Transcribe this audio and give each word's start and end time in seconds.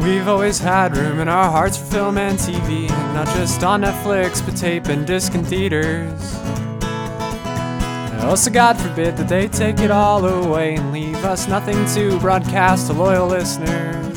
We've 0.00 0.28
always 0.28 0.58
had 0.58 0.96
room 0.96 1.18
in 1.18 1.28
our 1.28 1.50
hearts 1.50 1.76
for 1.76 1.84
film 1.86 2.18
and 2.18 2.38
TV, 2.38 2.88
not 3.14 3.26
just 3.36 3.64
on 3.64 3.82
Netflix, 3.82 4.44
but 4.44 4.56
tape 4.56 4.86
and 4.86 5.04
disc 5.04 5.34
and 5.34 5.46
theaters. 5.46 6.36
Also, 8.22 8.50
God 8.50 8.78
forbid 8.78 9.16
that 9.16 9.28
they 9.28 9.48
take 9.48 9.80
it 9.80 9.90
all 9.90 10.24
away 10.24 10.76
and 10.76 10.92
leave 10.92 11.24
us 11.24 11.48
nothing 11.48 11.84
to 11.94 12.18
broadcast 12.20 12.86
to 12.86 12.92
loyal 12.92 13.26
listeners. 13.26 14.16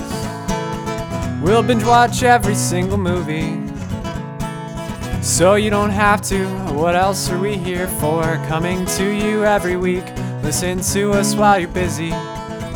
We'll 1.41 1.63
binge 1.63 1.83
watch 1.83 2.21
every 2.21 2.55
single 2.55 2.97
movie. 2.97 3.59
So 5.23 5.55
you 5.55 5.71
don't 5.71 5.89
have 5.89 6.21
to. 6.23 6.45
What 6.73 6.95
else 6.95 7.29
are 7.31 7.39
we 7.39 7.57
here 7.57 7.87
for? 7.87 8.21
Coming 8.47 8.85
to 8.85 9.09
you 9.09 9.45
every 9.45 9.77
week. 9.77 10.05
Listen 10.43 10.81
to 10.81 11.13
us 11.13 11.33
while 11.33 11.57
you're 11.59 11.69
busy. 11.69 12.11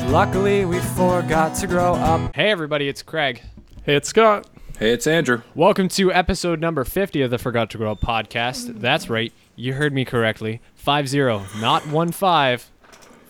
Luckily, 0.07 0.63
we 0.65 0.79
forgot 0.79 1.55
to 1.55 1.67
grow 1.67 1.93
up. 1.95 2.33
Hey, 2.35 2.49
everybody, 2.49 2.88
it's 2.88 3.01
Craig. 3.03 3.41
Hey, 3.83 3.95
it's 3.95 4.07
Scott. 4.07 4.47
Hey, 4.79 4.91
it's 4.91 5.07
Andrew. 5.07 5.41
Welcome 5.55 5.89
to 5.89 6.11
episode 6.13 6.61
number 6.61 6.84
50 6.85 7.21
of 7.21 7.31
the 7.31 7.38
Forgot 7.38 7.70
to 7.71 7.77
Grow 7.77 7.91
Up 7.91 7.99
podcast. 8.02 8.80
That's 8.80 9.09
right, 9.09 9.33
you 9.57 9.73
heard 9.73 9.91
me 9.94 10.05
correctly. 10.05 10.61
5 10.75 11.09
0, 11.09 11.45
not 11.59 11.88
1 11.88 12.11
5. 12.11 12.71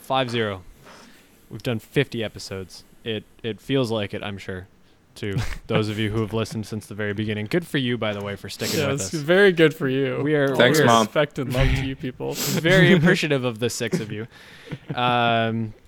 5 0.02 0.30
0. 0.30 0.64
We've 1.50 1.64
done 1.64 1.80
50 1.80 2.24
episodes. 2.24 2.84
It, 3.04 3.24
it 3.42 3.60
feels 3.60 3.90
like 3.90 4.14
it, 4.14 4.22
I'm 4.24 4.38
sure, 4.38 4.68
to 5.16 5.38
those 5.68 5.90
of 5.90 5.98
you 5.98 6.12
who 6.12 6.22
have 6.22 6.34
listened 6.34 6.68
since 6.68 6.86
the 6.86 6.96
very 6.96 7.14
beginning. 7.14 7.48
Good 7.48 7.66
for 7.66 7.80
you, 7.80 7.98
by 7.98 8.14
the 8.14 8.24
way, 8.24 8.36
for 8.36 8.50
sticking 8.50 8.80
Yeah, 8.80 8.92
with 8.92 9.02
it's 9.02 9.14
us. 9.14 9.22
very 9.22 9.52
good 9.52 9.74
for 9.74 9.88
you. 9.88 10.22
We 10.24 10.36
are, 10.36 10.56
Thanks, 10.56 10.78
we 10.78 10.84
are 10.84 10.88
Mom. 10.88 11.06
Respect 11.08 11.40
and 11.40 11.52
love 11.52 11.68
to 11.68 11.86
you 11.86 11.96
people. 11.96 12.34
very 12.34 12.94
appreciative 12.96 13.44
of 13.44 13.58
the 13.60 13.72
six 13.72 14.00
of 14.00 14.12
you. 14.12 14.28
Um, 14.94 15.74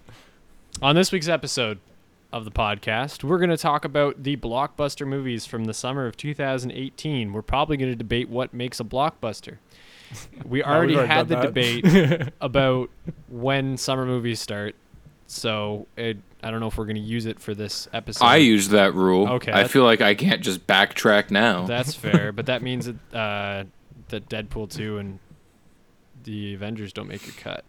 on 0.82 0.96
this 0.96 1.12
week's 1.12 1.28
episode 1.28 1.80
of 2.32 2.46
the 2.46 2.52
podcast, 2.52 3.24
we're 3.24 3.38
going 3.38 3.50
to 3.50 3.58
talk 3.58 3.86
about 3.86 4.24
the 4.24 4.36
blockbuster 4.38 5.08
movies 5.08 5.46
from 5.46 5.66
the 5.66 5.74
summer 5.74 6.06
of 6.06 6.18
2018. 6.18 7.34
We're 7.34 7.42
probably 7.42 7.78
going 7.78 7.92
to 7.92 7.96
debate 7.96 8.30
what 8.30 8.54
makes 8.54 8.80
a 8.80 8.84
blockbuster. 8.84 9.58
We 10.46 10.64
already 10.64 10.94
we've 10.96 11.00
already 11.00 11.14
had 11.14 11.28
the 11.28 11.36
that. 11.36 11.54
debate 11.54 12.34
about 12.42 12.90
when 13.28 13.76
summer 13.76 14.06
movies 14.06 14.40
start, 14.40 14.74
so 15.26 15.86
it, 15.98 16.16
I 16.42 16.50
don't 16.50 16.62
know 16.62 16.68
if 16.68 16.78
we're 16.78 16.86
going 16.86 16.96
to 16.96 17.02
use 17.02 17.26
it 17.26 17.42
for 17.42 17.54
this 17.54 17.90
episode. 17.92 18.24
I 18.24 18.38
used 18.38 18.72
that 18.72 18.94
rule. 18.94 19.28
Okay, 19.28 19.52
I 19.52 19.66
feel 19.66 19.84
like 19.84 20.00
I 20.00 20.16
can't 20.16 20.42
just 20.42 20.66
backtrack 20.66 21.30
now. 21.30 21.66
That's 21.66 21.94
fair, 21.94 22.32
but 22.36 22.46
that 22.46 22.62
means 22.62 22.86
that 22.86 22.96
uh, 23.14 23.64
that 24.08 24.30
Deadpool 24.30 24.74
2 24.74 24.98
and 24.98 25.20
the 26.24 26.54
Avengers 26.54 26.94
don't 26.94 27.10
make 27.10 27.26
your 27.26 27.36
cut. 27.36 27.66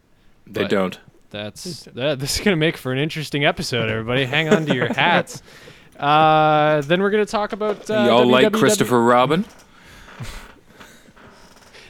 they 0.46 0.62
but- 0.62 0.70
don't. 0.70 1.00
That's 1.30 1.82
that, 1.94 2.18
this 2.18 2.38
is 2.38 2.44
gonna 2.44 2.56
make 2.56 2.76
for 2.76 2.92
an 2.92 2.98
interesting 2.98 3.44
episode. 3.44 3.90
Everybody, 3.90 4.24
hang 4.24 4.48
on 4.48 4.66
to 4.66 4.74
your 4.74 4.92
hats. 4.92 5.42
Uh, 5.98 6.80
then 6.82 7.02
we're 7.02 7.10
gonna 7.10 7.26
talk 7.26 7.52
about 7.52 7.90
uh, 7.90 8.04
Y'all 8.08 8.26
like 8.26 8.52
Christopher 8.52 9.02
Robin? 9.02 9.44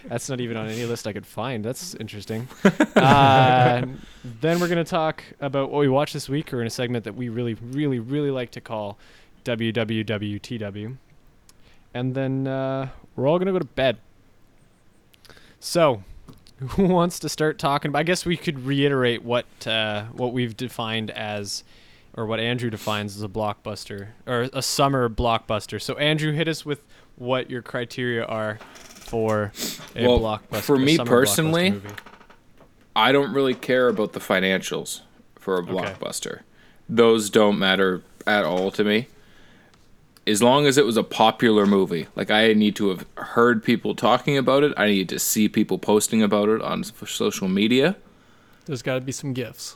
That's 0.07 0.31
not 0.31 0.41
even 0.41 0.57
on 0.57 0.69
any 0.69 0.87
list 0.87 1.07
I 1.07 1.13
could 1.13 1.27
find. 1.27 1.63
That's 1.65 1.95
interesting. 1.95 2.49
uh, 2.97 3.85
then 4.25 4.61
we're 4.61 4.69
gonna 4.69 4.85
talk 4.85 5.23
about 5.41 5.71
what 5.71 5.81
we 5.81 5.89
watched 5.89 6.15
this 6.15 6.29
week, 6.29 6.53
or 6.53 6.61
in 6.61 6.67
a 6.67 6.71
segment 6.71 7.05
that 7.05 7.15
we 7.15 7.29
really, 7.29 7.55
really, 7.55 7.99
really 7.99 8.31
like 8.31 8.51
to 8.53 8.61
call 8.61 8.99
WWWTW. 9.45 10.97
And 11.95 12.15
then 12.15 12.47
uh, 12.47 12.89
we're 13.15 13.27
all 13.27 13.39
gonna 13.39 13.53
go 13.53 13.59
to 13.59 13.65
bed. 13.65 13.99
So, 15.61 16.03
who 16.71 16.85
wants 16.85 17.19
to 17.21 17.29
start 17.29 17.59
talking? 17.59 17.93
But 17.93 17.99
I 18.01 18.03
guess 18.03 18.25
we 18.27 18.37
could 18.37 18.65
reiterate 18.65 19.23
what 19.25 19.47
uh, 19.67 20.05
what 20.07 20.33
we've 20.33 20.57
defined 20.57 21.11
as, 21.11 21.65
or 22.17 22.27
what 22.27 22.41
Andrew 22.41 22.71
defines 22.71 23.17
as 23.17 23.23
a 23.23 23.29
blockbuster 23.29 24.09
or 24.27 24.49
a 24.53 24.63
summer 24.63 25.09
blockbuster. 25.09 25.81
So, 25.81 25.95
Andrew, 25.97 26.33
hit 26.33 26.49
us 26.49 26.65
with 26.65 26.83
what 27.17 27.51
your 27.51 27.63
criteria 27.63 28.25
are 28.25 28.59
for 28.83 29.53
a 29.97 30.07
Well, 30.07 30.21
blockbuster. 30.21 30.63
for 30.63 30.79
me 30.79 30.99
personally. 30.99 31.81
I 32.97 33.13
don't 33.13 33.33
really 33.33 33.55
care 33.55 33.89
about 33.89 34.13
the 34.13 34.21
financials 34.21 35.03
for 35.39 35.55
a 35.57 35.63
Okay. 35.63 35.73
blockbuster. 35.73 36.41
Those 36.89 37.31
don't 37.31 37.59
matter 37.59 38.03
at 38.27 38.45
all 38.45 38.71
to 38.73 38.83
me. 38.83 39.09
As 40.29 40.43
long 40.43 40.67
as 40.67 40.77
it 40.77 40.85
was 40.85 40.97
a 40.97 41.03
popular 41.03 41.65
movie, 41.65 42.07
like 42.15 42.31
I 42.31 42.53
need 42.53 42.77
to 42.77 42.91
have 42.91 43.07
heard 43.17 43.65
people 43.65 43.95
talking 43.95 44.37
about 44.37 44.63
it, 44.63 44.75
I 44.77 44.87
need 44.87 45.09
to 45.09 45.19
see 45.19 45.49
people 45.49 45.79
posting 45.79 46.23
about 46.23 46.51
it 46.51 46.61
on 46.61 46.85
social 46.85 47.49
media. 47.49 47.97
There's 48.67 48.83
got 48.83 48.95
to 48.95 49.01
be 49.01 49.13
some 49.13 49.33
gifts. 49.33 49.75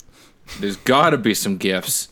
There's 0.60 0.76
got 0.76 1.10
to 1.10 1.18
be 1.18 1.32
some 1.32 1.56
gifts. 1.56 2.08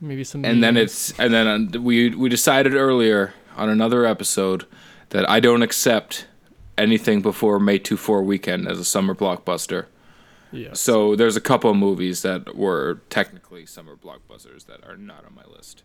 Maybe 0.00 0.24
some. 0.24 0.44
and 0.44 0.64
then 0.64 0.76
it's 0.76 1.16
and 1.18 1.32
then 1.32 1.46
uh, 1.46 1.80
we 1.80 2.08
we 2.10 2.28
decided 2.28 2.74
earlier 2.74 3.34
on 3.56 3.68
another 3.68 4.04
episode 4.04 4.66
that 5.10 5.28
I 5.28 5.38
don't 5.38 5.62
accept 5.62 6.26
anything 6.78 7.20
before 7.20 7.60
May 7.60 7.78
24 7.78 8.22
weekend 8.22 8.66
as 8.66 8.78
a 8.78 8.84
summer 8.84 9.14
blockbuster. 9.14 9.86
Yes. 10.50 10.80
So 10.80 11.14
there's 11.14 11.36
a 11.36 11.40
couple 11.40 11.70
of 11.70 11.76
movies 11.76 12.22
that 12.22 12.56
were 12.56 13.00
technically 13.10 13.64
summer 13.66 13.96
blockbusters 13.96 14.66
that 14.66 14.84
are 14.84 14.96
not 14.96 15.24
on 15.24 15.34
my 15.34 15.44
list. 15.44 15.82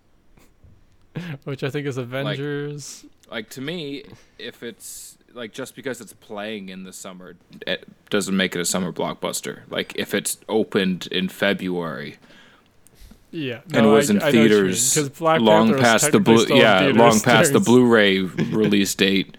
which 1.44 1.64
I 1.64 1.70
think 1.70 1.88
is 1.88 1.98
Avengers. 1.98 3.06
Like 3.30 3.50
to 3.52 3.62
me, 3.62 4.04
if 4.40 4.64
it's 4.64 5.18
like 5.34 5.54
just 5.54 5.76
because 5.76 6.02
it's 6.02 6.14
playing 6.14 6.70
in 6.70 6.84
the 6.84 6.94
summer, 6.94 7.36
it 7.66 7.88
doesn't 8.10 8.36
make 8.36 8.56
it 8.56 8.60
a 8.62 8.66
summer 8.66 8.92
blockbuster. 8.92 9.62
Like 9.70 9.96
if 9.96 10.14
it's 10.14 10.38
opened 10.48 11.08
in 11.08 11.30
February 11.30 12.18
yeah. 13.32 13.62
and 13.74 13.86
no, 13.86 13.94
was 13.94 14.10
I- 14.10 14.14
in 14.14 14.18
I 14.18 14.20
know 14.20 14.26
what 14.26 14.34
you 14.34 14.40
mean, 14.40 14.50
theaters 14.50 15.22
long 15.42 15.78
past 15.78 16.12
the 16.12 16.20
blue 16.20 16.46
yeah 16.50 16.92
long 16.94 17.20
past 17.22 17.54
the 17.54 17.60
Blu-ray 17.60 18.20
release 18.20 18.96
date. 18.96 19.36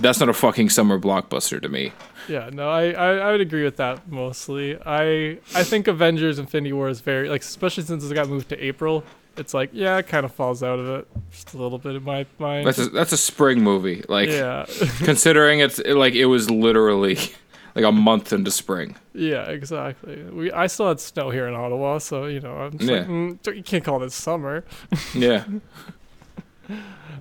That's 0.00 0.20
not 0.20 0.30
a 0.30 0.32
fucking 0.32 0.70
summer 0.70 0.98
blockbuster 0.98 1.60
to 1.60 1.68
me. 1.68 1.92
Yeah, 2.26 2.48
no, 2.50 2.70
I, 2.70 2.92
I, 2.92 3.14
I 3.16 3.32
would 3.32 3.42
agree 3.42 3.62
with 3.62 3.76
that 3.76 4.10
mostly. 4.10 4.78
I 4.86 5.38
I 5.54 5.64
think 5.64 5.86
Avengers 5.86 6.38
Infinity 6.38 6.72
War 6.72 6.88
is 6.88 7.00
very 7.00 7.28
like 7.28 7.42
especially 7.42 7.84
since 7.84 8.04
it 8.04 8.14
got 8.14 8.28
moved 8.28 8.48
to 8.50 8.64
April. 8.64 9.04
It's 9.36 9.54
like 9.54 9.70
yeah, 9.72 9.96
it 9.98 10.06
kind 10.08 10.24
of 10.24 10.32
falls 10.32 10.62
out 10.62 10.78
of 10.78 10.88
it 10.88 11.08
just 11.30 11.54
a 11.54 11.58
little 11.58 11.78
bit 11.78 11.96
in 11.96 12.02
my 12.02 12.26
mind. 12.38 12.66
That's 12.66 12.78
a, 12.78 12.86
that's 12.90 13.12
a 13.12 13.16
spring 13.16 13.62
movie. 13.62 14.02
Like 14.08 14.28
yeah, 14.28 14.66
considering 14.98 15.60
it's 15.60 15.78
like 15.84 16.14
it 16.14 16.26
was 16.26 16.50
literally 16.50 17.16
like 17.74 17.84
a 17.84 17.92
month 17.92 18.32
into 18.32 18.50
spring. 18.50 18.96
yeah, 19.14 19.44
exactly. 19.44 20.22
We 20.24 20.52
I 20.52 20.66
still 20.66 20.88
had 20.88 21.00
snow 21.00 21.30
here 21.30 21.46
in 21.48 21.54
Ottawa, 21.54 21.98
so 21.98 22.26
you 22.26 22.40
know 22.40 22.56
I'm 22.56 22.72
just 22.78 22.90
Yeah. 22.90 22.98
like 22.98 23.08
mm, 23.08 23.56
you 23.56 23.62
can't 23.62 23.84
call 23.84 23.98
this 23.98 24.14
summer. 24.14 24.64
Yeah. 25.14 25.44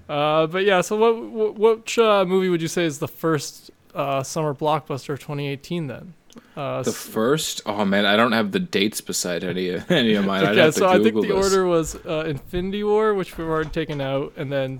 Uh, 0.09 0.47
but 0.47 0.65
yeah, 0.65 0.81
so 0.81 0.97
what 0.97 1.21
what 1.31 1.55
which 1.79 1.97
uh, 1.97 2.25
movie 2.25 2.49
would 2.49 2.61
you 2.61 2.67
say 2.67 2.83
is 2.85 2.99
the 2.99 3.07
first 3.07 3.71
uh, 3.95 4.21
summer 4.23 4.53
blockbuster 4.53 5.13
of 5.13 5.19
2018 5.19 5.87
then? 5.87 6.13
Uh, 6.55 6.83
The 6.83 6.91
first, 6.91 7.61
oh 7.65 7.85
man, 7.85 8.05
I 8.05 8.15
don't 8.15 8.31
have 8.33 8.51
the 8.51 8.59
dates 8.59 9.01
beside 9.01 9.43
any 9.43 9.69
any 9.89 10.15
of 10.15 10.25
mine. 10.25 10.43
I'd 10.43 10.51
Okay, 10.51 10.61
have 10.61 10.73
to 10.75 10.79
so 10.79 10.87
I 10.87 10.99
think 10.99 11.15
the 11.15 11.21
this. 11.27 11.31
order 11.31 11.65
was 11.65 11.95
uh, 12.05 12.25
Infinity 12.27 12.83
War, 12.83 13.13
which 13.13 13.37
we've 13.37 13.47
already 13.47 13.69
taken 13.69 14.01
out, 14.01 14.33
and 14.37 14.51
then 14.51 14.79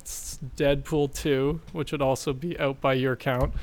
Deadpool 0.58 1.14
2, 1.16 1.60
which 1.74 1.92
would 1.92 2.02
also 2.02 2.34
be 2.34 2.60
out 2.60 2.82
by 2.82 2.94
your 2.94 3.16
count, 3.16 3.54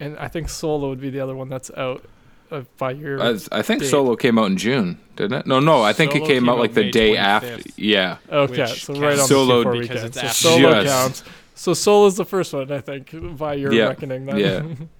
and 0.00 0.16
I 0.18 0.28
think 0.28 0.48
Solo 0.48 0.88
would 0.88 1.00
be 1.00 1.10
the 1.10 1.20
other 1.20 1.34
one 1.36 1.48
that's 1.48 1.70
out 1.76 2.04
uh, 2.50 2.62
by 2.78 2.92
your. 2.92 3.20
I, 3.22 3.38
I 3.52 3.62
think 3.62 3.80
date. 3.80 3.88
Solo 3.90 4.16
came 4.16 4.38
out 4.38 4.46
in 4.46 4.56
June, 4.56 4.98
didn't 5.16 5.40
it? 5.40 5.46
No, 5.46 5.58
no, 5.60 5.82
I 5.82 5.92
think 5.92 6.12
Solo 6.12 6.24
it 6.24 6.28
came, 6.28 6.42
came 6.42 6.48
out 6.48 6.52
out 6.54 6.58
like 6.60 6.74
the 6.74 6.90
day 6.90 7.14
25th. 7.14 7.18
after. 7.18 7.70
Yeah, 7.76 8.18
okay, 8.30 8.66
so 8.66 8.94
right 8.94 9.18
on 9.18 9.18
counts 9.18 9.28
the 9.28 9.34
Solo 9.34 9.64
Q4 9.64 9.72
because 9.80 10.02
weekend. 10.02 10.16
it's 10.16 10.36
So 10.38 10.50
Solo 10.50 10.70
Yes. 10.70 10.86
counts. 10.86 11.24
So 11.54 11.72
Solo's 11.74 12.16
the 12.16 12.24
first 12.26 12.52
one, 12.52 12.70
I 12.70 12.80
think, 12.80 13.14
by 13.38 13.54
your 13.54 13.72
Yeah, 13.72 13.86
reckoning. 13.86 14.26
Then. 14.26 14.38
yeah. 14.38 14.62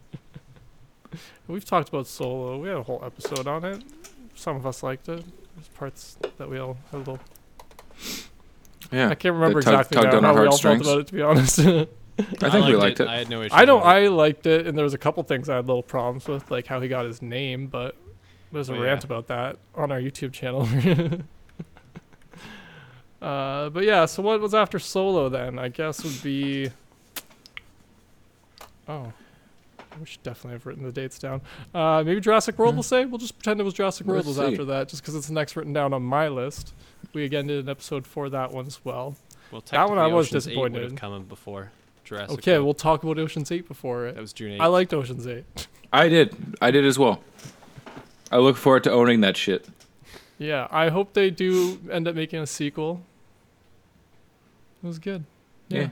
We've 1.49 1.65
talked 1.65 1.89
about 1.89 2.07
Solo. 2.07 2.59
We 2.59 2.69
had 2.69 2.79
a 2.79 2.83
whole 2.83 3.03
episode 3.05 3.47
on 3.47 3.65
it. 3.65 3.83
Some 4.35 4.57
of 4.57 4.67
us 4.67 4.83
liked 4.83 5.09
it. 5.09 5.25
There's 5.55 5.69
parts 5.69 6.19
that 6.39 6.49
we 6.51 6.59
all 6.59 6.77
had 6.91 6.97
a 6.97 6.99
little. 6.99 7.21
yeah. 8.93 9.09
I 9.11 9.15
can't 9.15 9.35
remember 9.35 9.63
tug- 9.63 9.75
exactly 9.75 9.97
tugged 10.11 10.23
now 10.23 10.35
how 10.35 10.41
we 10.43 10.49
all 10.49 10.59
felt 10.59 10.81
about 10.81 10.99
it, 11.01 11.07
to 11.09 11.15
be 11.15 11.23
honest. 11.23 11.59
I 12.43 12.51
think 12.51 12.67
we 12.67 12.75
liked 12.77 13.01
it. 13.01 13.09
I 13.09 13.19
had 13.19 13.29
no 13.31 13.43
issue. 13.43 13.55
I 13.55 13.65
don't. 13.65 13.81
with 13.81 13.87
it. 13.89 13.91
I 13.91 14.09
liked 14.09 14.47
it, 14.47 14.67
and 14.67 14.77
there 14.77 14.85
was 14.85 14.95
a 14.95 14.99
couple 14.99 15.23
things 15.23 15.49
I 15.49 15.57
had 15.57 15.67
little 15.67 15.83
problems 15.83 16.27
with, 16.27 16.51
like 16.51 16.67
how 16.67 16.81
he 16.81 16.89
got 16.89 17.05
his 17.07 17.21
name. 17.23 17.67
But 17.69 17.95
there's 18.53 18.69
a 18.71 18.75
Oh, 18.75 18.81
rant 18.81 19.03
yeah. 19.03 19.07
about 19.07 19.27
that 19.29 19.59
on 19.75 19.93
our 19.93 20.01
YouTube 20.01 20.33
channel. 20.33 20.63
uh, 23.23 23.69
but 23.71 23.85
yeah, 23.85 24.07
so 24.07 24.23
what 24.23 24.41
was 24.41 24.55
after 24.55 24.79
Solo 24.79 25.29
then? 25.29 25.59
I 25.59 25.69
guess 25.69 26.03
would 26.05 26.23
be. 26.23 26.71
Oh, 28.89 29.13
we 29.99 30.07
should 30.07 30.23
definitely 30.23 30.53
have 30.53 30.67
written 30.67 30.85
the 30.85 30.93
dates 30.93 31.19
down. 31.19 31.41
Uh, 31.75 32.03
maybe 32.05 32.21
Jurassic 32.21 32.59
World. 32.59 32.75
We'll 32.75 32.83
say 32.83 33.05
we'll 33.05 33.19
just 33.19 33.39
pretend 33.39 33.61
it 33.61 33.65
was 33.65 33.75
Jurassic 33.75 34.07
World 34.07 34.27
Let's 34.27 34.39
was 34.39 34.51
after 34.51 34.65
that, 34.67 34.89
just 34.89 35.03
because 35.03 35.15
it's 35.15 35.27
the 35.29 35.33
next 35.35 35.57
written 35.57 35.73
down 35.73 35.93
on 35.93 36.03
my 36.03 36.29
list. 36.29 36.73
We 37.13 37.25
again 37.25 37.47
did 37.47 37.65
an 37.65 37.69
episode 37.71 38.07
for 38.07 38.29
that 38.31 38.53
one 38.53 38.67
as 38.67 38.85
well. 38.85 39.17
Well, 39.51 39.63
That 39.71 39.89
one 39.89 39.99
I 39.99 40.03
technically 40.03 40.17
was 40.17 40.27
Ocean's 40.29 40.49
8 40.49 40.57
would 40.59 40.73
disappointed. 40.73 40.91
have 40.93 41.01
come 41.01 41.25
before 41.25 41.71
Jurassic. 42.05 42.39
Okay, 42.39 42.53
World. 42.55 42.65
we'll 42.65 42.75
talk 42.75 43.03
about 43.05 43.19
Ocean's 43.19 43.51
Eight 43.53 43.69
before 43.69 44.07
it. 44.07 44.15
that 44.17 44.21
was 44.21 44.33
June 44.33 44.59
8th. 44.59 44.61
I 44.61 44.67
liked 44.67 44.93
Ocean's 44.93 45.27
Eight. 45.27 45.45
I 45.93 46.09
did. 46.09 46.37
I 46.61 46.71
did 46.71 46.85
as 46.85 46.99
well. 46.99 47.23
I 48.33 48.39
look 48.39 48.57
forward 48.57 48.83
to 48.85 48.91
owning 48.91 49.21
that 49.21 49.37
shit. 49.37 49.67
Yeah, 50.39 50.67
I 50.71 50.89
hope 50.89 51.13
they 51.15 51.31
do 51.31 51.79
end 51.91 52.07
up 52.09 52.15
making 52.15 52.41
a 52.41 52.47
sequel. 52.47 53.03
It 54.83 54.87
was 54.87 54.99
good. 54.99 55.25
Yeah. 55.69 55.81
Yeah. 55.81 55.89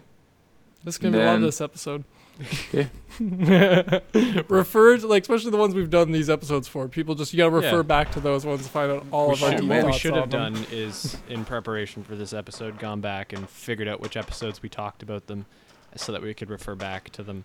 This 0.84 0.94
is 0.96 0.98
gonna 0.98 1.16
be 1.16 1.22
a 1.22 1.26
lot 1.26 1.36
of 1.36 1.40
this 1.42 1.60
episode. 1.60 2.04
Yeah. 2.72 2.86
refer 4.48 4.96
to 4.98 5.06
like 5.06 5.22
especially 5.22 5.50
the 5.50 5.56
ones 5.56 5.74
we've 5.74 5.90
done 5.90 6.10
these 6.12 6.28
episodes 6.28 6.66
for. 6.66 6.88
People 6.88 7.14
just 7.14 7.32
you 7.32 7.38
gotta 7.38 7.50
refer 7.50 7.76
Yeah. 7.78 7.82
back 7.82 8.10
to 8.12 8.20
those 8.20 8.44
ones 8.44 8.64
to 8.64 8.68
find 8.68 8.90
out 8.90 9.06
all 9.12 9.28
we 9.28 9.34
of 9.34 9.42
our 9.42 9.50
should, 9.52 9.60
deep 9.60 9.68
what 9.70 9.86
we 9.86 9.92
should 9.92 10.12
on 10.14 10.18
have 10.20 10.30
them. 10.30 10.54
done 10.54 10.66
is, 10.72 11.16
in 11.28 11.44
preparation 11.44 12.02
for 12.02 12.16
this 12.16 12.32
episode, 12.32 12.78
gone 12.78 13.00
back 13.00 13.32
and 13.32 13.48
figured 13.48 13.86
out 13.88 14.00
which 14.00 14.16
episodes 14.16 14.62
we 14.62 14.68
talked 14.68 15.02
about 15.02 15.26
them, 15.28 15.46
so 15.96 16.10
that 16.12 16.22
we 16.22 16.34
could 16.34 16.50
refer 16.50 16.74
back 16.74 17.10
to 17.10 17.22
them. 17.22 17.44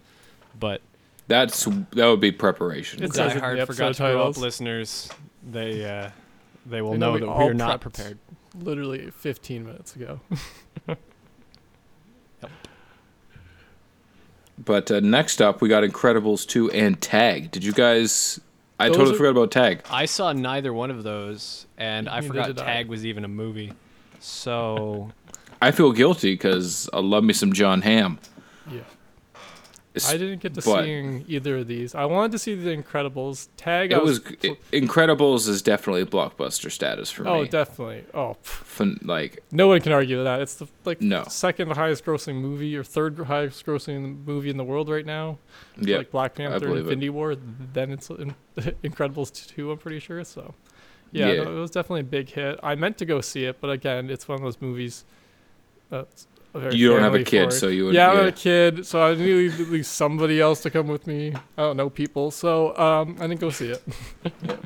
But 0.60 0.82
That's 1.28 1.66
that 1.66 2.06
would 2.08 2.20
be 2.20 2.32
preparation. 2.32 3.04
It's 3.04 3.16
says 3.16 3.34
it 3.34 3.36
in 3.36 3.42
the 3.42 3.46
diehard 3.48 3.60
episode 3.60 3.74
forgot 3.76 3.94
to 3.96 4.04
grow 4.14 4.28
up 4.30 4.38
listeners, 4.38 5.10
they 5.48 5.86
uh, 5.86 6.10
they 6.66 6.82
will 6.82 6.94
They 6.94 6.98
know 6.98 7.08
know 7.08 7.14
we 7.14 7.20
that 7.20 7.26
we 7.28 7.32
all 7.32 7.50
are 7.50 7.54
not 7.54 7.80
prepared. 7.82 8.18
Literally 8.60 9.12
15 9.12 9.66
minutes 9.66 9.96
ago. 9.96 10.20
But 14.66 14.92
uh, 14.92 15.00
next 15.00 15.42
up, 15.42 15.62
we 15.62 15.70
got 15.70 15.84
Incredibles 15.84 16.46
2 16.48 16.72
and 16.72 17.00
Tag. 17.02 17.52
Did 17.52 17.64
you 17.64 17.72
guys? 17.72 18.40
I 18.80 18.88
Those 18.88 18.98
totally 18.98 19.16
are- 19.16 19.18
forgot 19.18 19.30
about 19.32 19.52
Tag. 19.52 19.82
I 19.90 20.06
saw 20.06 20.32
neither 20.34 20.74
one 20.74 20.92
of 20.92 21.04
those, 21.04 21.66
and 21.78 22.08
I 22.10 22.16
Neither 22.20 22.28
forgot 22.28 22.48
did 22.48 22.60
I. 22.60 22.64
Tag 22.66 22.88
was 22.90 23.06
even 23.06 23.24
a 23.24 23.28
movie. 23.30 23.74
So 24.20 25.12
I 25.62 25.72
feel 25.72 25.92
guilty 25.92 26.34
because 26.34 26.90
I 26.94 27.00
love 27.00 27.24
me 27.24 27.34
some 27.34 27.54
Jon 27.54 27.82
Hamm. 27.82 28.20
Yeah. 28.72 28.82
I 30.08 30.18
didn't 30.18 30.40
get 30.42 30.54
to 30.54 30.62
but- 30.62 30.84
seeing 30.84 31.26
either 31.28 31.58
of 31.58 31.68
these. 31.68 31.96
I 31.96 32.06
wanted 32.06 32.32
to 32.34 32.40
see 32.40 32.54
the 32.56 32.70
Incredibles. 32.76 33.48
Tag. 33.58 33.92
I 33.92 33.98
It 33.98 34.04
was 34.04 34.24
was. 34.24 34.34
it, 34.44 34.72
Incredibles 34.72 35.48
is 35.48 35.62
definitely 35.62 36.06
blockbuster 36.06 36.72
status 36.72 37.10
for 37.10 37.28
oh, 37.28 37.34
me. 37.36 37.40
Oh, 37.42 37.46
definitely. 37.46 38.04
Oh, 38.14 38.38
Fun, 38.42 39.00
like 39.04 39.44
no 39.52 39.68
one 39.68 39.82
can 39.82 39.92
argue 39.92 40.18
with 40.18 40.26
that. 40.26 40.42
It's 40.42 40.56
the 40.56 40.68
like 40.86 41.02
No. 41.02 41.24
second 41.28 41.72
highest 41.72 42.06
grossing 42.06 42.36
movie 42.36 42.76
or 42.78 42.84
third 42.84 43.18
highest 43.20 43.66
grossing 43.66 44.26
movie 44.26 44.50
in 44.50 44.58
the 44.58 44.64
world 44.64 44.90
right 44.90 45.06
now. 45.06 45.38
yeah, 45.80 45.98
Like 45.98 46.12
Black 46.12 46.36
Panther, 46.36 46.70
it. 46.70 46.78
Infinity 46.80 47.10
War. 47.10 47.36
Then 47.36 47.92
it's 47.92 48.10
in, 48.10 48.36
Incredibles 48.84 49.48
two. 49.48 49.72
I'm 49.72 49.78
pretty 49.78 50.00
sure. 50.00 50.24
So, 50.24 50.54
yeah, 51.12 51.32
Yeah. 51.32 51.44
no, 51.44 51.58
it 51.58 51.60
was 51.62 51.72
definitely 51.72 52.02
a 52.02 52.04
big 52.04 52.30
hit. 52.30 52.60
I 52.62 52.76
meant 52.76 52.98
to 53.00 53.06
go 53.06 53.20
see 53.22 53.46
it, 53.46 53.60
but 53.60 53.70
again, 53.70 54.10
it's 54.10 54.28
one 54.28 54.36
of 54.38 54.44
those 54.44 54.62
movies. 54.62 55.06
Very 55.90 56.06
you 56.72 56.90
don't 56.90 57.02
have 57.02 57.16
a 57.16 57.24
kid, 57.24 57.54
so 57.54 57.68
you 57.68 57.86
would. 57.86 57.96
yeah, 57.96 58.12
I'm 58.12 58.28
a 58.28 58.32
kid, 58.32 58.86
so 58.86 59.02
I 59.02 59.16
need 59.16 59.54
at 59.54 59.70
least 59.70 59.94
somebody 59.94 60.42
else 60.42 60.62
to 60.62 60.70
come 60.70 60.88
with 60.88 61.06
me. 61.08 61.34
I 61.58 61.62
don't 61.62 61.78
know 61.78 61.90
people, 61.90 62.32
so 62.32 62.76
um, 62.78 63.18
I 63.20 63.28
didn't 63.28 63.40
go 63.40 63.50
see 63.50 63.70
it. 63.72 63.84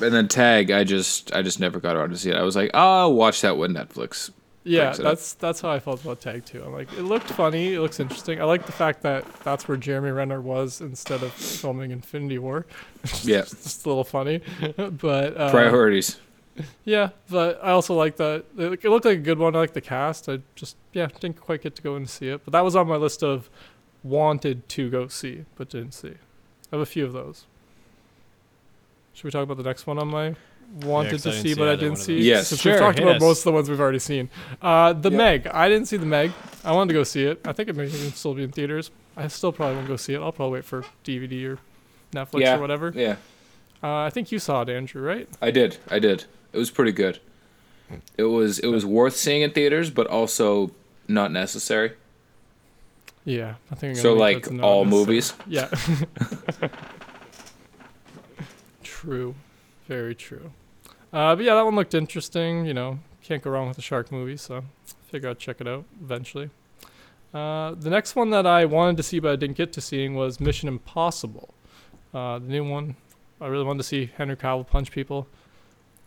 And 0.00 0.12
then 0.12 0.28
Tag, 0.28 0.70
I 0.70 0.84
just 0.84 1.32
I 1.32 1.42
just 1.42 1.60
never 1.60 1.78
got 1.80 1.96
around 1.96 2.10
to 2.10 2.18
see 2.18 2.30
it. 2.30 2.36
I 2.36 2.42
was 2.42 2.56
like, 2.56 2.70
oh, 2.74 3.00
I'll 3.00 3.14
watch 3.14 3.40
that 3.42 3.56
when 3.56 3.72
Netflix. 3.72 4.30
Yeah, 4.64 4.92
that's 4.92 5.34
that's 5.34 5.60
how 5.60 5.70
I 5.70 5.78
felt 5.78 6.02
about 6.02 6.20
Tag 6.20 6.44
too. 6.44 6.62
I'm 6.64 6.72
like, 6.72 6.92
it 6.94 7.02
looked 7.02 7.28
funny, 7.30 7.74
it 7.74 7.80
looks 7.80 8.00
interesting. 8.00 8.40
I 8.40 8.44
like 8.44 8.66
the 8.66 8.72
fact 8.72 9.02
that 9.02 9.24
that's 9.44 9.68
where 9.68 9.76
Jeremy 9.76 10.10
Renner 10.10 10.40
was 10.40 10.80
instead 10.80 11.22
of 11.22 11.32
filming 11.32 11.90
Infinity 11.90 12.38
War. 12.38 12.66
Yeah, 13.22 13.42
Just 13.42 13.84
a 13.84 13.88
little 13.88 14.04
funny, 14.04 14.40
but 14.76 15.36
uh, 15.36 15.50
priorities. 15.50 16.18
Yeah, 16.84 17.10
but 17.28 17.58
I 17.62 17.70
also 17.72 17.94
like 17.94 18.16
that. 18.16 18.44
It, 18.56 18.84
it 18.84 18.88
looked 18.90 19.04
like 19.04 19.18
a 19.18 19.20
good 19.20 19.38
one. 19.38 19.56
I 19.56 19.58
like 19.58 19.72
the 19.72 19.80
cast. 19.80 20.28
I 20.28 20.38
just 20.54 20.76
yeah 20.92 21.08
didn't 21.20 21.40
quite 21.40 21.62
get 21.62 21.74
to 21.76 21.82
go 21.82 21.96
and 21.96 22.08
see 22.08 22.28
it, 22.28 22.42
but 22.44 22.52
that 22.52 22.60
was 22.64 22.76
on 22.76 22.86
my 22.86 22.96
list 22.96 23.22
of 23.24 23.50
wanted 24.04 24.68
to 24.68 24.88
go 24.90 25.08
see 25.08 25.44
but 25.56 25.70
didn't 25.70 25.94
see. 25.94 26.10
I 26.10 26.76
have 26.76 26.80
a 26.80 26.86
few 26.86 27.04
of 27.04 27.12
those. 27.12 27.46
Should 29.14 29.24
we 29.24 29.30
talk 29.30 29.42
about 29.44 29.56
the 29.56 29.62
next 29.62 29.86
one 29.86 29.98
on 29.98 30.08
my 30.08 30.34
wanted 30.82 31.10
'cause 31.12 31.22
to 31.24 31.32
see 31.32 31.50
see 31.50 31.54
but 31.54 31.68
I 31.68 31.74
didn't 31.76 31.90
one 31.92 31.96
see? 31.96 32.16
those. 32.16 32.24
Yes. 32.26 32.48
since 32.48 32.60
Sure, 32.60 32.72
we've 32.72 32.80
talked 32.80 32.98
hit 32.98 33.04
about 33.06 33.16
us. 33.16 33.22
most 33.22 33.38
of 33.40 33.44
the 33.44 33.52
ones 33.52 33.68
we've 33.70 33.80
already 33.80 33.98
seen. 33.98 34.28
Uh, 34.60 34.92
the 34.92 35.10
Yeah. 35.10 35.16
Meg. 35.16 35.46
I 35.48 35.68
didn't 35.68 35.86
see 35.88 35.96
the 35.96 36.06
Meg. 36.06 36.32
I 36.64 36.72
wanted 36.72 36.88
to 36.88 36.94
go 36.94 37.04
see 37.04 37.24
it. 37.24 37.40
I 37.44 37.52
think 37.52 37.68
it 37.68 37.76
may 37.76 37.86
even 37.86 38.12
still 38.12 38.34
be 38.34 38.42
in 38.42 38.50
theaters. 38.50 38.90
I 39.16 39.28
still 39.28 39.52
probably 39.52 39.76
won't 39.76 39.88
go 39.88 39.96
see 39.96 40.14
it. 40.14 40.20
I'll 40.20 40.32
probably 40.32 40.54
wait 40.54 40.64
for 40.64 40.84
DVD 41.04 41.46
or 41.46 41.58
Netflix 42.12 42.40
Yeah. 42.40 42.56
or 42.56 42.60
whatever. 42.60 42.92
Yeah, 42.94 43.16
Uh, 43.82 43.98
I 44.04 44.10
think 44.10 44.32
you 44.32 44.38
saw 44.38 44.62
it, 44.62 44.68
Andrew, 44.68 45.02
right? 45.02 45.28
I 45.42 45.50
did. 45.50 45.76
I 45.90 45.98
did. 45.98 46.24
It 46.54 46.58
was 46.58 46.70
pretty 46.70 46.92
good. 46.92 47.18
It 48.16 48.24
was 48.24 48.60
it 48.60 48.68
was 48.68 48.86
worth 48.86 49.16
seeing 49.16 49.42
in 49.42 49.50
theaters, 49.50 49.90
but 49.90 50.06
also 50.06 50.70
not 51.08 51.32
necessary. 51.32 51.92
Yeah, 53.24 53.54
I 53.70 53.74
think. 53.74 53.96
I'm 53.96 54.02
So 54.02 54.14
like 54.14 54.46
all 54.62 54.84
movies. 54.84 55.32
Yeah. 55.46 55.68
true. 58.82 59.34
Very 59.88 60.14
true. 60.14 60.52
Uh, 61.12 61.34
but 61.34 61.44
yeah, 61.44 61.54
that 61.54 61.64
one 61.64 61.74
looked 61.74 61.94
interesting. 61.94 62.66
You 62.66 62.74
know, 62.74 62.98
can't 63.22 63.42
go 63.42 63.50
wrong 63.50 63.68
with 63.68 63.78
a 63.78 63.82
shark 63.82 64.12
movie, 64.12 64.36
so 64.36 64.64
figure 65.10 65.30
I'd 65.30 65.38
check 65.38 65.60
it 65.60 65.66
out 65.66 65.84
eventually. 66.00 66.50
Uh, 67.32 67.74
the 67.74 67.90
next 67.90 68.14
one 68.14 68.30
that 68.30 68.46
I 68.46 68.64
wanted 68.64 68.96
to 68.98 69.02
see 69.02 69.18
but 69.18 69.32
I 69.32 69.36
didn't 69.36 69.56
get 69.56 69.72
to 69.72 69.80
seeing 69.80 70.14
was 70.14 70.38
Mission 70.38 70.68
Impossible. 70.68 71.52
Uh, 72.12 72.38
the 72.38 72.46
new 72.46 72.68
one. 72.68 72.94
I 73.40 73.48
really 73.48 73.64
wanted 73.64 73.78
to 73.78 73.84
see 73.84 74.12
Henry 74.16 74.36
Cavill 74.36 74.66
punch 74.66 74.92
people 74.92 75.26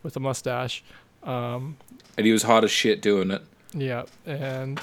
with 0.02 0.16
a 0.16 0.20
mustache. 0.20 0.82
Um, 1.22 1.76
And 2.16 2.26
he 2.26 2.32
was 2.32 2.42
hot 2.44 2.64
as 2.64 2.70
shit 2.70 3.02
doing 3.02 3.30
it. 3.30 3.42
yeah, 3.74 4.04
and 4.26 4.80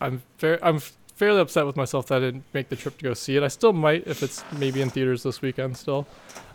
I'm 0.00 0.22
very 0.38 0.58
I'm 0.62 0.78
fairly 1.16 1.40
upset 1.40 1.66
with 1.66 1.76
myself 1.76 2.06
that 2.08 2.16
I 2.16 2.20
didn't 2.20 2.44
make 2.52 2.68
the 2.68 2.76
trip 2.76 2.98
to 2.98 3.04
go 3.04 3.14
see 3.14 3.36
it. 3.36 3.42
I 3.42 3.48
still 3.48 3.72
might 3.72 4.06
if 4.06 4.22
it's 4.22 4.44
maybe 4.58 4.80
in 4.82 4.90
theaters 4.90 5.22
this 5.22 5.40
weekend 5.42 5.76
still. 5.76 6.06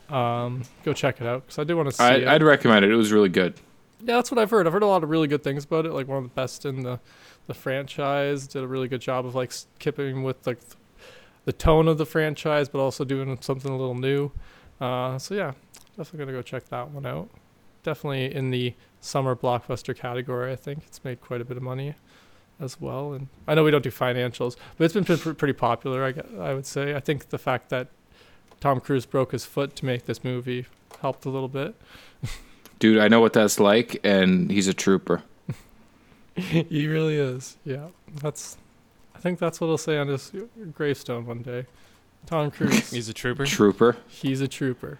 Um, 0.10 0.64
go 0.84 0.94
check 0.94 1.20
it 1.20 1.28
out 1.28 1.44
because 1.46 1.60
I 1.60 1.64
do 1.64 1.76
want 1.76 1.90
to 1.90 1.96
see 1.96 2.04
I, 2.04 2.14
it. 2.16 2.28
I'd 2.28 2.44
recommend 2.44 2.86
it. 2.86 2.92
It 2.92 2.96
was 2.96 3.12
really 3.12 3.30
good. 3.30 3.56
yeah, 4.02 4.16
that's 4.16 4.32
what 4.32 4.40
I've 4.40 4.50
heard. 4.50 4.66
I've 4.68 4.74
heard 4.74 4.84
a 4.84 4.88
lot 4.88 5.04
of 5.04 5.10
really 5.10 5.28
good 5.28 5.44
things 5.44 5.66
about 5.66 5.86
it. 5.86 5.92
Like 5.94 6.08
one 6.08 6.18
of 6.20 6.24
the 6.24 6.30
best 6.36 6.66
in 6.66 6.84
the 6.84 7.00
the 7.48 7.54
franchise. 7.54 8.48
Did 8.48 8.64
a 8.64 8.68
really 8.68 8.88
good 8.88 9.02
job 9.02 9.26
of 9.26 9.36
like 9.36 9.52
skipping 9.52 10.24
with 10.24 10.46
like 10.48 10.60
th- 10.60 10.76
the 11.46 11.54
tone 11.54 11.88
of 11.88 11.98
the 11.98 12.06
franchise, 12.06 12.70
but 12.70 12.80
also 12.80 13.04
doing 13.04 13.38
something 13.42 13.72
a 13.72 13.78
little 13.78 13.96
new. 13.96 14.32
Uh, 14.80 15.18
so 15.18 15.34
yeah, 15.36 15.54
definitely 15.98 16.20
gonna 16.20 16.38
go 16.38 16.42
check 16.42 16.68
that 16.70 16.92
one 16.92 17.06
out. 17.06 17.30
Definitely 17.88 18.36
in 18.36 18.50
the 18.50 18.74
summer 19.00 19.34
blockbuster 19.34 19.96
category. 19.96 20.52
I 20.52 20.58
think 20.58 20.84
it's 20.86 21.02
made 21.06 21.22
quite 21.22 21.40
a 21.40 21.46
bit 21.46 21.56
of 21.56 21.64
money 21.64 21.96
as 22.60 22.82
well. 22.82 23.14
And 23.14 23.30
I 23.48 23.56
know 23.56 23.64
we 23.64 23.72
don't 23.72 23.82
do 23.82 23.90
financials, 23.92 24.58
but 24.78 24.84
it's 24.84 24.94
been 24.94 25.06
pre- 25.06 25.34
pretty 25.34 25.54
popular. 25.54 26.04
I, 26.04 26.12
gue- 26.12 26.38
I 26.38 26.54
would 26.54 26.66
say. 26.66 26.96
I 26.96 27.00
think 27.00 27.30
the 27.30 27.38
fact 27.38 27.70
that 27.70 27.88
Tom 28.60 28.82
Cruise 28.82 29.06
broke 29.06 29.32
his 29.32 29.46
foot 29.46 29.74
to 29.78 29.86
make 29.86 30.06
this 30.06 30.22
movie 30.22 30.66
helped 31.00 31.24
a 31.24 31.30
little 31.30 31.48
bit. 31.48 31.76
Dude, 32.80 32.98
I 32.98 33.08
know 33.08 33.22
what 33.22 33.32
that's 33.32 33.58
like, 33.58 34.02
and 34.04 34.52
he's 34.52 34.68
a 34.68 34.74
trooper. 34.74 35.24
he 36.36 36.88
really 36.90 37.16
is. 37.16 37.56
Yeah, 37.64 37.88
that's. 38.16 38.58
I 39.16 39.20
think 39.20 39.40
that's 39.40 39.62
what 39.62 39.68
he'll 39.68 39.78
say 39.78 39.98
on 39.98 40.10
his 40.10 40.34
gravestone 40.74 41.26
one 41.26 41.42
day. 41.42 41.68
Tom 42.26 42.52
Cruise. 42.52 42.92
He's 42.92 43.08
a 43.08 43.14
trooper. 43.14 43.46
Trooper. 43.46 43.96
he's 44.10 44.42
a 44.42 44.48
trooper. 44.50 45.00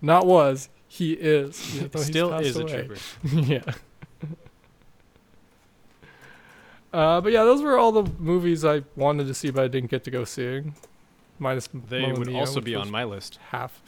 Not 0.00 0.24
was. 0.26 0.70
He 0.92 1.12
is. 1.12 1.76
even 1.76 2.00
Still 2.02 2.30
passed 2.30 2.46
is 2.46 2.56
a 2.56 2.62
away. 2.62 2.72
trooper. 2.88 2.96
yeah. 3.52 3.62
Uh, 6.92 7.20
but 7.20 7.30
yeah, 7.32 7.44
those 7.44 7.62
were 7.62 7.78
all 7.78 7.92
the 7.92 8.10
movies 8.18 8.64
I 8.64 8.82
wanted 8.96 9.28
to 9.28 9.34
see, 9.34 9.50
but 9.50 9.62
I 9.62 9.68
didn't 9.68 9.90
get 9.90 10.02
to 10.04 10.10
go 10.10 10.24
seeing. 10.24 10.74
Minus 11.38 11.68
They 11.88 12.02
Mamma 12.02 12.18
would 12.18 12.26
Mia, 12.26 12.40
also 12.40 12.60
be 12.60 12.74
on 12.74 12.90
my 12.90 13.04
list. 13.04 13.38
half. 13.50 13.80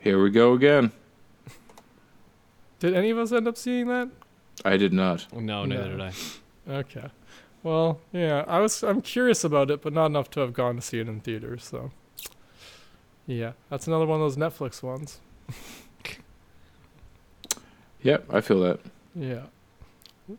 Here 0.00 0.22
we 0.22 0.30
go 0.30 0.54
again. 0.54 0.90
Did 2.78 2.94
any 2.94 3.10
of 3.10 3.18
us 3.18 3.30
end 3.30 3.46
up 3.46 3.56
seeing 3.58 3.88
that? 3.88 4.08
I 4.64 4.76
did 4.78 4.92
not. 4.94 5.26
No, 5.34 5.64
neither 5.66 5.96
No. 5.96 6.10
did 6.10 6.14
I. 6.68 6.72
Okay. 6.78 7.08
Well, 7.62 8.00
yeah, 8.12 8.44
I 8.48 8.60
was 8.60 8.82
I'm 8.82 9.02
curious 9.02 9.44
about 9.44 9.70
it, 9.70 9.82
but 9.82 9.92
not 9.92 10.06
enough 10.06 10.30
to 10.30 10.40
have 10.40 10.52
gone 10.54 10.76
to 10.76 10.82
see 10.82 10.98
it 11.00 11.08
in 11.08 11.20
theaters, 11.20 11.64
so 11.64 11.90
yeah, 13.26 13.52
that's 13.70 13.86
another 13.86 14.06
one 14.06 14.20
of 14.20 14.24
those 14.24 14.36
Netflix 14.36 14.82
ones. 14.82 15.20
Yep, 18.02 18.26
I 18.32 18.40
feel 18.42 18.60
that. 18.60 18.80
Yeah. 19.14 19.44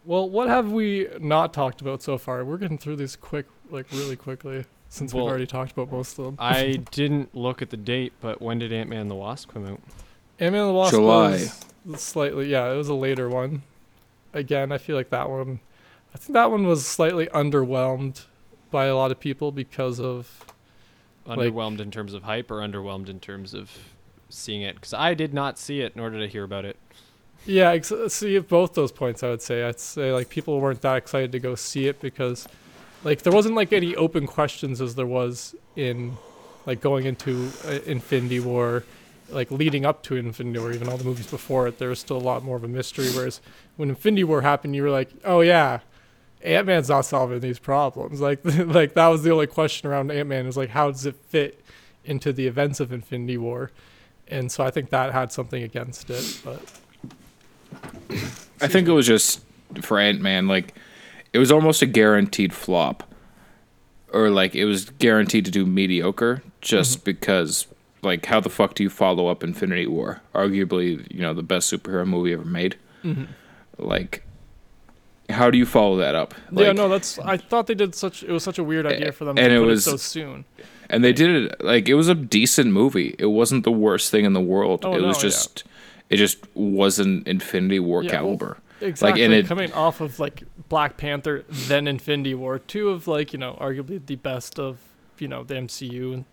Well, 0.04 0.30
what 0.30 0.48
have 0.50 0.72
we 0.72 1.08
not 1.20 1.54
talked 1.54 1.82
about 1.82 2.02
so 2.02 2.18
far? 2.18 2.44
We're 2.46 2.58
getting 2.58 2.78
through 2.78 2.98
these 2.98 3.16
quick, 3.16 3.48
like 3.70 3.92
really 3.92 4.16
quickly, 4.16 4.66
since 4.90 5.14
Well, 5.14 5.26
we've 5.26 5.30
already 5.32 5.48
talked 5.48 5.72
about 5.72 5.92
most 5.92 6.18
of 6.20 6.26
them. 6.26 6.36
I 6.40 6.74
didn't 6.92 7.36
look 7.36 7.62
at 7.62 7.72
the 7.72 7.78
date, 7.78 8.14
but 8.22 8.42
when 8.42 8.60
did 8.60 8.72
Ant 8.72 8.90
Man 8.90 9.02
and 9.02 9.12
the 9.12 9.16
Wasp 9.16 9.52
come 9.52 9.66
out? 9.66 9.80
Ant-Man 10.40 10.62
and 10.62 10.70
the 10.70 10.74
Wasp 10.74 10.94
July. 10.94 11.48
was 11.86 12.02
slightly, 12.02 12.48
yeah, 12.48 12.72
it 12.72 12.76
was 12.76 12.90
a 12.90 12.94
later 12.94 13.30
one. 13.30 13.64
Again, 14.34 14.72
I 14.72 14.78
feel 14.78 14.96
like 14.96 15.10
that 15.10 15.30
one, 15.30 15.60
I 16.14 16.18
think 16.18 16.34
that 16.34 16.52
one 16.52 16.68
was 16.68 16.86
slightly 16.86 17.28
underwhelmed 17.28 18.26
by 18.70 18.86
a 18.86 18.96
lot 18.96 19.12
of 19.12 19.20
people 19.20 19.52
because 19.52 20.00
of 20.00 20.46
Like- 21.26 21.40
Underwhelmed 21.40 21.80
in 21.80 21.92
terms 21.92 22.14
of 22.14 22.24
hype 22.24 22.52
or 22.52 22.56
underwhelmed 22.60 23.10
in 23.10 23.20
terms 23.20 23.54
of 23.54 23.72
seeing 24.30 24.62
it? 24.62 24.76
Because 24.76 24.94
I 24.94 25.14
did 25.14 25.34
not 25.34 25.58
see 25.58 25.82
it, 25.82 25.96
nor 25.96 26.10
did 26.10 26.22
I 26.22 26.28
hear 26.28 26.44
about 26.44 26.66
it. 26.66 26.78
Yeah, 27.46 27.72
ex- 27.72 27.92
see 28.10 28.38
both 28.40 28.74
those 28.74 28.92
points. 28.92 29.24
I 29.24 29.30
would 29.30 29.42
say 29.42 29.64
I'd 29.64 29.80
say 29.80 30.12
like 30.12 30.30
people 30.30 30.60
weren't 30.60 30.82
that 30.82 30.98
excited 30.98 31.32
to 31.34 31.40
go 31.40 31.56
see 31.56 31.88
it 31.88 32.00
because, 32.00 32.48
like, 33.04 33.22
there 33.22 33.34
wasn't 33.34 33.56
like 33.56 33.72
any 33.74 33.96
open 33.96 34.26
questions 34.28 34.82
as 34.82 34.96
there 34.96 35.06
was 35.06 35.56
in, 35.76 36.18
like, 36.66 36.82
going 36.82 37.06
into 37.06 37.50
uh, 37.66 37.80
Infinity 37.86 38.40
War, 38.40 38.84
like 39.30 39.52
leading 39.52 39.86
up 39.86 40.02
to 40.04 40.16
Infinity 40.16 40.60
War, 40.60 40.72
even 40.72 40.88
all 40.90 40.98
the 40.98 41.04
movies 41.04 41.28
before 41.28 41.68
it, 41.68 41.78
there 41.78 41.90
was 41.90 42.00
still 42.00 42.18
a 42.18 42.20
lot 42.20 42.44
more 42.44 42.58
of 42.58 42.64
a 42.64 42.68
mystery. 42.68 43.08
Whereas 43.10 43.42
when 43.78 43.90
Infinity 43.90 44.24
War 44.24 44.42
happened, 44.42 44.76
you 44.76 44.82
were 44.84 44.92
like, 44.92 45.10
oh 45.24 45.42
yeah, 45.42 45.80
Ant 46.46 46.68
Man's 46.68 46.90
not 46.90 47.02
solving 47.02 47.40
these 47.40 47.60
problems. 47.60 48.22
Like 48.22 48.40
like 48.44 48.94
that 48.94 49.08
was 49.08 49.24
the 49.24 49.32
only 49.32 49.48
question 49.48 49.90
around 49.90 50.12
Ant 50.12 50.30
Man 50.30 50.46
is 50.46 50.56
like 50.56 50.70
how 50.70 50.92
does 50.92 51.06
it 51.06 51.16
fit 51.16 51.62
into 52.04 52.32
the 52.32 52.48
events 52.48 52.80
of 52.80 52.94
Infinity 52.94 53.38
War, 53.38 53.72
and 54.28 54.52
so 54.52 54.64
I 54.64 54.72
think 54.72 54.90
that 54.92 55.12
had 55.12 55.32
something 55.32 55.64
against 55.64 56.10
it. 56.10 56.42
But 56.44 56.62
I 58.62 58.68
think 58.68 58.88
it 58.88 58.92
was 58.92 59.08
just 59.08 59.42
for 59.82 60.00
Ant 60.00 60.22
Man, 60.22 60.48
like 60.48 60.76
it 61.34 61.40
was 61.40 61.52
almost 61.52 61.82
a 61.82 61.88
guaranteed 61.88 62.54
flop, 62.54 63.04
or 64.14 64.30
like 64.30 64.56
it 64.56 64.66
was 64.66 64.90
guaranteed 64.92 65.46
to 65.46 65.52
do 65.52 65.66
mediocre, 65.66 66.44
just 66.62 67.00
mm-hmm. 67.00 67.06
because 67.06 67.68
like 68.04 68.26
how 68.28 68.40
the 68.40 68.50
fuck 68.50 68.76
do 68.76 68.84
you 68.84 68.90
follow 68.90 69.28
up 69.28 69.44
Infinity 69.44 69.88
War? 69.88 70.22
Arguably, 70.34 71.12
you 71.12 71.22
know, 71.22 71.34
the 71.34 71.44
best 71.44 71.74
superhero 71.74 72.08
movie 72.08 72.34
ever 72.34 72.46
made. 72.46 72.78
Mm-hmm. 73.04 73.26
Like, 73.78 74.24
how 75.30 75.50
do 75.52 75.58
you 75.58 75.66
follow 75.66 75.98
that 75.98 76.16
up? 76.16 76.34
yeah, 76.52 76.68
Like, 76.68 76.76
no, 76.78 76.90
that's 76.90 77.18
I 77.20 77.38
thought 77.38 77.68
they 77.68 77.76
did 77.76 77.96
such 77.96 78.24
it 78.24 78.32
was 78.32 78.44
such 78.44 78.58
a 78.60 78.64
weird 78.64 78.86
idea 78.86 79.12
for 79.12 79.26
them 79.26 79.38
and 79.38 79.50
to 79.50 79.56
it 79.56 79.60
was- 79.66 79.86
it 79.88 79.92
so 79.92 79.98
soon. 79.98 80.46
and 80.90 81.04
they 81.04 81.14
did 81.14 81.30
it 81.52 81.64
like 81.64 81.90
it 81.90 81.96
was 81.96 82.08
a 82.10 82.16
decent 82.16 82.72
movie. 82.72 83.16
It 83.20 83.28
wasn't 83.28 83.64
the 83.64 83.72
worst 83.72 84.12
thing 84.12 84.26
in 84.26 84.34
the 84.34 84.42
world. 84.42 84.86
Oh, 84.86 84.94
it 84.96 85.02
was 85.02 85.18
no, 85.18 85.24
yeah. 85.28 85.30
just, 85.30 85.64
it 86.10 86.18
just 86.18 86.38
wasn't 86.56 87.28
Infinity 87.28 87.80
War 87.80 88.04
Yeah, 88.04 88.12
well, 88.12 88.22
caliber. 88.38 88.58
Exactly. 88.82 89.24
and 89.24 89.34
it- 89.34 89.48
coming 89.48 89.72
off 89.74 90.02
of 90.02 90.20
like 90.20 90.44
Black 90.70 90.98
Panther, 90.98 91.44
then 91.50 91.88
Infinity 91.88 92.36
War, 92.36 92.60
two 92.60 92.90
of 92.90 93.08
like 93.08 93.34
you 93.34 93.40
know 93.40 93.58
arguably 93.60 94.06
the 94.06 94.16
best 94.18 94.60
of 94.60 94.78
you 95.18 95.28
know 95.28 95.44
the 95.44 95.54
MCU, 95.56 96.14
and 96.14 96.26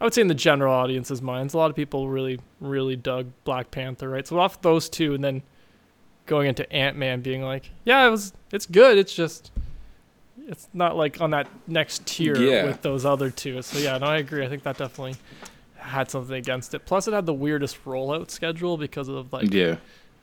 I 0.00 0.04
would 0.04 0.14
say 0.14 0.22
in 0.22 0.28
the 0.28 0.34
general 0.34 0.72
audience's 0.74 1.22
minds, 1.22 1.54
a 1.54 1.58
lot 1.58 1.70
of 1.70 1.76
people 1.76 2.08
really 2.08 2.40
really 2.60 2.96
dug 2.96 3.30
Black 3.44 3.70
Panther, 3.70 4.08
right? 4.10 4.26
So 4.26 4.38
off 4.40 4.60
those 4.62 4.88
two, 4.88 5.14
and 5.14 5.22
then 5.24 5.42
going 6.26 6.48
into 6.48 6.70
Ant 6.72 6.96
Man, 6.96 7.20
being 7.22 7.42
like, 7.42 7.70
yeah, 7.84 8.06
it 8.06 8.10
was 8.10 8.32
it's 8.52 8.66
good, 8.66 8.98
it's 8.98 9.14
just 9.14 9.50
it's 10.48 10.68
not 10.72 10.96
like 10.96 11.20
on 11.20 11.30
that 11.30 11.48
next 11.66 12.06
tier 12.06 12.36
Yeah. 12.36 12.66
with 12.66 12.82
those 12.82 13.04
other 13.04 13.30
two. 13.30 13.62
So 13.62 13.78
yeah, 13.78 13.98
no, 13.98 14.06
I 14.06 14.18
agree. 14.18 14.44
I 14.44 14.48
think 14.48 14.62
that 14.64 14.78
definitely 14.78 15.16
had 15.76 16.10
something 16.10 16.36
against 16.36 16.74
it. 16.74 16.84
Plus, 16.86 17.08
it 17.08 17.14
had 17.14 17.26
the 17.26 17.34
weirdest 17.34 17.84
rollout 17.84 18.30
schedule 18.30 18.76
because 18.76 19.08
of 19.08 19.32
like 19.32 19.52
yeah. 19.52 19.76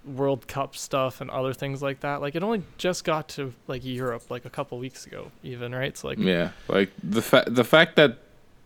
World 0.06 0.48
Cup 0.48 0.76
stuff 0.76 1.22
and 1.22 1.30
other 1.30 1.54
things 1.54 1.82
like 1.82 2.02
that. 2.02 2.22
Like 2.22 2.36
it 2.36 2.44
only 2.44 2.64
just 2.78 3.04
got 3.06 3.30
to 3.30 3.54
like 3.68 3.84
Europe 3.86 4.30
like 4.30 4.46
a 4.46 4.50
couple 4.50 4.78
weeks 4.78 5.06
ago, 5.06 5.32
even 5.44 5.74
right. 5.74 5.98
So 5.98 6.08
like 6.10 6.20
Yeah, 6.20 6.52
like 6.68 6.92
the 7.02 7.22
fa- 7.22 7.46
the 7.48 7.64
fact 7.64 7.96
that 7.96 8.18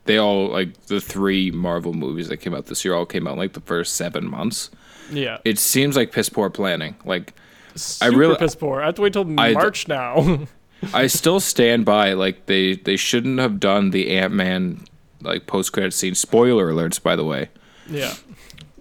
they 0.05 0.17
all 0.17 0.47
like 0.49 0.85
the 0.87 0.99
three 1.01 1.51
Marvel 1.51 1.93
movies 1.93 2.29
that 2.29 2.37
came 2.37 2.53
out 2.55 2.67
this 2.67 2.83
year 2.85 2.93
all 2.95 3.05
came 3.05 3.27
out 3.27 3.33
in, 3.33 3.39
like 3.39 3.53
the 3.53 3.61
first 3.61 3.95
seven 3.95 4.27
months. 4.27 4.69
Yeah, 5.11 5.37
It 5.45 5.57
seems 5.59 5.95
like 5.95 6.11
piss 6.11 6.29
poor 6.29 6.49
planning. 6.49 6.95
Like 7.05 7.33
super 7.75 8.17
really- 8.17 8.35
piss 8.37 8.55
poor. 8.55 8.81
I 8.81 8.87
have 8.87 8.95
to 8.95 9.01
wait 9.01 9.13
till 9.13 9.27
I 9.39 9.53
March 9.53 9.87
now. 9.87 10.47
I 10.93 11.07
still 11.07 11.39
stand 11.39 11.85
by 11.85 12.13
like 12.13 12.45
they 12.45 12.75
they 12.75 12.97
shouldn't 12.97 13.39
have 13.39 13.59
done 13.59 13.89
the 13.91 14.15
Ant 14.15 14.33
Man 14.33 14.85
like 15.21 15.47
post 15.47 15.73
credit 15.73 15.93
scene. 15.93 16.13
Spoiler 16.13 16.71
alerts, 16.71 17.01
by 17.01 17.15
the 17.15 17.23
way, 17.25 17.49
yeah, 17.89 18.13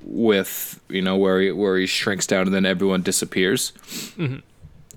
with 0.02 0.80
you 0.88 1.02
know 1.02 1.16
where 1.16 1.40
he 1.40 1.50
where 1.52 1.78
he 1.78 1.86
shrinks 1.86 2.26
down 2.26 2.42
and 2.46 2.54
then 2.54 2.66
everyone 2.66 3.02
disappears. 3.02 3.72
Mhm. 4.18 4.42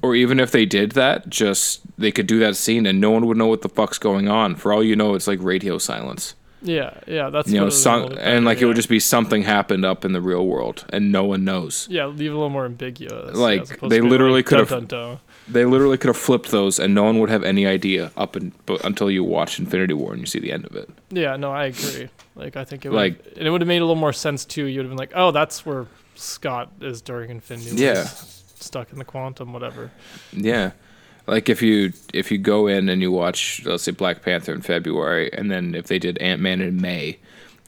Or 0.02 0.16
even 0.16 0.40
if 0.40 0.52
they 0.52 0.66
did 0.66 0.94
that, 0.94 1.30
just 1.30 1.82
they 1.98 2.12
could 2.12 2.28
do 2.28 2.40
that 2.40 2.56
scene 2.56 2.86
and 2.86 3.02
no 3.02 3.12
one 3.12 3.26
would 3.28 3.38
know 3.38 3.48
what 3.48 3.62
the 3.62 3.70
fuck's 3.70 3.98
going 3.98 4.28
on. 4.30 4.56
For 4.56 4.72
all 4.72 4.84
you 4.84 4.96
know, 4.96 5.14
it's 5.16 5.28
like 5.28 5.40
radio 5.42 5.78
silence. 5.78 6.36
Yeah, 6.62 6.94
yeah. 7.08 7.30
That's 7.30 7.48
you 7.50 7.56
know, 7.56 7.62
what 7.62 7.64
it 7.64 7.66
was 7.68 7.80
a 7.80 7.82
some, 7.82 8.18
and 8.20 8.46
like 8.46 8.58
better, 8.58 8.66
it 8.66 8.68
would 8.68 8.76
just 8.76 8.90
be 8.90 9.00
something 9.00 9.44
happened 9.44 9.86
up 9.86 10.04
in 10.06 10.12
the 10.14 10.22
real 10.22 10.46
world 10.46 10.86
and 10.90 11.12
no 11.12 11.24
one 11.26 11.44
knows. 11.46 11.88
yeah, 11.90 12.06
leave 12.06 12.32
it 12.32 12.34
a 12.34 12.38
little 12.38 12.50
more 12.50 12.66
ambiguous. 12.66 13.36
Like, 13.36 13.72
opposed 13.74 13.92
they 13.92 14.02
literally 14.02 14.40
like, 14.40 14.46
could 14.46 14.60
have- 14.60 14.70
dun, 14.70 14.86
dun, 14.86 15.08
dun. 15.10 15.20
They 15.52 15.66
literally 15.66 15.98
could 15.98 16.10
have 16.10 16.18
flipped 16.18 16.52
those 16.52 16.78
and 16.78 16.94
no 16.94 17.04
one 17.04 17.18
would 17.20 17.30
have 17.32 17.44
any 17.44 17.66
idea 17.66 18.12
up 18.16 18.36
and 18.36 18.52
but 18.68 18.86
until 18.86 19.10
you 19.10 19.24
watch 19.24 19.58
Infinity 19.58 19.96
War 19.96 20.12
and 20.12 20.20
you 20.22 20.28
see 20.28 20.38
the 20.40 20.52
end 20.52 20.66
of 20.66 20.76
it. 20.76 20.90
Yeah, 21.10 21.38
no, 21.38 21.52
I 21.52 21.66
agree. 21.66 22.10
Like 22.36 22.56
I 22.56 22.64
think 22.66 22.86
it 22.86 22.90
would 22.90 22.96
Like- 22.96 23.34
and 23.36 23.48
it 23.48 23.50
would 23.50 23.62
have 23.62 23.68
made 23.68 23.80
a 23.80 23.86
little 23.86 23.96
more 23.96 24.14
sense 24.14 24.46
too. 24.46 24.66
You'd 24.66 24.82
have 24.82 24.90
been 24.90 24.98
like, 24.98 25.14
oh, 25.16 25.32
that's 25.32 25.66
where 25.66 25.88
Scott 26.14 26.72
is 26.82 27.02
during 27.02 27.32
Infinity. 27.32 27.72
War. 27.72 27.80
Yeah. 27.96 28.04
Stuck 28.04 28.92
in 28.92 29.00
the 29.00 29.06
quantum, 29.06 29.54
whatever. 29.54 29.90
Yeah. 30.34 30.72
Like 31.30 31.48
if 31.50 31.62
you 31.62 31.94
if 32.14 32.32
you 32.32 32.38
go 32.38 32.68
in 32.68 32.90
and 32.90 33.02
you 33.02 33.12
watch 33.12 33.62
let's 33.66 33.84
say 33.84 33.92
Black 33.92 34.22
Panther 34.24 34.54
in 34.54 34.62
February 34.62 35.32
and 35.34 35.50
then 35.52 35.76
if 35.76 35.88
they 35.88 36.00
did 36.00 36.18
Ant 36.18 36.42
Man 36.42 36.60
in 36.62 36.82
May 36.82 37.18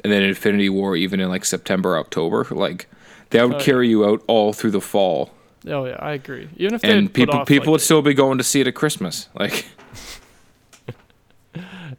and 0.04 0.12
then 0.12 0.24
Infinity 0.24 0.70
War 0.70 0.96
even 0.96 1.20
in 1.20 1.30
like 1.30 1.46
September, 1.46 1.98
October, 1.98 2.46
like 2.52 2.88
that 3.30 3.44
would 3.46 3.56
Oh, 3.56 3.58
yeah. 3.60 3.64
carry 3.64 3.88
you 3.90 4.06
out 4.06 4.24
all 4.28 4.52
through 4.54 4.72
the 4.72 4.82
fall. 4.82 5.32
Oh 5.68 5.86
yeah, 5.86 5.98
I 6.00 6.14
agree. 6.14 6.50
Even 6.58 6.74
if 6.74 6.84
And 6.84 7.14
people 7.14 7.36
off, 7.42 7.48
people 7.48 7.66
like, 7.68 7.72
would 7.74 7.82
still 7.82 8.02
be 8.02 8.14
going 8.16 8.38
to 8.40 8.44
see 8.44 8.62
it 8.62 8.68
at 8.68 8.74
Christmas. 8.76 9.30
Like 9.40 9.66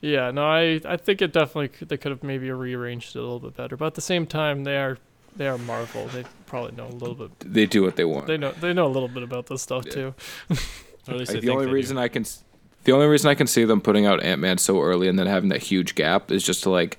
Yeah, 0.01 0.31
no, 0.33 0.45
I 0.45 0.81
I 0.85 0.97
think 0.97 1.23
it 1.23 1.33
definitely 1.33 1.69
could, 1.69 1.89
they 1.89 1.97
could 1.97 2.11
have 2.11 2.23
maybe 2.25 2.51
rearranged 2.51 3.15
it 3.15 3.19
a 3.19 3.23
little 3.23 3.39
bit 3.39 3.57
better. 3.57 3.77
But 3.77 3.87
at 3.87 3.95
the 3.95 4.01
same 4.01 4.27
time, 4.27 4.65
they 4.65 4.77
are 4.79 4.99
they 5.37 5.47
are 5.47 5.59
Marvel. 5.59 6.07
They 6.09 6.25
probably 6.47 6.73
know 6.73 6.87
a 6.87 6.97
little 6.97 7.15
bit. 7.15 7.31
they 7.41 7.67
do 7.67 7.83
what 7.83 7.95
they 7.97 8.05
want. 8.05 8.27
They 8.27 8.37
know 8.37 8.53
they 8.53 8.73
know 8.73 8.87
a 8.87 8.89
little 8.97 9.09
bit 9.09 9.23
about 9.23 9.47
this 9.47 9.63
stuff 9.63 9.85
Yeah. 9.87 9.93
too. 9.93 10.15
Or 11.09 11.15
at 11.15 11.21
least 11.21 11.33
Like, 11.33 11.39
I 11.39 11.41
the 11.41 11.51
only 11.51 11.65
they 11.67 11.71
do. 11.71 11.75
reason 11.75 11.99
I 11.99 12.09
can, 12.09 12.25
the 12.85 12.93
only 12.93 13.07
reason 13.07 13.31
I 13.31 13.35
can 13.35 13.47
see 13.47 13.65
them 13.65 13.81
putting 13.81 14.07
out 14.07 14.23
Ant 14.23 14.41
Man 14.41 14.59
so 14.59 14.81
early 14.81 15.09
and 15.09 15.19
then 15.19 15.27
having 15.27 15.49
that 15.51 15.63
huge 15.63 15.95
gap 15.95 16.31
is 16.31 16.43
just 16.43 16.63
to 16.65 16.71
like 16.71 16.99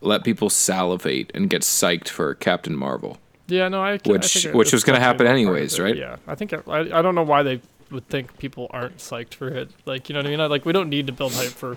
let 0.00 0.24
people 0.24 0.48
salivate 0.50 1.30
and 1.34 1.50
get 1.50 1.62
psyched 1.62 2.08
for 2.08 2.34
Captain 2.34 2.76
Marvel. 2.76 3.18
Yeah, 3.48 3.68
no, 3.68 3.82
I. 3.82 3.92
I 3.94 3.98
Which- 4.06 4.32
think 4.44 4.54
which 4.54 4.72
was 4.72 4.84
gonna 4.84 5.00
happen 5.00 5.26
anyways, 5.26 5.78
right? 5.80 5.96
Yeah, 5.96 6.16
I 6.26 6.34
think 6.36 6.52
I, 6.52 6.60
I 6.68 7.02
don't 7.02 7.14
know 7.16 7.22
why 7.24 7.42
they 7.42 7.60
would 7.90 8.06
think 8.08 8.38
people 8.38 8.68
aren't 8.70 8.98
psyched 8.98 9.34
for 9.34 9.48
it. 9.48 9.70
Like 9.84 10.08
you 10.08 10.12
know 10.14 10.20
what 10.20 10.26
I 10.26 10.30
mean? 10.30 10.40
I- 10.40 10.46
Like 10.46 10.64
we 10.64 10.72
don't 10.72 10.88
need 10.88 11.08
to 11.08 11.12
build 11.12 11.32
hype 11.34 11.48
for. 11.48 11.76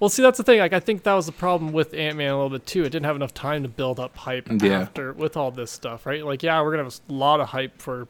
Well, 0.00 0.10
see, 0.10 0.22
that's 0.22 0.38
the 0.38 0.44
thing. 0.44 0.60
Like, 0.60 0.72
I 0.72 0.78
think 0.78 1.02
that 1.02 1.14
was 1.14 1.26
the 1.26 1.32
problem 1.32 1.72
with 1.72 1.92
Ant 1.92 2.16
Man 2.16 2.30
a 2.30 2.34
little 2.36 2.50
bit 2.50 2.66
too. 2.66 2.82
It 2.84 2.90
didn't 2.90 3.06
have 3.06 3.16
enough 3.16 3.34
time 3.34 3.64
to 3.64 3.68
build 3.68 3.98
up 3.98 4.16
hype 4.16 4.46
Yeah. 4.62 4.80
after 4.82 5.12
with 5.12 5.36
all 5.36 5.50
this 5.50 5.72
stuff, 5.72 6.06
right? 6.06 6.24
Like, 6.24 6.42
yeah, 6.44 6.60
we're 6.62 6.70
gonna 6.70 6.84
have 6.84 7.00
a 7.08 7.12
lot 7.12 7.40
of 7.40 7.48
hype 7.48 7.80
for 7.82 8.06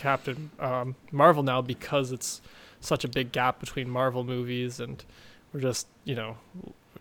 Captain 0.00 0.50
um, 0.58 0.94
Marvel 1.12 1.42
now 1.42 1.60
because 1.60 2.10
it's 2.10 2.40
such 2.80 3.04
a 3.04 3.08
big 3.08 3.32
gap 3.32 3.60
between 3.60 3.88
Marvel 3.90 4.24
movies, 4.24 4.80
and 4.80 5.04
we're 5.52 5.60
just, 5.60 5.86
you 6.04 6.14
know, 6.14 6.38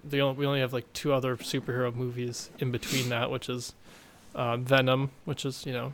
the 0.04 0.20
only, 0.20 0.38
we 0.38 0.46
only 0.46 0.60
have 0.60 0.74
like 0.74 0.92
two 0.92 1.14
other 1.14 1.38
superhero 1.38 1.96
movies 1.96 2.50
in 2.60 2.72
between 2.72 3.08
that, 3.10 3.32
which 3.32 3.48
is 3.48 3.74
uh, 4.36 4.58
Venom, 4.58 5.12
which 5.24 5.46
is 5.46 5.66
you 5.66 5.72
know, 5.72 5.94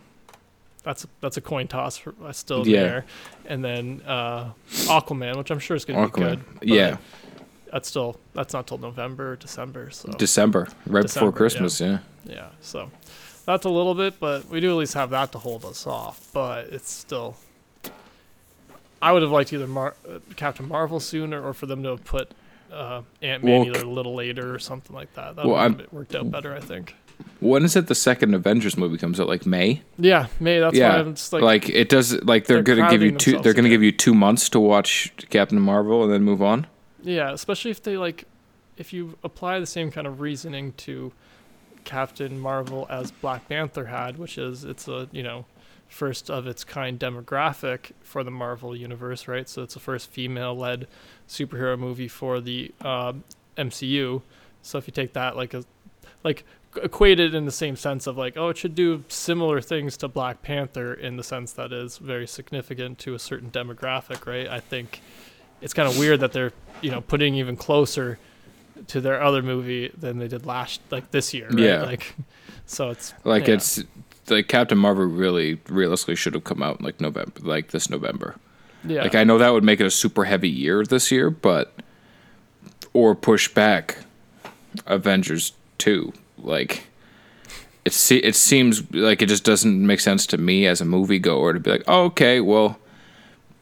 that's 0.83 1.05
that's 1.21 1.37
a 1.37 1.41
coin 1.41 1.67
toss 1.67 1.97
for 1.97 2.15
uh, 2.23 2.31
still 2.31 2.67
Yeah. 2.67 2.81
there, 2.81 3.05
and 3.45 3.63
then 3.63 4.01
uh, 4.07 4.51
Aquaman, 4.87 5.37
which 5.37 5.51
I'm 5.51 5.59
sure 5.59 5.77
is 5.77 5.85
gonna 5.85 6.07
be 6.07 6.11
good. 6.11 6.43
Yeah, 6.63 6.97
that's 7.71 7.87
still 7.87 8.17
that's 8.33 8.53
not 8.53 8.65
till 8.65 8.79
November 8.79 9.35
December, 9.35 9.91
so 9.91 10.11
December, 10.13 10.67
right 10.87 11.03
December, 11.03 11.27
before 11.31 11.37
Christmas. 11.37 11.79
Yeah. 11.79 11.99
yeah, 12.25 12.49
so 12.61 12.89
that's 13.45 13.65
a 13.65 13.69
little 13.69 13.95
bit, 13.95 14.19
but 14.19 14.47
we 14.49 14.59
do 14.59 14.71
at 14.71 14.75
least 14.77 14.93
have 14.95 15.09
that 15.11 15.31
to 15.33 15.37
hold 15.37 15.65
us 15.65 15.85
off. 15.87 16.29
But 16.33 16.67
it's 16.67 16.91
still, 16.91 17.37
I 19.01 19.11
would 19.11 19.21
have 19.21 19.31
liked 19.31 19.53
either 19.53 19.67
Mar- 19.67 19.95
uh, 20.09 20.19
Captain 20.35 20.67
Marvel 20.67 20.99
sooner, 20.99 21.41
or 21.41 21.53
for 21.53 21.65
them 21.65 21.83
to 21.83 21.89
have 21.89 22.03
put 22.03 22.31
uh, 22.71 23.01
Ant 23.21 23.43
Man 23.43 23.59
Well, 23.59 23.67
either 23.75 23.85
a 23.85 23.89
little 23.89 24.15
later 24.15 24.53
or 24.53 24.59
something 24.59 24.95
like 24.95 25.13
that. 25.15 25.35
That 25.35 25.45
Well, 25.45 25.69
would 25.69 25.79
have 25.81 25.93
worked 25.93 26.15
out 26.15 26.29
better, 26.31 26.55
I 26.55 26.59
think. 26.59 26.95
When 27.39 27.63
is 27.63 27.75
it 27.77 27.87
the 27.87 27.95
second 27.95 28.33
Avengers 28.33 28.75
movie 28.77 28.97
comes 28.97 29.19
out? 29.21 29.27
Like 29.27 29.45
May? 29.45 29.81
Yeah, 29.97 30.27
May. 30.39 30.59
That's 30.59 30.75
yeah. 30.77 31.01
why 31.01 31.11
just 31.11 31.31
like, 31.31 31.41
Like, 31.43 31.69
it 31.69 31.87
does. 31.87 32.13
Like 32.23 32.45
they're, 32.45 32.61
they're 32.61 32.75
gonna 32.75 32.89
give 32.89 33.01
you 33.01 33.11
two. 33.13 33.39
They're 33.39 33.53
gonna 33.53 33.67
again. 33.67 33.71
give 33.71 33.83
you 33.83 33.91
two 33.93 34.13
months 34.13 34.49
to 34.49 34.59
watch 34.59 35.13
Captain 35.29 35.61
Marvel 35.61 36.03
and 36.03 36.11
then 36.11 36.23
move 36.23 36.41
on. 36.41 36.67
Yeah, 37.03 37.31
especially 37.31 37.71
if 37.71 37.83
they 37.83 37.97
like, 37.97 38.25
if 38.77 38.91
you 38.91 39.17
apply 39.23 39.59
the 39.59 39.65
same 39.65 39.91
kind 39.91 40.07
of 40.07 40.19
reasoning 40.19 40.73
to 40.73 41.13
Captain 41.85 42.39
Marvel 42.39 42.85
as 42.89 43.11
Black 43.11 43.47
Panther 43.47 43.85
had, 43.85 44.17
which 44.17 44.37
is 44.37 44.63
it's 44.63 44.87
a 44.87 45.07
you 45.11 45.23
know 45.23 45.45
first 45.87 46.29
of 46.29 46.47
its 46.47 46.63
kind 46.63 46.99
demographic 46.99 47.91
for 48.01 48.23
the 48.23 48.31
Marvel 48.31 48.75
universe, 48.75 49.27
right? 49.27 49.47
So 49.47 49.61
it's 49.61 49.75
the 49.75 49.79
first 49.79 50.09
female-led 50.09 50.87
superhero 51.29 51.77
movie 51.77 52.07
for 52.07 52.41
the 52.41 52.73
um 52.81 53.23
MCU. 53.57 54.21
So 54.61 54.77
if 54.77 54.87
you 54.87 54.91
take 54.91 55.13
that 55.13 55.35
like 55.37 55.53
a 55.53 55.63
like 56.23 56.43
equate 56.83 57.21
it 57.21 57.33
in 57.33 57.45
the 57.45 57.51
same 57.51 57.77
sense 57.77 58.05
of 58.05 58.17
like 58.17 58.35
oh 58.35 58.49
it 58.49 58.57
should 58.57 58.75
do 58.75 59.03
similar 59.07 59.61
things 59.61 59.95
to 59.97 60.07
Black 60.07 60.41
Panther 60.41 60.93
in 60.93 61.15
the 61.15 61.23
sense 61.23 61.53
that 61.53 61.71
is 61.71 61.97
very 61.97 62.27
significant 62.27 62.99
to 62.99 63.13
a 63.13 63.19
certain 63.19 63.49
demographic, 63.49 64.25
right? 64.25 64.47
I 64.47 64.59
think 64.59 65.01
it's 65.61 65.73
kind 65.73 65.87
of 65.87 65.97
weird 65.97 66.19
that 66.19 66.33
they're 66.33 66.51
you 66.81 66.91
know 66.91 67.01
putting 67.01 67.35
even 67.35 67.55
closer 67.55 68.19
to 68.87 69.01
their 69.01 69.21
other 69.21 69.41
movie 69.41 69.91
than 69.97 70.17
they 70.19 70.27
did 70.27 70.45
last 70.45 70.81
like 70.91 71.11
this 71.11 71.33
year 71.33 71.47
right? 71.49 71.59
Yeah. 71.59 71.81
like 71.83 72.13
so 72.65 72.89
it's 72.89 73.13
Like 73.23 73.47
yeah. 73.47 73.55
it's 73.55 73.83
like 74.29 74.47
Captain 74.47 74.77
Marvel 74.77 75.05
really 75.05 75.59
realistically 75.69 76.15
should 76.15 76.33
have 76.33 76.43
come 76.43 76.61
out 76.63 76.79
in 76.79 76.85
like 76.85 76.99
November, 76.99 77.31
like 77.41 77.71
this 77.71 77.89
November. 77.89 78.35
yeah 78.83 79.03
Like 79.03 79.15
I 79.15 79.23
know 79.23 79.37
that 79.37 79.49
would 79.53 79.63
make 79.63 79.79
it 79.79 79.85
a 79.85 79.91
super 79.91 80.25
heavy 80.25 80.49
year 80.49 80.83
this 80.83 81.11
year, 81.11 81.29
but 81.29 81.73
or 82.93 83.13
push 83.15 83.47
back 83.53 83.97
Avengers 84.87 85.53
two. 85.77 86.11
Like 86.37 86.87
it 87.85 87.93
se- 87.93 88.17
it 88.17 88.35
seems 88.35 88.91
like 88.93 89.21
it 89.21 89.27
just 89.27 89.43
doesn't 89.43 89.85
make 89.85 89.99
sense 89.99 90.25
to 90.27 90.37
me 90.37 90.65
as 90.65 90.81
a 90.81 90.85
moviegoer 90.85 91.53
to 91.53 91.59
be 91.59 91.69
like, 91.71 91.83
oh, 91.87 92.05
okay, 92.05 92.41
well, 92.41 92.79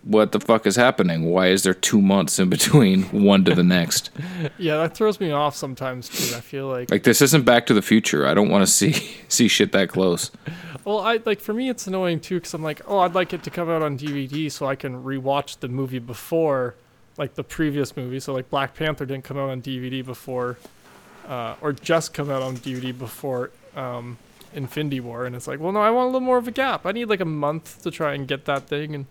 what 0.04 0.32
the 0.34 0.40
fuck 0.40 0.66
is 0.68 0.76
happening? 0.76 1.26
Why 1.30 1.48
is 1.48 1.64
there 1.64 1.74
two 1.74 2.02
months 2.02 2.38
in 2.40 2.50
between 2.50 3.04
one 3.24 3.46
to 3.46 3.56
the 3.56 3.64
next? 3.64 4.10
Yeah, 4.58 4.78
that 4.78 4.96
throws 4.96 5.20
me 5.20 5.32
off 5.32 5.56
sometimes 5.56 6.10
too. 6.10 6.36
I 6.36 6.42
feel 6.42 6.68
like, 6.68 6.92
Like 6.92 7.04
this 7.04 7.22
isn't 7.22 7.46
Back 7.46 7.66
to 7.68 7.74
the 7.74 7.82
Future. 7.82 8.28
I 8.28 8.34
don't 8.34 8.50
want 8.50 8.64
to 8.66 8.72
see 8.72 8.94
see 9.28 9.48
shit 9.48 9.72
that 9.72 9.90
close. 9.90 10.32
well, 10.84 11.00
I 11.00 11.20
like 11.26 11.40
for 11.40 11.54
me 11.54 11.70
it's 11.70 11.88
annoying 11.88 12.20
too 12.20 12.36
because 12.36 12.54
I'm 12.54 12.64
like, 12.64 12.82
oh, 12.88 13.00
I'd 13.00 13.16
like 13.16 13.34
it 13.34 13.44
to 13.44 13.50
come 13.50 13.70
out 13.70 13.82
on 13.82 13.98
DVD 13.98 14.52
so 14.52 14.66
I 14.66 14.76
can 14.76 15.04
rewatch 15.04 15.60
the 15.60 15.68
movie 15.70 16.00
before, 16.00 16.76
like 17.18 17.36
the 17.36 17.44
previous 17.44 17.96
movie. 17.96 18.20
So 18.20 18.34
like 18.34 18.50
Black 18.50 18.76
Panther 18.76 19.06
didn't 19.06 19.24
come 19.24 19.38
out 19.38 19.50
on 19.50 19.62
DVD 19.62 20.04
before, 20.04 20.58
uh, 21.28 21.56
or 21.62 21.72
just 21.72 22.14
come 22.14 22.30
out 22.30 22.42
on 22.42 22.58
DVD 22.58 22.98
before 22.98 23.52
um, 23.76 24.18
Infinity 24.54 25.00
War, 25.00 25.26
and 25.26 25.36
it's 25.36 25.48
like, 25.48 25.60
well, 25.62 25.72
no, 25.72 25.80
I 25.80 25.90
want 25.90 26.04
a 26.04 26.08
little 26.08 26.20
more 26.22 26.38
of 26.38 26.48
a 26.48 26.52
gap. 26.52 26.86
I 26.86 26.92
need 26.92 27.06
like 27.06 27.22
a 27.22 27.26
month 27.26 27.82
to 27.84 27.90
try 27.92 28.14
and 28.14 28.28
get 28.28 28.44
that 28.46 28.68
thing 28.68 28.94
and 28.94 29.06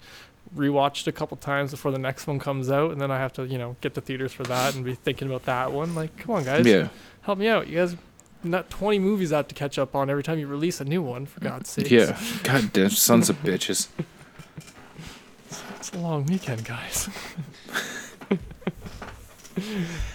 rewatch 0.56 1.00
it 1.02 1.06
a 1.08 1.12
couple 1.12 1.36
times 1.36 1.70
before 1.70 1.90
the 1.90 1.98
next 1.98 2.26
one 2.26 2.38
comes 2.38 2.70
out, 2.70 2.90
and 2.92 3.00
then 3.00 3.10
I 3.10 3.18
have 3.18 3.32
to, 3.34 3.46
you 3.46 3.58
know, 3.58 3.76
get 3.80 3.94
the 3.94 4.00
theaters 4.00 4.32
for 4.32 4.42
that 4.44 4.74
and 4.74 4.84
be 4.84 4.94
thinking 4.94 5.28
about 5.28 5.44
that 5.44 5.72
one. 5.72 5.94
Like, 5.94 6.16
come 6.18 6.34
on, 6.36 6.44
guys, 6.44 6.66
Yeah, 6.66 6.88
help 7.22 7.38
me 7.38 7.48
out. 7.48 7.68
You 7.68 7.76
guys, 7.78 7.96
not 8.44 8.68
20 8.70 8.98
movies 8.98 9.32
out 9.32 9.48
to 9.48 9.54
catch 9.54 9.78
up 9.78 9.94
on 9.94 10.10
every 10.10 10.22
time 10.22 10.38
you 10.38 10.46
release 10.46 10.80
a 10.80 10.84
new 10.84 11.00
one. 11.02 11.26
For 11.26 11.40
God's 11.40 11.70
sake, 11.70 11.90
yeah. 11.90 12.18
God 12.42 12.72
damn, 12.72 12.90
sons 12.90 13.30
of 13.30 13.42
bitches. 13.42 13.88
it's 15.76 15.92
a 15.92 15.98
long 15.98 16.26
weekend, 16.26 16.64
guys. 16.64 17.08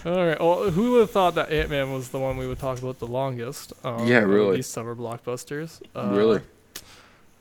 All 0.04 0.26
right. 0.26 0.40
Well, 0.40 0.70
who 0.70 0.92
would 0.92 1.00
have 1.02 1.10
thought 1.12 1.34
that 1.36 1.50
Ant 1.52 1.70
Man 1.70 1.92
was 1.92 2.08
the 2.08 2.18
one 2.18 2.36
we 2.36 2.46
would 2.48 2.58
talk 2.58 2.78
about 2.78 2.98
the 2.98 3.06
longest? 3.06 3.72
Um, 3.84 4.06
Yeah, 4.06 4.18
really. 4.18 4.56
These 4.56 4.66
summer 4.66 4.94
blockbusters. 4.96 5.80
Uh, 5.94 6.10
really? 6.12 6.40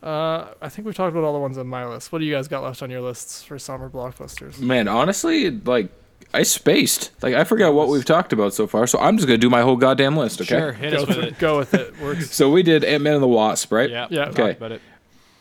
Uh, 0.04 0.50
I 0.62 0.70
think 0.70 0.86
we've 0.86 0.96
talked 0.96 1.12
about 1.16 1.24
all 1.26 1.34
the 1.34 1.40
ones 1.40 1.58
on 1.58 1.68
my 1.68 1.86
list. 1.86 2.12
What 2.12 2.20
do 2.20 2.26
you 2.26 2.34
guys 2.34 2.48
got 2.48 2.62
left 2.64 2.82
on 2.84 2.90
your 2.92 3.02
lists 3.02 3.44
for 3.44 3.58
summer 3.58 3.90
blockbusters? 3.90 4.60
Man, 4.60 4.88
honestly, 4.88 5.50
like 5.52 5.90
I 6.34 6.44
spaced. 6.44 7.12
Like 7.24 7.34
I 7.34 7.44
forgot 7.44 7.74
what 7.74 7.88
we've 7.88 8.06
talked 8.06 8.32
about 8.32 8.54
so 8.54 8.68
far, 8.68 8.86
so 8.86 9.00
I'm 9.00 9.18
just 9.18 9.28
gonna 9.28 9.38
do 9.40 9.50
my 9.50 9.62
whole 9.62 9.76
goddamn 9.76 10.16
list. 10.16 10.40
Okay. 10.42 10.48
Sure, 10.60 10.72
hit 10.74 10.92
Go, 10.94 10.98
us 11.04 11.08
with 11.08 11.18
it. 11.18 11.40
go 11.40 11.58
with 11.58 11.74
it. 11.74 12.00
Works. 12.00 12.32
So 12.36 12.50
we 12.52 12.62
did 12.64 12.84
Ant 12.84 13.02
Man 13.04 13.16
and 13.16 13.24
the 13.24 13.28
Wasp, 13.28 13.72
right? 13.72 13.90
Yeah, 13.90 14.08
Yeah. 14.10 14.30
Okay. 14.30 14.52
about 14.52 14.74
it. 14.74 14.82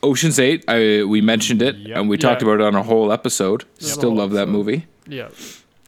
Ocean's 0.03 0.39
Eight. 0.39 0.65
I 0.69 1.03
we 1.05 1.21
mentioned 1.21 1.61
it 1.63 1.77
Yep. 1.77 1.97
and 1.97 2.09
we 2.09 2.17
talked 2.17 2.41
Yeah. 2.43 2.49
about 2.49 2.61
it 2.61 2.67
on 2.67 2.75
a 2.75 2.83
whole 2.83 3.13
episode. 3.13 3.63
Yeah, 3.63 3.69
the 3.81 3.85
Still 3.87 4.11
whole 4.11 4.19
love 4.19 4.33
that 4.33 4.49
movie. 4.49 4.87
Yeah, 5.07 5.29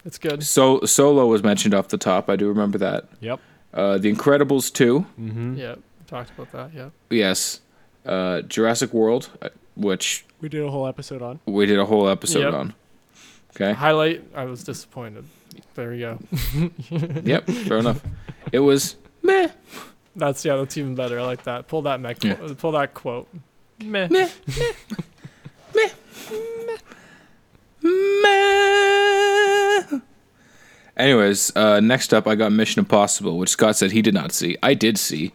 it's 0.05 0.17
good. 0.19 0.43
So 0.43 0.81
Solo 0.85 1.25
was 1.25 1.41
mentioned 1.43 1.73
off 1.73 1.87
the 1.87 1.97
top. 1.97 2.29
I 2.29 2.35
do 2.35 2.47
remember 2.47 2.77
that. 2.77 3.05
Yep. 3.21 3.39
Uh, 3.73 3.97
the 3.97 4.13
Incredibles 4.13 4.71
two. 4.71 5.05
Mm-hmm. 5.19 5.55
Yeah, 5.57 5.75
talked 6.07 6.31
about 6.31 6.51
that. 6.51 6.71
Yeah. 6.75 6.89
Yes. 7.09 7.61
Uh, 8.05 8.41
Jurassic 8.41 8.93
World, 8.93 9.29
uh, 9.41 9.49
which 9.75 10.25
We 10.41 10.49
did 10.49 10.63
a 10.63 10.71
whole 10.71 10.87
episode 10.87 11.21
on. 11.21 11.39
we 11.45 11.65
did 11.65 11.79
a 11.79 11.85
whole 11.85 12.07
episode 12.09 12.43
Yep. 12.45 12.53
on. 12.53 12.73
Okay. 13.55 13.73
Highlight. 13.73 14.23
I 14.35 14.45
was 14.45 14.63
disappointed. 14.63 15.25
There 15.75 15.89
we 15.91 15.99
go. 15.99 16.19
yep. 17.23 17.45
Fair 17.47 17.77
enough. 17.79 18.01
It 18.51 18.59
was 18.59 18.95
meh. 19.21 19.49
That's 20.15 20.43
yeah. 20.45 20.55
That's 20.57 20.77
even 20.77 20.95
better. 20.95 21.19
I 21.19 21.23
like 21.23 21.43
that. 21.43 21.67
Pull 21.67 21.81
that 21.83 21.99
mech. 21.99 22.23
Yeah. 22.23 22.35
Pull 22.57 22.71
that 22.73 22.93
quote. 22.93 23.27
Meh. 23.83 24.07
Meh. 24.07 24.29
Meh. 25.75 25.89
Meh. 27.81 29.99
Anyways, 30.97 31.55
uh, 31.55 31.79
next 31.79 32.13
up, 32.13 32.27
I 32.27 32.35
got 32.35 32.51
Mission 32.51 32.79
Impossible, 32.79 33.37
which 33.37 33.49
Scott 33.49 33.77
said 33.77 33.91
he 33.93 34.01
did 34.01 34.13
not 34.13 34.33
see. 34.33 34.57
I 34.61 34.73
did 34.73 34.97
see, 34.97 35.31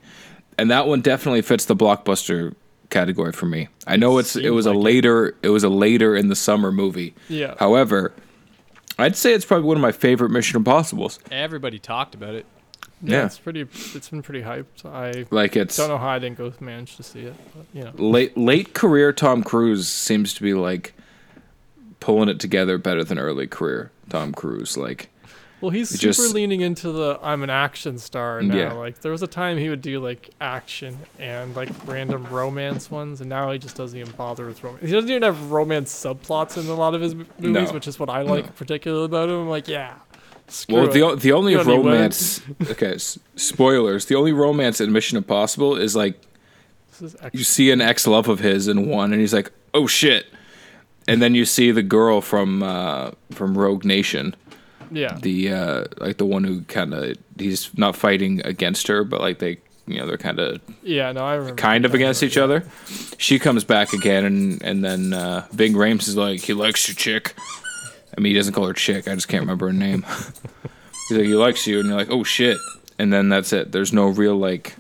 and 0.59 0.71
that 0.71 0.87
one 0.87 1.01
definitely 1.01 1.43
fits 1.43 1.65
the 1.65 1.77
blockbuster 1.77 2.55
category 2.91 3.33
for 3.33 3.47
me. 3.47 3.69
I 3.87 3.97
know 3.97 4.19
it's 4.19 4.37
it 4.37 4.43
Seemed 4.43 4.55
was 4.55 4.67
a 4.67 4.71
like 4.71 4.77
it. 4.79 4.83
later 4.83 5.37
it 5.43 5.49
was 5.51 5.65
a 5.65 5.69
later 5.69 6.15
in 6.17 6.29
the 6.29 6.37
summer 6.37 6.71
movie. 6.71 7.15
Yeah. 7.29 7.55
However, 7.59 8.13
I'd 8.99 9.17
say 9.17 9.33
it's 9.35 9.45
probably 9.45 9.67
one 9.67 9.77
of 9.77 9.81
my 9.83 9.93
favorite 9.93 10.31
Mission 10.31 10.57
Impossibles. 10.57 11.19
Everybody 11.31 11.79
talked 11.79 12.15
about 12.15 12.35
it. 12.35 12.47
yeah. 13.03 13.19
yeah. 13.19 13.27
It's 13.27 13.39
pretty. 13.39 13.63
It's 13.63 14.09
been 14.09 14.23
pretty 14.23 14.43
hyped. 14.43 14.85
I 14.87 15.27
Like 15.31 15.57
it's 15.57 15.77
don't 15.77 15.89
know 15.89 15.99
how 15.99 16.09
I 16.09 16.19
didn't 16.19 16.39
go 16.39 16.53
manage 16.61 16.97
to 16.97 17.03
see 17.03 17.21
it, 17.23 17.35
but 17.57 17.67
you 17.73 17.85
know. 17.85 17.93
late 17.97 18.37
late 18.37 18.75
career 18.75 19.13
Tom 19.13 19.43
Cruise 19.43 19.89
seems 19.89 20.33
to 20.35 20.43
be 20.43 20.55
like 20.55 20.95
pulling 22.01 22.29
it 22.29 22.39
together 22.39 22.79
better 22.79 23.03
than 23.03 23.19
early 23.19 23.47
career 23.47 23.91
Tom 24.11 24.33
Cruise. 24.33 24.77
Like 24.77 25.09
Well, 25.65 25.71
he's 25.71 25.89
super 25.91 26.03
just- 26.03 26.35
leaning 26.35 26.61
into 26.61 26.93
the 26.93 27.19
I'm 27.23 27.43
an 27.43 27.51
action 27.51 27.99
star 27.99 28.43
now. 28.43 28.55
Yeah. 28.57 28.73
Like 28.75 29.01
there 29.01 29.11
was 29.13 29.23
a 29.23 29.27
time 29.27 29.57
he 29.59 29.69
would 29.69 29.81
do 29.83 29.99
like 30.01 30.31
action 30.41 30.99
and 31.19 31.57
like 31.57 31.71
random 31.87 32.27
romance 32.27 32.91
ones, 32.91 33.21
and 33.21 33.29
now 33.31 33.51
he 33.51 33.59
just 33.59 33.77
doesn't 33.77 33.99
even 33.99 34.13
bother 34.13 34.47
with 34.47 34.63
romance. 34.63 34.85
He 34.85 34.93
doesn't 34.93 35.09
even 35.11 35.23
have 35.23 35.51
romance 35.51 35.93
subplots 35.93 36.57
in 36.63 36.69
a 36.69 36.75
lot 36.75 36.95
of 36.95 37.01
his 37.01 37.15
movies, 37.15 37.33
No. 37.39 37.65
which 37.73 37.89
is 37.89 37.99
what 37.99 38.11
I 38.11 38.23
like 38.23 38.55
particularly 38.57 39.07
about 39.07 39.29
him. 39.31 39.37
I'm 39.37 39.49
like, 39.49 39.67
yeah. 39.69 39.95
Screw 40.49 40.75
well, 40.83 40.87
the 40.89 41.01
o- 41.03 41.15
the 41.17 41.33
only 41.33 41.53
You 41.53 41.59
women. 41.59 41.77
romance. 41.79 42.43
okay, 42.71 42.93
s- 42.97 43.19
spoilers. 43.37 44.05
The 44.07 44.15
only 44.15 44.33
romance 44.33 44.79
in 44.81 44.93
Mission 44.93 45.17
Impossible 45.17 45.77
is 45.77 45.97
like 45.97 46.21
This 47.01 47.15
is 47.15 47.17
you 47.33 47.45
see 47.45 47.71
an 47.71 47.81
ex 47.81 48.07
love 48.07 48.29
of 48.29 48.41
his 48.41 48.69
in 48.69 48.87
one, 48.87 49.13
and 49.13 49.21
he's 49.23 49.33
like, 49.33 49.51
"Oh 49.73 49.87
shit," 49.87 50.27
and 51.09 51.23
then 51.23 51.35
you 51.35 51.47
see 51.47 51.71
the 51.71 51.83
girl 51.83 52.21
from 52.21 52.63
uh, 52.63 53.13
from 53.33 53.57
Rogue 53.57 53.87
Nation, 53.87 54.37
yeah. 54.91 55.19
the 55.21 55.53
uh, 55.53 55.85
like 55.99 56.17
the 56.19 56.27
one 56.27 56.45
who 56.45 56.63
kind 56.63 56.93
of 56.95 57.17
he's 57.39 57.77
not 57.77 57.97
fighting 57.97 58.41
against 58.45 58.87
her, 58.89 59.05
but 59.05 59.21
like 59.21 59.39
they 59.39 59.59
you 59.87 59.99
know 59.99 60.07
they're 60.07 60.17
kind 60.19 60.39
of 60.39 60.61
Yeah, 60.83 61.13
no, 61.13 61.25
I 61.25 61.35
remember. 61.35 61.61
kind 61.61 61.85
of 61.85 61.95
against 61.95 62.23
each 62.23 62.37
other. 62.39 62.65
She 63.19 63.39
comes 63.39 63.65
back 63.65 63.93
again, 63.93 64.25
and 64.25 64.63
and 64.63 64.85
then 64.85 65.13
uh, 65.13 65.47
Ving 65.53 65.75
Rhames 65.75 66.09
is 66.09 66.17
like, 66.17 66.41
he 66.41 66.53
likes 66.55 66.89
your 66.89 66.95
chick. 66.95 67.35
I 68.17 68.21
mean, 68.21 68.33
he 68.33 68.37
doesn't 68.39 68.55
call 68.55 68.67
her 68.67 68.73
chick. 68.73 69.09
I 69.09 69.15
just 69.15 69.29
can't 69.29 69.43
remember 69.43 69.67
her 69.67 69.73
name. 69.73 70.05
He's 71.09 71.19
like, 71.19 71.27
he 71.27 71.35
likes 71.35 71.67
you, 71.67 71.81
and 71.81 71.89
you're 71.89 71.99
like, 71.99 72.11
oh 72.11 72.25
shit. 72.25 72.57
And 72.99 73.13
then 73.13 73.29
that's 73.29 73.53
it. 73.53 73.73
There's 73.73 73.93
no 73.93 74.07
real 74.07 74.37
like 74.37 74.75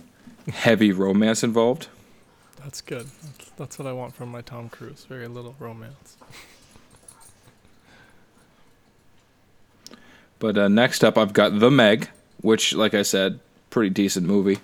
heavy 0.48 0.92
romance 0.92 1.42
involved. 1.42 1.88
That's 2.62 2.80
good. 2.80 3.06
That's, 3.22 3.50
that's 3.56 3.78
what 3.78 3.86
I 3.88 3.92
want 3.92 4.14
from 4.14 4.30
my 4.30 4.40
Tom 4.40 4.68
Cruise. 4.70 5.04
Very 5.06 5.28
little 5.28 5.54
romance. 5.58 6.16
But 10.44 10.58
uh, 10.58 10.68
next 10.68 11.02
up, 11.02 11.16
I've 11.16 11.32
got 11.32 11.58
The 11.58 11.70
Meg, 11.70 12.10
which, 12.42 12.74
like 12.74 12.92
I 12.92 13.00
said, 13.00 13.40
pretty 13.70 13.88
decent 13.88 14.26
movie. 14.26 14.58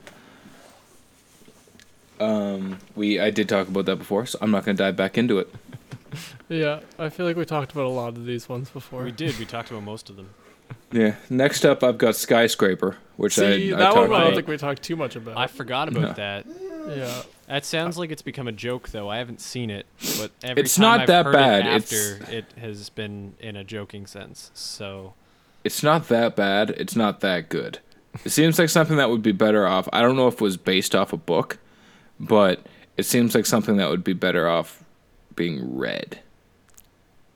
Um, 2.21 2.77
we 2.95 3.19
I 3.19 3.31
did 3.31 3.49
talk 3.49 3.67
about 3.67 3.87
that 3.87 3.97
before, 3.97 4.27
so 4.27 4.39
I'm 4.43 4.51
not 4.51 4.67
gonna 4.67 4.77
dive 4.77 4.95
back 4.97 5.17
into 5.17 5.39
it. 5.39 5.49
Yeah, 6.51 6.81
I 6.99 7.09
feel 7.09 7.25
like 7.25 7.37
we 7.37 7.45
talked 7.47 7.71
about 7.73 7.85
a 7.87 7.89
lot 7.89 8.09
of 8.09 8.27
these 8.27 8.47
ones 8.49 8.69
before. 8.69 9.05
We 9.05 9.13
did. 9.13 9.39
We 9.39 9.45
talked 9.47 9.71
about 9.71 9.85
most 9.85 10.11
of 10.11 10.17
them. 10.17 10.29
Yeah. 10.93 11.15
Next 11.31 11.65
up, 11.65 11.83
I've 11.83 11.97
got 11.97 12.15
Skyscraper, 12.17 12.97
which 13.17 13.37
See, 13.37 13.73
I, 13.73 13.77
I 13.77 13.79
that 13.79 13.95
talked 13.95 14.11
one 14.11 14.21
I 14.21 14.25
don't 14.25 14.35
think 14.35 14.49
we 14.49 14.57
talked 14.59 14.83
too 14.83 14.97
much 14.97 15.17
about. 15.17 15.39
I 15.39 15.47
forgot 15.47 15.89
about 15.89 16.03
No. 16.03 16.13
that. 16.15 16.47
yeah. 16.95 17.23
That 17.47 17.65
sounds 17.65 17.97
like 17.97 18.11
it's 18.11 18.21
become 18.23 18.49
a 18.49 18.53
joke, 18.53 18.91
though. 18.91 19.09
I 19.09 19.17
haven't 19.19 19.41
seen 19.41 19.71
it, 19.71 19.87
but 20.19 20.33
every 20.43 20.63
It's 20.65 20.75
time 20.75 20.83
not 20.83 21.01
I've 21.03 21.07
that 21.07 21.25
heard 21.27 21.33
bad. 21.33 21.61
It 21.67 21.75
It's- 21.77 22.13
after 22.21 22.33
it 22.35 22.45
has 22.61 22.91
been 22.91 23.35
in 23.41 23.55
a 23.57 23.63
joking 23.65 24.07
sense. 24.09 24.51
So 24.53 25.15
it's 25.65 25.83
not 25.83 26.09
that 26.09 26.37
bad. 26.37 26.71
It's 26.71 26.97
not 26.97 27.21
that 27.21 27.49
good. 27.49 27.79
It 28.25 28.31
seems 28.31 28.59
like 28.59 28.69
something 28.69 28.97
that 28.97 29.09
would 29.11 29.23
be 29.23 29.33
better 29.33 29.67
off. 29.67 29.89
I 29.93 30.03
don't 30.03 30.17
know 30.17 30.27
if 30.29 30.35
it 30.35 30.41
was 30.41 30.57
based 30.57 30.95
off 30.95 31.13
a 31.13 31.17
book, 31.17 31.59
but 32.19 32.67
it 32.97 33.05
seems 33.05 33.35
like 33.35 33.47
something 33.47 33.77
that 33.77 33.89
would 33.89 34.03
be 34.05 34.13
better 34.15 34.49
off 34.49 34.83
being 35.37 35.77
read. 35.77 36.21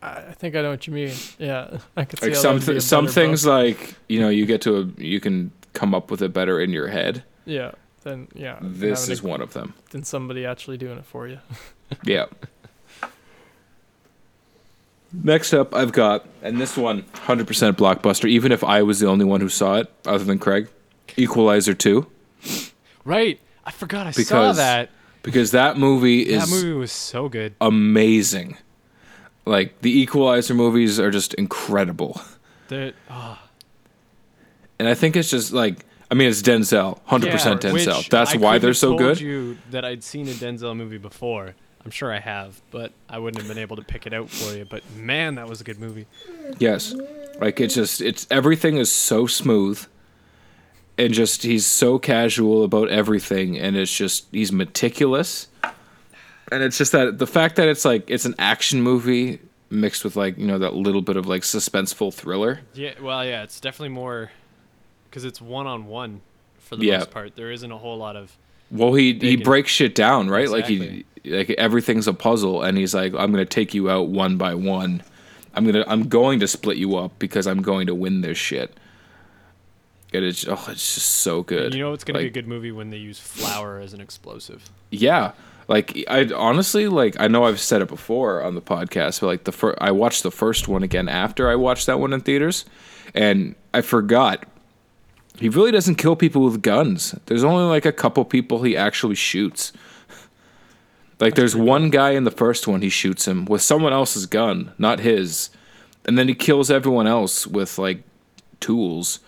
I 0.02 0.32
think 0.32 0.54
I 0.54 0.60
know 0.62 0.70
what 0.70 0.87
you 0.87 0.92
mean. 0.92 1.14
Yeah, 1.38 1.78
I 1.96 2.04
could 2.04 2.18
see 2.18 2.26
Like 2.26 2.34
how 2.34 2.40
some 2.42 2.58
that 2.58 2.66
would 2.66 2.66
be 2.66 2.72
a 2.72 2.74
th- 2.74 2.82
some 2.82 3.06
things 3.08 3.44
book. 3.44 3.50
like 3.52 3.94
you 4.08 4.20
know 4.20 4.28
you 4.28 4.44
get 4.46 4.60
to 4.62 4.76
a, 4.78 5.00
you 5.00 5.18
can 5.20 5.50
come 5.72 5.94
up 5.94 6.10
with 6.10 6.20
it 6.20 6.32
better 6.32 6.60
in 6.60 6.70
your 6.72 6.88
head. 6.88 7.22
Yeah, 7.46 7.72
then 8.02 8.28
yeah. 8.34 8.58
This 8.60 9.08
is 9.08 9.20
to- 9.20 9.26
one 9.26 9.40
of 9.40 9.52
them. 9.54 9.72
Than 9.90 10.04
somebody 10.04 10.44
actually 10.44 10.76
doing 10.76 10.98
it 10.98 11.04
for 11.06 11.26
you. 11.28 11.38
Yeah. 12.04 12.26
Next 15.22 15.53
up, 15.53 15.74
I've 15.74 15.92
got, 15.92 16.27
and 16.42 16.61
this 16.61 16.77
one, 16.77 17.03
100% 17.14 17.44
blockbuster, 17.74 18.29
even 18.29 18.50
if 18.53 18.64
I 18.64 18.83
was 18.83 18.98
the 19.00 19.07
only 19.07 19.24
one 19.24 19.40
who 19.40 19.48
saw 19.48 19.77
it, 19.77 19.92
other 20.07 20.24
than 20.24 20.38
Craig, 20.38 20.68
Equalizer 21.16 21.74
2. 21.74 22.07
right, 23.05 23.38
I 23.64 23.70
forgot 23.70 24.07
I 24.07 24.11
saw 24.11 24.53
that. 24.53 24.90
Because 25.22 25.53
that 25.53 25.79
movie 25.79 26.20
is 26.29 26.50
That 26.50 26.55
movie 26.55 26.72
was 26.72 26.92
so 26.92 27.29
good. 27.29 27.55
amazing. 27.61 28.59
Like, 29.46 29.81
the 29.83 30.00
Equalizer 30.00 30.55
movies 30.55 30.98
are 30.98 31.11
just 31.11 31.33
incredible. 31.35 32.20
Oh, 32.72 33.38
And 34.79 34.88
I 34.88 34.94
think 34.94 35.16
it's 35.16 35.31
just 35.31 35.53
like, 35.53 35.85
I 36.11 36.14
mean, 36.14 36.29
it's 36.29 36.42
Denzel, 36.42 36.98
100% 37.09 37.61
Denzel. 37.61 38.09
That's 38.09 38.35
I 38.35 38.38
why 38.38 38.59
they're 38.59 38.74
so 38.74 38.88
told 38.88 38.98
good. 38.98 39.20
You 39.20 39.59
that 39.70 39.85
I'd 39.85 40.03
seen 40.03 40.29
a 40.29 40.33
Denzel 40.33 40.77
movie 40.77 40.98
before. 40.98 41.55
I'm 41.85 41.90
sure 41.90 42.12
I 42.12 42.18
have, 42.20 42.61
but 42.70 42.92
I 43.09 43.18
wouldn't 43.18 43.42
have 43.42 43.49
been 43.49 43.61
able 43.61 43.77
to 43.77 43.83
pick 43.83 44.07
it 44.07 44.14
out 44.14 44.31
for 44.31 44.57
you. 44.57 44.64
But 44.64 44.83
man, 44.97 45.35
that 45.35 45.49
was 45.49 45.61
a 45.61 45.64
good 45.64 45.79
movie. 45.79 46.07
Yes. 46.59 46.94
Like 47.40 47.61
it's 47.61 47.75
just 47.75 48.01
it's 48.01 48.27
everything 48.31 48.77
is 48.79 48.90
so 48.90 49.27
smooth 49.27 49.85
and 50.97 51.12
just 51.12 51.42
he's 51.42 51.66
so 51.66 51.99
casual 51.99 52.62
about 52.64 52.88
everything 52.88 53.59
and 53.59 53.77
it's 53.77 53.94
just 53.94 54.27
he's 54.31 54.53
meticulous 54.53 55.49
and 56.53 56.62
it's 56.62 56.79
just 56.79 56.92
that 56.92 57.18
the 57.18 57.27
fact 57.27 57.57
that 57.57 57.66
it's 57.68 57.85
like 57.85 58.09
it's 58.09 58.25
an 58.25 58.35
action 58.38 58.81
movie 58.81 59.40
mixed 59.70 60.05
with 60.05 60.14
like 60.14 60.38
you 60.38 60.47
know 60.47 60.59
that 60.59 60.75
little 60.75 61.03
bit 61.03 61.16
of 61.16 61.27
like 61.27 61.42
suspenseful 61.42 62.14
thriller 62.14 62.61
Yeah, 62.75 62.92
well, 63.03 63.25
yeah, 63.25 63.42
it's 63.42 63.59
definitely 63.59 63.88
more 63.88 64.31
because 65.11 65.25
it's 65.25 65.40
one 65.40 65.66
on 65.66 65.87
one 65.87 66.20
for 66.59 66.77
the 66.77 66.87
Yeah. 66.87 66.99
most 66.99 67.11
part. 67.11 67.35
There 67.35 67.51
isn't 67.51 67.73
a 67.73 67.79
whole 67.79 67.99
lot 67.99 68.14
of 68.14 68.37
well 68.74 68.92
he 68.92 69.14
he 69.14 69.37
breaks 69.37 69.70
shit 69.70 69.94
down 69.94 70.28
right? 70.28 70.50
Like 70.50 70.66
he 70.66 71.06
like 71.24 71.48
everything's 71.50 72.06
a 72.06 72.12
puzzle 72.12 72.62
and 72.62 72.76
he's 72.76 72.94
like 72.94 73.14
i'm 73.14 73.30
gonna 73.30 73.46
take 73.46 73.72
you 73.72 73.88
out 73.88 74.08
one 74.08 74.37
by 74.37 74.54
one. 74.54 75.02
I'm 75.54 75.64
gonna 75.64 75.84
i'm 75.87 76.08
going 76.08 76.40
to 76.40 76.48
split 76.48 76.76
you 76.76 76.96
up 76.96 77.18
because 77.18 77.46
i'm 77.46 77.62
going 77.62 77.87
to 77.87 77.94
win 77.94 78.20
this 78.20 78.37
shit. 78.37 78.76
And 80.12 80.24
it's 80.24 80.46
oh 80.46 80.52
it's 80.68 80.94
just 80.94 81.06
so 81.06 81.42
good. 81.42 81.74
You 81.74 81.80
know, 81.80 81.92
it's 81.92 82.04
gonna 82.04 82.18
be 82.20 82.26
a 82.26 82.30
good 82.30 82.46
movie 82.46 82.70
when 82.72 82.90
they 82.90 82.98
use 82.98 83.18
flour 83.18 83.78
as 83.80 83.94
an 83.94 84.00
explosive. 84.00 84.64
Yeah. 84.90 85.32
Like 85.66 86.04
I 86.08 86.30
honestly 86.37 86.88
like 86.88 87.18
I 87.18 87.26
know 87.26 87.44
I've 87.44 87.58
said 87.60 87.82
it 87.82 87.88
before 87.88 88.42
on 88.42 88.54
the 88.54 88.62
podcast, 88.62 89.20
but 89.20 89.26
like 89.28 89.44
the 89.44 89.52
fir- 89.52 89.76
I 89.80 89.90
watched 89.90 90.22
the 90.22 90.30
first 90.30 90.68
one 90.68 90.82
again 90.82 91.08
after 91.08 91.48
I 91.48 91.56
watched 91.56 91.87
that 91.87 91.98
one 91.98 92.12
in 92.12 92.20
theaters, 92.20 92.64
and 93.14 93.54
I 93.72 93.80
forgot 93.80 94.46
he 95.38 95.49
really 95.49 95.70
doesn't 95.73 95.97
kill 95.97 96.16
people 96.16 96.42
with 96.44 96.62
guns. 96.62 97.14
There's 97.27 97.44
only 97.44 97.64
like 97.64 97.85
a 97.85 97.92
couple 97.92 98.25
people 98.25 98.62
he 98.62 98.77
actually 98.77 99.14
shoots. 99.16 99.73
Like 101.20 101.35
there's 101.37 101.55
one 101.57 101.90
guy 101.90 102.11
in 102.11 102.25
the 102.25 102.31
first 102.31 102.66
one 102.66 102.83
he 102.83 102.88
shoots 102.88 103.27
him 103.27 103.44
with 103.44 103.62
someone 103.62 103.92
else's 103.92 104.27
gun, 104.27 104.73
not 104.79 104.99
his, 105.01 105.51
and 106.05 106.18
then 106.18 106.29
he 106.29 106.35
kills 106.35 106.70
everyone 106.70 107.07
else 107.07 107.47
with 107.47 107.79
like 107.79 108.03
tools. 108.61 109.20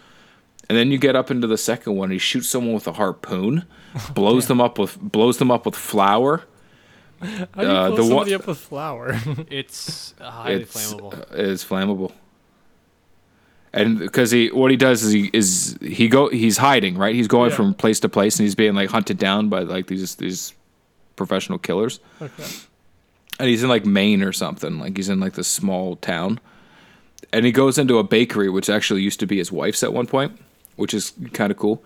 And 0.69 0.77
then 0.77 0.91
you 0.91 0.99
get 0.99 1.15
up 1.15 1.31
into 1.31 1.47
the 1.47 1.57
second 1.57 1.95
one, 1.95 2.11
he 2.11 2.19
shoots 2.19 2.49
someone 2.49 2.75
with 2.75 2.89
a 2.89 2.93
harpoon, 2.95 3.65
blows 4.15 4.49
them 4.49 4.61
up 4.61 4.79
with 4.79 4.99
blows 5.01 5.39
them 5.39 5.51
up 5.51 5.65
with 5.65 5.77
flour. 5.77 6.43
How 7.21 7.27
do 7.29 7.33
you 7.37 7.45
Uh, 7.73 7.89
blow 7.89 7.97
the 7.97 8.03
one- 8.03 8.09
somebody 8.09 8.35
up 8.35 8.47
with 8.47 8.59
flour? 8.59 9.19
It's 9.49 10.13
uh, 10.21 10.31
highly 10.31 10.63
it's, 10.63 10.75
flammable. 10.93 11.15
uh, 11.19 11.25
It's 11.31 11.65
flammable. 11.65 12.13
And 13.77 13.99
because 13.99 14.31
he, 14.31 14.49
what 14.49 14.71
he 14.71 14.77
does 14.77 15.03
is 15.03 15.13
he 15.13 15.31
is 15.33 15.77
he 15.83 16.09
go 16.09 16.29
he's 16.29 16.57
hiding 16.57 16.97
right. 16.97 17.15
He's 17.15 17.29
going 17.29 17.51
Yeah. 17.51 17.57
from 17.57 17.75
place 17.75 18.01
to 18.01 18.09
place, 18.09 18.39
and 18.39 18.45
he's 18.45 18.55
being 18.55 18.75
like 18.75 18.91
hunted 18.91 19.19
down 19.19 19.49
by 19.49 19.61
like 19.61 19.87
these 19.87 20.15
these 20.17 20.55
professional 21.17 21.59
killers. 21.59 22.01
okay. 22.21 22.45
and 23.39 23.49
he's 23.49 23.63
in 23.63 23.69
like 23.69 23.85
Maine 23.85 24.23
or 24.23 24.33
something. 24.33 24.79
Like 24.79 24.97
he's 24.97 25.09
in 25.09 25.21
like 25.21 25.35
this 25.35 25.49
small 25.49 25.97
town, 25.97 26.41
and 27.33 27.45
he 27.45 27.53
goes 27.53 27.79
into 27.79 27.99
a 27.99 28.05
bakery, 28.05 28.49
which 28.49 28.69
actually 28.71 29.03
used 29.03 29.21
to 29.21 29.27
be 29.27 29.37
his 29.39 29.53
wife's 29.53 29.83
at 29.83 29.93
one 29.93 30.07
point, 30.07 30.39
which 30.77 30.95
is 30.95 31.13
kind 31.33 31.51
of 31.51 31.59
cool. 31.59 31.83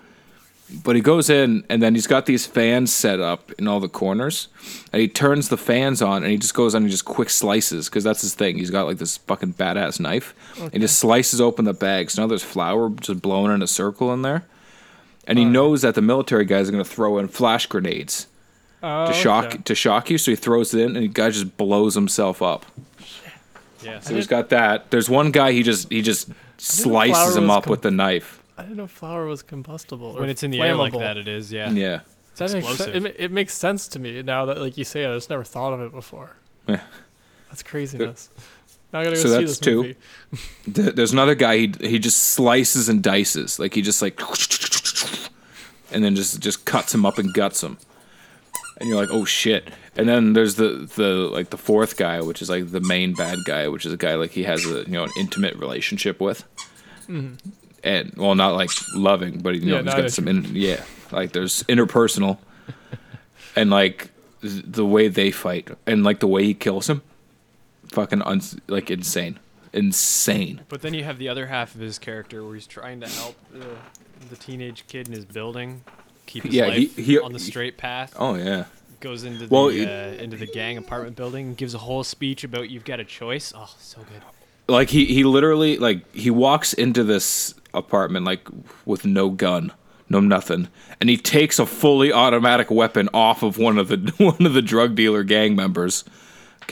But 0.85 0.95
he 0.95 1.03
goes 1.03 1.29
in, 1.29 1.65
and 1.69 1.83
then 1.83 1.95
he's 1.97 2.07
got 2.07 2.27
these 2.27 2.47
fans 2.47 2.93
set 2.93 3.19
up 3.19 3.51
in 3.59 3.67
all 3.67 3.81
the 3.81 3.89
corners, 3.89 4.47
and 4.93 5.03
he 5.03 5.09
turns 5.09 5.49
the 5.49 5.57
fans 5.57 6.01
on, 6.01 6.23
and 6.23 6.31
he 6.31 6.39
just 6.39 6.55
goes 6.55 6.75
on 6.77 6.83
and 6.83 6.91
just 6.91 7.05
quick 7.05 7.29
slices 7.29 7.89
because 7.89 8.05
that's 8.05 8.21
his 8.23 8.35
thing. 8.35 8.57
He's 8.59 8.71
got 8.71 8.87
like 8.87 8.99
this 8.99 9.17
fucking 9.17 9.55
badass 9.55 9.99
knife, 9.99 10.33
and 10.61 10.73
he 10.73 10.79
just 10.79 10.99
slices 10.99 11.41
open 11.41 11.65
the 11.65 11.73
bags. 11.75 12.17
Now 12.17 12.27
there's 12.29 12.45
flour 12.45 12.89
just 12.91 13.21
blowing 13.21 13.53
in 13.53 13.63
a 13.63 13.67
circle 13.67 14.13
in 14.15 14.23
there, 14.23 14.45
and 15.27 15.39
he 15.39 15.45
knows 15.45 15.83
that 15.83 15.97
the 15.97 16.03
military 16.03 16.45
guys 16.45 16.69
are 16.69 16.73
gonna 16.73 16.85
throw 16.85 17.19
in 17.19 17.27
flash 17.29 17.67
grenades 17.67 18.27
Oh, 18.83 19.07
to 19.09 19.13
shock 19.13 19.47
okay. 19.47 19.59
to 19.65 19.75
shock 19.75 20.09
you. 20.09 20.19
So 20.19 20.31
he 20.31 20.37
throws 20.37 20.73
it 20.73 20.81
in, 20.83 20.97
and 20.97 21.05
the 21.05 21.09
guy 21.09 21.31
just 21.31 21.57
blows 21.57 21.95
himself 21.97 22.41
up. 22.43 22.65
Yeah. 23.83 23.99
So 24.01 24.15
he's 24.15 24.27
got 24.27 24.51
that. 24.51 24.91
There's 24.91 25.11
one 25.11 25.33
guy 25.33 25.53
he 25.53 25.63
just 25.63 25.91
he 25.91 26.01
just 26.01 26.29
slices 26.59 27.37
him 27.37 27.51
up 27.51 27.65
com- 27.65 27.71
with 27.73 27.83
the 27.83 27.91
knife. 27.91 28.40
I 28.61 28.63
didn't 28.65 28.77
know 28.77 28.87
flour 28.87 29.27
was 29.27 29.43
combustible. 29.43 30.15
when 30.15 30.31
it's 30.31 30.43
in 30.43 30.51
the 30.51 30.61
air 30.61 30.75
like 30.77 30.93
that, 30.93 31.17
it 31.17 31.29
is. 31.29 31.53
Yeah. 31.53 31.71
Yeah. 31.71 32.01
That 32.37 32.53
makes 32.53 32.67
sen- 32.67 32.73
explosive. 32.75 33.07
it, 33.07 33.17
it 33.19 33.31
makes 33.33 33.55
sense 33.55 33.87
to 33.89 33.99
me 33.99 34.23
now 34.23 34.47
that 34.47 34.59
like 34.59 34.79
you 34.79 34.85
say 34.85 35.05
it. 35.05 35.11
I 35.11 35.15
just 35.15 35.29
never 35.31 35.45
thought 35.45 35.73
of 35.73 35.81
it 35.81 35.93
before. 35.93 36.37
Yeah. 36.67 36.81
That's 37.49 37.63
craziness. 37.63 38.29
Now 38.93 39.01
I 39.01 39.05
gotta 39.05 39.17
go 39.17 39.23
So 39.23 39.29
see 39.29 39.35
that's 39.35 39.51
this 39.53 39.59
two. 39.59 39.77
movie. 39.77 39.97
Th- 40.73 40.95
There's 40.95 41.13
another 41.13 41.35
guy 41.35 41.57
he 41.59 41.73
he 41.81 41.99
just 41.99 42.19
slices 42.19 42.89
and 42.89 43.03
dices. 43.03 43.59
Like 43.59 43.75
he 43.75 43.83
just 43.83 44.01
like 44.03 44.19
and 45.93 46.05
then 46.05 46.15
just 46.17 46.41
just 46.41 46.65
cuts 46.65 46.95
him 46.95 47.05
up 47.05 47.19
and 47.19 47.33
guts 47.35 47.63
him. 47.63 47.79
And 48.81 48.89
you're 48.89 48.99
like, 48.99 49.11
"Oh 49.13 49.25
shit." 49.27 49.69
And 49.97 50.09
then 50.09 50.33
there's 50.33 50.55
the 50.55 50.89
the 50.97 51.09
like 51.31 51.51
the 51.51 51.59
fourth 51.59 51.97
guy, 51.99 52.21
which 52.23 52.41
is 52.41 52.49
like 52.49 52.71
the 52.71 52.81
main 52.81 53.13
bad 53.13 53.39
guy, 53.45 53.69
which 53.69 53.85
is 53.85 53.93
a 53.93 53.97
guy 53.99 54.15
like 54.15 54.31
he 54.31 54.45
has 54.45 54.65
a, 54.65 54.79
you 54.85 54.93
know, 54.93 55.05
an 55.05 55.11
intimate 55.19 55.57
relationship 55.57 56.21
with. 56.21 56.45
Mm-hmm. 57.09 57.35
And 57.83 58.13
well, 58.17 58.35
not 58.35 58.55
like 58.55 58.71
loving, 58.95 59.39
but 59.41 59.55
you 59.55 59.67
know, 59.67 59.77
Yeah, 59.77 59.83
he's 59.83 59.87
no, 59.87 59.93
I 59.93 60.01
got 60.03 60.11
some 60.13 60.29
in, 60.29 60.55
yeah, 60.55 60.83
like 61.13 61.33
there's 61.33 61.63
interpersonal 61.65 62.39
and 63.57 63.71
like 63.71 64.11
th- 64.43 64.65
the 64.67 64.85
way 64.85 65.09
they 65.09 65.31
fight 65.31 65.69
and 65.87 66.05
like 66.05 66.21
the 66.21 66.27
way 66.27 66.45
he 66.45 66.55
kills 66.55 66.89
him 66.91 67.01
fucking 67.89 68.23
uns- 68.23 68.57
like 68.69 68.91
insane. 68.91 69.39
Insane. 69.73 70.61
But 70.69 70.83
then 70.83 70.95
you 70.95 71.05
have 71.05 71.19
the 71.19 71.29
other 71.29 71.47
half 71.47 71.75
of 71.75 71.81
his 71.81 71.99
character 71.99 72.45
where 72.45 72.55
he's 72.55 72.67
trying 72.67 73.01
to 73.01 73.09
help 73.09 73.37
the, 73.53 73.67
the 74.29 74.37
teenage 74.37 74.85
kid 74.89 75.07
in 75.09 75.15
his 75.15 75.25
building 75.25 75.83
keep 76.27 76.43
his 76.45 76.55
Yeah, 76.55 76.71
he- 76.71 76.87
life 76.89 76.97
he- 76.97 77.19
on 77.19 77.33
the 77.33 77.39
straight 77.39 77.77
path. 77.79 78.15
Oh 78.19 78.35
yeah. 78.35 78.65
Goes 79.01 79.25
into 79.25 79.47
the 79.47 79.55
Well, 79.55 79.67
uh, 79.67 79.71
it- 79.71 80.21
into 80.21 80.37
the 80.37 80.47
gang 80.47 80.77
apartment 80.77 81.17
building, 81.17 81.47
and 81.49 81.57
gives 81.57 81.73
a 81.75 81.79
whole 81.79 82.05
speech 82.05 82.45
about 82.45 82.69
you've 82.69 82.85
got 82.85 83.01
a 83.01 83.05
choice. 83.05 83.53
Oh, 83.57 83.73
so 83.79 84.01
good. 84.01 84.23
Like 84.69 84.91
he 84.91 85.07
he 85.07 85.25
literally 85.25 85.79
like 85.79 86.13
he 86.15 86.31
walks 86.31 86.73
into 86.75 87.03
this 87.05 87.55
apartment 87.75 88.25
like 88.25 88.47
with 88.85 89.05
no 89.05 89.31
gun, 89.31 89.73
no 90.09 90.21
nothing, 90.21 90.69
and 91.01 91.09
he 91.09 91.17
takes 91.17 91.59
a 91.59 91.67
fully 91.67 92.13
automatic 92.13 92.71
weapon 92.71 93.09
off 93.15 93.43
of 93.43 93.59
one 93.59 93.79
of 93.79 93.89
the 93.89 93.97
one 94.19 94.47
of 94.47 94.55
the 94.55 94.63
drug 94.63 94.95
dealer 94.95 95.25
gang 95.25 95.57
members. 95.57 96.05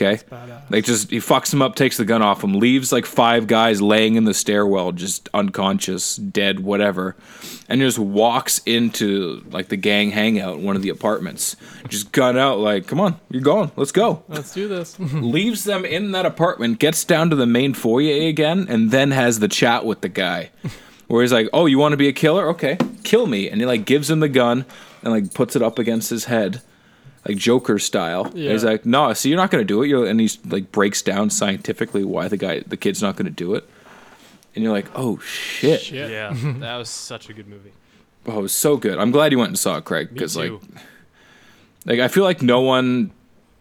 Okay. 0.01 0.23
Like 0.69 0.85
just 0.85 1.09
he 1.09 1.17
fucks 1.17 1.53
him 1.53 1.61
up, 1.61 1.75
takes 1.75 1.97
the 1.97 2.05
gun 2.05 2.21
off 2.21 2.41
him, 2.41 2.53
leaves 2.53 2.93
like 2.93 3.05
five 3.05 3.47
guys 3.47 3.81
laying 3.81 4.15
in 4.15 4.23
the 4.23 4.33
stairwell, 4.33 4.93
just 4.93 5.27
unconscious, 5.33 6.15
dead, 6.15 6.61
whatever, 6.61 7.17
and 7.67 7.81
just 7.81 7.99
walks 7.99 8.59
into 8.59 9.43
like 9.51 9.67
the 9.67 9.75
gang 9.75 10.11
hangout 10.11 10.59
one 10.59 10.77
of 10.77 10.83
the 10.83 10.89
apartments. 10.89 11.57
Just 11.89 12.13
gun 12.13 12.37
out, 12.37 12.59
like, 12.59 12.87
come 12.87 13.01
on, 13.01 13.19
you're 13.29 13.41
going, 13.41 13.71
let's 13.75 13.91
go. 13.91 14.23
Let's 14.29 14.53
do 14.53 14.69
this. 14.69 14.97
leaves 14.99 15.65
them 15.65 15.83
in 15.83 16.13
that 16.13 16.25
apartment, 16.25 16.79
gets 16.79 17.03
down 17.03 17.29
to 17.31 17.35
the 17.35 17.47
main 17.47 17.73
foyer 17.73 18.29
again, 18.29 18.67
and 18.69 18.91
then 18.91 19.11
has 19.11 19.39
the 19.39 19.49
chat 19.49 19.83
with 19.83 19.99
the 19.99 20.09
guy. 20.09 20.51
Where 21.09 21.23
he's 21.23 21.33
like, 21.33 21.49
Oh, 21.51 21.65
you 21.65 21.77
want 21.77 21.91
to 21.93 21.97
be 21.97 22.07
a 22.07 22.13
killer? 22.13 22.47
Okay, 22.49 22.77
kill 23.03 23.25
me. 23.27 23.49
And 23.49 23.59
he 23.59 23.65
like 23.67 23.85
gives 23.85 24.09
him 24.09 24.21
the 24.21 24.29
gun 24.29 24.63
and 25.03 25.11
like 25.11 25.33
puts 25.33 25.55
it 25.55 25.61
up 25.61 25.77
against 25.77 26.09
his 26.09 26.25
head. 26.25 26.61
Like 27.27 27.35
Joker 27.35 27.79
style. 27.79 28.25
And 28.25 28.35
he's 28.37 28.63
like, 28.63 28.85
No, 28.85 29.11
so 29.13 29.27
you're 29.27 29.37
not 29.37 29.51
gonna 29.51 29.65
do 29.65 29.81
it. 29.83 29.87
You're 29.87 30.05
and 30.05 30.19
he's 30.19 30.37
like 30.45 30.71
breaks 30.71 31.01
down 31.01 31.31
scientifically 31.31 32.03
why 32.05 32.27
the 32.27 32.37
guy 32.37 32.61
the 32.65 32.77
kid's 32.77 33.01
not 33.01 33.17
gonna 33.17 33.29
do 33.31 33.55
it. 33.55 33.67
And 34.55 34.63
you're 34.63 34.71
like, 34.73 34.87
Oh 34.95 35.17
shit. 35.19 35.81
Shit. 35.81 36.11
Yeah, 36.11 36.31
that 36.59 36.77
was 36.77 36.89
such 36.89 37.29
a 37.29 37.33
good 37.33 37.47
movie. 37.47 37.73
Oh, 38.27 38.39
it 38.39 38.41
was 38.43 38.53
so 38.53 38.77
good. 38.77 38.99
I'm 38.99 39.11
glad 39.11 39.31
you 39.31 39.39
went 39.39 39.49
and 39.49 39.59
saw 39.59 39.77
it, 39.77 39.85
Craig. 39.85 40.09
Because 40.13 40.37
like 40.37 40.53
like 41.85 41.99
I 41.99 42.07
feel 42.07 42.23
like 42.23 42.43
no 42.43 42.61
one 42.61 43.11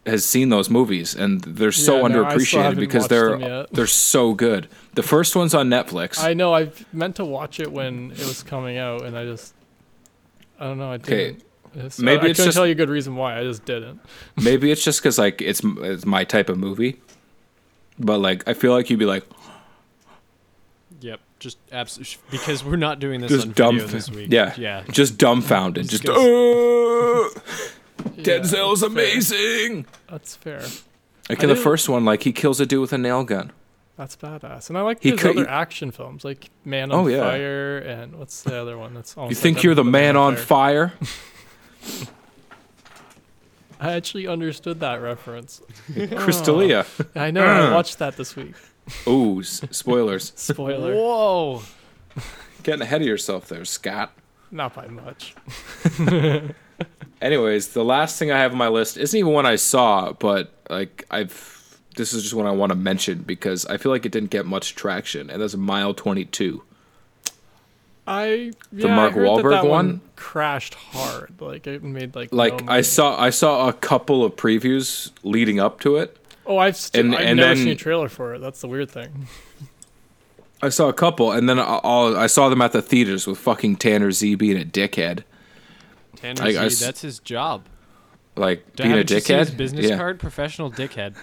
has 0.09 0.25
seen 0.25 0.49
those 0.49 0.69
movies 0.71 1.15
and 1.15 1.41
they're 1.43 1.71
so 1.73 1.97
Yeah, 1.97 2.09
no, 2.09 2.25
underappreciated 2.25 2.77
because 2.79 3.09
they're 3.09 3.67
they're 3.71 3.87
so 3.87 4.35
good. 4.35 4.69
The 4.95 5.03
first 5.03 5.37
one's 5.37 5.55
on 5.55 5.69
Netflix. 5.69 6.23
I 6.23 6.35
know. 6.35 6.55
I 6.55 6.71
meant 6.93 7.17
to 7.17 7.25
watch 7.25 7.61
it 7.61 7.71
when 7.71 8.11
it 8.13 8.19
was 8.19 8.43
coming 8.43 8.79
out, 8.79 9.05
and 9.05 9.17
I 9.17 9.25
just, 9.25 9.55
I 10.59 10.65
don't 10.65 10.79
know. 10.79 10.91
I 10.91 10.95
Okay, 10.97 11.33
didn't. 11.33 11.43
It's- 11.75 11.99
maybe 12.01 12.23
I, 12.23 12.27
I 12.27 12.31
it's 12.31 12.43
just- 12.43 12.57
tell 12.57 12.67
you 12.67 12.73
a 12.73 12.75
good 12.75 12.89
reason 12.91 13.15
why. 13.15 13.39
I 13.39 13.43
just 13.45 13.65
didn't. 13.65 14.01
Maybe 14.43 14.71
it's 14.73 14.83
just 14.83 15.01
because 15.01 15.19
like 15.19 15.41
it's 15.43 15.61
it's 15.65 16.05
my 16.07 16.25
type 16.25 16.49
of 16.49 16.59
movie, 16.59 16.99
but 17.99 18.19
like 18.19 18.49
I 18.49 18.55
feel 18.55 18.73
like 18.73 18.89
you'd 18.91 18.99
be 18.99 19.05
like 19.07 19.25
Yep, 21.01 21.21
just 21.39 21.59
absolutely 21.71 22.17
because 22.31 22.65
we're 22.65 22.77
not 22.77 22.99
doing 22.99 23.21
this 23.21 23.31
just 23.31 23.47
on 23.47 23.53
dumb, 23.53 23.79
this 23.79 24.11
week. 24.11 24.29
yeah, 24.33 24.55
yeah. 24.57 24.83
just 24.91 25.17
dumbfounded, 25.19 25.89
Just 25.89 26.05
just. 26.05 26.19
"Uh, 27.99 28.11
Yeah, 28.17 28.25
Denzel's 28.25 28.81
that's 28.81 28.93
fair. 28.95 29.03
amazing. 29.05 29.87
That's 30.11 30.37
fair. 30.37 30.63
Like 31.29 31.41
I 31.41 31.43
in 31.43 31.49
the 31.49 31.57
first 31.57 31.89
one, 31.89 32.05
like 32.05 32.23
he 32.23 32.33
kills 32.33 32.59
a 32.61 32.67
dude 32.67 32.81
with 32.81 32.93
a 32.93 32.99
nail 32.99 33.23
gun. 33.25 33.53
That's 33.97 34.17
badass. 34.17 34.69
And 34.69 34.79
I 34.79 34.83
like 34.83 35.03
He 35.03 35.11
his 35.11 35.21
could- 35.21 35.37
other 35.39 35.45
he- 35.45 35.51
action 35.51 35.91
films, 35.91 36.25
like 36.25 36.51
Man 36.65 36.93
on 36.93 37.01
Oh, 37.05 37.09
yeah. 37.09 37.21
Fire, 37.21 37.79
and 37.79 38.17
what's 38.17 38.43
the 38.43 38.57
other 38.57 38.79
one? 38.79 38.95
That's 38.95 39.17
You 39.17 39.35
think 39.35 39.57
like 39.59 39.65
you're 39.65 39.75
the 39.75 39.83
but 39.85 39.91
man 39.91 40.17
on 40.17 40.37
fire? 40.37 40.93
I 43.81 43.93
actually 43.93 44.27
understood 44.27 44.81
that 44.81 45.01
reference. 45.01 45.61
Crystalia. 45.91 46.85
I 47.15 47.31
know. 47.31 47.45
I 47.45 47.71
watched 47.75 47.99
that 47.99 48.17
this 48.17 48.35
week. 48.35 48.55
Ooh, 49.07 49.41
s- 49.41 49.63
spoilers. 49.71 50.33
Spoiler. 50.37 50.95
Whoa. 50.95 51.63
Getting 52.65 52.83
ahead 52.83 53.03
of 53.03 53.07
yourself 53.07 53.49
there, 53.49 53.65
Scott. 53.65 54.13
Not 54.51 54.75
by 54.75 54.87
much. 54.89 55.35
Anyways, 57.21 57.69
the 57.69 57.85
last 57.85 58.19
thing 58.19 58.31
I 58.31 58.39
have 58.39 58.53
on 58.53 58.59
my 58.59 58.69
list 58.69 58.97
isn't 58.97 59.19
even 59.19 59.33
one 59.33 59.45
I 59.47 59.57
saw, 59.57 60.13
but 60.13 60.53
like 60.71 61.05
I've 61.11 61.57
this 61.97 62.13
is 62.13 62.23
just 62.23 62.35
one 62.35 62.47
I 62.47 62.53
want 62.53 62.71
to 62.71 62.77
mention 62.77 63.23
because 63.23 63.67
I 63.67 63.77
feel 63.77 63.91
like 63.91 64.07
it 64.07 64.13
didn't 64.13 64.31
get 64.31 64.47
much 64.47 64.77
traction, 64.77 65.29
and 65.31 65.43
that's 65.43 65.57
Mile 65.57 65.95
Twenty 65.95 66.25
Two. 66.25 66.63
I 68.07 68.25
yeah, 68.27 68.53
the 68.73 68.89
Mark 68.89 69.13
I 69.13 69.15
heard 69.17 69.25
that, 69.27 69.29
Wahlberg 69.45 69.51
that 69.63 69.67
one? 69.67 70.01
crashed 70.17 70.75
hard. 70.75 71.33
Like 71.41 71.67
it 71.67 71.83
made 71.83 72.15
like 72.15 72.33
Like 72.33 72.65
no 72.65 72.73
I 72.73 72.81
saw 72.83 73.21
I 73.21 73.31
saw 73.31 73.69
a 73.69 73.73
couple 73.73 74.25
of 74.25 74.37
previews 74.37 75.11
leading 75.23 75.59
up 75.61 75.81
to 75.81 75.97
it. 75.97 76.17
Oh, 76.47 76.57
I've 76.57 76.77
st- 76.77 77.05
and- 77.05 77.15
I've 77.15 77.27
and 77.27 77.37
never 77.37 77.49
then- 77.55 77.65
seen 77.65 77.69
a 77.69 77.75
trailer 77.77 78.09
for 78.09 78.35
it. 78.35 78.39
That's 78.39 78.61
the 78.63 78.69
weird 78.69 78.91
thing. 78.91 79.27
I 80.63 80.71
saw 80.71 80.89
a 80.89 80.93
couple, 80.93 81.31
and 81.31 81.49
then 81.49 81.59
I, 81.61 81.79
I 81.85 82.27
saw 82.27 82.49
them 82.49 82.61
at 82.63 82.73
the 82.73 82.83
theaters 82.83 83.27
with 83.27 83.39
fucking 83.39 83.77
Tanner 83.77 84.11
Z 84.11 84.35
being 84.37 84.61
a 84.61 84.65
dickhead. 84.65 85.23
Tanner 86.21 86.43
I- 86.43 86.53
Z, 86.53 86.59
I 86.59 86.65
s- 86.67 86.81
that's 86.81 87.01
his 87.03 87.19
job. 87.21 87.65
Like 88.37 88.65
Do- 88.77 88.85
being 88.85 88.93
a 88.95 88.97
haven't 88.99 89.11
you 89.11 89.21
seen 89.21 89.37
dickhead. 89.37 89.39
his 89.41 89.51
business 89.51 89.87
yeah, 89.91 89.97
card? 89.97 90.21
Professional 90.21 90.71
dickhead. 90.71 91.15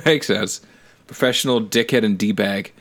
makes 0.06 0.26
sense. 0.28 0.60
Professional 1.06 1.60
dickhead 1.60 2.04
and 2.04 2.16
d 2.18 2.32
bag. 2.32 2.72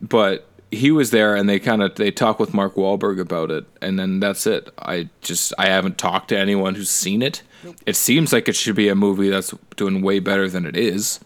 But 0.00 0.46
he 0.70 0.90
was 0.90 1.10
there, 1.10 1.34
and 1.36 1.48
they 1.48 1.58
kind 1.58 1.82
of 1.82 1.94
they 1.94 2.10
talk 2.10 2.38
with 2.38 2.52
Mark 2.54 2.74
Wahlberg 2.74 3.20
about 3.20 3.50
it, 3.50 3.64
and 3.80 3.98
then 3.98 4.20
that's 4.20 4.46
it. 4.46 4.70
I 4.78 5.08
just 5.22 5.52
I 5.58 5.66
haven't 5.68 5.96
talked 5.98 6.28
to 6.28 6.38
anyone 6.38 6.74
who's 6.74 6.90
seen 6.90 7.22
it. 7.22 7.42
It 7.86 7.94
seems 7.96 8.32
like 8.32 8.48
it 8.48 8.56
should 8.56 8.74
be 8.74 8.88
a 8.88 8.94
movie 8.94 9.28
that's 9.28 9.54
doing 9.76 10.02
way 10.02 10.18
better 10.18 10.48
than 10.48 10.66
it 10.66 10.76
is. 10.76 11.20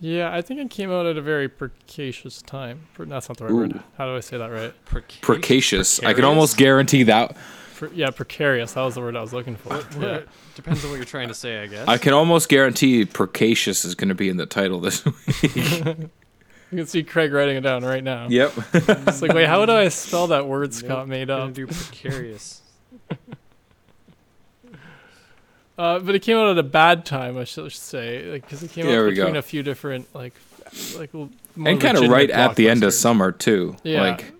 Yeah, 0.00 0.32
I 0.34 0.40
think 0.42 0.60
it 0.60 0.70
came 0.70 0.90
out 0.90 1.06
at 1.06 1.16
a 1.16 1.22
very 1.22 1.48
precocious 1.48 2.42
time. 2.42 2.86
Per- 2.94 3.04
That's 3.06 3.28
not 3.28 3.38
the 3.38 3.44
right 3.44 3.52
Ooh. 3.52 3.56
word. 3.56 3.80
How 3.98 4.06
do 4.06 4.16
I 4.16 4.20
say 4.20 4.36
that 4.38 4.50
right? 4.50 4.72
Preca- 4.86 5.20
Precocious. 5.20 6.02
I 6.02 6.12
can 6.12 6.24
almost 6.24 6.56
guarantee 6.56 7.02
that. 7.04 7.36
Pre- 7.88 7.96
yeah, 7.96 8.10
precarious. 8.10 8.74
That 8.74 8.82
was 8.82 8.94
the 8.94 9.00
word 9.00 9.16
I 9.16 9.20
was 9.20 9.32
looking 9.32 9.56
for. 9.56 9.74
yeah. 10.00 10.20
Depends 10.54 10.84
on 10.84 10.90
what 10.90 10.96
you're 10.96 11.04
trying 11.04 11.28
to 11.28 11.34
say, 11.34 11.62
I 11.62 11.66
guess. 11.66 11.88
I 11.88 11.98
can 11.98 12.12
almost 12.12 12.48
guarantee 12.48 13.04
Precocious 13.04 13.84
is 13.84 13.94
going 13.96 14.08
to 14.10 14.14
be 14.14 14.28
in 14.28 14.36
the 14.36 14.46
title 14.46 14.78
this 14.78 15.04
week. 15.04 15.56
You 15.56 16.78
can 16.78 16.86
see 16.86 17.02
Craig 17.02 17.32
writing 17.32 17.56
it 17.56 17.62
down 17.62 17.84
right 17.84 18.04
now. 18.04 18.28
yep. 18.28 18.52
It's 18.72 19.20
like, 19.20 19.32
wait, 19.32 19.48
how 19.48 19.66
do 19.66 19.72
I 19.72 19.88
spell 19.88 20.28
that 20.28 20.46
word 20.46 20.72
Scott 20.72 21.00
Nope, 21.00 21.08
made 21.08 21.28
Gonna 21.28 21.46
up? 21.46 21.54
do 21.54 21.66
precarious. 21.66 22.62
Uh, 25.78 25.98
but 25.98 26.14
it 26.14 26.20
came 26.20 26.36
out 26.36 26.48
at 26.48 26.58
a 26.58 26.62
bad 26.62 27.04
time, 27.06 27.36
I 27.38 27.44
should 27.44 27.72
say, 27.72 28.30
because 28.32 28.62
it 28.62 28.70
came 28.72 28.84
There 28.86 29.00
out 29.04 29.08
we 29.08 29.14
go. 29.14 29.22
between 29.22 29.36
a 29.36 29.42
few 29.42 29.62
different 29.62 30.06
like, 30.14 30.34
like 30.96 31.12
l- 31.14 31.30
more 31.56 31.70
and 31.72 31.80
kind 31.80 31.96
of 31.96 32.02
legitimate 32.02 32.10
right 32.10 32.30
at 32.30 32.56
the 32.56 32.68
end 32.68 32.84
of 32.84 32.90
blockbusters. 32.90 32.96
summer 33.00 33.32
too. 33.32 33.76
Yeah. 33.82 34.02
Like 34.02 34.32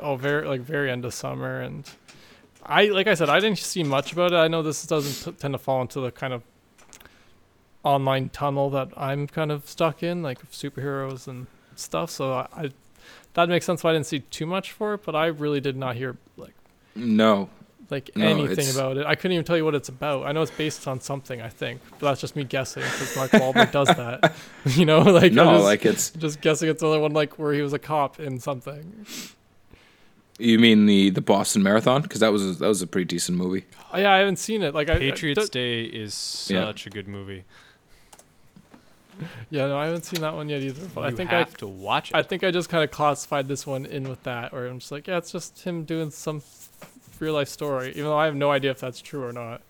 Oh, 0.00 0.16
very 0.16 0.46
like 0.48 0.60
very 0.62 0.90
end 0.90 1.04
of 1.04 1.14
summer, 1.14 1.60
and 1.60 1.88
I 2.70 2.84
like 2.84 3.08
I 3.08 3.14
said, 3.14 3.28
I 3.28 3.40
didn't 3.40 3.58
see 3.58 3.82
much 3.82 4.12
about 4.12 4.32
it. 4.32 4.36
I 4.36 4.46
know 4.48 4.62
this 4.62 4.86
doesn't 4.86 5.32
t- 5.32 5.38
tend 5.38 5.54
to 5.54 5.58
fall 5.58 5.82
into 5.82 6.00
the 6.00 6.12
kind 6.12 6.32
of 6.32 6.42
online 7.82 8.28
tunnel 8.28 8.70
that 8.70 8.90
I'm 8.96 9.26
kind 9.26 9.50
of 9.50 9.68
stuck 9.68 10.02
in, 10.02 10.22
like 10.22 10.40
superheroes 10.52 11.26
and 11.26 11.48
stuff. 11.74 12.10
So 12.10 12.32
I, 12.32 12.48
I 12.56 12.70
that 13.34 13.48
makes 13.48 13.66
sense 13.66 13.82
why 13.82 13.90
I 13.90 13.92
didn't 13.94 14.06
see 14.06 14.20
too 14.20 14.46
much 14.46 14.70
for 14.70 14.94
it, 14.94 15.04
but 15.04 15.16
I 15.16 15.26
really 15.26 15.60
did 15.60 15.76
not 15.76 15.96
hear 15.96 16.16
like 16.36 16.54
no, 16.94 17.50
like 17.90 18.10
No, 18.14 18.26
anything 18.26 18.70
about 18.70 18.96
it. 18.98 19.06
I 19.06 19.16
couldn't 19.16 19.32
even 19.32 19.44
tell 19.44 19.56
you 19.56 19.64
what 19.64 19.74
it's 19.74 19.88
about. 19.88 20.26
I 20.26 20.32
know 20.32 20.42
it's 20.42 20.50
based 20.52 20.86
on 20.86 21.00
something, 21.00 21.42
I 21.42 21.48
think, 21.48 21.80
but 21.98 22.06
that's 22.06 22.20
just 22.20 22.36
me 22.36 22.44
guessing 22.44 22.82
because 22.84 23.16
Mark 23.16 23.30
Wahlberg 23.32 23.72
does 23.72 23.88
that. 23.88 24.32
you 24.64 24.84
know, 24.84 25.00
like 25.00 25.32
no, 25.32 25.54
just, 25.54 25.64
like 25.64 25.86
it's. 25.86 26.10
just 26.10 26.40
guessing 26.40 26.68
it's 26.68 26.82
another 26.82 27.00
one 27.00 27.12
like 27.12 27.38
where 27.38 27.52
he 27.52 27.62
was 27.62 27.72
a 27.72 27.80
cop 27.80 28.20
in 28.20 28.38
something. 28.38 29.06
You 30.40 30.58
mean 30.58 30.86
the 30.86 31.10
the 31.10 31.20
Boston 31.20 31.62
Marathon? 31.62 32.02
Because 32.02 32.20
that 32.20 32.32
was 32.32 32.42
a, 32.42 32.52
that 32.54 32.68
was 32.68 32.82
a 32.82 32.86
pretty 32.86 33.04
decent 33.04 33.36
movie. 33.36 33.64
Oh, 33.92 33.98
yeah, 33.98 34.12
I 34.12 34.18
haven't 34.18 34.36
seen 34.38 34.62
it. 34.62 34.74
Like 34.74 34.88
I, 34.88 34.94
I 34.94 34.98
Patriots 34.98 35.48
Day 35.48 35.82
is 35.84 36.48
Yeah. 36.50 36.64
such 36.66 36.86
a 36.86 36.90
good 36.90 37.08
movie. 37.08 37.44
Yeah, 39.50 39.66
no, 39.66 39.76
I 39.76 39.84
haven't 39.84 40.06
seen 40.06 40.22
that 40.22 40.34
one 40.34 40.48
yet 40.48 40.62
either. 40.62 40.88
But 40.94 41.02
I 41.02 41.08
you 41.10 41.16
think 41.16 41.30
I, 41.30 41.40
have 41.40 41.54
to 41.58 41.66
watch 41.66 42.10
it. 42.10 42.16
I 42.16 42.22
think 42.22 42.42
I 42.42 42.50
just 42.50 42.70
kind 42.70 42.82
of 42.82 42.90
classified 42.90 43.48
this 43.48 43.66
one 43.66 43.84
in 43.84 44.08
with 44.08 44.22
that, 44.22 44.50
where 44.50 44.66
I'm 44.66 44.78
just 44.78 44.90
like, 44.90 45.08
yeah, 45.08 45.18
it's 45.18 45.30
just 45.30 45.60
him 45.62 45.84
doing 45.84 46.10
some 46.10 46.42
real 47.18 47.34
life 47.34 47.48
story, 47.48 47.90
even 47.90 48.04
though 48.04 48.16
I 48.16 48.24
have 48.24 48.34
no 48.34 48.50
idea 48.50 48.70
if 48.70 48.80
that's 48.80 49.02
true 49.02 49.22
or 49.22 49.32
not. 49.32 49.60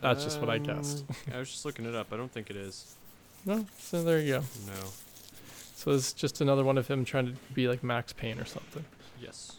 That's 0.00 0.24
just 0.24 0.40
what 0.40 0.50
I 0.50 0.58
guessed. 0.58 1.04
Uh, 1.10 1.36
I 1.36 1.38
was 1.38 1.50
just 1.50 1.64
looking 1.64 1.84
it 1.84 1.94
up. 1.94 2.12
I 2.12 2.16
don't 2.16 2.32
think 2.32 2.50
it 2.50 2.56
is. 2.56 2.96
No, 3.44 3.66
so 3.78 4.02
there 4.02 4.18
you 4.18 4.34
go. 4.34 4.40
No. 4.66 4.88
So 5.76 5.92
it's 5.92 6.12
just 6.12 6.40
another 6.40 6.64
one 6.64 6.76
of 6.76 6.88
him 6.88 7.04
trying 7.04 7.26
to 7.26 7.32
be 7.54 7.68
like 7.68 7.84
Max 7.84 8.12
Payne 8.12 8.40
or 8.40 8.44
something. 8.44 8.84
Yes. 9.22 9.56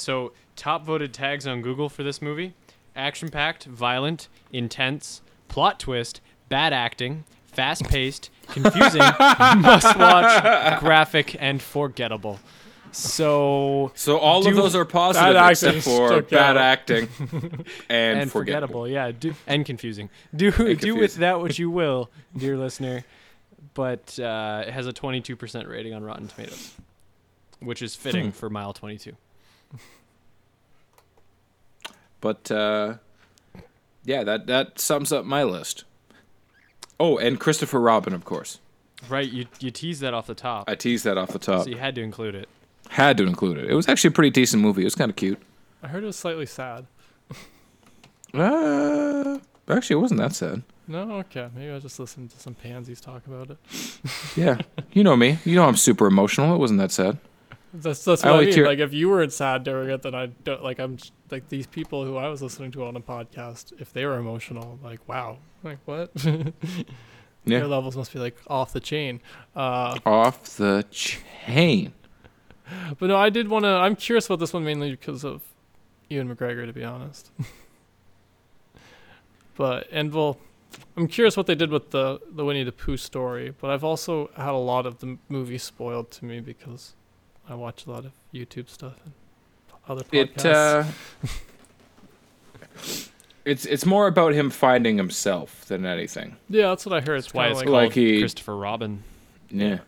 So, 0.00 0.32
top 0.56 0.84
voted 0.84 1.12
tags 1.14 1.46
on 1.46 1.62
Google 1.62 1.88
for 1.88 2.02
this 2.02 2.20
movie 2.22 2.54
action 2.96 3.28
packed, 3.28 3.64
violent, 3.64 4.28
intense, 4.52 5.22
plot 5.48 5.78
twist, 5.78 6.20
bad 6.48 6.72
acting, 6.72 7.24
fast 7.46 7.84
paced, 7.84 8.30
confusing, 8.48 9.00
must 9.58 9.96
watch, 9.96 10.80
graphic, 10.80 11.36
and 11.40 11.62
forgettable. 11.62 12.40
So, 12.92 13.92
So 13.94 14.18
all 14.18 14.42
Do- 14.42 14.50
of 14.50 14.56
those 14.56 14.74
are 14.74 14.84
positive 14.84 15.34
Bad 15.34 15.50
except 15.50 15.76
acting 15.76 15.82
for 15.82 16.22
bad 16.22 16.56
out. 16.56 16.62
acting 16.62 17.08
and, 17.88 18.18
and 18.20 18.30
forgettable. 18.32 18.84
forgettable. 18.84 18.88
Yeah, 18.88 19.12
do, 19.12 19.34
and 19.46 19.64
confusing. 19.64 20.10
Do 20.34 20.50
do 20.74 20.96
with 20.96 21.16
that 21.16 21.40
what 21.40 21.58
you 21.58 21.70
will, 21.80 22.10
dear 22.36 22.56
listener. 22.56 23.04
But 23.74 24.18
uh, 24.18 24.64
it 24.66 24.72
has 24.72 24.88
a 24.88 24.92
22% 24.92 25.68
rating 25.68 25.94
on 25.94 26.02
Rotten 26.02 26.26
Tomatoes, 26.26 26.74
which 27.60 27.80
is 27.82 27.94
fitting 27.94 28.26
Hmm. 28.26 28.30
for 28.32 28.50
mile 28.50 28.72
22. 28.72 29.12
But 32.20 32.50
uh, 32.50 32.94
yeah, 34.04 34.24
that 34.24 34.46
that 34.46 34.78
sums 34.78 35.10
up 35.10 35.24
my 35.24 35.42
list. 35.42 35.84
Oh, 36.98 37.16
and 37.16 37.40
Christopher 37.40 37.80
Robin, 37.80 38.12
of 38.12 38.24
course. 38.26 38.58
Right, 39.08 39.30
you 39.30 39.46
you 39.58 39.70
teased 39.70 40.02
that 40.02 40.12
off 40.12 40.26
the 40.26 40.34
top, 40.34 40.68
I 40.68 40.74
teased 40.74 41.04
that 41.06 41.16
off 41.16 41.30
the 41.30 41.38
top. 41.38 41.64
so 41.64 41.70
you 41.70 41.78
had 41.78 41.94
to 41.94 42.02
include 42.02 42.34
it. 42.34 42.48
Had 42.90 43.16
to 43.18 43.24
include 43.24 43.56
it. 43.56 43.70
It 43.70 43.74
was 43.74 43.88
actually 43.88 44.08
a 44.08 44.12
pretty 44.12 44.28
decent 44.30 44.62
movie. 44.62 44.82
It 44.82 44.84
was 44.84 44.94
kind 44.94 45.08
of 45.10 45.16
cute. 45.16 45.40
I 45.82 45.88
heard 45.88 46.02
it 46.02 46.06
was 46.06 46.16
slightly 46.16 46.46
sad. 46.46 46.86
Uh, 48.32 49.38
actually, 49.68 49.94
it 49.94 50.00
wasn't 50.00 50.20
that 50.20 50.32
sad. 50.32 50.62
No, 50.86 51.14
okay, 51.16 51.48
maybe 51.52 51.70
I 51.70 51.74
was 51.74 51.82
just 51.82 51.98
listening 51.98 52.28
to 52.28 52.38
some 52.38 52.54
pansies 52.54 53.00
talk 53.00 53.26
about 53.26 53.50
it. 53.50 53.58
Yeah, 54.36 54.58
you 54.92 55.02
know 55.02 55.16
me. 55.16 55.38
You 55.44 55.56
know 55.56 55.64
I'm 55.64 55.74
super 55.76 56.06
emotional. 56.06 56.54
It 56.54 56.58
wasn't 56.58 56.78
that 56.78 56.92
sad. 56.92 57.18
That's 57.72 58.04
that's 58.04 58.24
I 58.24 58.30
what 58.30 58.34
I, 58.34 58.38
only 58.40 58.56
mean. 58.56 58.64
Like 58.64 58.78
if 58.80 58.92
you 58.92 59.08
weren't 59.08 59.32
sad 59.32 59.64
during 59.64 59.90
it, 59.90 60.02
then 60.02 60.14
I 60.14 60.26
don't 60.26 60.62
like 60.62 60.78
I'm 60.80 60.98
like 61.30 61.48
these 61.48 61.66
people 61.66 62.04
who 62.04 62.16
I 62.16 62.28
was 62.28 62.42
listening 62.42 62.72
to 62.72 62.84
on 62.84 62.96
a 62.96 63.00
podcast. 63.00 63.72
If 63.80 63.92
they 63.92 64.04
were 64.06 64.18
emotional, 64.18 64.78
like 64.82 65.06
wow, 65.08 65.38
like 65.62 65.78
what? 65.84 66.12
Their 66.24 66.52
Yeah, 67.44 67.64
levels 67.66 67.96
must 67.96 68.12
be 68.12 68.18
like 68.18 68.36
off 68.48 68.72
the 68.72 68.80
chain. 68.80 69.20
Uh, 69.54 69.98
off 70.04 70.56
the 70.56 70.84
chain. 70.90 71.92
but 72.98 73.06
no, 73.06 73.16
I 73.16 73.30
did 73.30 73.48
want 73.48 73.64
to. 73.64 73.68
I'm 73.68 73.96
curious 73.96 74.26
about 74.26 74.40
this 74.40 74.52
one 74.52 74.64
mainly 74.64 74.90
because 74.90 75.24
of 75.24 75.42
Ewan 76.08 76.34
McGregor, 76.34 76.66
to 76.66 76.72
be 76.72 76.84
honest. 76.84 77.30
but 79.56 79.86
and 79.90 80.12
well, 80.12 80.38
I'm 80.96 81.06
curious 81.06 81.36
what 81.36 81.46
they 81.46 81.54
did 81.54 81.70
with 81.70 81.90
the 81.90 82.20
the 82.30 82.44
Winnie 82.44 82.64
the 82.64 82.72
Pooh 82.72 82.96
story. 82.96 83.54
But 83.58 83.70
I've 83.70 83.84
also 83.84 84.30
had 84.36 84.50
a 84.50 84.56
lot 84.56 84.86
of 84.86 84.98
the 84.98 85.18
movie 85.28 85.58
spoiled 85.58 86.10
to 86.12 86.24
me 86.24 86.40
because 86.40 86.94
I 87.50 87.54
watch 87.54 87.84
a 87.86 87.90
lot 87.90 88.04
of 88.04 88.12
YouTube 88.32 88.68
stuff 88.70 88.94
and 89.04 89.12
other 89.88 90.04
podcasts. 90.04 90.44
It 90.44 90.46
uh, 90.46 90.84
it's 93.44 93.64
it's 93.64 93.84
more 93.86 94.06
about 94.06 94.32
him 94.34 94.50
finding 94.50 94.96
himself 94.96 95.64
than 95.66 95.84
anything. 95.84 96.36
Yeah, 96.48 96.68
that's 96.68 96.86
what 96.86 96.94
I 96.94 97.00
heard. 97.00 97.16
It's 97.18 97.26
That's 97.26 97.34
why 97.34 97.48
it's 97.48 97.62
called 97.62 97.72
like, 97.72 97.86
like 97.88 97.94
he- 97.94 98.20
Christopher 98.20 98.56
Robin. 98.56 99.02
Yeah. 99.50 99.78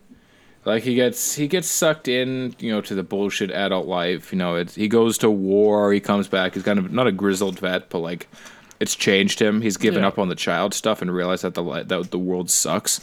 Like 0.65 0.83
he 0.83 0.95
gets 0.95 1.35
he 1.35 1.47
gets 1.47 1.67
sucked 1.67 2.07
in, 2.07 2.55
you 2.59 2.71
know, 2.71 2.81
to 2.81 2.95
the 2.95 3.03
bullshit 3.03 3.51
adult 3.51 3.85
life. 3.87 4.31
You 4.31 4.37
know, 4.39 4.55
it's 4.55 4.75
he 4.75 4.87
goes 4.87 5.17
to 5.19 5.29
war, 5.29 5.91
he 5.93 5.99
comes 5.99 6.27
back. 6.27 6.53
He's 6.53 6.63
kind 6.63 6.79
of 6.79 6.91
not 6.91 7.05
a 7.07 7.11
grizzled 7.11 7.59
vet, 7.59 7.89
but 7.89 7.99
like 7.99 8.27
it's 8.79 8.95
changed 8.95 9.41
him. 9.41 9.61
He's 9.61 9.77
given 9.77 10.01
Yeah. 10.01 10.07
up 10.09 10.19
on 10.19 10.29
the 10.29 10.35
child 10.35 10.73
stuff 10.73 11.01
and 11.01 11.13
realized 11.13 11.43
that 11.43 11.53
the 11.53 11.63
that 11.83 12.11
the 12.11 12.19
world 12.19 12.49
sucks, 12.49 13.01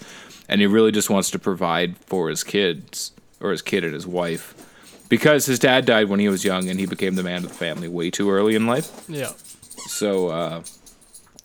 and 0.49 0.61
he 0.61 0.67
really 0.67 0.91
just 0.91 1.11
wants 1.11 1.31
to 1.31 1.39
provide 1.39 1.97
for 1.99 2.29
his 2.31 2.43
kids 2.45 3.13
or 3.41 3.51
his 3.51 3.63
kid 3.63 3.85
and 3.85 3.95
his 3.95 4.07
wife, 4.07 4.55
because 5.09 5.47
his 5.47 5.59
dad 5.59 5.85
died 5.87 6.09
when 6.09 6.21
he 6.21 6.29
was 6.29 6.45
young 6.45 6.69
and 6.69 6.79
he 6.79 6.87
became 6.87 7.15
the 7.15 7.23
man 7.23 7.43
of 7.45 7.49
the 7.51 7.55
family 7.55 7.89
way 7.89 8.11
too 8.11 8.31
early 8.31 8.55
in 8.55 8.67
life. 8.67 9.05
yeah, 9.09 9.33
So 9.89 10.29
uh, 10.29 10.63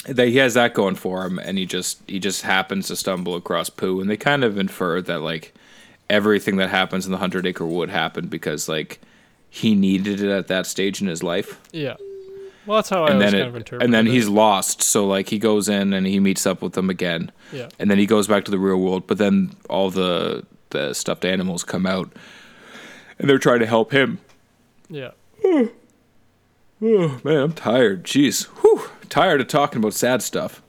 that 0.08 0.28
he 0.28 0.38
has 0.38 0.54
that 0.54 0.74
going 0.74 0.96
for 0.96 1.26
him, 1.26 1.40
and 1.40 1.58
he 1.58 1.66
just 1.66 2.00
he 2.08 2.20
just 2.20 2.44
happens 2.44 2.88
to 2.88 2.96
stumble 2.96 3.36
across 3.36 3.70
Pooh, 3.70 4.00
and 4.02 4.10
they 4.10 4.18
kind 4.18 4.44
of 4.44 4.58
infer 4.58 5.02
that 5.02 5.22
like 5.22 5.54
everything 6.10 6.58
that 6.58 6.70
happens 6.70 7.06
in 7.06 7.12
the 7.12 7.18
Hundred 7.18 7.46
Acre 7.48 7.66
Wood 7.66 7.90
happened 7.90 8.30
because 8.30 8.70
like 8.70 9.00
he 9.50 9.74
needed 9.74 10.22
it 10.22 10.30
at 10.30 10.48
that 10.48 10.66
stage 10.68 11.02
in 11.02 11.08
his 11.08 11.24
life, 11.24 11.60
yeah. 11.72 11.96
Well, 12.68 12.78
that's 12.80 12.90
how 12.90 13.04
I 13.04 13.12
and 13.12 13.16
always 13.16 13.32
then 13.32 13.40
kind 13.42 13.48
of 13.50 13.56
it, 13.56 13.58
interpret 13.60 13.84
and 13.84 13.94
then 13.94 14.08
it. 14.08 14.12
he's 14.12 14.28
lost. 14.28 14.82
So 14.84 15.06
like 15.08 15.30
he 15.30 15.40
goes 15.40 15.70
in 15.70 15.94
and 15.94 16.06
he 16.06 16.20
meets 16.20 16.46
up 16.46 16.62
with 16.62 16.74
them 16.74 16.90
again, 16.90 17.32
yeah, 17.52 17.70
and 17.80 17.90
then 17.90 17.98
he 17.98 18.06
goes 18.06 18.28
back 18.28 18.46
to 18.46 18.52
the 18.52 18.60
real 18.60 18.78
world. 18.78 19.08
But 19.08 19.18
then 19.18 19.56
all 19.70 19.90
the 19.90 20.46
the 20.76 20.94
stuffed 20.94 21.26
animals 21.26 21.64
come 21.64 21.86
out, 21.86 22.12
and 23.18 23.30
they're 23.30 23.38
trying 23.40 23.60
to 23.60 23.66
help 23.66 23.92
him. 23.92 24.20
yeah. 24.90 25.12
Oh 26.82 27.22
man, 27.24 27.38
I'm 27.38 27.54
tired. 27.54 28.04
Jeez, 28.04 28.44
whew, 28.62 28.90
tired 29.08 29.40
of 29.40 29.48
talking 29.48 29.80
about 29.80 29.94
sad 29.94 30.22
stuff. 30.22 30.62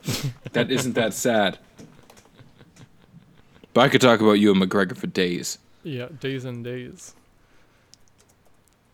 that 0.53 0.71
isn't 0.71 0.93
that 0.93 1.13
sad. 1.13 1.59
But 3.73 3.81
I 3.81 3.89
could 3.89 3.99
talk 4.01 4.21
about 4.21 4.33
Ewan 4.39 4.57
McGregor 4.61 4.95
for 4.95 5.07
days. 5.07 5.57
Yeah, 5.83 6.07
days 6.19 6.45
and 6.45 6.63
days. 6.63 7.13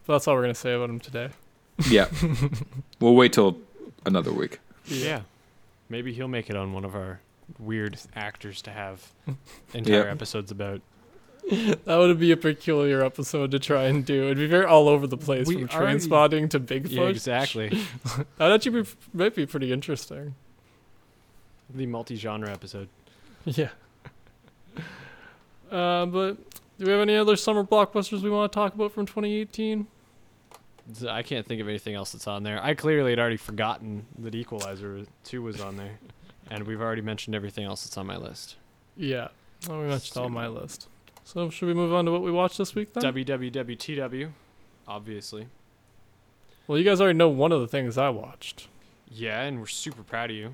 But 0.06 0.13
that's 0.13 0.28
all 0.28 0.34
we're 0.36 0.41
gonna 0.41 0.56
say 0.56 0.73
about 0.73 0.89
him 0.89 0.99
today. 0.99 1.30
Yeah. 1.88 2.08
we'll 2.99 3.15
wait 3.15 3.32
till 3.34 3.58
another 4.08 4.34
week. 4.34 4.60
Yeah. 4.86 5.21
Maybe 5.89 6.13
he'll 6.13 6.28
make 6.28 6.49
it 6.49 6.56
on 6.56 6.73
one 6.73 6.84
of 6.84 6.95
our 6.95 7.19
weird 7.60 7.97
actors 8.15 8.62
to 8.63 8.71
have 8.71 9.12
entire 9.73 9.97
Yep. 10.06 10.08
episodes 10.12 10.52
about. 10.52 10.82
That 11.86 11.97
would 11.97 12.19
be 12.19 12.32
a 12.32 12.38
peculiar 12.38 13.03
episode 13.03 13.51
to 13.51 13.60
try 13.60 13.84
and 13.84 14.06
do. 14.06 14.25
It'd 14.25 14.38
be 14.38 14.47
very 14.47 14.65
all 14.65 14.88
over 14.88 15.08
the 15.08 15.17
place 15.17 15.47
We 15.47 15.65
from 15.65 15.67
Trainspotting 15.67 16.49
to 16.51 16.60
Bigfoot. 16.60 16.91
Yeah, 16.91 17.03
exactly. 17.03 17.67
That'd 18.38 18.56
actually 18.56 18.84
be, 18.84 18.89
might 19.13 19.36
be 19.36 19.45
pretty 19.45 19.71
interesting. 19.73 20.36
the 21.73 21.86
multi-genre 21.86 22.49
episode. 22.51 22.89
Yeah. 23.45 23.69
Uh, 25.69 26.06
but 26.06 26.38
do 26.79 26.86
we 26.86 26.91
have 26.91 27.01
any 27.01 27.17
other 27.17 27.36
summer 27.36 27.63
blockbusters 27.63 28.21
we 28.21 28.29
want 28.29 28.49
to 28.51 28.56
talk 28.56 28.73
about 28.73 28.93
from 28.93 29.06
2018? 29.06 29.86
I 31.10 31.23
can't 31.23 31.45
think 31.45 31.60
of 31.62 31.67
anything 31.67 31.95
else 31.95 32.12
that's 32.13 32.27
on 32.27 32.43
there. 32.43 32.63
I 32.63 32.73
clearly 32.73 33.12
had 33.12 33.19
already 33.19 33.38
forgotten 33.38 34.06
that 34.19 34.34
Equalizer 34.36 35.01
2 35.25 35.41
was 35.41 35.60
on 35.62 35.75
there. 35.77 35.99
And 36.49 36.65
we've 36.67 36.82
already 36.82 37.01
mentioned 37.01 37.36
everything 37.36 37.65
else 37.65 37.84
that's 37.84 37.97
on 37.97 38.06
my 38.06 38.17
list. 38.17 38.56
Yeah. 38.95 39.29
Oh, 39.69 39.79
we 39.82 39.88
mentioned 39.88 40.17
all 40.21 40.29
my 40.29 40.47
list. 40.47 40.88
So 41.23 41.49
should 41.49 41.67
we 41.67 41.73
move 41.73 41.93
on 41.93 42.05
to 42.05 42.12
what 42.12 42.21
we 42.21 42.31
watched 42.31 42.57
this 42.57 42.75
week 42.75 42.93
then? 42.93 43.03
WWWTW, 43.03 44.31
obviously. 44.88 45.47
well, 46.67 46.77
you 46.77 46.83
guys 46.83 46.99
already 47.01 47.17
know 47.17 47.29
one 47.29 47.51
of 47.51 47.62
the 47.62 47.67
things 47.67 47.97
I 47.97 48.09
watched. 48.09 48.67
Yeah, 49.09 49.41
and 49.41 49.59
we're 49.59 49.67
super 49.67 50.03
proud 50.03 50.29
of 50.31 50.36
you. 50.36 50.53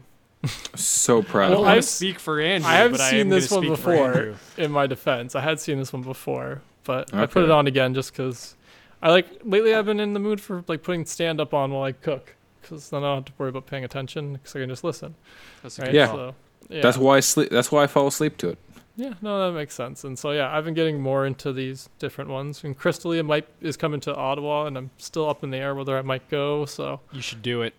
So 0.75 1.21
proud 1.21 1.47
I 1.47 1.49
Well, 1.49 1.59
of 1.59 1.65
want 1.65 1.69
I've 1.71 1.75
to 1.83 1.87
s- 1.87 1.89
speak 1.89 2.19
for 2.19 2.39
Andrew, 2.39 2.69
I 2.69 2.75
have 2.75 2.91
but 2.91 3.01
I 3.01 3.09
seen 3.11 3.19
am 3.21 3.29
this 3.29 3.51
one 3.51 3.67
before. 3.67 4.35
In 4.57 4.71
my 4.71 4.87
defense, 4.87 5.35
I 5.35 5.41
had 5.41 5.59
seen 5.59 5.77
this 5.79 5.91
one 5.91 6.01
before, 6.03 6.61
but 6.85 7.13
I 7.13 7.25
put 7.25 7.43
it 7.43 7.51
on 7.51 7.67
again 7.67 7.93
just 7.93 8.11
because 8.13 8.55
I 9.01 9.09
like 9.11 9.27
lately. 9.43 9.73
I've 9.75 9.85
been 9.85 9.99
in 9.99 10.13
the 10.13 10.19
mood 10.19 10.39
for 10.39 10.63
like 10.67 10.81
putting 10.83 11.05
stand 11.05 11.41
up 11.41 11.53
on 11.53 11.71
while 11.71 11.83
I 11.83 11.91
cook, 11.91 12.35
because 12.61 12.89
then 12.89 13.03
I 13.03 13.07
don't 13.07 13.15
have 13.17 13.25
to 13.25 13.31
worry 13.37 13.49
about 13.49 13.65
paying 13.65 13.83
attention, 13.83 14.33
because 14.33 14.55
I 14.55 14.59
can 14.59 14.69
just 14.69 14.83
listen. 14.83 15.15
That's 15.61 15.77
a 15.79 15.81
Right? 15.83 15.93
Yeah. 15.93 16.07
So, 16.11 16.35
yeah. 16.69 16.81
That's 16.83 16.97
why 16.97 17.17
I 17.17 17.19
sleep. 17.19 17.49
That's 17.49 17.71
why 17.71 17.83
I 17.83 17.87
fall 17.87 18.07
asleep 18.07 18.37
to 18.37 18.49
it. 18.49 18.57
Yeah, 18.99 19.13
no, 19.21 19.47
that 19.47 19.57
makes 19.57 19.73
sense. 19.75 20.03
And 20.03 20.19
so 20.19 20.31
yeah, 20.31 20.53
I've 20.53 20.65
been 20.65 20.73
getting 20.73 20.99
more 20.99 21.25
into 21.25 21.53
these 21.53 21.87
different 21.99 22.29
ones. 22.29 22.63
And 22.65 22.77
Cristela 22.77 23.25
might 23.25 23.47
is 23.61 23.77
coming 23.77 24.01
to 24.01 24.13
Ottawa, 24.13 24.65
and 24.65 24.77
I'm 24.77 24.89
still 24.97 25.29
up 25.29 25.41
in 25.43 25.51
the 25.51 25.57
air 25.57 25.73
whether 25.73 25.97
I 25.97 26.01
might 26.01 26.29
go. 26.29 26.65
So 26.65 26.99
You 27.13 27.21
should 27.21 27.41
do 27.41 27.61
it. 27.61 27.73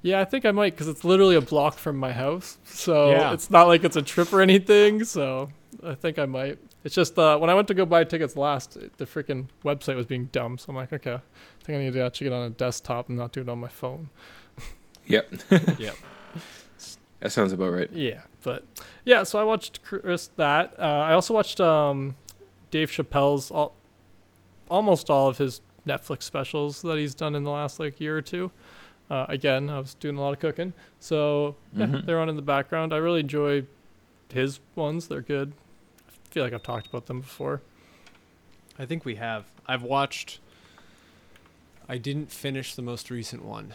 yeah, 0.00 0.20
I 0.20 0.24
think 0.24 0.46
I 0.46 0.52
might 0.52 0.72
because 0.74 0.88
it's 0.88 1.04
literally 1.04 1.36
a 1.36 1.40
block 1.42 1.74
from 1.76 1.96
my 1.98 2.12
house. 2.12 2.56
So 2.64 3.10
Yeah. 3.10 3.32
it's 3.34 3.50
not 3.50 3.66
like 3.68 3.84
it's 3.84 3.96
a 3.96 4.02
trip 4.02 4.32
or 4.32 4.40
anything. 4.40 5.04
So 5.04 5.50
I 5.84 5.94
think 5.94 6.18
I 6.18 6.24
might. 6.24 6.58
It's 6.84 6.94
just 6.94 7.18
uh, 7.18 7.36
when 7.36 7.50
I 7.50 7.54
went 7.54 7.68
to 7.68 7.74
go 7.74 7.84
buy 7.84 8.04
tickets 8.04 8.34
last, 8.36 8.76
it- 8.78 8.96
the 8.96 9.04
freaking 9.04 9.48
website 9.64 9.96
was 9.96 10.06
being 10.06 10.26
dumb. 10.32 10.56
So 10.56 10.66
I'm 10.70 10.76
like, 10.76 10.92
okay, 10.92 11.14
I 11.14 11.64
think 11.64 11.76
I 11.76 11.82
need 11.82 11.92
to 11.92 12.00
actually 12.00 12.28
get 12.30 12.32
on 12.32 12.46
a 12.46 12.50
desktop 12.50 13.08
and 13.10 13.18
not 13.18 13.32
do 13.32 13.42
it 13.42 13.48
on 13.50 13.58
my 13.58 13.68
phone. 13.68 14.08
Yep. 15.06 15.34
Yep. 15.78 15.96
That 17.20 17.32
sounds 17.32 17.52
about 17.52 17.72
right. 17.72 17.90
Yeah, 17.92 18.22
but 18.42 18.64
yeah, 19.04 19.22
so 19.22 19.38
I 19.38 19.44
watched 19.44 19.82
Chris 19.82 20.28
that. 20.36 20.74
Uh, 20.78 20.82
I 20.82 21.12
also 21.14 21.32
watched 21.34 21.60
um, 21.60 22.14
Dave 22.70 22.90
Chappelle's 22.90 23.50
all, 23.50 23.74
almost 24.68 25.08
all 25.08 25.28
of 25.28 25.38
his 25.38 25.60
Netflix 25.86 26.24
specials 26.24 26.82
that 26.82 26.98
he's 26.98 27.14
done 27.14 27.34
in 27.34 27.42
the 27.44 27.50
last 27.50 27.80
like 27.80 28.00
year 28.00 28.16
or 28.18 28.22
two. 28.22 28.50
Uh, 29.08 29.24
again, 29.28 29.70
I 29.70 29.78
was 29.78 29.94
doing 29.94 30.16
a 30.16 30.20
lot 30.20 30.32
of 30.34 30.40
cooking, 30.40 30.72
so 31.00 31.54
yeah, 31.72 31.86
Mhm. 31.86 32.06
they're 32.06 32.20
on 32.20 32.28
in 32.28 32.36
the 32.36 32.42
background. 32.42 32.92
I 32.92 32.96
really 32.98 33.20
enjoy 33.20 33.64
his 34.32 34.60
ones; 34.74 35.08
they're 35.08 35.20
good. 35.22 35.52
I 36.08 36.12
feel 36.34 36.42
like 36.44 36.52
I've 36.52 36.62
talked 36.64 36.88
about 36.88 37.06
them 37.06 37.20
before. 37.20 37.62
I 38.78 38.84
think 38.84 39.04
we 39.04 39.14
have. 39.14 39.44
I've 39.66 39.82
watched. 39.82 40.40
I 41.88 41.98
didn't 41.98 42.30
finish 42.32 42.74
the 42.74 42.82
most 42.82 43.10
recent 43.10 43.44
one, 43.44 43.72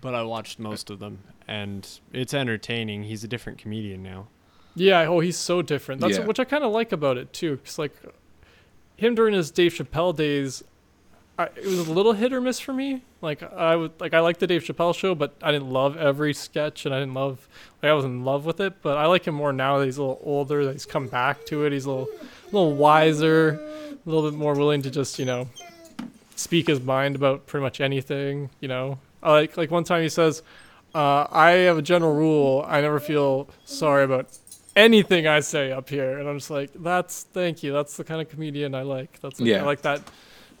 but 0.00 0.14
I 0.14 0.22
watched 0.22 0.58
most 0.60 0.90
of 0.90 1.00
them, 1.00 1.18
and 1.48 1.88
it's 2.12 2.34
entertaining. 2.34 3.04
He's 3.04 3.24
a 3.24 3.28
different 3.28 3.58
comedian 3.58 4.02
now. 4.02 4.26
Yeah, 4.74 5.06
oh, 5.06 5.20
he's 5.20 5.36
so 5.38 5.62
different. 5.62 6.00
That's 6.00 6.18
Yeah. 6.18 6.24
which 6.26 6.38
I 6.38 6.44
kind 6.44 6.64
of 6.64 6.72
like 6.72 6.92
about 6.92 7.16
it 7.16 7.32
too, 7.32 7.56
because 7.56 7.78
like 7.78 7.94
him 8.96 9.14
during 9.14 9.34
his 9.34 9.50
Dave 9.50 9.72
Chappelle 9.74 10.14
days, 10.14 10.62
I, 11.38 11.44
it 11.44 11.64
was 11.66 11.86
a 11.86 11.92
little 11.92 12.14
hit 12.14 12.32
or 12.32 12.40
miss 12.40 12.60
for 12.60 12.72
me. 12.72 13.02
Like 13.20 13.42
I 13.42 13.76
would 13.76 13.92
like 14.00 14.14
I 14.14 14.20
like 14.20 14.38
the 14.38 14.46
Dave 14.46 14.64
Chappelle 14.64 14.94
show, 14.94 15.14
but 15.14 15.34
I 15.42 15.52
didn't 15.52 15.70
love 15.70 15.96
every 15.96 16.32
sketch, 16.34 16.86
and 16.86 16.94
I 16.94 16.98
didn't 17.00 17.14
love 17.14 17.48
like 17.82 17.90
I 17.90 17.92
was 17.94 18.04
in 18.04 18.24
love 18.24 18.44
with 18.46 18.60
it. 18.60 18.80
But 18.82 18.96
I 18.98 19.06
like 19.06 19.26
him 19.26 19.34
more 19.34 19.52
now 19.52 19.78
that 19.78 19.84
he's 19.84 19.98
a 19.98 20.02
little 20.02 20.20
older, 20.22 20.64
that 20.64 20.72
he's 20.72 20.86
come 20.86 21.08
back 21.08 21.44
to 21.46 21.64
it. 21.64 21.72
He's 21.72 21.84
a 21.84 21.90
little, 21.90 22.08
a 22.20 22.46
little 22.46 22.74
wiser, 22.74 23.60
a 23.60 24.08
little 24.08 24.30
bit 24.30 24.38
more 24.38 24.54
willing 24.54 24.80
to 24.82 24.90
just 24.90 25.18
you 25.18 25.24
know 25.26 25.48
speak 26.36 26.68
his 26.68 26.80
mind 26.80 27.16
about 27.16 27.46
pretty 27.46 27.62
much 27.62 27.80
anything. 27.80 28.50
You 28.60 28.68
know, 28.68 28.98
I 29.22 29.32
like 29.32 29.56
like 29.56 29.70
one 29.70 29.84
time 29.84 30.02
he 30.02 30.08
says. 30.08 30.42
Uh, 30.96 31.26
I 31.30 31.50
have 31.68 31.76
a 31.76 31.82
general 31.82 32.14
rule. 32.14 32.64
I 32.66 32.80
never 32.80 32.98
feel 32.98 33.50
sorry 33.66 34.04
about 34.04 34.30
anything 34.74 35.26
I 35.26 35.40
say 35.40 35.70
up 35.70 35.90
here, 35.90 36.18
and 36.18 36.26
I'm 36.26 36.38
just 36.38 36.50
like, 36.50 36.70
that's 36.74 37.24
thank 37.34 37.62
you. 37.62 37.70
That's 37.74 37.98
the 37.98 38.04
kind 38.04 38.22
of 38.22 38.30
comedian 38.30 38.74
I 38.74 38.80
like. 38.80 39.20
That's 39.20 39.38
like, 39.38 39.46
Yeah. 39.46 39.58
I 39.58 39.66
like 39.66 39.82
that. 39.82 40.00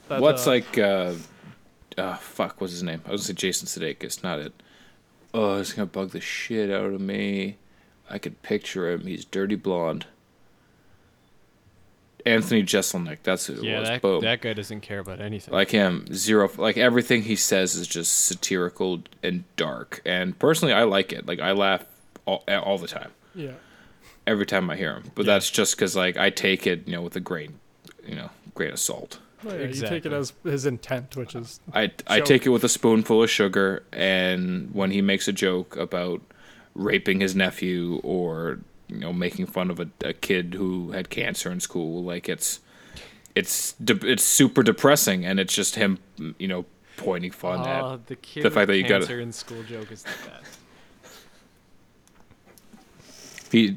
that 0.08 0.20
What's 0.20 0.46
uh, 0.46 0.50
like? 0.50 0.76
uh 0.76 1.14
uh, 1.96 2.16
fuck, 2.16 2.60
what's 2.60 2.74
his 2.74 2.82
name? 2.82 3.00
I 3.06 3.12
was 3.12 3.22
gonna 3.22 3.28
say 3.28 3.32
Jason 3.32 3.66
Sudeikis, 3.66 4.22
not 4.22 4.38
it. 4.38 4.52
Oh, 5.32 5.56
it's 5.58 5.72
gonna 5.72 5.86
bug 5.86 6.10
the 6.10 6.20
shit 6.20 6.70
out 6.70 6.92
of 6.92 7.00
me. 7.00 7.56
I 8.10 8.18
could 8.18 8.42
picture 8.42 8.90
him. 8.90 9.06
He's 9.06 9.24
dirty 9.24 9.56
blonde. 9.56 10.04
Anthony 12.26 12.62
Jeselnik. 12.62 13.18
That's 13.22 13.46
who 13.46 13.54
it 13.54 13.62
yeah, 13.62 13.80
was. 13.80 13.88
that, 13.88 14.02
Boom. 14.02 14.20
that 14.22 14.40
guy 14.40 14.52
doesn't 14.52 14.80
care 14.80 14.98
about 14.98 15.20
anything. 15.20 15.54
like 15.54 15.70
him, 15.70 16.06
zero. 16.12 16.50
Like 16.56 16.76
everything 16.76 17.22
he 17.22 17.36
says 17.36 17.74
is 17.74 17.86
just 17.86 18.26
satirical 18.26 19.02
and 19.22 19.44
dark. 19.56 20.02
And 20.04 20.38
personally, 20.38 20.74
I 20.74 20.82
like 20.84 21.12
it. 21.12 21.26
Like 21.26 21.40
I 21.40 21.52
laugh 21.52 21.84
all, 22.26 22.44
all 22.48 22.78
the 22.78 22.88
time, 22.88 23.12
yeah, 23.34 23.52
every 24.26 24.46
time 24.46 24.68
I 24.70 24.76
hear 24.76 24.94
him. 24.94 25.04
But 25.14 25.24
Yeah. 25.26 25.34
that's 25.34 25.50
just 25.50 25.76
because 25.76 25.94
like 25.96 26.16
I 26.16 26.30
take 26.30 26.66
it, 26.66 26.86
you 26.86 26.92
know, 26.92 27.02
with 27.02 27.16
a 27.16 27.20
grain, 27.20 27.58
you 28.06 28.16
know, 28.16 28.30
grain 28.54 28.72
of 28.72 28.78
salt. 28.80 29.20
Oh, 29.46 29.54
yeah, 29.54 29.66
you 29.66 29.74
take 29.74 30.04
it 30.06 30.12
as 30.12 30.32
his 30.42 30.66
intent, 30.66 31.14
which 31.14 31.34
is 31.36 31.60
I 31.72 31.92
I 32.08 32.18
Joke. 32.18 32.26
take 32.26 32.46
it 32.46 32.48
with 32.48 32.64
a 32.64 32.68
spoonful 32.68 33.22
of 33.22 33.30
sugar, 33.30 33.84
and 33.92 34.74
when 34.74 34.90
he 34.90 35.00
makes 35.02 35.28
a 35.28 35.32
joke 35.32 35.76
about 35.76 36.20
raping 36.74 37.20
his 37.20 37.36
nephew 37.36 38.00
or 38.02 38.58
you 38.88 38.98
know 38.98 39.12
making 39.12 39.46
fun 39.46 39.70
of 39.70 39.80
a, 39.80 39.88
a 40.04 40.12
kid 40.12 40.54
who 40.54 40.92
had 40.92 41.10
cancer 41.10 41.50
in 41.50 41.60
school, 41.60 42.02
like 42.04 42.28
it's 42.28 42.60
it's 43.34 43.72
de- 43.74 44.06
it's 44.06 44.24
super 44.24 44.62
depressing, 44.62 45.24
and 45.24 45.38
it's 45.38 45.54
just 45.54 45.74
him, 45.74 45.98
you 46.38 46.48
know, 46.48 46.64
pointing 46.96 47.30
fun 47.30 47.66
at. 47.66 47.82
Oh, 47.82 48.00
the 48.06 48.16
kid 48.16 48.42
the 48.42 48.50
fact 48.50 48.68
that 48.68 48.76
you 48.76 48.82
got 48.82 49.02
cancer 49.02 49.20
in 49.20 49.32
school 49.32 49.62
joke 49.64 49.92
is 49.92 50.02
the 50.02 50.10
best. 50.28 50.58
He 53.52 53.76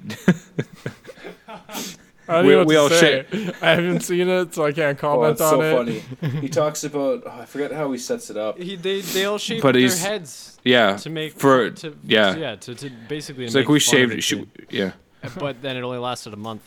I 2.29 2.33
don't 2.37 2.45
We- 2.45 2.51
know 2.51 2.57
what 2.59 2.67
we 2.67 2.73
to 2.75 2.79
all 2.81 2.89
say. 2.89 3.25
I 3.61 3.69
haven't 3.71 4.01
seen 4.01 4.29
it, 4.29 4.53
so 4.53 4.65
I 4.65 4.71
can't 4.71 4.97
oh, 4.97 5.01
comment 5.01 5.41
on 5.41 5.61
it. 5.61 5.75
funny. 5.75 6.39
he 6.41 6.47
talks 6.49 6.83
about 6.83 7.23
oh, 7.25 7.31
I 7.41 7.45
forget 7.45 7.71
how 7.71 7.91
he 7.91 7.97
sets 7.97 8.29
it 8.29 8.37
up. 8.37 8.57
He, 8.59 8.75
they 8.75 9.01
they 9.01 9.25
all 9.25 9.37
shaved 9.37 9.63
But 9.63 9.73
their 9.73 9.81
he's- 9.81 10.01
heads 10.03 10.59
Yeah, 10.63 10.97
to 10.97 11.09
make 11.09 11.33
for- 11.33 11.71
to, 11.71 11.95
yeah. 12.03 12.35
yeah 12.35 12.55
to, 12.57 12.75
to 12.75 12.89
basically 13.07 13.45
it's 13.45 13.53
to 13.53 13.59
like 13.59 13.65
make 13.67 13.73
we 13.73 13.79
shaved. 13.79 14.11
the 14.13 14.21
Should, 14.21 14.47
yeah, 14.69 14.91
but 15.39 15.61
then 15.61 15.75
it 15.77 15.81
only 15.83 15.97
lasted 15.99 16.33
a 16.33 16.37
month 16.37 16.61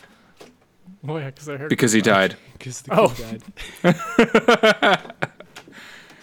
Oh 1.07 1.17
yeah, 1.17 1.27
because 1.31 1.47
I 1.49 1.57
heard 1.57 1.69
because 1.69 1.91
he 1.93 2.01
died. 2.01 2.35
because 2.53 2.81
the 2.81 2.99
Oh. 2.99 3.09
kid 3.09 3.43
died. 3.83 5.13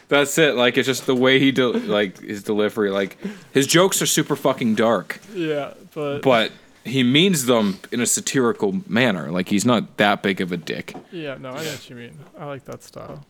That's 0.09 0.37
it. 0.39 0.57
Like 0.57 0.77
it's 0.77 0.87
just 0.87 1.07
the 1.07 1.15
way 1.15 1.39
he 1.39 1.53
do, 1.53 1.73
like 1.73 2.19
his 2.19 2.43
delivery. 2.43 2.91
Like 2.91 3.17
his 3.53 3.67
jokes 3.67 4.03
are 4.03 4.07
super 4.07 4.35
fucking 4.37 4.75
dark. 4.75 5.21
Yeah, 5.35 5.75
but, 5.95 6.21
but 6.23 6.53
he 6.91 7.03
means 7.03 7.47
them 7.47 7.79
in 7.93 8.01
a 8.01 8.07
satirical 8.07 8.81
manner. 8.89 9.31
Like 9.31 9.49
he's 9.49 9.65
not 9.65 9.97
that 9.97 10.23
big 10.23 10.41
of 10.41 10.53
a 10.53 10.57
dick. 10.57 10.95
yeah, 11.13 11.37
no, 11.39 11.51
I 11.51 11.65
know 11.65 11.71
what 11.71 11.91
you 11.91 11.97
mean. 11.97 12.19
I 12.39 12.45
like 12.47 12.65
that 12.65 12.83
style. 12.83 13.25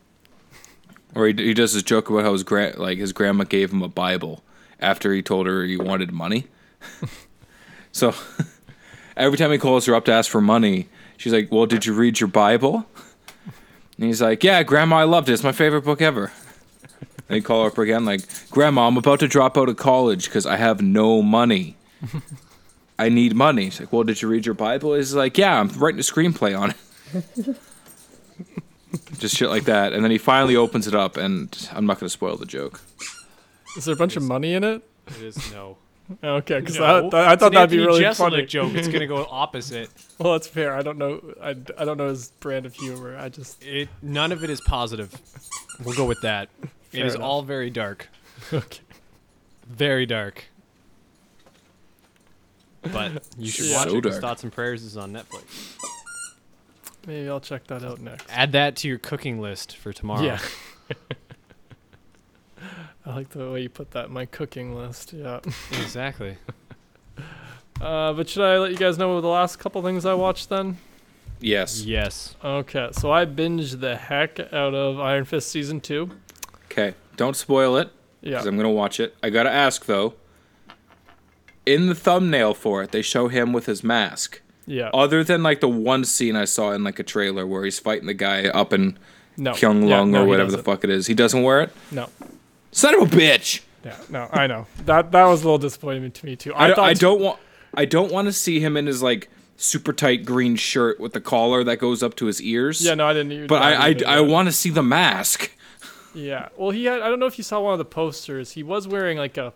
Or 1.13 1.27
he, 1.27 1.33
he 1.33 1.53
does 1.53 1.73
this 1.73 1.83
joke 1.83 2.09
about 2.09 2.23
how 2.23 2.31
his 2.31 2.43
gra- 2.43 2.73
like 2.77 2.97
his 2.97 3.13
grandma 3.13 3.43
gave 3.43 3.71
him 3.71 3.81
a 3.81 3.87
Bible 3.87 4.43
after 4.79 5.13
he 5.13 5.21
told 5.21 5.45
her 5.45 5.63
he 5.65 5.77
wanted 5.77 6.11
money. 6.11 6.47
so 7.91 8.13
every 9.17 9.37
time 9.37 9.51
he 9.51 9.57
calls 9.57 9.85
her 9.85 9.95
up 9.95 10.05
to 10.05 10.11
ask 10.11 10.31
for 10.31 10.41
money, 10.41 10.87
she's 11.17 11.33
like, 11.33 11.51
"Well, 11.51 11.65
did 11.65 11.85
you 11.85 11.93
read 11.93 12.19
your 12.19 12.29
Bible?" 12.29 12.85
And 13.97 14.05
he's 14.07 14.21
like, 14.21 14.43
"Yeah, 14.43 14.63
Grandma, 14.63 14.97
I 14.97 15.03
loved 15.03 15.29
it. 15.29 15.33
It's 15.33 15.43
my 15.43 15.51
favorite 15.51 15.83
book 15.83 16.01
ever." 16.01 16.31
And 17.29 17.37
he 17.37 17.41
call 17.41 17.63
her 17.63 17.69
up 17.69 17.77
again, 17.77 18.03
like, 18.03 18.23
"Grandma, 18.49 18.87
I'm 18.87 18.97
about 18.97 19.21
to 19.21 19.27
drop 19.27 19.57
out 19.57 19.69
of 19.69 19.77
college 19.77 20.25
because 20.25 20.45
I 20.45 20.57
have 20.57 20.81
no 20.81 21.21
money." 21.21 21.77
I 23.01 23.09
need 23.09 23.35
money. 23.35 23.69
She's 23.69 23.81
like, 23.81 23.93
well, 23.93 24.03
did 24.03 24.21
you 24.21 24.27
read 24.27 24.45
your 24.45 24.55
Bible? 24.55 24.93
He's 24.95 25.13
like, 25.13 25.37
yeah, 25.37 25.59
I'm 25.59 25.69
writing 25.69 25.99
a 25.99 26.03
screenplay 26.03 26.57
on 26.59 26.71
it. 26.71 27.57
Just 29.19 29.35
shit 29.35 29.49
like 29.49 29.65
that. 29.65 29.93
And 29.93 30.03
then 30.03 30.11
he 30.11 30.17
finally 30.17 30.55
opens 30.55 30.87
it 30.87 30.95
up, 30.95 31.15
and 31.17 31.69
I'm 31.73 31.85
not 31.85 31.99
going 31.99 32.05
to 32.05 32.09
spoil 32.09 32.35
the 32.37 32.45
joke. 32.45 32.81
Is 33.77 33.85
there 33.85 33.93
a 33.93 33.97
bunch 33.97 34.15
of 34.17 34.23
money 34.23 34.53
in 34.53 34.63
it? 34.63 34.83
It 35.07 35.21
is 35.21 35.51
no. 35.51 35.77
Okay, 36.21 36.59
because 36.59 36.77
No, 36.77 37.09
I, 37.13 37.31
I 37.31 37.35
thought 37.37 37.53
that'd 37.53 37.69
be 37.69 37.79
really 37.79 38.01
Jeselnik 38.01 38.15
funny. 38.17 38.45
joke. 38.45 38.73
It's 38.73 38.89
gonna 38.89 39.07
go 39.07 39.25
opposite. 39.29 39.89
Well, 40.19 40.33
that's 40.33 40.45
fair. 40.47 40.73
I 40.75 40.81
don't 40.81 40.97
know. 40.97 41.21
I, 41.41 41.51
I 41.51 41.85
don't 41.85 41.95
know 41.95 42.09
his 42.09 42.31
brand 42.41 42.65
of 42.65 42.73
humor. 42.73 43.15
I 43.17 43.29
just 43.29 43.63
It 43.63 43.87
none 44.01 44.33
of 44.33 44.43
it 44.43 44.49
is 44.49 44.59
positive. 44.59 45.13
We'll 45.85 45.95
go 45.95 46.03
with 46.05 46.19
that. 46.23 46.49
it 46.61 46.69
Fair 46.89 47.05
is 47.05 47.15
enough. 47.15 47.25
all 47.25 47.41
very 47.43 47.69
dark. 47.69 48.09
okay. 48.51 48.81
Very 49.69 50.05
dark. 50.05 50.43
But 52.83 53.23
you 53.37 53.49
should 53.51 53.65
Yeah. 53.65 53.77
watch 53.77 53.89
So 53.89 53.97
it 53.97 54.03
'cause 54.03 54.11
dark. 54.13 54.21
Thoughts 54.21 54.43
and 54.43 54.51
Prayers 54.51 54.83
is 54.83 54.97
on 54.97 55.11
Netflix. 55.11 55.43
Maybe 57.07 57.27
I'll 57.29 57.39
check 57.39 57.65
that 57.67 57.83
out 57.83 57.99
next. 57.99 58.25
Add 58.29 58.51
that 58.51 58.75
to 58.77 58.87
your 58.87 58.97
cooking 58.99 59.41
list 59.41 59.75
for 59.77 59.91
tomorrow. 59.93 60.23
Yeah. 60.23 60.39
I 63.05 63.15
like 63.15 63.29
the 63.29 63.49
way 63.51 63.61
you 63.61 63.69
put 63.69 63.91
that 63.91 64.07
in 64.07 64.13
my 64.13 64.25
cooking 64.25 64.75
list. 64.75 65.13
Yeah. 65.13 65.39
Exactly. 65.71 66.37
Uh, 67.79 68.13
but 68.13 68.29
should 68.29 68.43
I 68.43 68.59
let 68.59 68.71
you 68.71 68.77
guys 68.77 68.97
know 68.99 69.19
the 69.21 69.27
last 69.27 69.57
couple 69.57 69.81
things 69.81 70.05
I 70.05 70.13
watched 70.13 70.49
then? 70.49 70.77
Yes. 71.39 71.83
Yes. 71.83 72.35
Okay, 72.43 72.89
so 72.91 73.11
I 73.11 73.25
binged 73.25 73.79
the 73.79 73.95
heck 73.95 74.39
out 74.39 74.75
of 74.75 74.99
Iron 74.99 75.25
Fist 75.25 75.49
season 75.49 75.81
two. 75.81 76.11
Okay. 76.65 76.93
Don't 77.17 77.35
spoil 77.35 77.77
it 77.77 77.89
Yeah. 78.21 78.31
because 78.33 78.45
I'm 78.45 78.55
gonna 78.57 78.69
watch 78.69 78.99
it. 78.99 79.15
I 79.23 79.31
gotta 79.31 79.49
ask 79.49 79.85
though. 79.87 80.13
In 81.65 81.87
the 81.87 81.95
thumbnail 81.95 82.53
for 82.53 82.81
it, 82.83 82.91
they 82.91 83.01
show 83.01 83.27
him 83.27 83.53
with 83.53 83.65
his 83.67 83.83
mask. 83.83 84.41
Yeah. 84.65 84.89
Other 84.93 85.23
than 85.23 85.43
like 85.43 85.59
the 85.59 85.67
one 85.69 86.05
scene 86.05 86.35
I 86.35 86.45
saw 86.45 86.71
in 86.71 86.83
like 86.83 86.97
a 86.99 87.03
trailer 87.03 87.45
where 87.45 87.63
he's 87.65 87.79
fighting 87.79 88.07
the 88.07 88.13
guy 88.13 88.47
up 88.47 88.73
in 88.73 88.97
no. 89.37 89.53
Kyung 89.53 89.83
Yeah, 89.87 89.99
Lung 89.99 90.11
no, 90.11 90.23
or 90.23 90.25
whatever 90.27 90.51
the 90.51 90.61
fuck 90.63 90.83
it 90.83 90.89
is, 90.89 91.07
he 91.07 91.13
doesn't 91.13 91.43
wear 91.43 91.61
it. 91.61 91.71
No. 91.91 92.09
Son 92.71 92.95
of 92.95 93.01
a 93.13 93.15
bitch! 93.15 93.61
Yeah. 93.83 93.97
No. 94.09 94.29
I 94.31 94.47
know 94.47 94.67
that 94.85 95.11
that 95.11 95.25
was 95.25 95.41
a 95.41 95.45
little 95.45 95.57
disappointing 95.57 96.11
to 96.11 96.25
me 96.25 96.35
too. 96.35 96.53
I, 96.53 96.63
I, 96.63 96.67
don't- 96.67 96.75
thought 96.75 96.89
I 96.89 96.93
don't 96.93 97.21
want. 97.21 97.39
I 97.73 97.85
don't 97.85 98.11
want 98.11 98.27
to 98.27 98.33
see 98.33 98.59
him 98.59 98.75
in 98.77 98.85
his 98.85 99.01
like 99.01 99.29
super 99.57 99.93
tight 99.93 100.25
green 100.25 100.55
shirt 100.55 100.99
with 100.99 101.13
the 101.13 101.21
collar 101.21 101.63
that 101.63 101.77
goes 101.77 102.01
up 102.03 102.15
to 102.15 102.25
his 102.27 102.41
ears. 102.41 102.83
Yeah. 102.83 102.93
No, 102.95 103.07
I 103.07 103.13
didn't. 103.13 103.47
But 103.47 103.61
I 103.61 103.89
I, 103.89 103.95
I 104.17 104.19
want 104.21 104.47
to 104.47 104.51
see 104.51 104.69
the 104.69 104.83
mask. 104.83 105.51
Yeah. 106.13 106.49
Well, 106.57 106.71
he 106.71 106.85
had. 106.85 107.01
I 107.01 107.09
don't 107.09 107.19
know 107.19 107.25
if 107.25 107.37
you 107.37 107.43
saw 107.43 107.59
one 107.61 107.73
of 107.73 107.79
the 107.79 107.85
posters. 107.85 108.51
He 108.51 108.63
was 108.63 108.87
wearing 108.87 109.17
like 109.17 109.37
a, 109.37 109.53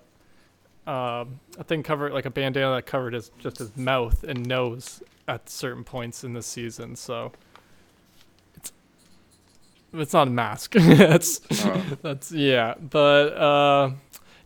um, 0.88 1.39
a 1.57 1.63
thing 1.63 1.83
covered 1.83 2.13
like 2.13 2.25
a 2.25 2.29
bandana 2.29 2.75
that 2.75 2.86
covered 2.86 3.13
his 3.13 3.31
just 3.39 3.57
his 3.57 3.75
mouth 3.75 4.23
and 4.23 4.45
nose 4.45 5.01
at 5.27 5.49
certain 5.49 5.83
points 5.83 6.23
in 6.23 6.33
the 6.33 6.41
season. 6.43 6.95
So. 6.95 7.31
It's. 8.55 8.71
It's 9.93 10.13
not 10.13 10.27
a 10.27 10.31
mask. 10.31 10.71
that's 10.73 11.41
Oh. 11.65 11.83
that's 12.01 12.31
yeah. 12.31 12.75
But 12.79 13.33
uh, 13.38 13.91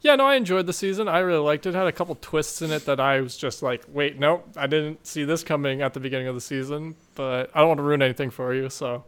yeah. 0.01 0.15
No, 0.15 0.25
I 0.25 0.35
enjoyed 0.35 0.65
the 0.67 0.73
season. 0.73 1.07
I 1.07 1.19
really 1.19 1.39
liked 1.43 1.65
it. 1.65 1.73
Had 1.75 1.87
a 1.87 1.91
couple 1.91 2.15
twists 2.21 2.61
in 2.61 2.71
it 2.71 2.85
that 2.85 2.99
I 2.99 3.19
was 3.21 3.35
just 3.35 3.61
like, 3.63 3.83
wait, 3.91 4.17
nope, 4.19 4.47
I 4.55 4.67
didn't 4.67 5.05
see 5.05 5.23
this 5.25 5.43
coming 5.43 5.81
at 5.81 5.93
the 5.93 5.99
beginning 5.99 6.27
of 6.27 6.35
the 6.35 6.41
season. 6.41 6.95
But 7.15 7.49
I 7.53 7.59
don't 7.59 7.67
want 7.69 7.77
to 7.79 7.83
ruin 7.83 8.01
anything 8.01 8.29
for 8.29 8.53
you. 8.53 8.69
So. 8.69 9.03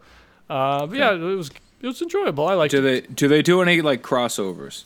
Uh, 0.50 0.86
but 0.88 0.98
yeah, 0.98 1.14
it 1.14 1.20
was 1.20 1.50
it 1.82 1.88
was 1.88 2.02
enjoyable. 2.02 2.46
I 2.48 2.56
liked 2.56 2.72
Do 2.72 2.80
it. 2.80 2.82
they 2.82 3.02
do 3.14 3.28
they 3.30 3.42
do 3.42 3.62
any 3.62 3.82
like 3.82 4.02
crossovers? 4.02 4.84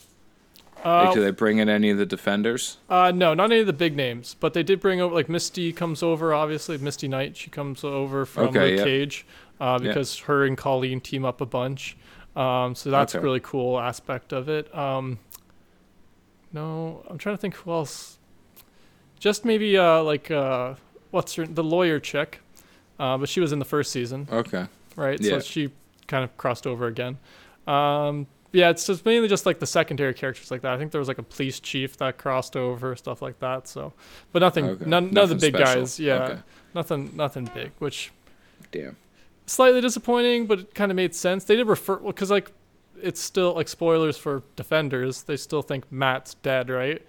Uh, 0.86 1.06
Like, 1.06 1.16
do 1.16 1.22
they 1.22 1.32
bring 1.32 1.58
in 1.58 1.68
any 1.68 1.90
of 1.90 1.98
the 1.98 2.06
defenders? 2.06 2.78
uh, 2.90 3.12
no, 3.14 3.34
not 3.34 3.52
any 3.52 3.62
of 3.62 3.68
the 3.68 3.74
big 3.74 3.96
names, 3.96 4.36
but 4.40 4.54
they 4.54 4.62
did 4.64 4.80
bring 4.80 5.02
over 5.02 5.16
like 5.16 5.28
Misty 5.28 5.74
comes 5.74 6.04
over. 6.04 6.34
Obviously, 6.34 6.78
Misty 6.78 7.08
Knight 7.08 7.36
she 7.36 7.50
comes 7.50 7.84
over 7.84 8.26
from 8.26 8.50
Okay, 8.50 8.72
Luke 8.72 8.78
yeah. 8.80 8.84
Cage 8.84 9.26
uh, 9.60 9.80
Yeah. 9.82 9.88
because 9.90 10.20
her 10.20 10.46
and 10.46 10.56
Colleen 10.58 11.02
team 11.02 11.26
up 11.26 11.42
a 11.42 11.46
bunch. 11.46 11.98
Um, 12.36 12.76
so 12.76 12.92
that's 12.92 13.16
a 13.16 13.20
really 13.22 13.40
cool 13.40 13.80
aspect 13.80 14.32
of 14.34 14.48
it. 14.50 14.74
Um, 14.76 15.20
no, 16.54 17.04
I'm 17.10 17.18
trying 17.18 17.36
to 17.36 17.42
think 17.42 17.56
who 17.56 17.72
else. 17.72 18.18
Just 19.20 19.46
maybe 19.46 19.78
uh, 19.78 20.04
like 20.04 20.30
uh, 20.30 20.76
what's 21.12 21.34
her 21.36 21.46
the 21.48 21.64
lawyer 21.64 22.00
chick, 22.00 22.42
uh, 23.00 23.18
but 23.18 23.30
she 23.30 23.40
was 23.40 23.52
in 23.52 23.60
the 23.60 23.66
first 23.66 23.92
season. 23.92 24.28
Okay. 24.32 24.66
right? 24.96 25.20
Yeah. 25.20 25.32
So 25.32 25.40
she 25.40 25.72
kind 26.08 26.24
of 26.24 26.36
crossed 26.38 26.68
over 26.68 26.86
again. 26.88 27.18
Um, 27.66 28.28
yeah, 28.56 28.70
it's 28.70 28.88
just 28.88 29.06
mainly 29.06 29.28
just 29.28 29.46
like 29.46 29.60
the 29.60 29.66
secondary 29.66 30.14
characters 30.14 30.50
like 30.50 30.62
that. 30.62 30.74
I 30.74 30.78
think 30.78 30.92
there 30.92 31.00
was 31.00 31.08
like 31.08 31.18
a 31.18 31.24
police 31.24 31.60
chief 31.60 31.98
that 31.98 32.18
crossed 32.18 32.56
over, 32.56 32.96
stuff 32.96 33.22
like 33.22 33.40
that. 33.40 33.68
So, 33.68 33.94
but 34.32 34.40
nothing, 34.40 34.66
Okay. 34.66 34.86
none, 34.86 35.12
none 35.12 35.24
of 35.26 35.30
the 35.30 35.36
big 35.36 35.56
special. 35.56 35.82
guys. 35.82 36.00
Yeah, 36.00 36.24
Okay. 36.24 36.40
nothing, 36.74 37.12
nothing 37.16 37.50
big. 37.54 37.72
Which 37.80 38.12
Damn. 38.72 38.96
slightly 39.46 39.82
disappointing, 39.82 40.48
but 40.48 40.60
it 40.60 40.74
kind 40.76 40.92
of 40.92 40.96
made 40.96 41.14
sense. 41.14 41.44
They 41.44 41.56
did 41.56 41.68
refer 41.68 41.98
because 41.98 42.32
like 42.32 42.52
it's 43.02 43.20
still 43.22 43.54
like 43.54 43.68
spoilers 43.68 44.18
for 44.18 44.42
Defenders. 44.56 45.24
They 45.24 45.36
still 45.38 45.62
think 45.62 45.92
Matt's 45.92 46.36
dead, 46.36 46.70
right? 46.70 47.02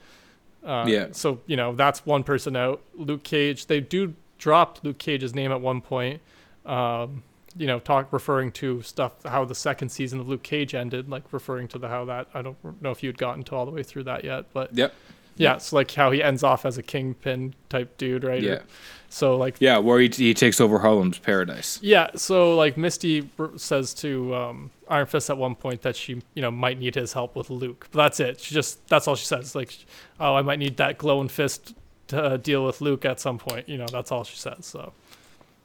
Uh, 0.64 0.84
Yeah. 0.88 1.07
So 1.12 1.40
you 1.47 1.57
know 1.57 1.74
that's 1.74 2.05
one 2.05 2.24
person 2.24 2.57
out. 2.57 2.82
Luke 2.94 3.22
Cage. 3.22 3.66
They 3.66 3.80
do 3.80 4.14
drop 4.38 4.80
Luke 4.82 4.99
Cage's 4.99 5.34
name 5.34 5.53
at 5.53 5.61
one 5.61 5.80
point. 5.80 6.20
Um, 6.66 7.22
you 7.59 7.67
know, 7.67 7.79
talk 7.79 8.13
referring 8.13 8.53
to 8.53 8.83
stuff 8.83 9.13
how 9.25 9.45
the 9.45 9.55
second 9.55 9.89
season 9.91 10.21
of 10.21 10.29
Luke 10.29 10.43
Cage 10.43 10.75
ended, 10.75 11.09
like 11.09 11.25
referring 11.33 11.69
to 11.69 11.79
the 11.79 11.89
how 11.89 12.05
that 12.07 12.29
I 12.35 12.43
don't 12.43 12.57
know 12.83 12.91
if 12.91 13.03
you'd 13.03 13.19
gotten 13.19 13.43
to 13.45 13.55
all 13.55 13.65
the 13.65 13.73
way 13.73 13.83
through 13.83 14.05
that 14.05 14.25
yet, 14.25 14.47
but 14.53 14.75
Yep. 14.77 14.95
yeah, 15.37 15.55
it's 15.55 15.73
like 15.73 15.91
how 15.93 16.11
he 16.11 16.23
ends 16.23 16.43
off 16.43 16.65
as 16.67 16.77
a 16.79 16.83
kingpin 16.83 17.55
type 17.69 17.97
dude, 17.99 18.25
right? 18.25 18.43
Yeah. 18.43 18.61
So 19.09 19.37
like 19.37 19.57
Yeah, 19.61 19.79
where 19.79 20.01
he, 20.01 20.09
he 20.09 20.35
takes 20.35 20.61
over 20.61 20.81
Harlem's 20.81 21.19
paradise. 21.19 21.79
yeah, 21.83 22.11
so 22.17 22.55
like 22.57 22.77
Misty 22.77 23.29
says 23.57 23.95
to 23.95 24.35
um, 24.35 24.71
Iron 24.89 25.07
Fist 25.07 25.31
at 25.31 25.39
one 25.39 25.55
point 25.55 25.83
that 25.83 25.97
she, 25.97 26.23
you 26.35 26.43
know, 26.43 26.51
might 26.51 26.79
need 26.79 26.95
his 26.95 27.13
help 27.15 27.37
with 27.37 27.49
Luke. 27.49 27.89
But 27.93 28.03
that's 28.03 28.21
it. 28.21 28.41
She 28.41 28.55
just 28.55 28.87
that's 28.89 29.09
all 29.09 29.15
she 29.17 29.25
says. 29.27 29.55
Like, 29.55 29.75
oh, 30.21 30.35
I 30.35 30.43
might 30.43 30.59
need 30.59 30.77
that 30.79 30.99
glowing 30.99 31.29
fist 31.29 31.75
to 32.09 32.23
uh, 32.23 32.37
deal 32.37 32.65
with 32.67 32.81
Luke 32.81 33.05
at 33.05 33.19
some 33.21 33.39
point. 33.39 33.69
You 33.69 33.79
know, 33.79 33.87
that's 33.91 34.13
all 34.13 34.25
she 34.25 34.37
says. 34.37 34.67
So, 34.67 34.93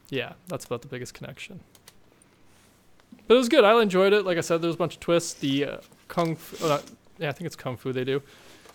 yeah, 0.09 0.33
that's 0.47 0.65
about 0.65 0.81
the 0.81 0.87
biggest 0.87 1.13
connection. 1.13 1.59
But 3.31 3.35
it 3.35 3.37
was 3.37 3.47
good. 3.47 3.63
I 3.63 3.81
enjoyed 3.81 4.11
it. 4.11 4.25
Like 4.25 4.37
I 4.37 4.41
said, 4.41 4.61
there 4.61 4.67
was 4.67 4.75
a 4.75 4.77
bunch 4.77 4.95
of 4.95 4.99
twists. 4.99 5.35
The 5.35 5.63
uh, 5.63 5.77
kung, 6.09 6.35
fu, 6.35 6.65
uh, 6.65 6.81
yeah, 7.17 7.29
I 7.29 7.31
think 7.31 7.45
it's 7.45 7.55
kung 7.55 7.77
fu 7.77 7.93
they 7.93 8.03
do. 8.03 8.21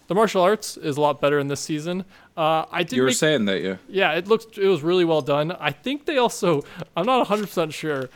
The 0.06 0.14
martial 0.14 0.40
arts 0.40 0.78
is 0.78 0.96
a 0.96 1.00
lot 1.02 1.20
better 1.20 1.38
in 1.38 1.48
this 1.48 1.60
season. 1.60 2.06
Uh, 2.38 2.64
I 2.72 2.82
did 2.82 2.96
You 2.96 3.02
were 3.02 3.08
make 3.08 3.16
saying 3.16 3.44
that, 3.44 3.60
yeah. 3.60 3.76
yeah, 3.86 4.12
it 4.12 4.28
looks 4.28 4.46
it 4.56 4.66
was 4.66 4.80
really 4.80 5.04
well 5.04 5.20
done. 5.20 5.52
I 5.52 5.72
think 5.72 6.06
they 6.06 6.16
also 6.16 6.64
I'm 6.96 7.04
not 7.04 7.28
100% 7.28 7.74
sure, 7.74 8.08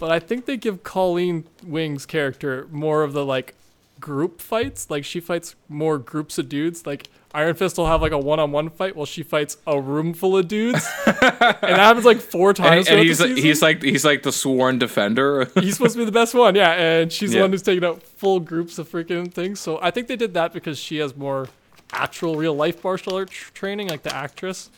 but 0.00 0.10
I 0.10 0.18
think 0.18 0.46
they 0.46 0.56
give 0.56 0.82
Colleen 0.82 1.44
Wing's 1.62 2.06
character 2.06 2.66
more 2.70 3.02
of 3.02 3.12
the 3.12 3.26
like 3.26 3.54
group 4.00 4.40
fights. 4.40 4.88
Like 4.88 5.04
she 5.04 5.20
fights 5.20 5.56
more 5.68 5.98
groups 5.98 6.38
of 6.38 6.48
dudes. 6.48 6.86
Like 6.86 7.08
Iron 7.34 7.54
Fist 7.54 7.78
will 7.78 7.86
have 7.86 8.02
like 8.02 8.12
a 8.12 8.18
one-on-one 8.18 8.68
fight 8.70 8.94
while 8.94 9.06
she 9.06 9.22
fights 9.22 9.56
a 9.66 9.80
room 9.80 10.12
full 10.12 10.36
of 10.36 10.48
dudes. 10.48 10.86
and 11.06 11.16
that 11.16 11.62
happens 11.78 12.04
like 12.04 12.18
four 12.18 12.52
times. 12.52 12.86
and 12.88 12.98
throughout 12.98 13.06
he's 13.06 13.20
like 13.20 13.36
he's 13.36 13.62
like 13.62 13.82
he's 13.82 14.04
like 14.04 14.22
the 14.22 14.32
sworn 14.32 14.78
defender. 14.78 15.46
he's 15.54 15.74
supposed 15.76 15.94
to 15.94 15.98
be 16.00 16.04
the 16.04 16.12
best 16.12 16.34
one, 16.34 16.54
yeah. 16.54 16.72
And 16.72 17.10
she's 17.12 17.32
the 17.32 17.40
one 17.40 17.50
who's 17.50 17.62
taking 17.62 17.84
out 17.84 18.02
full 18.02 18.38
groups 18.40 18.78
of 18.78 18.88
freaking 18.90 19.32
things. 19.32 19.60
So 19.60 19.78
I 19.80 19.90
think 19.90 20.08
they 20.08 20.16
did 20.16 20.34
that 20.34 20.52
because 20.52 20.78
she 20.78 20.98
has 20.98 21.16
more 21.16 21.48
actual 21.92 22.34
real 22.36 22.54
life 22.54 22.82
martial 22.84 23.14
arts 23.14 23.32
training, 23.54 23.88
like 23.88 24.02
the 24.02 24.14
actress, 24.14 24.70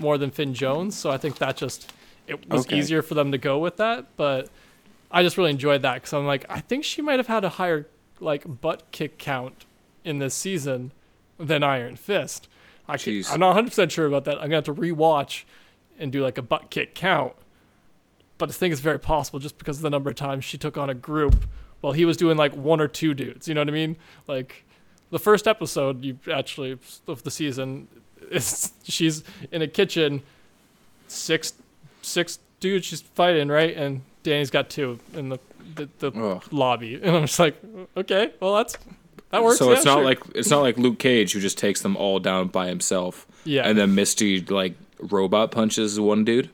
more 0.00 0.18
than 0.18 0.30
Finn 0.30 0.52
Jones. 0.54 0.96
So 0.96 1.10
I 1.10 1.16
think 1.16 1.38
that 1.38 1.56
just 1.56 1.92
it 2.26 2.48
was 2.50 2.66
Okay. 2.66 2.78
easier 2.78 3.00
for 3.02 3.14
them 3.14 3.32
to 3.32 3.38
go 3.38 3.58
with 3.58 3.78
that. 3.78 4.06
But 4.16 4.48
I 5.10 5.22
just 5.22 5.38
really 5.38 5.50
enjoyed 5.50 5.80
that 5.82 5.94
because 5.94 6.12
I'm 6.12 6.26
like, 6.26 6.44
I 6.50 6.60
think 6.60 6.84
she 6.84 7.00
might 7.00 7.18
have 7.18 7.26
had 7.26 7.44
a 7.44 7.48
higher 7.50 7.86
like 8.20 8.60
butt 8.60 8.84
kick 8.92 9.16
count 9.18 9.64
in 10.04 10.18
this 10.18 10.34
season 10.34 10.92
than 11.38 11.62
Iron 11.62 11.96
Fist. 11.96 12.48
I 12.88 12.96
Jeez. 12.96 13.32
I'm 13.32 13.40
not 13.40 13.48
100 13.48 13.68
percent 13.68 13.92
sure 13.92 14.06
about 14.06 14.24
that. 14.24 14.36
I'm 14.36 14.44
gonna 14.44 14.56
have 14.56 14.64
to 14.64 14.74
rewatch 14.74 15.44
and 15.98 16.10
do 16.10 16.22
like 16.22 16.38
a 16.38 16.42
butt 16.42 16.70
kick 16.70 16.94
count. 16.94 17.34
But 18.38 18.48
I 18.48 18.52
think 18.52 18.72
it's 18.72 18.80
very 18.80 18.98
possible 18.98 19.38
just 19.38 19.58
because 19.58 19.76
of 19.76 19.82
the 19.82 19.90
number 19.90 20.10
of 20.10 20.16
times 20.16 20.44
she 20.44 20.58
took 20.58 20.76
on 20.76 20.90
a 20.90 20.94
group 20.94 21.44
while 21.80 21.92
he 21.92 22.04
was 22.04 22.16
doing 22.16 22.36
like 22.36 22.54
one 22.56 22.80
or 22.80 22.88
two 22.88 23.14
dudes. 23.14 23.46
You 23.46 23.54
know 23.54 23.60
what 23.60 23.68
I 23.68 23.72
mean? 23.72 23.96
Like 24.26 24.64
the 25.10 25.18
first 25.18 25.46
episode, 25.46 26.04
you 26.04 26.18
actually 26.32 26.78
of 27.06 27.22
the 27.22 27.30
season, 27.30 27.88
is 28.30 28.72
she's 28.82 29.22
in 29.52 29.62
a 29.62 29.68
kitchen, 29.68 30.22
six 31.06 31.52
six 32.00 32.38
dudes 32.58 32.86
she's 32.86 33.02
fighting 33.02 33.48
right, 33.48 33.76
and 33.76 34.02
Danny's 34.22 34.50
got 34.50 34.70
two 34.70 34.98
in 35.14 35.28
the 35.28 35.38
the, 35.74 35.88
the 35.98 36.40
lobby, 36.50 36.94
and 37.02 37.16
I'm 37.16 37.26
just 37.26 37.38
like, 37.38 37.56
okay, 37.96 38.32
well 38.40 38.56
that's 38.56 38.76
that 39.32 39.42
works. 39.42 39.58
So 39.58 39.70
yeah, 39.70 39.76
it's 39.76 39.84
not 39.84 39.96
sure. 39.96 40.04
like 40.04 40.20
it's 40.34 40.48
not 40.50 40.62
like 40.62 40.78
Luke 40.78 40.98
Cage 41.00 41.32
who 41.32 41.40
just 41.40 41.58
takes 41.58 41.82
them 41.82 41.96
all 41.96 42.20
down 42.20 42.48
by 42.48 42.68
himself. 42.68 43.26
yeah, 43.44 43.62
And 43.68 43.76
then 43.76 43.94
Misty 43.96 44.40
like 44.40 44.74
robot 45.00 45.50
punches 45.50 45.98
one 45.98 46.24
dude. 46.24 46.48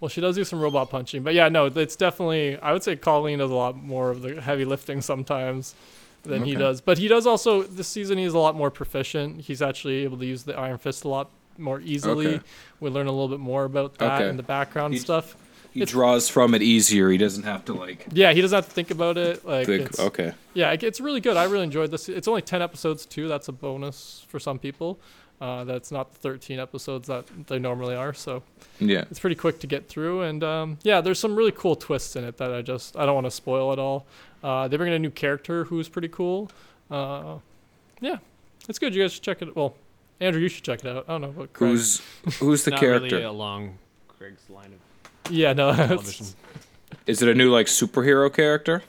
Well, 0.00 0.08
she 0.08 0.20
does 0.22 0.34
do 0.36 0.44
some 0.44 0.60
robot 0.60 0.88
punching, 0.88 1.22
but 1.22 1.34
yeah, 1.34 1.48
no, 1.50 1.66
it's 1.66 1.94
definitely. 1.94 2.56
I 2.58 2.72
would 2.72 2.82
say 2.82 2.96
Colleen 2.96 3.38
does 3.38 3.50
a 3.50 3.54
lot 3.54 3.76
more 3.76 4.10
of 4.10 4.22
the 4.22 4.40
heavy 4.40 4.64
lifting 4.64 5.02
sometimes 5.02 5.74
than 6.22 6.42
he 6.44 6.54
does. 6.54 6.80
But 6.80 6.96
he 6.96 7.06
does 7.06 7.26
also 7.26 7.62
this 7.64 7.86
season. 7.88 8.16
He's 8.16 8.32
a 8.32 8.38
lot 8.38 8.54
more 8.54 8.70
proficient. 8.70 9.42
He's 9.42 9.60
actually 9.60 10.04
able 10.04 10.16
to 10.18 10.24
use 10.26 10.44
the 10.44 10.56
Iron 10.56 10.78
Fist 10.78 11.04
a 11.04 11.08
lot 11.08 11.28
more 11.58 11.80
easily. 11.82 12.26
Okay. 12.36 12.40
We 12.80 12.88
learn 12.88 13.08
a 13.08 13.12
little 13.12 13.28
bit 13.28 13.40
more 13.40 13.64
about 13.64 13.98
that 13.98 14.20
Okay. 14.22 14.30
in 14.30 14.38
the 14.38 14.42
background 14.42 14.94
He's- 14.94 15.04
stuff. 15.04 15.36
He 15.72 15.80
It's- 15.82 15.92
draws 15.92 16.28
from 16.28 16.54
it 16.54 16.62
easier. 16.62 17.10
He 17.10 17.18
doesn't 17.18 17.44
have 17.44 17.64
to 17.66 17.72
like. 17.74 18.06
Yeah, 18.12 18.32
he 18.32 18.40
doesn't 18.40 18.56
have 18.56 18.66
to 18.66 18.70
think 18.72 18.90
about 18.90 19.16
it. 19.16 19.44
Like, 19.44 19.66
Think, 19.66 19.86
it's, 19.86 20.00
okay. 20.00 20.32
yeah, 20.54 20.72
it- 20.72 20.82
it's 20.82 21.00
really 21.00 21.20
good. 21.20 21.36
I 21.36 21.44
really 21.44 21.64
enjoyed 21.64 21.90
this. 21.90 22.08
It's 22.08 22.26
only 22.28 22.42
ten 22.42 22.60
episodes 22.62 23.06
too. 23.06 23.28
That's 23.28 23.48
a 23.48 23.52
bonus 23.52 24.24
for 24.28 24.38
some 24.40 24.58
people. 24.58 24.98
Uh, 25.40 25.64
that's 25.64 25.90
not 25.90 26.12
the 26.12 26.18
thirteen 26.18 26.58
episodes 26.60 27.08
that 27.08 27.24
they 27.46 27.58
normally 27.58 27.94
are. 27.94 28.12
So 28.12 28.42
Yeah. 28.78 29.04
it's 29.10 29.18
pretty 29.20 29.36
quick 29.36 29.58
to 29.60 29.66
get 29.66 29.88
through. 29.88 30.22
And 30.22 30.44
um, 30.44 30.78
yeah, 30.82 31.00
there's 31.00 31.18
some 31.18 31.34
really 31.34 31.52
cool 31.52 31.76
twists 31.76 32.14
in 32.16 32.24
it 32.24 32.36
that 32.38 32.52
I 32.52 32.60
just 32.62 32.96
I 32.96 33.06
don't 33.06 33.14
want 33.14 33.26
to 33.26 33.30
spoil 33.30 33.72
at 33.72 33.78
all. 33.78 34.06
Uh, 34.44 34.68
they 34.68 34.76
bring 34.76 34.88
in 34.88 34.94
a 34.94 34.98
new 34.98 35.10
character 35.10 35.64
who's 35.64 35.88
pretty 35.88 36.08
cool. 36.08 36.50
Uh, 36.90 37.36
yeah, 38.00 38.16
it's 38.68 38.78
good. 38.78 38.94
You 38.94 39.02
guys 39.02 39.12
should 39.12 39.22
check 39.22 39.40
it. 39.40 39.54
Well, 39.56 39.76
Andrew, 40.20 40.42
you 40.42 40.48
should 40.48 40.64
check 40.64 40.80
it 40.84 40.88
out. 40.88 41.04
I 41.08 41.12
don't 41.12 41.20
know 41.22 41.28
what 41.28 41.52
Craig. 41.54 41.70
Who's 41.70 42.02
who's 42.38 42.64
the 42.64 42.72
Not 42.72 42.80
character? 42.80 43.16
really 43.16 43.22
along 43.22 43.78
Craig's 44.08 44.42
line 44.50 44.72
of 44.74 44.80
yeah, 45.30 45.52
no. 45.52 45.74
television. 45.74 46.26
Is 47.06 47.22
it 47.22 47.28
a 47.28 47.34
new 47.34 47.50
like 47.50 47.66
superhero 47.66 48.32
character? 48.32 48.82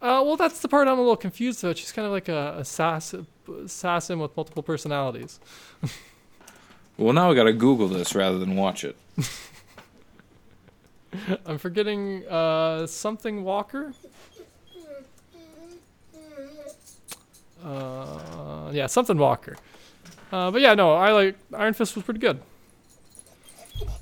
Uh, 0.00 0.22
well, 0.24 0.36
that's 0.36 0.60
the 0.60 0.68
part 0.68 0.86
I'm 0.86 0.98
a 0.98 1.00
little 1.00 1.16
confused 1.16 1.62
about. 1.64 1.76
She's 1.76 1.92
kind 1.92 2.06
of 2.06 2.12
like 2.12 2.28
a 2.28 2.54
assassin, 2.58 3.26
assassin 3.64 4.20
with 4.20 4.36
multiple 4.36 4.62
personalities. 4.62 5.40
Well, 6.98 7.12
now 7.12 7.30
I 7.30 7.34
gotta 7.36 7.52
Google 7.52 7.86
this 7.86 8.16
rather 8.16 8.40
than 8.40 8.56
watch 8.56 8.82
it. 8.82 8.96
I'm 11.46 11.56
forgetting 11.56 12.26
uh, 12.26 12.88
something 12.88 13.44
Walker. 13.44 13.92
Uh, 17.64 18.70
yeah, 18.72 18.86
something 18.86 19.16
Walker. 19.16 19.56
Uh, 20.32 20.50
but 20.50 20.60
yeah, 20.60 20.74
no, 20.74 20.94
I 20.94 21.12
like 21.12 21.36
Iron 21.54 21.72
Fist 21.72 21.94
was 21.94 22.04
pretty 22.04 22.18
good. 22.18 22.40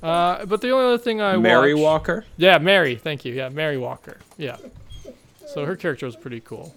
Uh, 0.02 0.44
but 0.46 0.60
the 0.60 0.70
only 0.70 0.86
other 0.86 0.98
thing 0.98 1.20
I 1.20 1.32
want. 1.32 1.42
Mary 1.42 1.74
watched- 1.74 1.82
Walker. 1.82 2.24
Yeah, 2.36 2.58
Mary. 2.58 2.96
Thank 2.96 3.24
you. 3.24 3.32
Yeah, 3.34 3.48
Mary 3.48 3.78
Walker. 3.78 4.18
Yeah. 4.36 4.56
So 5.48 5.64
her 5.64 5.76
character 5.76 6.06
was 6.06 6.16
pretty 6.16 6.40
cool. 6.40 6.74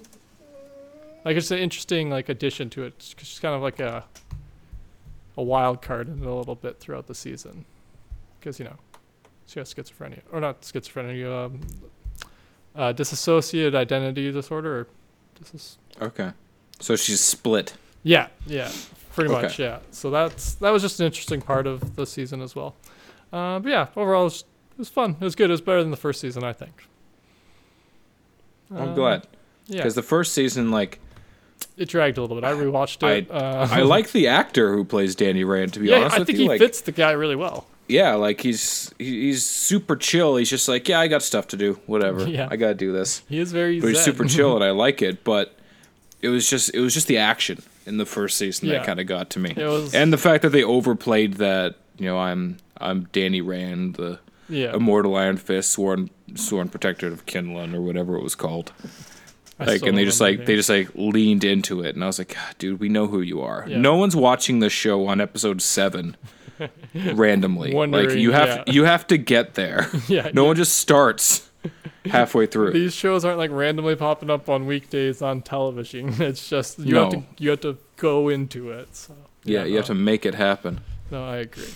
Like 1.26 1.36
it's 1.36 1.52
an 1.52 1.60
interesting 1.60 2.10
like 2.10 2.30
addition 2.30 2.70
to 2.72 2.84
it. 2.84 2.94
she's 3.18 3.40
kind 3.40 3.54
of 3.56 3.62
like 3.62 3.80
a 3.80 4.06
a 5.38 5.44
wild 5.44 5.82
card 5.82 6.08
in 6.08 6.24
a 6.24 6.36
little 6.36 6.56
bit 6.56 6.80
throughout 6.80 7.08
the 7.08 7.16
season, 7.16 7.66
because 8.40 8.58
you 8.60 8.66
know 8.66 8.76
she 9.48 9.60
has 9.60 9.74
schizophrenia 9.74 10.22
or 10.32 10.40
not 10.40 10.62
schizophrenia, 10.62 11.46
um, 11.46 11.62
uh, 12.76 12.92
dissociated 12.94 13.76
identity 13.76 14.32
disorder. 14.32 14.80
Or 14.82 14.88
dis- 15.52 15.78
Okay. 16.02 16.32
So 16.80 16.96
she's 16.96 17.20
split. 17.22 17.74
Yeah, 18.04 18.28
yeah, 18.48 18.72
pretty 19.14 19.32
Okay. 19.32 19.42
much. 19.44 19.60
Yeah. 19.60 19.80
So 19.92 20.10
that's 20.10 20.56
that 20.56 20.70
was 20.72 20.82
just 20.82 21.00
an 21.00 21.06
interesting 21.06 21.42
part 21.42 21.68
of 21.68 21.96
the 21.96 22.06
season 22.06 22.42
as 22.42 22.56
well. 22.56 22.76
Uh, 23.32 23.60
but 23.60 23.70
yeah, 23.70 23.88
overall 23.96 24.22
it 24.22 24.26
was, 24.26 24.40
it 24.74 24.78
was 24.80 24.90
fun. 24.90 25.16
It 25.20 25.24
was 25.24 25.36
good. 25.36 25.50
It 25.50 25.54
was 25.54 25.62
better 25.62 25.82
than 25.82 25.92
the 25.92 25.98
first 25.98 26.20
season, 26.22 26.44
I 26.44 26.54
think. 26.54 26.88
I'm 28.72 28.90
Uh, 28.90 28.94
glad 28.94 29.28
Yeah, 29.68 29.78
because 29.78 29.96
the 29.96 30.04
first 30.04 30.34
season, 30.34 30.72
like, 30.72 31.00
it 31.78 31.90
dragged 31.90 32.18
a 32.18 32.22
little 32.22 32.36
bit. 32.38 32.44
I 32.46 32.54
rewatched 32.54 33.04
it. 33.08 33.30
uh, 33.32 33.68
I 33.70 33.82
like 33.84 34.12
the 34.12 34.28
actor 34.28 34.74
who 34.76 34.84
plays 34.86 35.16
Danny 35.16 35.44
Rand. 35.44 35.74
To 35.74 35.80
be 35.80 35.88
yeah, 35.90 35.98
honest 36.02 36.20
I 36.20 36.24
think 36.24 36.38
he 36.38 36.48
like, 36.48 36.60
fits 36.60 36.82
the 36.82 36.92
guy 36.92 37.12
really 37.12 37.36
well. 37.36 37.68
yeah, 37.88 38.14
like 38.16 38.42
he's 38.42 38.94
he's 38.98 39.46
super 39.46 39.96
chill. 39.96 40.36
He's 40.38 40.50
just 40.50 40.68
like, 40.68 40.88
yeah, 40.88 41.00
I 41.00 41.08
got 41.08 41.22
stuff 41.24 41.48
to 41.50 41.58
do. 41.58 41.80
Whatever. 41.86 42.26
Yeah. 42.30 42.48
I 42.50 42.56
gotta 42.56 42.74
do 42.76 42.92
this. 42.92 43.24
He 43.30 43.40
is 43.40 43.52
very. 43.52 43.80
But 43.80 43.88
he's 43.90 43.98
zen. 44.04 44.06
super 44.14 44.26
chill, 44.26 44.56
and 44.56 44.64
I 44.64 44.72
like 44.72 45.02
it. 45.02 45.24
But 45.24 45.56
it 46.22 46.30
was 46.30 46.50
just 46.50 46.74
it 46.74 46.80
was 46.80 46.94
just 46.94 47.08
the 47.08 47.18
action 47.18 47.62
in 47.86 47.98
the 47.98 48.06
first 48.06 48.38
season 48.38 48.68
Yeah. 48.70 48.80
that 48.80 48.86
kind 48.86 49.00
of 49.00 49.08
got 49.08 49.30
to 49.32 49.40
me, 49.40 49.54
was. 49.58 49.94
and 49.94 50.12
the 50.14 50.18
fact 50.18 50.42
that 50.44 50.50
they 50.50 50.64
overplayed 50.64 51.36
that. 51.36 51.76
You 51.98 52.06
know, 52.06 52.18
I'm 52.18 52.58
I'm 52.78 53.10
Danny 53.12 53.42
Rand, 53.42 53.96
the 53.96 54.20
yeah, 54.48 54.74
immortal 54.74 55.16
Iron 55.18 55.36
Fist, 55.36 55.70
sworn 55.72 56.10
sworn 56.36 56.70
protector 56.70 57.08
of 57.08 57.26
K'un-Lun, 57.26 57.76
or 57.76 57.82
whatever 57.82 58.16
it 58.16 58.24
was 58.24 58.36
called. 58.36 58.72
I 59.60 59.66
like 59.66 59.82
and 59.82 59.98
they 59.98 60.06
just 60.06 60.22
like 60.22 60.46
they 60.46 60.56
just 60.56 60.70
like 60.70 60.88
leaned 60.96 61.44
into 61.44 61.82
it 61.82 61.94
and 61.94 62.02
i 62.02 62.08
was 62.08 62.18
like 62.18 62.34
"God, 62.34 62.56
dude 62.60 62.80
we 62.80 62.88
know 62.88 63.08
who 63.08 63.20
you 63.20 63.42
are 63.42 63.66
Yeah. 63.68 63.78
no 63.80 63.98
one's 63.98 64.16
watching 64.16 64.60
this 64.60 64.72
show 64.72 65.06
on 65.08 65.20
episode 65.20 65.62
seven 65.62 66.16
randomly 66.94 67.72
like 67.74 68.12
you 68.12 68.32
have 68.32 68.48
yeah. 68.48 68.64
you 68.74 68.84
have 68.86 69.06
to 69.08 69.18
get 69.18 69.56
there 69.56 69.90
yeah. 70.08 70.30
no 70.34 70.46
one 70.46 70.56
just 70.56 70.78
starts 70.78 71.49
halfway 72.06 72.46
through 72.46 72.72
These 72.72 72.94
shows 72.94 73.26
aren't 73.26 73.38
like 73.38 73.52
randomly 73.52 73.96
popping 73.96 74.30
up 74.30 74.50
on 74.50 74.66
weekdays 74.66 75.22
on 75.22 75.42
television. 75.42 76.14
It's 76.22 76.48
just 76.50 76.80
you 76.80 76.96
have 76.96 77.12
to 77.12 77.24
you 77.38 77.50
have 77.52 77.62
to 77.62 77.78
go 77.98 78.30
into 78.30 78.72
it. 78.72 78.96
So 78.96 79.16
yeah 79.44 79.64
you 79.64 79.72
no, 79.72 79.78
have 79.78 79.86
to 79.88 79.96
make 79.96 80.26
it 80.26 80.36
happen 80.36 80.82
No, 81.12 81.26
I 81.26 81.38
agree. 81.38 81.74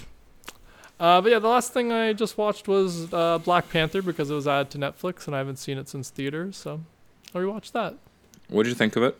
Uh, 0.99 1.19
but 1.21 1.31
yeah, 1.31 1.39
the 1.39 1.47
last 1.47 1.73
thing 1.73 1.91
I 1.91 2.13
just 2.13 2.37
watched 2.37 2.67
was 2.67 3.13
uh, 3.13 3.39
Black 3.39 3.69
Panther 3.69 4.01
because 4.01 4.29
it 4.29 4.35
was 4.35 4.47
added 4.47 4.69
to 4.71 4.77
Netflix 4.77 5.25
and 5.27 5.35
I 5.35 5.39
haven't 5.39 5.57
seen 5.57 5.77
it 5.77 5.89
since 5.89 6.09
theaters, 6.09 6.55
so 6.55 6.81
I 7.33 7.39
rewatched 7.39 7.71
that. 7.73 7.95
What 8.47 8.63
did 8.63 8.69
you 8.69 8.75
think 8.75 8.95
of 8.95 9.03
it 9.03 9.17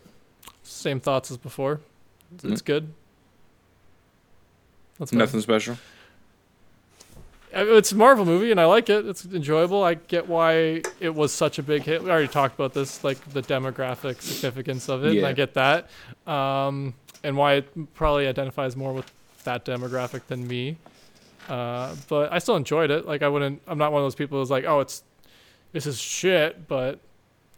Same 0.62 1.00
thoughts 1.00 1.30
as 1.30 1.36
before. 1.36 1.80
It's, 2.34 2.44
it's 2.44 2.62
good. 2.62 2.92
That's 4.98 5.12
nothing 5.12 5.40
special 5.40 5.76
It's 7.56 7.92
a 7.92 7.96
Marvel 7.96 8.24
movie, 8.24 8.50
and 8.50 8.60
I 8.60 8.64
like 8.64 8.90
it. 8.90 9.06
It's 9.06 9.24
enjoyable. 9.24 9.84
I 9.84 9.94
get 9.94 10.28
why 10.28 10.82
it 10.98 11.14
was 11.14 11.32
such 11.32 11.58
a 11.58 11.62
big 11.62 11.82
hit. 11.82 12.02
We 12.02 12.10
already 12.10 12.26
talked 12.28 12.54
about 12.56 12.74
this, 12.74 13.04
like 13.04 13.18
the 13.32 13.42
demographic 13.42 14.20
significance 14.20 14.88
of 14.88 15.04
it, 15.04 15.10
and 15.10 15.16
Yeah. 15.20 15.28
I 15.28 15.32
get 15.34 15.54
that. 15.54 15.88
Um, 16.26 16.94
and 17.22 17.36
why 17.36 17.54
it 17.54 17.94
probably 17.94 18.26
identifies 18.26 18.76
more 18.76 18.92
with 18.92 19.10
that 19.44 19.64
demographic 19.64 20.26
than 20.26 20.46
me. 20.48 20.76
Uh, 21.48 21.94
but 22.08 22.32
I 22.32 22.38
still 22.38 22.56
enjoyed 22.56 22.90
it. 22.90 23.06
Like 23.06 23.22
I 23.22 23.28
wouldn't. 23.28 23.62
I'm 23.68 23.78
not 23.78 23.92
one 23.92 24.02
of 24.02 24.06
those 24.06 24.14
people 24.14 24.38
who's 24.40 24.50
like, 24.50 24.64
oh, 24.64 24.80
it's 24.80 25.04
this 25.72 25.86
is 25.86 26.00
shit. 26.00 26.66
But 26.66 26.98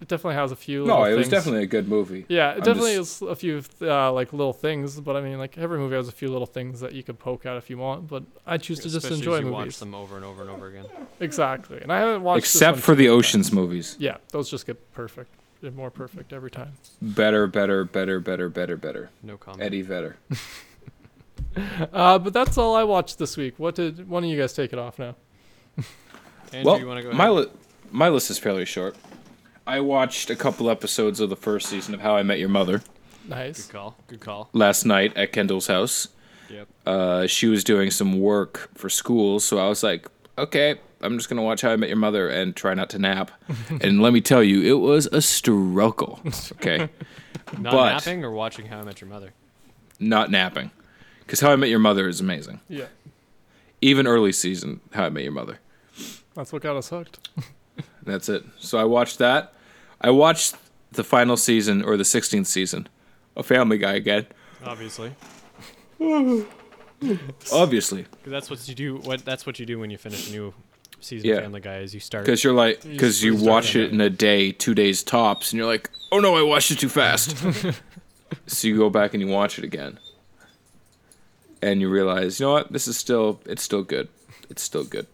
it 0.00 0.08
definitely 0.08 0.34
has 0.34 0.52
a 0.52 0.56
few. 0.56 0.84
no 0.84 1.00
little 1.00 1.14
it 1.14 1.16
was 1.18 1.28
definitely 1.28 1.62
a 1.62 1.66
good 1.66 1.88
movie 1.88 2.26
Yeah, 2.28 2.50
it 2.50 2.56
I'm 2.56 2.60
definitely 2.62 2.96
just- 2.96 3.22
is 3.22 3.28
a 3.28 3.34
few 3.34 3.62
uh, 3.82 4.12
like 4.12 4.32
little 4.32 4.52
things, 4.52 5.00
but 5.00 5.16
I 5.16 5.20
mean, 5.22 5.38
like 5.38 5.56
every 5.58 5.78
movie 5.78 5.96
has 5.96 6.08
a 6.08 6.12
few 6.12 6.28
little 6.28 6.46
things 6.46 6.80
that 6.80 6.92
you 6.92 7.02
could 7.02 7.18
poke 7.18 7.46
at 7.46 7.56
if 7.56 7.70
you 7.70 7.78
want. 7.78 8.08
But 8.08 8.22
I 8.46 8.58
choose 8.58 8.80
to 8.80 8.90
just 8.90 9.10
enjoy 9.10 9.36
as 9.36 9.40
you 9.40 9.46
movies. 9.46 9.66
watch 9.66 9.78
them 9.78 9.94
over 9.94 10.16
and 10.16 10.24
over 10.24 10.42
and 10.42 10.50
over 10.50 10.66
again. 10.68 10.84
Exactly, 11.20 11.78
and 11.80 11.90
I 11.92 11.98
haven't 12.00 12.22
watched 12.22 12.40
except 12.40 12.78
for 12.80 12.94
the 12.94 13.08
oceans 13.08 13.46
times. 13.48 13.54
movies 13.54 13.96
Yeah, 13.98 14.16
those 14.32 14.50
just 14.50 14.66
get 14.66 14.92
perfect, 14.92 15.30
They're 15.62 15.70
more 15.70 15.90
perfect 15.90 16.32
every 16.32 16.50
time. 16.50 16.72
better 17.00 17.46
better 17.46 17.84
better 17.84 18.20
better 18.20 18.48
better 18.50 18.76
better 18.76 19.10
No 19.22 19.36
comment. 19.38 19.62
eddie 19.62 19.82
vedder 19.82 20.16
Uh, 21.92 22.18
but 22.18 22.32
that's 22.34 22.58
all 22.58 22.76
I 22.76 22.84
watched 22.84 23.18
this 23.18 23.36
week. 23.36 23.54
What 23.58 23.74
did 23.74 24.08
one 24.08 24.24
of 24.24 24.28
you 24.30 24.38
guys 24.38 24.52
take 24.52 24.72
it 24.74 24.78
off 24.78 24.98
now? 24.98 25.14
Andrew, 26.52 26.70
well 26.70 26.78
you 26.80 26.86
want 26.86 27.02
to 27.02 27.12
my 27.14 27.28
li- 27.30 27.48
my 27.90 28.08
list 28.10 28.30
is 28.30 28.38
fairly 28.38 28.64
short 28.66 28.94
i 29.66 29.80
watched 29.80 30.30
a 30.30 30.36
couple 30.36 30.70
episodes 30.70 31.20
of 31.20 31.28
the 31.30 31.36
first 31.36 31.66
season 31.68 31.94
of 31.94 32.00
how 32.00 32.16
i 32.16 32.22
met 32.22 32.38
your 32.38 32.48
mother 32.48 32.82
Nice. 33.28 33.66
Good 33.66 33.72
call. 33.72 33.96
Good 34.06 34.20
call. 34.20 34.48
last 34.52 34.84
night 34.84 35.16
at 35.16 35.32
Kendall's 35.32 35.66
house. 35.66 36.06
Yep. 36.48 36.68
Uh, 36.86 37.26
she 37.26 37.48
was 37.48 37.64
doing 37.64 37.90
some 37.90 38.20
work 38.20 38.70
for 38.76 38.88
school, 38.88 39.40
so 39.40 39.58
I 39.58 39.68
was 39.68 39.82
like, 39.82 40.06
okay, 40.38 40.76
I'm 41.00 41.18
just 41.18 41.28
gonna 41.28 41.42
watch 41.42 41.62
How 41.62 41.70
I 41.72 41.76
Met 41.76 41.88
Your 41.88 41.98
Mother 41.98 42.28
and 42.28 42.54
try 42.54 42.72
not 42.74 42.88
to 42.90 43.00
nap. 43.00 43.32
and 43.80 44.00
let 44.00 44.12
me 44.12 44.20
tell 44.20 44.44
you, 44.44 44.62
it 44.62 44.78
was 44.80 45.06
a 45.06 45.20
struggle. 45.20 46.20
Okay, 46.52 46.88
Not 47.58 47.72
But- 47.72 47.92
napping 47.94 48.24
or 48.24 48.30
watching 48.30 48.66
How 48.66 48.78
I 48.78 48.82
Met 48.84 49.00
Your 49.00 49.10
Mother. 49.10 49.32
not 49.98 50.30
napping, 50.30 50.70
because 51.18 51.40
How 51.40 51.50
I 51.50 51.56
Met 51.56 51.68
Your 51.70 51.80
Mother 51.80 52.06
is 52.06 52.20
amazing. 52.20 52.60
Yeah, 52.68 52.86
Even 53.80 54.06
early 54.06 54.30
season 54.30 54.78
How 54.92 55.06
I 55.06 55.10
Met 55.10 55.24
Your 55.24 55.32
Mother. 55.32 55.58
that's 56.36 56.52
what 56.52 56.62
got 56.62 56.76
us 56.76 56.90
hooked. 56.90 57.28
That's 58.04 58.28
it. 58.28 58.44
So 58.60 58.78
I 58.78 58.84
watched 58.84 59.18
that. 59.18 59.52
I 60.00 60.10
watched 60.10 60.54
the 60.92 61.04
final 61.04 61.36
season 61.36 61.82
or 61.82 61.96
the 61.96 62.04
16th 62.04 62.46
season 62.46 62.88
a 63.36 63.42
Family 63.42 63.78
Guy 63.78 63.94
again. 63.94 64.26
Obviously, 64.64 65.12
Obviously. 67.52 68.06
that's 68.26 68.48
what 68.50 68.66
you 68.68 68.74
do. 68.74 68.96
What 68.96 69.24
that's 69.24 69.46
what 69.46 69.58
you 69.58 69.66
do 69.66 69.78
when 69.78 69.90
you 69.90 69.98
finish 69.98 70.28
a 70.28 70.32
new 70.32 70.54
season 71.00 71.28
Yeah. 71.28 71.36
of 71.36 71.42
Family 71.42 71.60
Guy. 71.60 71.78
Is 71.78 71.92
you 71.94 72.00
start. 72.00 72.24
because 72.24 72.42
you're 72.42 72.54
like, 72.54 72.82
because 72.82 73.20
just 73.20 73.22
you 73.24 73.36
watch 73.36 73.76
it 73.76 73.84
it 73.86 73.92
in 73.92 74.00
a 74.00 74.10
day, 74.10 74.52
two 74.52 74.74
days 74.74 75.02
tops, 75.02 75.52
and 75.52 75.58
you're 75.58 75.66
like, 75.66 75.90
oh 76.12 76.18
no, 76.20 76.36
I 76.36 76.42
watched 76.42 76.70
it 76.70 76.78
too 76.78 76.88
fast. 76.88 77.36
so 78.46 78.68
you 78.68 78.76
go 78.76 78.90
back 78.90 79.12
and 79.14 79.22
you 79.22 79.28
watch 79.28 79.58
it 79.58 79.64
again, 79.64 79.98
and 81.62 81.80
you 81.80 81.88
realize, 81.90 82.40
you 82.40 82.46
know 82.46 82.52
what, 82.52 82.72
this 82.72 82.88
is 82.88 82.96
still, 82.96 83.40
it's 83.44 83.62
still 83.62 83.82
good, 83.82 84.08
it's 84.48 84.62
still 84.62 84.84
good, 84.84 85.06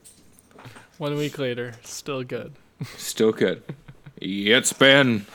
One 0.99 1.17
week 1.17 1.39
later, 1.39 1.75
still 1.83 2.23
good. 2.23 2.53
still 2.97 3.33
good. 3.33 3.63
It's 4.25 4.73
been, 4.73 5.27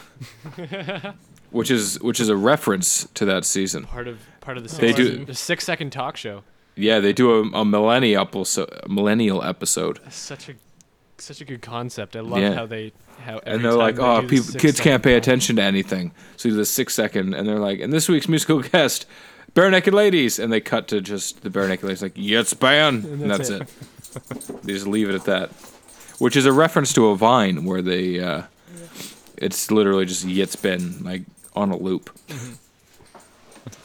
which 1.52 1.72
is 1.72 2.00
which 2.02 2.20
is 2.20 2.30
a 2.30 2.36
reference 2.36 3.08
to 3.16 3.26
that 3.26 3.46
season. 3.46 3.84
part 3.86 4.08
of 4.08 4.20
part 4.42 4.58
of 4.58 4.68
the 4.68 4.76
They 4.76 4.94
do- 4.94 5.26
the 5.26 5.34
six 5.36 5.66
second 5.66 5.92
talk 5.92 6.18
show. 6.18 6.44
Yeah, 6.76 7.00
they 7.00 7.12
do 7.14 7.32
a, 7.32 7.42
a 7.62 7.66
millennial 7.66 8.22
episode, 8.22 8.70
millennial 8.88 9.44
episode, 9.44 10.00
That's 10.04 10.16
such 10.16 10.50
a 10.50 10.54
such 11.18 11.42
a 11.42 11.46
good 11.46 11.62
concept. 11.62 12.16
I 12.16 12.20
love 12.20 12.40
Yeah. 12.40 12.54
how 12.54 12.66
they 12.68 12.94
how 13.26 13.40
and 13.46 13.64
they're 13.64 13.72
time 13.72 13.80
like, 13.80 13.96
they 13.96 14.02
"Oh, 14.04 14.22
do 14.22 14.40
the 14.40 14.60
kids 14.60 14.80
can't 14.80 15.02
pay 15.04 15.14
talk- 15.14 15.24
attention 15.24 15.56
to 15.56 15.64
anything." 15.64 16.12
So 16.36 16.50
you 16.50 16.54
do 16.54 16.58
the 16.60 16.66
six 16.66 16.94
second, 16.94 17.34
and 17.34 17.48
they're 17.48 17.60
like, 17.60 17.80
"And 17.80 17.92
this 17.92 18.08
week's 18.08 18.30
musical 18.30 18.62
guest, 18.62 19.06
Barenaked 19.56 19.92
Ladies," 19.92 20.38
and 20.40 20.54
they 20.54 20.62
cut 20.62 20.88
to 20.90 21.02
just 21.02 21.42
the 21.42 21.50
Barenaked 21.50 21.82
Ladies, 21.84 22.02
like, 22.04 22.14
"Yeah, 22.16 22.42
it's 22.42 22.54
banned," 22.54 23.06
and, 23.06 23.30
that's, 23.32 23.50
that's 23.50 24.50
it. 24.50 24.64
they 24.64 24.74
just 24.74 24.88
leave 24.88 25.10
it 25.10 25.16
at 25.16 25.26
that. 25.26 25.50
which 26.20 26.36
is 26.36 26.46
a 26.48 26.52
reference 26.54 26.94
to 26.94 27.08
a 27.10 27.16
vine 27.16 27.64
where 27.64 27.82
they, 27.82 28.20
uh, 28.20 28.42
it's 29.38 29.70
literally 29.72 30.06
just 30.06 30.26
Yitzben 30.26 31.04
like 31.04 31.24
on 31.56 31.72
a 31.72 31.78
loop. 31.78 32.10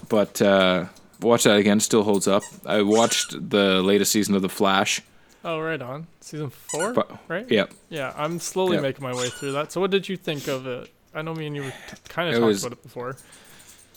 But 0.09 0.40
uh, 0.43 0.86
watch 1.20 1.45
that 1.45 1.57
again. 1.57 1.80
Still 1.80 2.03
holds 2.03 2.28
up. 2.28 2.43
I 2.66 2.82
watched 2.82 3.51
the 3.51 3.82
latest 3.82 4.12
season 4.12 4.34
of 4.34 4.43
The 4.43 4.49
Flash. 4.49 5.01
Oh, 5.45 5.59
right 5.61 5.80
on. 5.80 6.07
Season 6.20 6.51
four, 6.51 6.93
But 6.93 7.11
right? 7.28 7.47
yeah, 7.51 7.64
Yeah, 7.88 8.12
I'm 8.16 8.38
slowly 8.38 8.74
Yep. 8.74 8.82
making 8.82 9.03
my 9.03 9.12
way 9.14 9.28
through 9.28 9.53
that. 9.53 9.72
So, 9.72 9.80
what 9.80 9.90
did 9.90 10.09
you 10.09 10.16
think 10.16 10.47
of 10.47 10.66
it? 10.68 10.88
I 11.14 11.22
know 11.22 11.34
me 11.34 11.47
and 11.49 11.57
you 11.57 11.62
were 11.64 11.72
kind 12.09 12.28
of 12.28 12.34
It 12.36 12.38
talked 12.38 12.47
was- 12.47 12.64
about 12.64 12.78
it 12.78 12.82
before. 12.82 13.16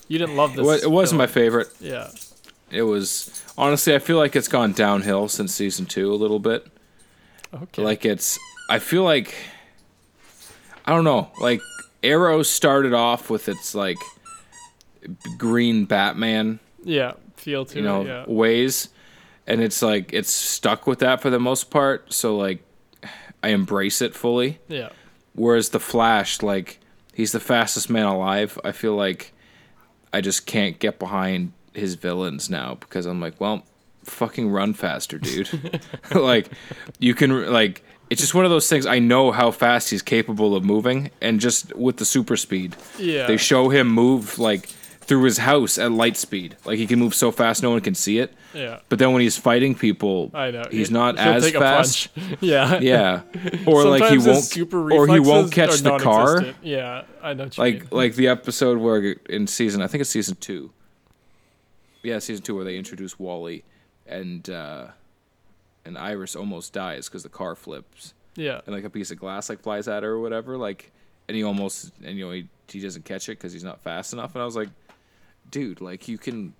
You 0.08 0.18
didn't 0.20 0.36
love 0.36 0.56
this. 0.56 0.84
it 0.84 0.89
wasn't 0.91 1.18
my 1.20 1.28
favorite. 1.28 1.68
Yeah. 1.80 2.10
It 2.72 2.84
was 2.84 3.43
honestly, 3.58 3.93
I 3.96 4.00
feel 4.00 4.18
like 4.18 4.36
it's 4.36 4.48
gone 4.48 4.72
downhill 4.74 5.28
since 5.30 5.54
season 5.54 5.86
two 5.86 6.12
a 6.12 6.16
little 6.16 6.39
bit. 6.39 6.66
Okay. 7.54 7.84
Like 7.84 8.06
it's, 8.06 8.38
I 8.70 8.80
feel 8.80 9.04
like, 9.04 9.34
I 10.86 10.92
don't 10.92 11.04
know. 11.04 11.32
Like 11.40 11.62
Arrow 12.04 12.44
started 12.44 12.94
off 12.94 13.30
with 13.30 13.50
its 13.50 13.76
like 13.76 13.98
green 15.38 15.86
Batman, 15.86 16.60
yeah, 16.84 17.14
feel 17.36 17.66
to 17.66 17.78
you 17.78 17.84
know, 17.84 18.02
it. 18.02 18.08
Yeah. 18.08 18.26
ways, 18.28 18.90
and 19.48 19.62
it's 19.62 19.82
like 19.82 20.14
it's 20.14 20.32
stuck 20.32 20.88
with 20.88 21.00
that 21.00 21.22
for 21.22 21.30
the 21.30 21.40
most 21.40 21.70
part. 21.70 22.14
So 22.14 22.38
like, 22.38 22.64
I 23.44 23.50
embrace 23.50 24.02
it 24.02 24.16
fully. 24.16 24.60
Yeah. 24.68 24.90
Whereas 25.34 25.70
the 25.70 25.80
Flash, 25.80 26.42
like, 26.42 26.80
he's 27.14 27.34
the 27.34 27.42
fastest 27.42 27.90
man 27.90 28.06
alive. 28.06 28.58
I 28.64 28.72
feel 28.72 28.96
like 28.96 29.34
I 30.14 30.22
just 30.22 30.46
can't 30.46 30.80
get 30.80 30.98
behind 30.98 31.52
his 31.74 31.96
villains 31.96 32.50
now 32.50 32.76
because 32.76 33.06
I'm 33.06 33.20
like, 33.20 33.40
well, 33.42 33.64
fucking 34.06 34.50
run 34.50 34.74
faster, 34.74 35.18
dude. 35.18 35.82
like, 36.16 36.50
you 37.00 37.14
can 37.14 37.52
like. 37.52 37.84
It's 38.10 38.22
just 38.22 38.34
one 38.36 38.45
of 38.45 38.51
those 38.51 38.70
things. 38.70 38.86
I 38.86 38.99
know 38.99 39.32
how 39.32 39.51
fast 39.51 39.89
he's 39.89 40.01
capable 40.01 40.56
of 40.56 40.64
moving, 40.64 41.10
and 41.22 41.39
just 41.39 41.76
with 41.76 41.97
the 41.97 42.06
super 42.06 42.38
speed, 42.38 42.76
Yeah. 42.99 43.26
they 43.28 43.38
show 43.38 43.70
him 43.70 43.88
move 43.88 44.38
like 44.38 44.68
through 45.01 45.24
his 45.24 45.38
house 45.39 45.78
at 45.78 45.91
light 45.91 46.18
speed. 46.18 46.56
Like 46.66 46.78
he 46.80 46.88
can 46.88 46.99
move 46.99 47.14
so 47.14 47.32
fast, 47.32 47.62
no 47.62 47.70
one 47.72 47.82
can 47.82 47.93
see 47.95 48.18
it. 48.20 48.34
Yeah. 48.53 48.80
But 48.89 48.99
then 48.99 49.12
when 49.12 49.22
he's 49.22 49.38
fighting 49.38 49.76
people, 49.76 50.32
I 50.34 50.49
know. 50.51 50.64
he's 50.72 50.89
not 50.89 51.18
as 51.18 51.51
fast. 51.51 52.10
yeah. 52.41 52.80
Yeah, 52.80 53.22
or 53.68 53.84
like 53.86 54.12
he 54.12 54.18
won't, 54.18 54.43
super 54.43 54.91
or 54.91 55.08
he 55.08 55.20
won't 55.20 55.51
catch 55.51 55.80
the 55.82 55.97
car. 55.97 56.45
Yeah, 56.64 57.03
I 57.22 57.34
know. 57.34 57.49
Like 57.58 57.82
mean. 57.82 57.88
like 57.91 58.16
the 58.16 58.28
episode 58.28 58.78
where 58.80 59.01
in 59.30 59.47
season 59.47 59.82
I 59.82 59.88
think 59.88 60.01
it's 60.01 60.10
season 60.10 60.38
two. 60.39 60.72
Yeah, 62.03 62.20
season 62.20 62.43
two 62.43 62.56
where 62.56 62.66
they 62.66 62.78
introduce 62.78 63.18
Wally, 63.20 63.64
and 64.06 64.47
uh, 64.49 64.88
and 65.86 65.98
Iris 65.98 66.36
almost 66.36 66.74
dies 66.74 67.08
because 67.08 67.24
the 67.24 67.30
car 67.30 67.56
flips 67.56 68.14
yeah. 68.36 68.62
and 68.66 68.76
like 68.76 68.84
a 68.84 68.90
piece 68.90 69.12
of 69.12 69.20
glass 69.20 69.50
like 69.50 69.62
flies 69.62 69.88
at 69.88 70.04
her 70.04 70.12
or 70.12 70.20
whatever. 70.20 70.58
Like, 70.58 70.92
and 71.28 71.36
he 71.38 71.44
almost 71.44 71.92
and 72.04 72.18
you 72.18 72.26
know 72.26 72.32
he 72.32 72.48
he 72.70 72.80
doesn't 72.82 73.06
catch 73.06 73.30
it 73.30 73.34
because 73.38 73.54
he's 73.54 73.64
not 73.64 73.82
fast 73.82 74.14
enough. 74.14 74.34
And 74.36 74.42
I 74.42 74.46
was 74.46 74.56
like, 74.56 74.70
dude, 75.50 75.82
like 75.82 76.08
you 76.08 76.18
can 76.18 76.54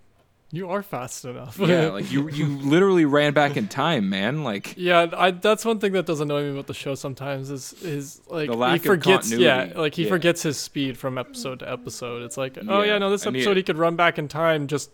You 0.52 0.70
are 0.70 0.84
fast 0.84 1.26
enough. 1.26 1.58
yeah, 1.60 1.88
like 1.98 2.12
you 2.12 2.30
you 2.30 2.46
literally 2.60 3.06
ran 3.06 3.34
back 3.34 3.58
in 3.58 3.68
time, 3.68 4.10
man. 4.10 4.44
Like 4.44 4.76
Yeah, 4.78 5.08
I, 5.18 5.32
that's 5.32 5.66
one 5.66 5.80
thing 5.80 5.94
that 5.94 6.06
does 6.06 6.20
annoy 6.22 6.44
me 6.44 6.52
about 6.52 6.68
the 6.68 6.74
show 6.74 6.96
sometimes 6.96 7.50
is 7.50 7.74
is 7.84 8.22
like 8.30 8.50
The 8.50 8.56
lack 8.56 8.74
he 8.74 8.78
of 8.78 8.84
forgets 8.86 9.32
yeah 9.32 9.72
like 9.76 9.96
he 9.96 10.04
Yeah. 10.04 10.10
forgets 10.10 10.44
his 10.44 10.58
speed 10.58 10.98
from 10.98 11.18
episode 11.18 11.60
to 11.60 11.72
episode. 11.72 12.22
It's 12.24 12.38
like 12.38 12.58
oh 12.68 12.82
Yeah, 12.82 12.94
yeah 12.94 12.98
no 13.00 13.10
this 13.10 13.26
and 13.26 13.36
he- 13.36 13.42
episode 13.42 13.58
he 13.58 13.64
could 13.64 13.78
run 13.78 13.96
back 13.96 14.18
in 14.20 14.28
time 14.28 14.68
just 14.68 14.92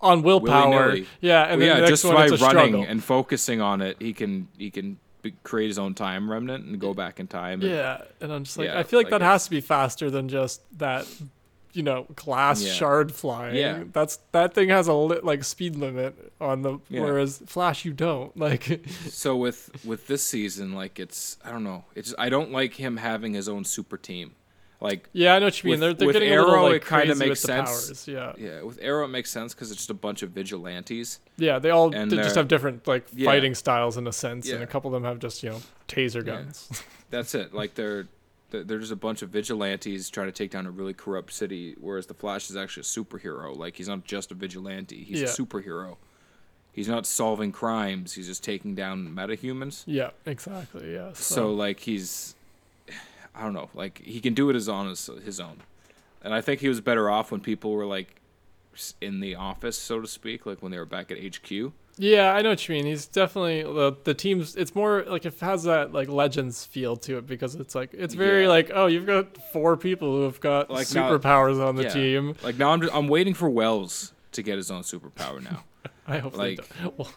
on 0.00 0.22
willpower. 0.22 0.70
Willy-nilly. 0.70 1.06
Yeah, 1.20 1.42
and 1.44 1.58
Well, 1.60 1.68
then 1.68 1.76
yeah, 1.76 1.80
the 1.82 1.86
just 1.88 2.04
one 2.04 2.14
by 2.14 2.26
running 2.26 2.36
struggle. 2.38 2.84
and 2.86 3.02
focusing 3.02 3.60
on 3.60 3.80
it, 3.80 3.96
he 4.00 4.12
can 4.12 4.48
he 4.58 4.70
can 4.70 4.98
create 5.42 5.66
his 5.68 5.78
own 5.78 5.94
time 5.94 6.30
remnant 6.30 6.64
and 6.64 6.78
go 6.80 6.94
back 6.94 7.18
in 7.18 7.26
time. 7.26 7.60
and- 7.60 7.70
yeah, 7.70 8.02
and 8.20 8.32
I'm 8.32 8.44
just 8.44 8.56
like 8.58 8.68
Yeah, 8.68 8.78
I 8.78 8.82
feel 8.84 8.98
like, 9.00 9.06
like 9.10 9.20
that 9.20 9.22
has 9.24 9.44
to 9.44 9.50
be 9.50 9.60
faster 9.60 10.10
than 10.10 10.28
just 10.28 10.60
that 10.78 11.06
you 11.72 11.82
know 11.82 12.06
glass 12.14 12.62
Yeah. 12.62 12.72
shard 12.72 13.12
flying. 13.12 13.56
Yeah. 13.56 13.84
That's 13.92 14.18
that 14.32 14.54
thing 14.54 14.68
has 14.70 14.86
a 14.88 14.94
li- 14.94 15.18
like 15.22 15.42
speed 15.44 15.76
limit 15.76 16.32
on 16.40 16.62
the 16.62 16.78
Yeah. 16.88 17.00
whereas 17.02 17.42
Flash 17.46 17.84
you 17.84 17.92
don't. 17.92 18.34
Like 18.46 18.86
So 19.08 19.36
with 19.36 19.70
with 19.84 20.06
this 20.06 20.22
season, 20.22 20.72
like 20.74 20.98
it's 21.00 21.36
I 21.44 21.50
don't 21.50 21.64
know, 21.64 21.84
it's 21.94 22.14
I 22.18 22.28
don't 22.28 22.52
like 22.52 22.74
him 22.74 22.98
having 22.98 23.34
his 23.34 23.48
own 23.48 23.64
super 23.64 23.96
team. 23.98 24.32
Like 24.80 25.08
yeah, 25.12 25.34
I 25.34 25.38
know 25.38 25.46
what 25.46 25.62
you 25.64 25.70
mean. 25.70 25.80
They're 25.80 25.94
they're 25.94 26.06
with 26.06 26.14
getting 26.14 26.32
a 26.32 26.42
little 26.42 26.62
like 26.64 26.82
it 26.82 26.86
kinda 26.86 27.04
crazy 27.06 27.18
makes 27.18 27.30
with 27.30 27.40
the 27.42 27.46
sense. 27.46 27.86
powers. 27.88 28.08
Yeah. 28.08 28.32
yeah, 28.36 28.62
with 28.62 28.78
Arrow 28.82 29.04
it 29.06 29.08
makes 29.08 29.30
sense 29.30 29.54
because 29.54 29.70
it's 29.70 29.78
just 29.80 29.90
a 29.90 29.94
bunch 29.94 30.22
of 30.22 30.30
vigilantes. 30.32 31.20
Yeah, 31.38 31.58
they 31.58 31.70
all 31.70 31.88
they 31.90 32.04
just 32.08 32.34
have 32.36 32.46
different 32.48 32.86
like 32.86 33.06
Yeah. 33.14 33.24
fighting 33.30 33.54
styles 33.54 33.96
in 33.96 34.06
a 34.06 34.12
sense, 34.12 34.50
and 34.50 34.62
a 34.62 34.66
couple 34.66 34.88
of 34.94 35.00
them 35.00 35.08
have 35.10 35.18
just 35.18 35.42
you 35.42 35.48
know 35.50 35.62
taser 35.88 36.16
Yeah. 36.16 36.34
guns. 36.34 36.68
That's 37.10 37.34
it. 37.34 37.54
Like 37.54 37.74
they're 37.74 38.06
they're 38.50 38.64
they're 38.64 38.78
just 38.78 38.92
a 38.92 38.96
bunch 38.96 39.22
of 39.22 39.30
vigilantes 39.30 40.10
trying 40.10 40.26
to 40.28 40.32
take 40.32 40.50
down 40.50 40.66
a 40.66 40.70
really 40.70 40.92
corrupt 40.94 41.32
city. 41.32 41.74
Whereas 41.80 42.06
the 42.06 42.14
Flash 42.14 42.50
is 42.50 42.56
actually 42.56 42.82
a 42.82 42.84
superhero. 42.84 43.56
Like 43.56 43.76
he's 43.76 43.88
not 43.88 44.04
just 44.04 44.30
a 44.30 44.34
vigilante; 44.34 45.02
he's 45.04 45.22
a 45.22 45.24
superhero. 45.24 45.96
He's 46.70 46.86
not 46.88 47.06
solving 47.06 47.50
crimes; 47.50 48.12
he's 48.12 48.26
just 48.26 48.44
taking 48.44 48.74
down 48.74 49.08
metahumans. 49.08 49.84
yeah, 49.86 50.10
exactly. 50.26 50.92
Yeah. 50.92 51.10
So 51.14 51.50
like 51.54 51.80
he's, 51.80 52.34
I 53.36 53.42
don't 53.42 53.52
know, 53.52 53.70
like 53.74 54.00
he 54.02 54.20
can 54.20 54.34
do 54.34 54.48
it 54.50 54.56
as 54.56 54.68
on 54.68 54.88
his, 54.88 55.08
his 55.24 55.38
own, 55.40 55.58
and 56.22 56.32
I 56.34 56.40
think 56.40 56.60
he 56.60 56.68
was 56.68 56.80
better 56.80 57.10
off 57.10 57.30
when 57.30 57.40
people 57.40 57.72
were 57.72 57.86
like 57.86 58.20
in 59.00 59.20
the 59.20 59.34
office, 59.34 59.78
so 59.78 60.00
to 60.00 60.06
speak, 60.06 60.44
like 60.46 60.62
when 60.62 60.70
they 60.72 60.78
were 60.78 60.84
back 60.84 61.10
at 61.10 61.18
HQ. 61.18 61.72
yeah, 61.96 62.34
I 62.34 62.42
know 62.42 62.50
what 62.50 62.68
you 62.68 62.74
mean. 62.74 62.84
He's 62.86 63.06
definitely 63.06 63.62
the 63.62 63.96
the 64.04 64.12
team's. 64.14 64.54
It's 64.56 64.74
more 64.74 65.02
like 65.06 65.24
it 65.24 65.38
has 65.40 65.62
that 65.64 65.92
like 65.92 66.08
legends 66.08 66.64
feel 66.64 66.96
to 66.98 67.18
it 67.18 67.26
because 67.26 67.54
it's 67.54 67.74
like 67.74 67.90
it's 67.94 68.12
very 68.14 68.42
Yeah. 68.42 68.48
like 68.50 68.70
oh 68.74 68.86
you've 68.86 69.06
got 69.06 69.38
four 69.52 69.76
people 69.78 70.14
who 70.16 70.22
have 70.24 70.40
got 70.40 70.70
Like 70.70 70.92
now- 70.94 71.10
superpowers 71.10 71.58
on 71.66 71.76
the 71.76 71.84
yeah. 71.84 71.88
team. 71.88 72.34
Like 72.42 72.58
now 72.58 72.70
I'm 72.72 72.80
just, 72.82 72.94
I'm 72.94 73.08
waiting 73.08 73.32
for 73.34 73.48
Wells 73.48 74.12
to 74.32 74.42
get 74.42 74.56
his 74.58 74.70
own 74.70 74.82
superpower 74.82 75.42
now. 75.42 75.64
I 76.06 76.18
hope 76.18 76.36
Like-. 76.36 76.60
Well, 76.98 77.08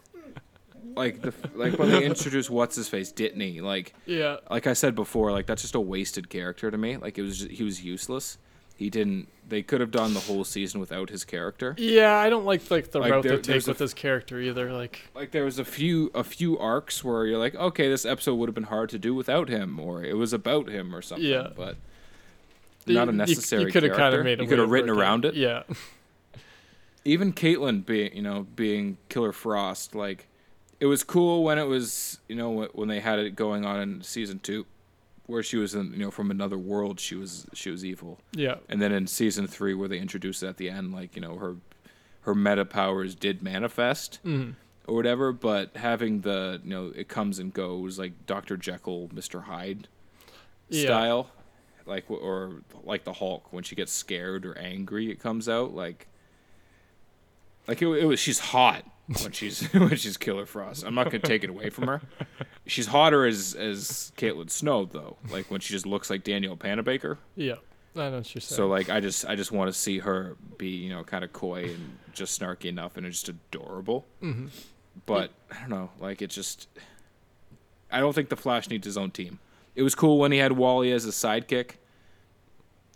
like 1.00 1.22
the 1.22 1.34
like 1.56 1.80
when 1.80 1.90
they 1.90 2.04
introduced 2.06 2.50
what's 2.50 2.76
his 2.76 2.88
face 2.88 3.12
Dibny, 3.12 3.62
like 3.62 3.94
yeah. 4.06 4.38
like 4.52 4.68
I 4.68 4.74
said 4.74 4.94
before, 4.96 5.32
like 5.32 5.46
that's 5.48 5.62
just 5.64 5.76
a 5.76 5.80
wasted 5.80 6.30
character 6.30 6.70
to 6.70 6.78
me. 6.78 6.98
Like 6.98 7.18
it 7.18 7.22
was 7.24 7.40
just, 7.40 7.52
he 7.52 7.64
was 7.64 7.84
useless. 7.84 8.38
He 8.76 8.90
didn't. 8.90 9.28
They 9.48 9.62
could 9.62 9.82
have 9.82 9.92
done 9.92 10.14
the 10.14 10.22
whole 10.22 10.44
season 10.46 10.80
without 10.80 11.10
his 11.10 11.26
character. 11.26 11.76
Yeah, 11.78 12.16
I 12.16 12.30
don't 12.30 12.46
like 12.46 12.70
like 12.72 12.92
the 12.92 13.00
Like, 13.00 13.12
route 13.12 13.24
there- 13.24 13.36
they 13.38 13.54
take 13.60 13.68
a 13.68 13.72
with 13.72 13.78
this 13.80 13.94
character 13.94 14.40
either. 14.40 14.72
Like, 14.72 15.02
like 15.14 15.32
there 15.32 15.44
was 15.44 15.60
a 15.60 15.66
few 15.66 16.12
a 16.16 16.24
few 16.24 16.58
arcs 16.58 17.04
where 17.04 17.26
you're 17.26 17.40
like, 17.40 17.56
okay, 17.56 17.90
this 17.90 18.06
episode 18.06 18.36
would 18.36 18.48
have 18.48 18.56
been 18.56 18.64
hard 18.76 18.90
to 18.92 19.00
do 19.00 19.14
without 19.16 19.50
him, 19.50 19.80
or 19.82 20.04
it 20.04 20.16
was 20.16 20.32
about 20.34 20.70
him 20.70 20.96
or 20.96 21.02
something. 21.02 21.28
Yeah. 21.28 21.50
but 21.56 21.76
you- 22.86 22.96
not 22.96 23.10
a 23.10 23.12
you- 23.12 23.18
necessary. 23.18 23.64
You, 23.64 23.72
could 23.72 23.84
have 23.84 23.98
kind 23.98 24.16
of 24.16 24.24
made. 24.24 24.40
a 24.40 24.44
You 24.44 24.48
could 24.50 24.60
have 24.60 24.70
written 24.72 24.90
around 24.90 25.26
it. 25.26 25.34
Yeah. 25.36 25.64
Even 27.06 27.34
Caitlin 27.34 27.86
being, 27.86 28.16
you 28.16 28.22
know, 28.22 28.46
being 28.56 28.98
Killer 29.10 29.32
Frost, 29.34 29.94
like 29.96 30.28
it 30.80 30.86
was 30.86 31.04
cool 31.04 31.44
when 31.44 31.58
it 31.58 31.68
was, 31.68 32.20
you 32.28 32.36
know, 32.36 32.68
when 32.74 32.88
they 32.88 33.00
had 33.00 33.20
it 33.20 33.36
going 33.36 33.66
on 33.66 33.80
in 33.82 34.02
season 34.02 34.40
two, 34.40 34.66
where 35.26 35.44
she 35.44 35.58
was, 35.58 35.76
in, 35.76 35.92
you 35.94 36.00
know, 36.00 36.12
from 36.12 36.32
another 36.32 36.58
world. 36.58 37.00
She 37.00 37.16
was 37.16 37.46
she 37.54 37.70
was 37.70 37.84
evil, 37.86 38.20
Yeah. 38.34 38.56
and 38.70 38.82
then 38.82 38.92
in 38.92 39.06
season 39.08 39.46
three, 39.48 39.74
where 39.74 39.88
they 39.88 40.00
introduced 40.00 40.42
it 40.44 40.48
at 40.48 40.58
the 40.58 40.70
end, 40.70 40.94
like 40.94 41.16
you 41.16 41.22
know, 41.22 41.38
her 41.38 41.56
her 42.22 42.34
meta 42.36 42.66
powers 42.66 43.16
did 43.16 43.42
manifest. 43.44 44.20
hmm 44.24 44.52
or 44.88 44.96
whatever, 44.96 45.32
but 45.32 45.76
having 45.78 46.22
the 46.22 46.60
you 46.64 46.70
know 46.72 46.92
it 46.96 47.08
comes 47.08 47.38
and 47.38 47.54
goes 47.54 48.00
like 48.00 48.26
Doctor 48.26 48.58
Jekyll, 48.58 49.08
Mister 49.14 49.42
Hyde 49.42 49.88
Yeah. 50.70 50.86
style, 50.86 51.32
like 51.86 52.10
or 52.10 52.62
like 52.84 53.04
the 53.04 53.14
Hulk 53.14 53.54
when 53.54 53.64
she 53.64 53.76
gets 53.76 53.92
scared 53.92 54.48
or 54.48 54.58
angry, 54.58 55.12
it 55.12 55.20
comes 55.20 55.48
out 55.48 55.76
like 55.76 56.08
like 57.68 57.82
it, 57.84 57.88
it 57.88 58.06
was 58.06 58.20
she's 58.20 58.40
hot 58.40 58.84
when 59.22 59.32
she's 59.32 59.64
when 59.74 59.96
she's 59.96 60.18
Killer 60.18 60.46
Frost. 60.46 60.84
I'm 60.86 60.96
not 60.96 61.06
gonna 61.06 61.20
take 61.20 61.44
it 61.44 61.50
away 61.50 61.70
from 61.70 61.88
her. 61.88 62.02
She's 62.66 62.88
hotter 62.88 63.26
as 63.26 63.56
as 63.56 64.12
Caitlin 64.18 64.50
Snow 64.50 64.86
though, 64.86 65.18
like 65.32 65.50
when 65.50 65.60
she 65.62 65.74
just 65.74 65.86
looks 65.86 66.10
like 66.10 66.24
Danielle 66.24 66.58
Panabaker. 66.58 67.18
Yeah. 67.36 67.56
I 67.96 68.10
know 68.10 68.18
what 68.18 68.34
you're 68.36 68.42
saying. 68.42 68.56
So 68.56 68.68
like 68.68 68.90
I 68.90 69.00
just 69.00 69.26
I 69.26 69.36
just 69.36 69.52
want 69.52 69.72
to 69.72 69.78
see 69.78 70.00
her 70.00 70.38
be 70.58 70.70
you 70.70 70.90
know 70.90 71.04
kind 71.04 71.24
of 71.24 71.34
coy 71.34 71.66
and 71.66 71.98
just 72.14 72.40
snarky 72.40 72.66
enough 72.66 72.98
and 72.98 73.06
just 73.08 73.28
adorable. 73.28 74.06
hmm 74.20 74.48
But 75.06 75.32
I 75.52 75.60
don't 75.62 75.70
know, 75.70 75.90
like 76.00 76.22
it 76.22 76.30
just 76.30 76.68
I 77.92 78.00
don't 78.00 78.14
think 78.14 78.30
the 78.30 78.36
Flash 78.36 78.70
needs 78.70 78.86
his 78.86 78.98
own 78.98 79.12
team. 79.12 79.40
It 79.76 79.82
was 79.84 79.96
cool 79.96 80.20
when 80.20 80.32
he 80.32 80.38
had 80.38 80.52
Wally 80.54 80.92
as 80.92 81.06
a 81.06 81.10
sidekick. 81.10 81.72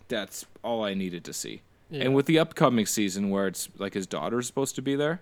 That's 0.08 0.44
all 0.62 0.84
I 0.84 0.94
needed 0.94 1.24
to 1.24 1.32
see. 1.32 1.62
Yeah. 1.90 2.04
And 2.04 2.14
with 2.14 2.26
the 2.26 2.38
upcoming 2.38 2.86
season 2.86 3.30
where 3.30 3.46
it's 3.46 3.68
like 3.78 3.94
his 3.94 4.06
daughter's 4.06 4.46
supposed 4.46 4.74
to 4.76 4.82
be 4.82 4.94
there, 4.94 5.20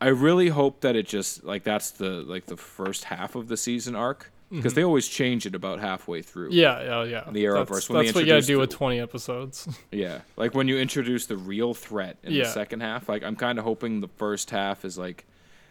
I 0.00 0.08
really 0.08 0.48
hope 0.48 0.80
that 0.82 0.96
it 0.96 1.06
just 1.06 1.44
like 1.44 1.64
that's 1.64 1.90
the 1.92 2.10
like 2.22 2.46
the 2.46 2.56
first 2.56 3.04
half 3.04 3.34
of 3.34 3.48
the 3.48 3.56
season 3.56 3.94
arc 3.94 4.30
because 4.50 4.72
Mhm. 4.72 4.76
they 4.76 4.84
always 4.84 5.08
change 5.08 5.46
it 5.46 5.54
about 5.54 5.80
halfway 5.80 6.20
through. 6.22 6.50
Yeah, 6.52 6.82
yeah, 6.82 7.04
yeah. 7.04 7.30
The 7.30 7.44
Arrowverse, 7.44 7.68
That's, 7.68 7.88
when 7.90 8.04
that's 8.04 8.14
what 8.14 8.24
you 8.24 8.32
gotta 8.32 8.42
do 8.46 8.54
the- 8.54 8.60
with 8.60 8.70
20 8.70 9.00
episodes. 9.00 9.66
Yeah, 9.90 10.20
like 10.36 10.54
when 10.54 10.68
you 10.68 10.78
introduce 10.78 11.26
the 11.26 11.36
real 11.36 11.74
threat 11.74 12.18
in 12.22 12.34
the 12.34 12.44
second 12.44 12.80
half. 12.80 13.08
Like 13.08 13.22
I'm 13.24 13.36
kind 13.36 13.58
of 13.58 13.64
hoping 13.64 14.00
the 14.00 14.08
first 14.08 14.50
half 14.50 14.84
is 14.84 14.98
like 14.98 15.24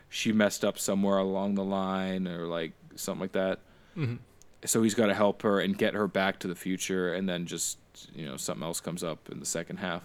she 0.09 0.31
messed 0.31 0.63
up 0.65 0.77
somewhere 0.79 1.17
along 1.17 1.55
the 1.55 1.63
line 1.63 2.27
or 2.27 2.45
like 2.47 2.73
something 2.95 3.21
like 3.21 3.31
that. 3.33 3.59
Mhm. 3.97 4.19
So 4.65 4.81
he's 4.81 4.95
got 4.95 5.07
to 5.07 5.13
help 5.13 5.41
her 5.41 5.59
and 5.59 5.77
get 5.77 5.93
her 5.93 6.07
back 6.07 6.39
to 6.39 6.47
the 6.47 6.55
future, 6.55 7.13
and 7.13 7.27
then 7.27 7.45
just 7.45 7.77
you 8.15 8.25
know 8.25 8.37
something 8.37 8.63
else 8.63 8.79
comes 8.79 9.03
up 9.03 9.29
in 9.29 9.39
the 9.39 9.45
second 9.45 9.77
half. 9.77 10.03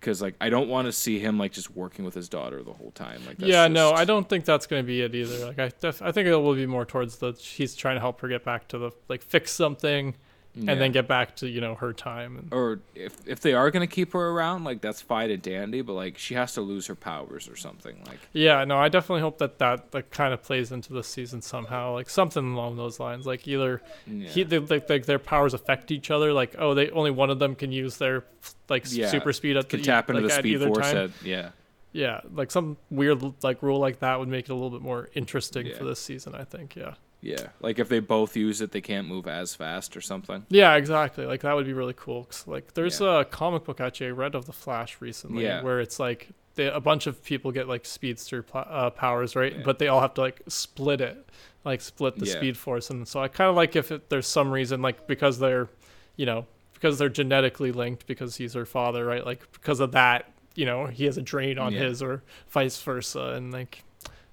Because 0.00 0.22
like 0.22 0.34
I 0.40 0.48
don't 0.48 0.68
want 0.68 0.86
to 0.86 0.92
see 0.92 1.18
him 1.18 1.38
like 1.38 1.52
just 1.52 1.76
working 1.76 2.04
with 2.06 2.14
his 2.14 2.28
daughter 2.28 2.62
the 2.62 2.72
whole 2.72 2.90
time. 2.92 3.20
Like 3.26 3.36
that's 3.36 3.50
yeah, 3.50 3.68
no, 3.68 3.92
I 3.92 4.06
don't 4.06 4.26
think 4.28 4.46
that's 4.46 4.66
going 4.66 4.82
to 4.82 4.86
be 4.86 5.02
it 5.02 5.14
either. 5.14 5.46
Like 5.46 5.58
I, 5.58 5.70
def- 5.78 6.00
I 6.00 6.10
think 6.10 6.26
it 6.26 6.34
will 6.34 6.54
be 6.54 6.66
more 6.66 6.86
towards 6.86 7.16
the 7.16 7.32
he's 7.32 7.74
trying 7.74 7.96
to 7.96 8.00
help 8.00 8.20
her 8.22 8.28
get 8.28 8.42
back 8.42 8.66
to 8.68 8.78
the 8.78 8.90
like 9.08 9.22
fix 9.22 9.52
something, 9.52 10.14
Yeah. 10.54 10.72
and 10.72 10.80
then 10.80 10.90
get 10.90 11.06
back 11.06 11.36
to 11.36 11.48
you 11.48 11.60
know 11.60 11.76
her 11.76 11.92
time. 11.92 12.36
And 12.36 12.52
or 12.52 12.80
if 12.96 13.16
if 13.26 13.40
they 13.40 13.54
are 13.54 13.70
gonna 13.70 13.86
keep 13.86 14.12
her 14.14 14.30
around, 14.30 14.64
like 14.64 14.80
that's 14.80 15.00
fine 15.00 15.30
and 15.30 15.40
dandy, 15.40 15.80
but 15.80 15.92
like 15.92 16.18
she 16.18 16.34
has 16.34 16.54
to 16.54 16.60
lose 16.60 16.88
her 16.88 16.96
powers 16.96 17.48
or 17.48 17.54
something. 17.54 18.02
Like 18.06 18.18
yeah, 18.32 18.64
no, 18.64 18.76
I 18.76 18.88
definitely 18.88 19.20
hope 19.20 19.38
that 19.38 19.58
that 19.60 19.94
like 19.94 20.10
kind 20.10 20.34
of 20.34 20.42
plays 20.42 20.72
into 20.72 20.92
the 20.92 21.04
season 21.04 21.40
somehow, 21.40 21.92
like 21.94 22.10
something 22.10 22.52
along 22.52 22.76
those 22.76 22.98
lines. 22.98 23.26
Like 23.26 23.46
either 23.46 23.80
yeah. 24.08 24.28
he 24.28 24.42
they, 24.42 24.58
like 24.58 24.90
like 24.90 25.06
their 25.06 25.20
powers 25.20 25.54
affect 25.54 25.92
each 25.92 26.10
other. 26.10 26.32
Like 26.32 26.56
oh, 26.58 26.74
they 26.74 26.90
only 26.90 27.12
one 27.12 27.30
of 27.30 27.38
them 27.38 27.54
can 27.54 27.70
use 27.70 27.98
their 27.98 28.24
like 28.68 28.84
Yeah, 28.90 29.08
super 29.08 29.32
speed 29.32 29.56
at 29.56 29.68
can 29.68 29.78
the 29.80 29.86
tap 29.86 30.10
into 30.10 30.22
like, 30.22 30.30
the 30.30 30.36
speed 30.36 30.60
force. 30.62 30.86
At, 30.86 31.10
yeah, 31.24 31.50
Yeah, 31.92 32.22
like 32.34 32.50
some 32.50 32.76
weird 32.90 33.22
like 33.44 33.62
rule 33.62 33.78
like 33.78 34.00
that 34.00 34.18
would 34.18 34.28
make 34.28 34.46
it 34.46 34.50
a 34.50 34.54
little 34.54 34.70
bit 34.70 34.82
more 34.82 35.10
interesting 35.14 35.66
Yeah. 35.66 35.78
for 35.78 35.84
this 35.84 36.00
season. 36.00 36.34
I 36.34 36.42
think. 36.42 36.74
Yeah. 36.74 36.94
Yeah. 37.22 37.48
Like 37.60 37.78
if 37.78 37.88
they 37.88 38.00
both 38.00 38.36
use 38.36 38.60
it, 38.60 38.72
they 38.72 38.80
can't 38.80 39.06
move 39.08 39.26
as 39.26 39.54
fast 39.54 39.96
or 39.96 40.00
something. 40.00 40.46
Yeah, 40.48 40.74
exactly. 40.76 41.26
Like 41.26 41.40
that 41.42 41.54
would 41.54 41.66
be 41.66 41.72
really 41.72 41.94
cool. 41.96 42.24
'cause, 42.24 42.46
like 42.46 42.74
there's 42.74 43.00
Yeah. 43.00 43.20
a 43.20 43.24
comic 43.24 43.64
book 43.64 43.80
actually 43.80 44.08
I 44.08 44.10
read 44.10 44.34
of 44.34 44.46
the 44.46 44.52
Flash 44.52 44.96
recently, 45.00 45.44
Yeah. 45.44 45.62
where 45.62 45.80
it's 45.80 45.98
like 46.00 46.28
they, 46.56 46.66
a 46.66 46.80
bunch 46.80 47.06
of 47.06 47.22
people 47.22 47.52
get 47.52 47.68
like 47.68 47.84
speedster 47.86 48.44
uh, 48.54 48.90
powers, 48.90 49.36
right? 49.36 49.54
Yeah. 49.56 49.62
But 49.64 49.78
they 49.78 49.88
all 49.88 50.00
have 50.00 50.14
to 50.14 50.20
like 50.22 50.42
split 50.48 51.00
it, 51.00 51.28
like 51.64 51.80
split 51.80 52.18
the 52.18 52.26
speed 52.26 52.56
force. 52.56 52.90
And 52.90 53.06
so 53.06 53.20
I 53.22 53.28
kind 53.28 53.48
of 53.50 53.56
like 53.56 53.76
if 53.76 53.92
it, 53.92 54.08
there's 54.10 54.26
some 54.26 54.50
reason, 54.50 54.82
like 54.82 55.06
because 55.06 55.38
they're, 55.38 55.68
you 56.16 56.26
know, 56.26 56.46
because 56.74 56.98
they're 56.98 57.08
genetically 57.10 57.70
linked, 57.72 58.06
because 58.06 58.36
he's 58.36 58.54
her 58.54 58.64
father, 58.66 59.04
right? 59.04 59.24
Like 59.24 59.50
because 59.52 59.80
of 59.80 59.92
that, 59.92 60.32
you 60.54 60.64
know, 60.64 60.86
he 60.86 61.04
has 61.04 61.16
a 61.18 61.22
drain 61.22 61.58
on 61.58 61.72
his, 61.74 62.02
or 62.02 62.22
vice 62.48 62.80
versa, 62.82 63.34
and 63.36 63.52
like. 63.52 63.84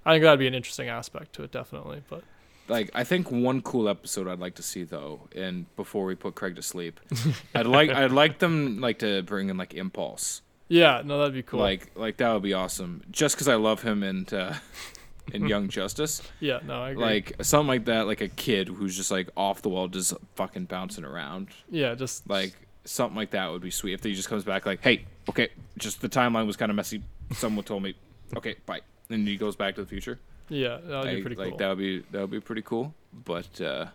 I 0.05 0.13
think 0.13 0.23
that'd 0.23 0.39
be 0.39 0.47
an 0.47 0.53
interesting 0.55 0.87
aspect 0.87 1.33
to 1.33 1.43
it, 1.43 1.51
definitely. 1.51 2.01
But 2.09 2.23
Like 2.69 2.89
I 2.93 3.03
think 3.03 3.31
one 3.31 3.61
cool 3.61 3.87
episode 3.89 4.27
I'd 4.27 4.39
like 4.39 4.55
to 4.55 4.63
see 4.63 4.83
though, 4.83 5.21
and 5.35 5.73
before 5.75 6.05
we 6.05 6.15
put 6.15 6.35
Craig 6.35 6.55
to 6.57 6.61
sleep, 6.61 6.99
I'd 7.55 7.65
like 7.67 7.89
I'd 7.89 8.11
like 8.11 8.39
them 8.39 8.79
like 8.81 8.99
to 8.99 9.21
bring 9.23 9.49
in 9.49 9.57
like 9.57 9.73
Impulse. 9.73 10.41
yeah, 10.69 11.01
no, 11.05 11.17
that'd 11.19 11.33
be 11.33 11.43
cool. 11.43 11.59
Like 11.59 11.91
like 11.95 12.17
that 12.17 12.31
would 12.33 12.43
be 12.43 12.53
awesome. 12.53 13.03
Just 13.11 13.35
because 13.35 13.47
I 13.47 13.55
love 13.55 13.81
him 13.83 14.03
and 14.03 14.31
uh, 14.33 14.53
in 15.33 15.47
Young 15.47 15.67
Justice, 15.69 16.21
yeah, 16.39 16.59
no, 16.65 16.81
I 16.83 16.89
agree. 16.91 17.03
like 17.03 17.35
something 17.41 17.67
like 17.67 17.85
that, 17.85 18.07
like 18.07 18.21
a 18.21 18.27
kid 18.29 18.67
who's 18.67 18.95
just 18.97 19.11
like 19.11 19.29
off 19.37 19.61
the 19.61 19.69
wall, 19.69 19.87
just 19.87 20.13
fucking 20.35 20.65
bouncing 20.65 21.03
around. 21.05 21.49
yeah, 21.69 21.95
just 21.95 22.29
Like 22.29 22.53
something 22.85 23.15
like 23.17 23.31
that 23.31 23.51
would 23.51 23.61
be 23.61 23.71
sweet 23.71 23.93
if 23.93 24.03
he 24.03 24.13
just 24.13 24.29
comes 24.29 24.43
back 24.45 24.65
like, 24.65 24.81
hey, 24.81 25.05
okay, 25.29 25.49
just 25.77 26.01
the 26.01 26.07
timeline 26.09 26.47
was 26.47 26.55
kind 26.57 26.69
of 26.69 26.75
messy. 26.75 27.01
Someone 27.33 27.65
told 27.65 27.83
me, 27.83 27.93
okay, 28.37 28.55
bye, 28.65 28.79
and 29.09 29.27
he 29.27 29.35
goes 29.35 29.55
back 29.57 29.75
to 29.75 29.81
the 29.81 29.87
future. 29.87 30.19
Yeah, 30.49 30.77
that'd 30.83 31.03
be 31.03 31.13
like, 31.15 31.21
pretty 31.21 31.35
like 31.35 31.49
cool. 31.49 31.57
that 31.57 31.67
would 31.69 31.77
be 31.77 32.03
that 32.11 32.21
would 32.21 32.31
be 32.31 32.39
pretty 32.39 32.61
cool. 32.61 32.93
But 33.25 33.59
uh, 33.61 33.87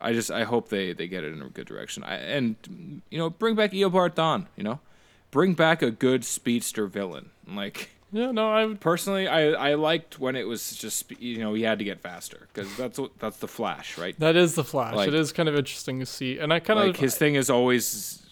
I 0.00 0.12
just 0.12 0.30
I 0.30 0.44
hope 0.44 0.68
they 0.68 0.92
they 0.92 1.08
get 1.08 1.24
it 1.24 1.32
in 1.32 1.42
a 1.42 1.48
good 1.48 1.66
direction. 1.66 2.02
I, 2.04 2.16
and 2.16 3.02
you 3.10 3.18
know, 3.18 3.30
bring 3.30 3.54
back 3.54 3.72
Eobard 3.72 4.14
Thawne. 4.14 4.46
You 4.56 4.64
know, 4.64 4.80
bring 5.30 5.54
back 5.54 5.82
a 5.82 5.90
good 5.90 6.24
speedster 6.24 6.86
villain. 6.86 7.30
Like 7.46 7.90
Yeah, 8.12 8.30
no, 8.32 8.50
I 8.50 8.66
would. 8.66 8.80
personally, 8.80 9.28
I 9.28 9.50
I 9.50 9.74
liked 9.74 10.18
when 10.18 10.36
it 10.36 10.46
was 10.46 10.76
just 10.76 11.10
you 11.20 11.38
know 11.38 11.54
he 11.54 11.62
had 11.62 11.78
to 11.78 11.84
get 11.84 12.00
faster 12.00 12.48
because 12.52 12.74
that's 12.76 12.98
what 12.98 13.18
that's 13.18 13.38
the 13.38 13.48
Flash, 13.48 13.98
right? 13.98 14.18
That 14.18 14.36
is 14.36 14.54
the 14.54 14.64
Flash. 14.64 14.94
Like- 14.94 15.08
it 15.08 15.14
is 15.14 15.32
kind 15.32 15.48
of 15.48 15.56
interesting 15.56 16.00
to 16.00 16.06
see, 16.06 16.38
and 16.38 16.52
I 16.52 16.60
kind 16.60 16.78
like 16.78 16.90
of 16.90 16.96
his 16.96 17.16
thing 17.16 17.34
is 17.34 17.50
always 17.50 18.22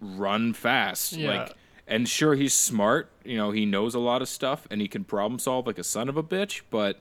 run 0.00 0.52
fast. 0.52 1.12
Yeah. 1.14 1.42
Like 1.42 1.56
and 1.86 2.08
sure 2.08 2.34
he's 2.34 2.54
smart, 2.54 3.10
you 3.24 3.36
know, 3.36 3.50
he 3.50 3.66
knows 3.66 3.94
a 3.94 3.98
lot 3.98 4.22
of 4.22 4.28
stuff 4.28 4.66
and 4.70 4.80
he 4.80 4.88
can 4.88 5.04
problem 5.04 5.38
solve 5.38 5.66
like 5.66 5.78
a 5.78 5.84
son 5.84 6.08
of 6.08 6.16
a 6.16 6.22
bitch, 6.22 6.62
but 6.70 7.00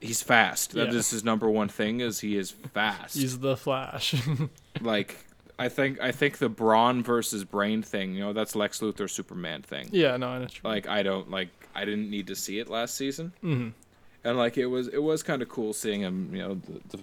he's 0.00 0.22
fast. 0.22 0.72
That 0.72 0.92
Yeah. 0.92 0.98
is 0.98 1.10
his 1.10 1.24
number 1.24 1.48
one 1.50 1.68
thing 1.68 2.00
is 2.00 2.20
he 2.20 2.36
is 2.36 2.50
fast. 2.50 3.16
he's 3.16 3.40
the 3.40 3.56
Flash. 3.56 4.14
like 4.80 5.24
I 5.58 5.68
think 5.68 6.00
I 6.00 6.12
think 6.12 6.38
the 6.38 6.48
brawn 6.48 7.02
versus 7.02 7.42
brain 7.44 7.82
thing, 7.82 8.14
you 8.14 8.20
know, 8.20 8.32
that's 8.32 8.54
Lex 8.54 8.78
Luthor 8.80 9.10
Superman 9.10 9.62
thing. 9.62 9.88
yeah, 9.92 10.16
no, 10.16 10.28
I 10.28 10.38
know. 10.38 10.46
Like 10.62 10.86
I 10.86 11.02
don't 11.02 11.30
like 11.30 11.48
I 11.74 11.84
didn't 11.84 12.10
need 12.10 12.28
to 12.28 12.36
see 12.36 12.58
it 12.60 12.68
last 12.68 12.94
season. 12.94 13.32
mean. 13.42 13.74
And 14.24 14.36
like 14.36 14.56
it 14.56 14.66
was 14.66 14.86
it 14.88 15.02
was 15.02 15.22
kind 15.24 15.42
of 15.42 15.48
cool 15.48 15.72
seeing 15.72 16.00
him, 16.02 16.30
you 16.34 16.42
know, 16.42 16.54
the, 16.54 16.96
the 16.96 17.02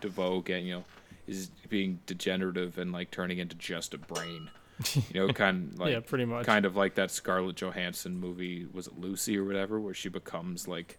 DeVoe 0.00 0.40
getting, 0.42 0.66
you 0.66 0.74
know, 0.76 0.84
is 1.26 1.48
being 1.68 1.98
degenerative 2.06 2.78
and 2.78 2.92
like 2.92 3.10
turning 3.10 3.38
into 3.38 3.56
just 3.56 3.94
a 3.94 3.98
brain. 3.98 4.50
You 5.12 5.26
know, 5.26 5.32
kind 5.32 5.72
of 5.72 5.78
like 5.80 5.92
yeah, 5.92 6.00
pretty 6.00 6.24
much. 6.26 6.44
kind 6.46 6.64
of 6.66 6.76
like 6.76 6.94
that 6.96 7.10
Scarlett 7.10 7.56
Johansson 7.56 8.18
movie 8.18 8.66
was 8.72 8.86
it 8.86 8.98
Lucy 8.98 9.38
or 9.38 9.44
whatever 9.44 9.80
where 9.80 9.94
she 9.94 10.08
becomes 10.08 10.68
like 10.68 10.98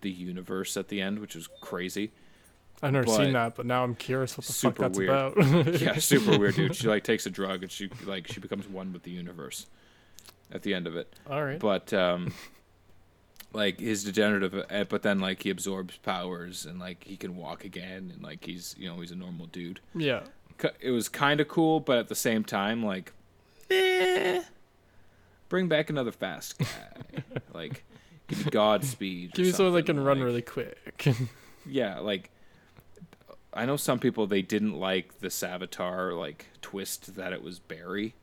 the 0.00 0.10
universe 0.10 0.76
at 0.76 0.88
the 0.88 1.00
end, 1.00 1.18
which 1.20 1.36
is 1.36 1.48
crazy. 1.60 2.10
I've 2.82 2.92
never 2.92 3.06
but- 3.06 3.16
seen 3.16 3.32
that, 3.34 3.54
but 3.54 3.64
now 3.66 3.84
I'm 3.84 3.94
curious 3.94 4.36
what 4.36 4.44
the 4.46 4.52
fuck 4.52 4.76
that's 4.76 4.98
weird. 4.98 5.10
about. 5.10 5.80
Yeah, 5.80 5.94
super 5.98 6.36
weird, 6.36 6.56
dude. 6.56 6.74
She 6.74 6.88
like 6.88 7.04
takes 7.04 7.24
a 7.26 7.30
drug 7.30 7.62
and 7.62 7.70
she 7.70 7.88
like 8.04 8.26
she 8.26 8.40
becomes 8.40 8.66
one 8.68 8.92
with 8.92 9.04
the 9.04 9.12
universe 9.12 9.66
at 10.50 10.62
the 10.62 10.74
end 10.74 10.88
of 10.88 10.96
it. 10.96 11.14
All 11.30 11.44
right. 11.44 11.60
But 11.60 11.92
um 11.92 12.34
like 13.52 13.78
his 13.78 14.02
degenerative 14.02 14.54
uh, 14.70 14.84
but 14.84 15.02
then 15.02 15.20
like 15.20 15.42
he 15.42 15.50
absorbs 15.50 15.98
powers 15.98 16.64
and 16.64 16.80
like 16.80 17.04
he 17.04 17.16
can 17.16 17.36
walk 17.36 17.64
again 17.64 18.10
and 18.12 18.22
like 18.22 18.44
he's 18.44 18.74
you 18.78 18.88
know 18.88 18.98
he's 19.00 19.10
a 19.10 19.16
normal 19.16 19.46
dude. 19.46 19.78
yeah, 19.94 20.22
It 20.80 20.90
was 20.90 21.08
kind 21.08 21.40
of 21.40 21.48
cool, 21.48 21.80
but 21.80 21.98
at 21.98 22.08
the 22.08 22.14
same 22.14 22.44
time 22.44 22.84
like 22.84 23.12
eh, 23.70 24.42
bring 25.48 25.68
back 25.68 25.90
another 25.90 26.12
fast 26.12 26.58
guy. 26.58 26.66
like 27.54 27.84
give 28.28 28.44
me 28.44 28.50
Godspeed. 28.50 29.32
give 29.32 29.46
me 29.46 29.52
someone 29.52 29.74
that 29.74 29.86
can 29.86 30.02
run 30.02 30.20
really 30.22 30.42
quick. 30.42 31.06
yeah, 31.66 31.98
like 32.00 32.30
I 33.52 33.66
know 33.66 33.76
some 33.76 33.98
people 33.98 34.26
they 34.26 34.42
didn't 34.42 34.78
like 34.78 35.20
the 35.20 35.28
Savitar 35.28 36.18
like 36.18 36.46
twist 36.60 37.16
that 37.16 37.32
it 37.32 37.42
was 37.42 37.58
Barry. 37.58 38.14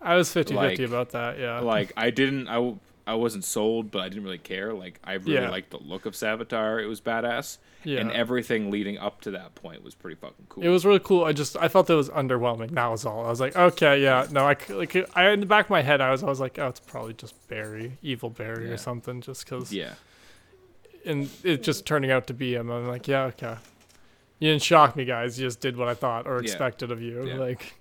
I 0.00 0.14
was 0.16 0.28
50-50 0.28 0.54
Like- 0.54 0.78
about 0.80 1.10
that. 1.10 1.38
Yeah. 1.38 1.60
Like 1.60 1.92
I 1.96 2.10
didn't 2.10 2.48
I, 2.48 2.74
I 3.08 3.14
wasn't 3.14 3.44
sold, 3.44 3.90
but 3.92 4.00
I 4.02 4.08
didn't 4.08 4.24
really 4.24 4.36
care. 4.38 4.72
Like 4.72 4.98
I 5.04 5.12
really 5.14 5.34
Yeah. 5.34 5.48
liked 5.50 5.70
the 5.70 5.78
look 5.78 6.06
of 6.06 6.14
Savitar. 6.14 6.82
It 6.82 6.86
was 6.86 7.00
badass. 7.00 7.58
yeah. 7.84 8.00
And 8.00 8.10
everything 8.10 8.68
leading 8.70 8.98
up 8.98 9.20
to 9.20 9.30
that 9.30 9.54
point 9.54 9.84
was 9.84 9.94
pretty 9.94 10.16
fucking 10.16 10.46
cool. 10.48 10.64
It 10.64 10.68
was 10.70 10.84
really 10.84 10.98
cool. 10.98 11.24
I 11.24 11.32
just 11.32 11.56
I 11.56 11.68
felt 11.68 11.88
it 11.88 11.94
was 11.94 12.10
underwhelming. 12.10 12.72
That 12.72 12.88
was 12.88 13.06
all. 13.06 13.24
I 13.24 13.28
was 13.28 13.40
like, 13.40 13.54
okay, 13.54 14.02
yeah, 14.02 14.26
no, 14.32 14.44
I 14.44 14.56
like 14.70 14.96
I 15.16 15.30
in 15.30 15.38
the 15.38 15.46
back 15.46 15.66
of 15.66 15.70
my 15.70 15.82
head 15.82 16.00
I 16.00 16.10
was 16.10 16.24
I 16.24 16.26
was 16.26 16.40
like, 16.40 16.58
oh, 16.58 16.66
it's 16.66 16.80
probably 16.80 17.14
just 17.14 17.34
Barry, 17.48 17.96
evil 18.02 18.28
Barry 18.30 18.66
Yeah. 18.66 18.74
or 18.74 18.76
something, 18.76 19.20
just 19.20 19.44
because. 19.44 19.72
yeah. 19.72 19.94
And 21.04 21.30
it 21.44 21.62
just 21.62 21.86
turning 21.86 22.10
out 22.10 22.26
to 22.26 22.34
be 22.34 22.56
him. 22.56 22.68
I'm 22.70 22.88
like, 22.88 23.06
yeah, 23.06 23.24
okay. 23.26 23.54
You 24.40 24.50
didn't 24.50 24.64
shock 24.64 24.96
me, 24.96 25.04
guys. 25.04 25.38
You 25.38 25.46
just 25.46 25.60
did 25.60 25.76
what 25.76 25.86
I 25.86 25.94
thought 25.94 26.26
or 26.26 26.38
expected 26.40 26.90
of 26.90 27.00
you. 27.00 27.24
Yeah. 27.24 27.36
Like 27.36 27.74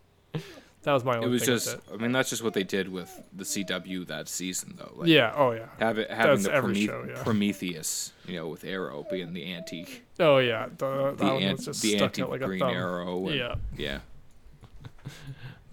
that 0.85 0.93
was 0.93 1.03
my 1.03 1.15
only. 1.17 1.27
It 1.27 1.29
was 1.31 1.41
just 1.45 1.73
it. 1.73 1.81
I 1.93 1.97
mean 1.97 2.11
that's 2.13 2.29
just 2.29 2.41
what 2.43 2.53
they 2.53 2.63
did 2.63 2.89
with 2.91 3.11
the 3.35 3.43
CW 3.43 4.07
that 4.07 4.29
season 4.29 4.75
though. 4.77 4.91
Like, 4.95 5.09
yeah. 5.09 5.33
Oh 5.35 5.51
yeah. 5.51 5.65
Have 5.79 5.97
it, 5.99 6.09
having 6.09 6.41
That's 6.41 6.45
the 6.45 6.51
Promethe- 6.51 6.85
show, 6.85 7.05
yeah. 7.09 7.23
Prometheus, 7.23 8.13
you 8.25 8.35
know, 8.37 8.47
with 8.47 8.63
Arrow 8.63 9.05
being 9.11 9.33
the 9.33 9.45
anti, 9.45 9.85
Oh 10.19 10.37
yeah. 10.37 10.67
The, 10.77 11.13
that 11.17 11.17
the, 11.17 11.55
just 11.65 11.81
the 11.81 11.89
stuck 11.97 12.01
anti 12.03 12.21
out 12.23 12.29
like 12.29 12.41
a 12.41 12.45
Green. 12.45 12.63
Arrow. 12.63 13.27
And, 13.27 13.35
Yeah. 13.35 13.55
yeah. 13.77 13.99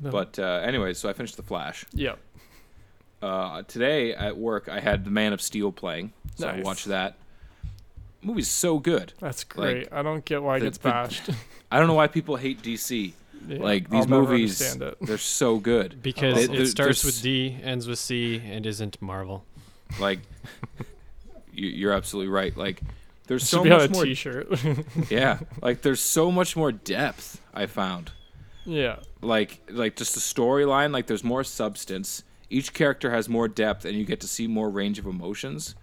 No. 0.01 0.11
But 0.11 0.37
uh, 0.39 0.61
anyway, 0.65 0.95
so 0.95 1.09
I 1.09 1.13
finished 1.13 1.37
the 1.37 1.45
Flash. 1.45 1.85
Yep. 1.93 2.19
Uh, 3.23 3.63
today 3.69 4.13
at 4.13 4.37
work, 4.37 4.69
I 4.69 4.81
had 4.81 5.05
The 5.05 5.13
Man 5.13 5.33
of 5.33 5.41
Steel 5.41 5.71
playing, 5.71 6.13
so 6.35 6.49
I 6.49 6.61
watched 6.61 6.87
that. 6.87 7.15
Movie's 8.21 8.49
so 8.49 8.81
good. 8.81 9.13
That's 9.21 9.45
great. 9.45 9.89
I 9.93 10.03
don't 10.03 10.25
get 10.25 10.43
why 10.43 10.57
it 10.57 10.61
the- 10.61 10.67
gets 10.67 10.79
the- 10.79 10.89
bashed. 10.89 11.31
I 11.71 11.79
don't 11.79 11.87
know 11.87 11.95
why 11.95 12.09
people 12.09 12.35
hate 12.37 12.63
DC. 12.63 13.13
Yeah, 13.49 13.59
Like 13.59 13.93
I'll 13.93 14.01
these 14.01 14.09
movies, 14.09 14.77
they're 15.01 15.19
so 15.19 15.59
good. 15.59 15.99
Because 16.03 16.35
They- 16.37 16.45
it 16.45 16.51
there- 16.57 16.67
starts 16.67 17.03
there's- 17.03 17.17
with 17.17 17.23
D, 17.23 17.57
ends 17.63 17.87
with 17.89 17.99
C, 17.99 18.41
and 18.45 18.65
isn't 18.67 19.01
Marvel. 19.03 19.45
Like, 20.01 20.21
you, 21.53 21.69
you're 21.69 21.93
absolutely 21.93 22.31
right. 22.33 22.57
Like, 22.57 22.81
there's 23.27 23.49
so 23.49 23.65
much 23.65 23.91
more. 23.91 24.05
T-shirt. 24.05 24.49
yeah, 25.11 25.39
like 25.61 25.83
there's 25.83 26.01
so 26.01 26.31
much 26.33 26.57
more 26.57 26.73
depth. 26.73 27.41
I 27.55 27.67
found. 27.67 28.13
yeah. 28.65 28.97
like 29.23 29.61
like 29.71 29.97
just 29.97 30.15
the 30.15 30.21
storyline 30.21 30.93
like 30.93 31.07
there's 31.09 31.25
more 31.25 31.43
substance 31.45 32.23
each 32.49 32.73
character 32.73 33.11
has 33.11 33.29
more 33.29 33.49
depth 33.49 33.85
and 33.85 33.97
you 33.97 34.05
get 34.05 34.21
to 34.21 34.29
see 34.29 34.47
more 34.47 34.71
range 34.71 34.99
of 35.01 35.07
emotions 35.07 35.75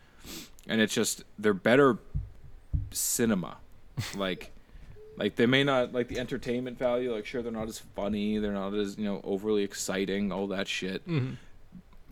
and 0.67 0.79
it's 0.81 0.93
just 0.93 1.23
they're 1.37 1.53
better 1.53 1.97
cinema 2.91 3.57
like 4.15 4.51
like 5.19 5.35
they 5.35 5.45
may 5.45 5.63
not 5.63 5.93
like 5.93 6.07
the 6.07 6.17
entertainment 6.17 6.77
value 6.79 7.13
like 7.13 7.25
sure 7.25 7.41
they're 7.43 7.51
not 7.51 7.67
as 7.67 7.77
funny 7.95 8.37
they're 8.39 8.53
not 8.53 8.73
as 8.73 8.97
you 8.97 9.03
know 9.05 9.21
overly 9.23 9.63
exciting 9.63 10.31
all 10.31 10.47
that 10.47 10.67
shit 10.67 11.01
hmm 11.03 11.31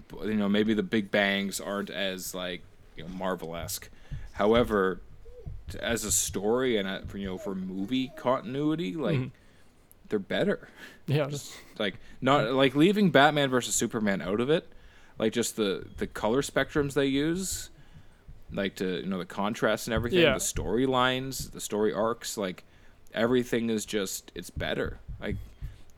but, 0.09 0.25
you 0.27 0.35
know 0.35 0.47
maybe 0.49 0.73
the 0.73 0.83
big 0.83 1.09
bangs 1.11 1.59
aren't 1.59 1.89
as 1.89 2.33
like 2.35 2.61
you 2.95 3.03
know 3.03 3.09
marvel-esque 3.09 3.89
however 4.33 5.01
as 5.81 6.03
a 6.05 6.11
story 6.11 6.77
and 6.77 6.87
uh 6.87 6.99
for, 7.07 7.17
you 7.17 7.25
know 7.27 7.37
for 7.37 7.53
movie 7.55 8.11
continuity, 8.15 8.93
like 8.95 9.17
Mhm. 9.19 9.31
they're 10.07 10.17
better. 10.19 10.69
Yeah. 11.07 11.27
just 11.29 11.53
Like 11.77 11.95
not 12.21 12.53
like 12.53 12.73
leaving 12.75 13.09
Batman 13.11 13.49
versus 13.49 13.75
Superman 13.75 14.21
out 14.21 14.39
of 14.39 14.49
it, 14.49 14.65
like 15.19 15.33
just 15.33 15.57
the 15.57 15.85
the 15.97 16.07
color 16.07 16.41
spectrums 16.41 16.93
they 16.93 17.07
use, 17.07 17.69
like 18.49 18.75
to 18.77 19.01
you 19.01 19.07
know 19.07 19.17
the 19.17 19.25
contrast 19.25 19.87
and 19.87 19.93
everything, 19.93 20.19
Yeah. 20.21 20.33
the 20.35 20.39
storylines, 20.39 21.51
the 21.51 21.59
story 21.59 21.91
arcs, 21.93 22.37
like 22.37 22.63
everything 23.13 23.69
is 23.69 23.85
just 23.85 24.31
it's 24.35 24.49
better. 24.49 24.99
Like 25.21 25.35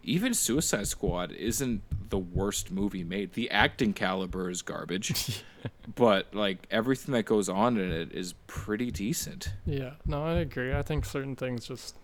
even 0.03 0.33
Suicide 0.33 0.87
Squad 0.87 1.31
isn't 1.33 1.81
the 2.09 2.17
worst 2.17 2.71
movie 2.71 3.03
made. 3.03 3.33
The 3.33 3.49
acting 3.51 3.93
caliber 3.93 4.49
is 4.49 4.61
garbage, 4.61 5.43
but 5.95 6.33
like 6.33 6.65
everything 6.71 7.13
that 7.13 7.23
goes 7.23 7.49
on 7.49 7.77
in 7.77 7.91
it 7.91 8.11
is 8.11 8.33
pretty 8.47 8.91
decent. 8.91 9.49
Yeah. 9.65 9.91
No, 10.05 10.23
I 10.25 10.33
agree. 10.35 10.73
I 10.73 10.81
think 10.81 11.05
certain 11.05 11.35
things 11.35 11.67
just 11.67 11.95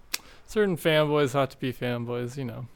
certain 0.45 0.77
fanboys 0.77 1.33
have 1.33 1.49
to 1.49 1.57
be 1.59 1.71
fanboys. 1.73 2.37
You 2.37 2.45
know. 2.45 2.67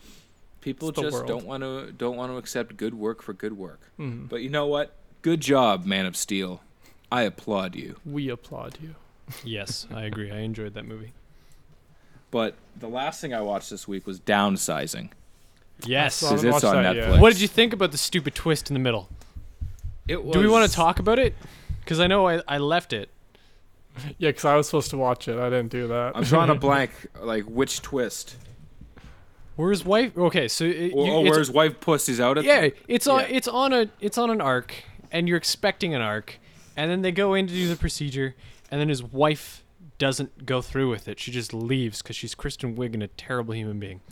People 0.62 0.90
It's 0.90 1.00
just 1.00 1.14
world. 1.14 1.28
don't 1.28 1.46
want 1.46 1.64
to 1.64 1.92
don't 1.94 2.18
want 2.18 2.32
to 2.32 2.38
accept 2.38 2.76
good 2.78 2.94
work 2.94 3.22
for 3.22 3.34
good 3.34 3.54
work. 3.58 3.80
Mhm. 4.00 4.28
But 4.28 4.42
you 4.42 4.50
know 4.50 4.68
what? 4.68 4.94
Good 5.22 5.42
job, 5.42 5.86
Man 5.86 6.06
of 6.06 6.16
Steel. 6.16 6.62
I 7.12 7.24
applaud 7.24 7.76
you. 7.76 7.98
We 8.06 8.30
applaud 8.30 8.78
you. 8.82 8.96
Yes, 9.44 9.88
I 9.94 10.04
agree. 10.04 10.32
I 10.32 10.40
enjoyed 10.40 10.74
that 10.76 10.86
movie. 10.86 11.12
But 12.32 12.56
the 12.80 12.88
last 12.90 13.22
thing 13.22 13.34
I 13.34 13.42
watched 13.42 13.70
this 13.70 13.88
week 13.88 14.06
was 14.06 14.20
Downsizing. 14.20 15.10
Yes. 15.86 16.22
I 16.24 16.30
haven't 16.32 16.46
it's 16.46 16.54
watched 16.54 16.66
on 16.66 16.84
that 16.84 16.96
yet. 16.96 17.10
Netflix. 17.10 17.20
What 17.20 17.32
did 17.34 17.42
you 17.42 17.48
think 17.48 17.74
about 17.74 17.92
the 17.92 17.98
stupid 17.98 18.36
twist 18.36 18.70
in 18.70 18.74
the 18.74 18.80
middle? 18.80 19.10
It 20.08 20.18
Do 20.32 20.40
we 20.40 20.48
want 20.48 20.70
to 20.70 20.76
talk 20.76 21.00
about 21.00 21.20
it? 21.20 21.36
Because 21.80 22.00
I 22.00 22.08
know 22.08 22.28
I, 22.28 22.42
I 22.48 22.58
left 22.58 22.94
it. 22.94 23.10
Yeah, 24.18 24.30
because 24.30 24.46
I 24.46 24.56
was 24.56 24.66
supposed 24.68 24.92
to 24.92 24.98
watch 24.98 25.28
it. 25.28 25.38
I 25.38 25.50
didn't 25.50 25.72
do 25.72 25.88
that. 25.90 26.14
I'm 26.16 26.24
drawing 26.24 26.50
a 26.50 26.56
blank. 26.68 26.92
Like 27.22 27.44
which 27.46 27.82
twist? 27.82 28.36
Where 29.58 29.72
his 29.72 29.84
wife? 29.84 30.18
Okay, 30.18 30.48
so 30.48 30.64
it, 30.64 30.94
Or, 30.94 31.06
you, 31.06 31.12
oh, 31.12 31.20
it's- 31.22 31.30
where 31.32 31.40
his 31.40 31.52
wife 31.52 31.80
pussies 31.82 32.20
out 32.22 32.38
at? 32.38 32.46
yeah, 32.46 32.70
it's 32.88 33.08
on 33.08 33.22
Yeah. 33.22 33.26
it's 33.30 33.48
on 33.48 33.74
a 33.74 33.90
it's 34.00 34.18
on 34.18 34.30
an 34.30 34.40
arc, 34.40 34.74
and 35.12 35.28
you're 35.28 35.38
expecting 35.38 35.94
an 35.94 36.02
arc, 36.02 36.40
and 36.78 36.90
then 36.90 37.02
they 37.02 37.12
go 37.12 37.34
in 37.34 37.48
to 37.48 37.54
do 37.54 37.68
the 37.68 37.76
procedure, 37.76 38.36
and 38.72 38.80
then 38.80 38.88
his 38.88 39.04
wife 39.04 39.64
doesn't 40.00 40.46
go 40.48 40.62
through 40.62 40.90
with 40.90 41.08
it. 41.08 41.20
She 41.20 41.32
just 41.32 41.54
leaves 41.54 42.02
because 42.02 42.16
she's 42.16 42.34
Kristen 42.34 42.76
Wiig 42.76 42.96
and 42.96 43.04
a 43.04 43.08
terrible 43.08 43.54
human 43.54 43.80
being. 43.80 44.02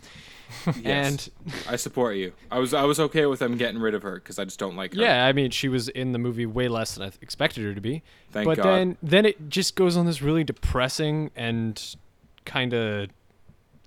Yes. 0.82 0.84
And 0.86 1.30
I 1.68 1.76
support 1.76 2.16
you. 2.16 2.32
I 2.50 2.58
was 2.58 2.72
I 2.72 2.84
was 2.84 2.98
okay 2.98 3.26
with 3.26 3.38
them 3.38 3.58
getting 3.58 3.78
rid 3.78 3.94
of 3.94 4.02
her 4.02 4.14
because 4.14 4.38
I 4.38 4.44
just 4.46 4.58
don't 4.58 4.76
like 4.76 4.94
her. 4.94 5.00
yeah, 5.02 5.26
I 5.26 5.32
mean, 5.34 5.50
she 5.50 5.68
was 5.68 5.90
in 5.90 6.12
the 6.12 6.18
movie 6.18 6.46
way 6.46 6.68
less 6.68 6.94
than 6.94 7.06
I 7.06 7.12
expected 7.20 7.64
her 7.64 7.74
to 7.74 7.80
be. 7.82 8.02
Thank 8.32 8.46
but 8.46 8.56
God. 8.56 8.64
then 8.64 8.96
then 9.02 9.26
it 9.26 9.50
just 9.50 9.74
goes 9.76 9.94
on 9.94 10.06
this 10.06 10.22
really 10.22 10.44
depressing 10.44 11.30
and 11.36 11.96
kind 12.46 12.72
of 12.72 13.10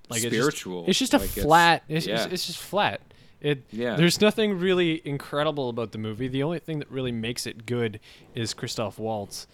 like 0.07 0.21
spiritual. 0.21 0.85
It's 0.87 0.99
just, 0.99 1.15
it's 1.15 1.23
just 1.23 1.35
a 1.37 1.39
Like, 1.39 1.47
flat. 1.47 1.83
It's, 1.89 2.05
yeah. 2.05 2.25
it's, 2.25 2.33
it's 2.33 2.45
just 2.45 2.59
flat. 2.59 3.01
It 3.39 3.63
Yeah. 3.71 3.95
There's 3.95 4.21
nothing 4.21 4.59
really 4.59 5.01
incredible 5.03 5.67
about 5.69 5.93
the 5.93 5.97
movie. 5.97 6.27
The 6.27 6.43
only 6.43 6.59
thing 6.59 6.77
that 6.77 6.91
really 6.91 7.11
makes 7.11 7.47
it 7.47 7.65
good 7.65 7.99
is 8.35 8.53
Christoph 8.53 8.99
Waltz. 8.99 9.47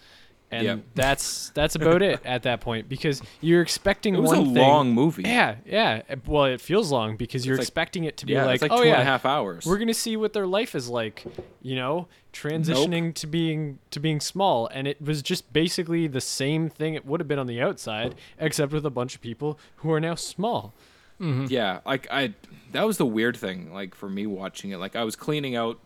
And 0.50 0.62
Yep. 0.64 0.80
that's 0.94 1.50
that's 1.50 1.74
about 1.74 2.00
it 2.00 2.20
at 2.24 2.44
that 2.44 2.60
point 2.62 2.88
because 2.88 3.20
you're 3.42 3.60
expecting 3.60 4.14
It 4.14 4.20
was 4.20 4.30
one 4.30 4.38
a 4.38 4.44
thing. 4.44 4.54
long 4.54 4.92
movie. 4.92 5.22
Yeah, 5.24 5.56
yeah. 5.66 6.02
Well, 6.26 6.46
it 6.46 6.60
feels 6.60 6.90
long 6.90 7.16
because 7.16 7.44
you're 7.44 7.56
like- 7.56 7.62
expecting 7.62 8.04
it 8.04 8.16
to 8.18 8.26
be 8.26 8.32
Yeah, 8.32 8.46
like, 8.46 8.54
it's 8.56 8.62
like 8.62 8.72
oh 8.72 8.76
two 8.76 8.82
and 8.84 8.90
yeah, 8.92 9.00
a 9.00 9.04
half 9.04 9.26
hours. 9.26 9.66
we're 9.66 9.76
gonna 9.78 9.92
see 9.92 10.16
what 10.16 10.32
their 10.32 10.46
life 10.46 10.74
is 10.74 10.88
like, 10.88 11.24
you 11.60 11.76
know, 11.76 12.08
transitioning 12.32 13.14
to 13.14 13.26
being 13.26 13.78
to 13.90 14.00
being 14.00 14.20
small, 14.20 14.68
and 14.68 14.86
it 14.88 15.00
was 15.02 15.22
just 15.22 15.52
basically 15.52 16.06
the 16.06 16.20
same 16.20 16.70
thing 16.70 16.94
it 16.94 17.04
would 17.04 17.20
have 17.20 17.28
been 17.28 17.38
on 17.38 17.46
the 17.46 17.60
outside, 17.60 18.14
except 18.38 18.72
with 18.72 18.86
a 18.86 18.90
bunch 18.90 19.14
of 19.14 19.20
people 19.20 19.58
who 19.76 19.92
are 19.92 20.00
now 20.00 20.14
small. 20.14 20.72
Mm-hmm. 21.20 21.46
Yeah, 21.50 21.80
like 21.84 22.06
I 22.10 22.32
that 22.72 22.86
was 22.86 22.96
the 22.96 23.06
weird 23.06 23.36
thing 23.36 23.72
like 23.72 23.94
for 23.94 24.08
me 24.08 24.26
watching 24.26 24.70
it. 24.70 24.78
Like 24.78 24.96
I 24.96 25.04
was 25.04 25.16
cleaning 25.16 25.56
out 25.56 25.78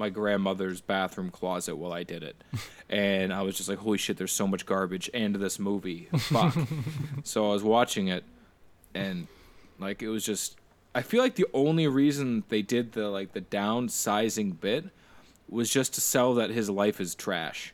my 0.00 0.08
grandmother's 0.10 0.80
bathroom 0.80 1.30
closet 1.30 1.76
while 1.76 1.92
I 1.92 2.02
did 2.02 2.22
it. 2.24 2.36
and 2.88 3.32
I 3.32 3.42
was 3.42 3.56
just 3.56 3.68
like, 3.68 3.78
"Holy 3.78 3.98
shit, 3.98 4.16
there's 4.16 4.32
so 4.32 4.48
much 4.48 4.66
garbage 4.66 5.08
into 5.10 5.38
this 5.38 5.58
movie." 5.60 6.08
Fuck. 6.18 6.56
so 7.22 7.48
I 7.50 7.52
was 7.52 7.62
watching 7.62 8.08
it 8.08 8.24
and 8.94 9.28
like 9.78 10.02
it 10.02 10.08
was 10.08 10.24
just 10.24 10.56
I 10.94 11.02
feel 11.02 11.22
like 11.22 11.36
the 11.36 11.46
only 11.54 11.86
reason 11.86 12.42
they 12.48 12.62
did 12.62 12.92
the 12.92 13.08
like 13.08 13.32
the 13.32 13.40
downsizing 13.40 14.58
bit 14.60 14.86
was 15.48 15.70
just 15.70 15.94
to 15.94 16.00
sell 16.00 16.34
that 16.34 16.50
his 16.50 16.68
life 16.68 17.00
is 17.00 17.14
trash. 17.14 17.72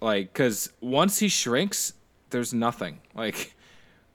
Like 0.00 0.32
cuz 0.32 0.70
once 0.80 1.18
he 1.18 1.28
shrinks, 1.28 1.92
there's 2.30 2.54
nothing. 2.54 3.00
Like 3.14 3.54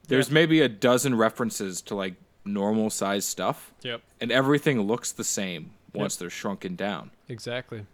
there's 0.08 0.30
maybe 0.30 0.60
a 0.60 0.68
dozen 0.68 1.14
references 1.14 1.80
to 1.82 1.94
like 1.94 2.14
normal 2.44 2.90
size 2.90 3.24
stuff 3.24 3.72
Yep. 3.82 4.02
and 4.20 4.30
everything 4.30 4.80
looks 4.82 5.12
the 5.12 5.24
same 5.24 5.70
once 5.94 6.14
Yep. 6.14 6.18
they're 6.20 6.30
shrunken 6.30 6.76
down. 6.76 7.10
Exactly. 7.28 7.86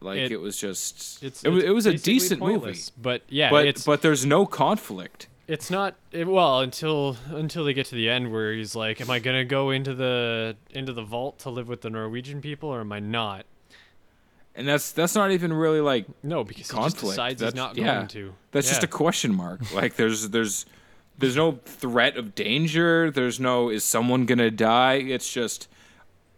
Like 0.00 0.18
It- 0.18 0.32
it, 0.32 0.40
was 0.40 0.56
just 0.56 1.22
It's 1.22 1.42
it 1.44 1.48
was, 1.50 1.58
it's 1.62 1.68
it 1.68 1.72
was 1.74 1.86
a 1.86 1.94
decent 1.94 2.40
pointless, 2.40 2.90
but 2.90 3.22
yeah, 3.28 3.50
movie. 3.50 3.62
But 3.62 3.68
it's 3.68 3.84
but 3.84 4.02
there's 4.02 4.24
no 4.24 4.46
conflict. 4.46 5.26
it's 5.46 5.70
not 5.70 5.94
it, 6.12 6.26
well 6.26 6.60
until 6.60 7.16
until 7.28 7.64
they 7.64 7.74
get 7.74 7.86
to 7.86 7.94
the 7.96 8.08
end 8.08 8.32
where 8.32 8.54
he's 8.54 8.74
like, 8.74 9.00
"Am 9.00 9.10
I 9.10 9.18
gonna 9.18 9.44
go 9.44 9.70
into 9.70 9.94
the 9.94 10.56
into 10.70 10.92
the 10.94 11.02
vault 11.02 11.38
to 11.40 11.50
live 11.50 11.68
with 11.68 11.82
the 11.82 11.90
Norwegian 11.90 12.40
people, 12.40 12.70
or 12.70 12.80
am 12.80 12.92
I 12.92 13.00
not?" 13.00 13.44
And 14.54 14.66
that's 14.66 14.90
that's 14.92 15.14
not 15.14 15.30
even 15.32 15.52
really 15.52 15.80
like 15.80 16.06
No, 16.22 16.44
because 16.44 16.68
he 16.70 16.76
Conflict, 16.76 17.00
decides 17.10 17.40
he's 17.42 17.52
that's- 17.52 17.54
not 17.54 17.76
yeah. 17.76 17.96
going 17.96 18.08
to. 18.08 18.34
that's 18.52 18.68
just 18.68 18.82
a 18.82 18.88
question 18.88 19.34
mark. 19.34 19.70
like 19.74 19.96
there's 19.96 20.30
there's 20.30 20.64
there's 21.18 21.36
no 21.36 21.58
threat 21.66 22.16
of 22.16 22.34
danger. 22.34 23.10
There's 23.10 23.38
no 23.38 23.68
is 23.68 23.84
someone 23.84 24.24
gonna 24.24 24.50
die. 24.50 24.94
It's 24.94 25.30
just 25.30 25.68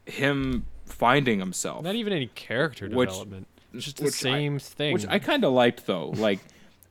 him 0.05 0.67
finding 0.93 1.39
himself. 1.41 1.83
not 1.85 1.95
even 1.95 2.13
any 2.13 2.27
character 2.29 2.89
Which- 2.89 3.09
development. 3.09 3.47
It's 3.75 3.85
just 3.87 3.97
the 3.97 4.05
which 4.05 4.15
I- 4.15 4.31
same 4.33 4.59
thing. 4.59 4.93
Which 4.93 5.07
I 5.09 5.19
kind 5.19 5.45
of 5.45 5.53
liked 5.53 5.87
though. 5.87 6.11
Like 6.11 6.41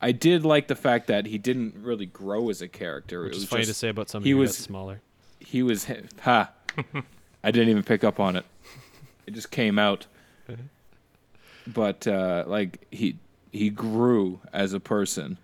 I 0.02 0.12
did 0.12 0.44
like 0.44 0.68
the 0.68 0.76
fact 0.76 1.08
that 1.08 1.28
he 1.28 1.38
didn't 1.38 1.76
really 1.78 2.08
grow 2.08 2.50
as 2.50 2.62
a 2.62 2.68
character. 2.68 3.24
which 3.24 3.34
it 3.34 3.36
was 3.36 3.46
funny 3.46 3.62
just, 3.64 3.74
to 3.74 3.80
say 3.80 3.90
about 3.90 4.10
somebody 4.10 4.30
he 4.30 4.34
was- 4.34 4.58
smaller. 4.58 5.02
he 5.40 5.62
was 5.64 5.88
ha. 6.22 6.50
I 7.44 7.52
didn't 7.52 7.70
even 7.70 7.84
pick 7.84 8.04
up 8.04 8.20
on 8.20 8.36
it. 8.36 8.46
It 9.28 9.34
just 9.36 9.52
came 9.52 9.78
out. 9.80 10.08
But 11.68 12.08
uh, 12.08 12.44
like 12.48 12.88
he 12.92 13.18
he 13.52 13.70
grew 13.70 14.40
as 14.52 14.74
a 14.74 14.80
person, 14.80 15.38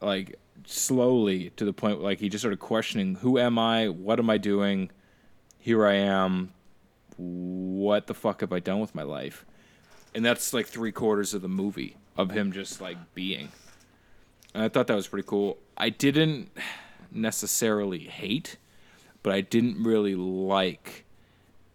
like 0.00 0.36
slowly 0.64 1.50
to 1.56 1.64
the 1.64 1.72
point 1.72 1.98
where, 1.98 2.04
like 2.04 2.20
he 2.20 2.28
just 2.28 2.42
started 2.42 2.60
questioning 2.60 3.16
who 3.16 3.38
am 3.38 3.58
I, 3.58 3.88
what 3.88 4.18
am 4.20 4.30
I 4.30 4.38
doing, 4.38 4.90
here 5.58 5.84
I 5.86 5.94
am, 5.94 6.52
what 7.16 8.06
the 8.06 8.14
fuck 8.14 8.40
have 8.40 8.52
I 8.52 8.60
done 8.60 8.80
with 8.80 8.94
my 8.94 9.02
life, 9.02 9.44
and 10.14 10.24
that's 10.24 10.52
like 10.52 10.66
three 10.66 10.92
quarters 10.92 11.34
of 11.34 11.42
the 11.42 11.48
movie 11.48 11.96
of 12.16 12.30
him 12.30 12.52
just 12.52 12.80
like 12.80 12.98
being. 13.14 13.48
And 14.54 14.62
I 14.62 14.68
thought 14.68 14.86
that 14.86 14.94
was 14.94 15.08
pretty 15.08 15.26
cool. 15.26 15.58
I 15.76 15.90
didn't 15.90 16.50
necessarily 17.10 18.00
hate 18.00 18.56
but 19.24 19.32
I 19.32 19.40
didn't 19.40 19.82
really 19.82 20.14
like 20.14 21.04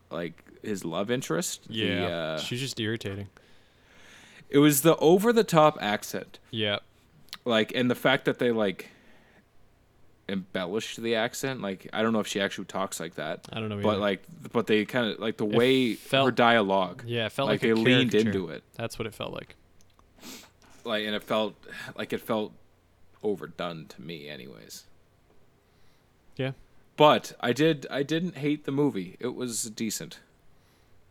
like 0.09 0.41
his 0.63 0.85
love 0.85 1.11
interest. 1.11 1.67
The, 1.67 1.73
Yeah, 1.75 2.05
uh, 2.07 2.39
she's 2.39 2.61
just 2.61 2.79
irritating. 2.79 3.27
it 4.49 4.59
was 4.59 4.81
the 4.83 4.95
over 4.97 5.33
the 5.33 5.43
top 5.43 5.77
accent, 5.81 6.39
Yeah, 6.51 6.77
like, 7.43 7.73
and 7.75 7.91
the 7.91 7.95
fact 7.95 8.23
that 8.25 8.39
they 8.39 8.51
like 8.51 8.89
embellished 10.29 11.01
the 11.01 11.15
accent. 11.15 11.61
Like, 11.61 11.89
I 11.91 12.01
don't 12.01 12.13
know 12.13 12.19
if 12.19 12.27
she 12.27 12.39
actually 12.39 12.65
talks 12.65 12.99
like 12.99 13.15
that, 13.15 13.47
I 13.51 13.59
don't 13.59 13.69
know. 13.69 13.81
but 13.81 13.89
either. 13.89 13.99
like, 13.99 14.23
but 14.53 14.67
they 14.67 14.85
kind 14.85 15.11
of 15.11 15.19
like 15.19 15.37
the 15.37 15.45
way 15.45 15.95
felt, 15.95 16.25
her 16.27 16.31
dialogue. 16.31 17.03
yeah, 17.05 17.25
it 17.25 17.31
felt 17.31 17.47
like, 17.47 17.61
like, 17.61 17.61
they 17.61 17.73
leaned 17.73 18.13
into 18.15 18.49
it, 18.49 18.63
That's 18.75 18.97
what 18.99 19.05
it 19.07 19.13
felt 19.13 19.33
like. 19.33 19.55
like, 20.85 21.05
and 21.05 21.15
it 21.15 21.23
felt 21.23 21.55
like 21.97 22.13
it 22.13 22.21
felt 22.21 22.53
overdone 23.23 23.85
to 23.89 24.01
me, 24.01 24.29
anyways. 24.29 24.85
Yeah, 26.37 26.51
But 26.95 27.33
I 27.41 27.51
did, 27.51 27.85
I 27.91 28.03
didn't 28.03 28.37
hate 28.37 28.63
the 28.65 28.71
movie. 28.71 29.17
It 29.19 29.35
was 29.35 29.63
decent. 29.63 30.19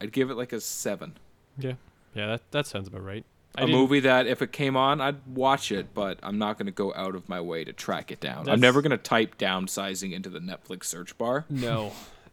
I'd 0.00 0.12
give 0.12 0.30
it 0.30 0.36
like 0.36 0.52
a 0.52 0.60
seven. 0.60 1.18
yeah, 1.58 1.74
yeah. 2.14 2.26
That 2.28 2.50
that 2.52 2.66
sounds 2.66 2.88
about 2.88 3.04
right. 3.04 3.24
I 3.58 3.64
a 3.64 3.66
movie 3.66 4.00
that 4.00 4.26
if 4.26 4.42
it 4.42 4.52
came 4.52 4.76
on, 4.76 5.00
I'd 5.00 5.24
watch 5.26 5.70
it, 5.72 5.94
but 5.94 6.18
I'm 6.22 6.38
not 6.38 6.58
going 6.58 6.66
to 6.66 6.72
go 6.72 6.92
out 6.94 7.14
of 7.14 7.28
my 7.28 7.40
way 7.40 7.64
to 7.64 7.72
track 7.72 8.10
it 8.10 8.20
down. 8.20 8.48
I'm 8.48 8.60
never 8.60 8.80
going 8.82 8.90
to 8.90 8.96
type 8.98 9.38
downsizing 9.38 10.12
into 10.12 10.28
the 10.28 10.40
Netflix 10.40 10.84
search 10.84 11.16
bar. 11.18 11.44
No, 11.50 11.92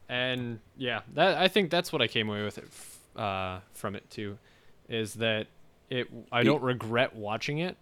and 0.09 0.59
yeah, 0.77 1.01
that 1.13 1.37
I 1.37 1.47
think 1.47 1.69
that's 1.71 1.91
what 1.91 2.01
I 2.01 2.07
came 2.07 2.29
away 2.29 2.43
with 2.43 2.57
it 2.57 2.65
f- 2.65 2.99
uh, 3.21 3.59
from 3.73 3.95
it 3.95 4.09
too, 4.09 4.37
is 4.89 5.15
that 5.15 5.47
it. 5.89 6.07
I 6.31 6.43
don't 6.43 6.61
regret 6.61 7.15
watching 7.15 7.59
it, 7.59 7.77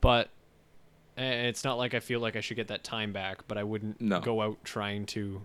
but 0.00 0.28
it's 1.16 1.64
not 1.64 1.74
like 1.78 1.92
I 1.94 2.00
feel 2.00 2.20
like 2.20 2.36
I 2.36 2.40
should 2.40 2.56
get 2.56 2.68
that 2.68 2.84
time 2.84 3.12
back. 3.12 3.46
But 3.48 3.58
I 3.58 3.62
wouldn't 3.64 4.00
No. 4.00 4.20
go 4.20 4.40
out 4.42 4.64
trying 4.64 5.06
to 5.06 5.42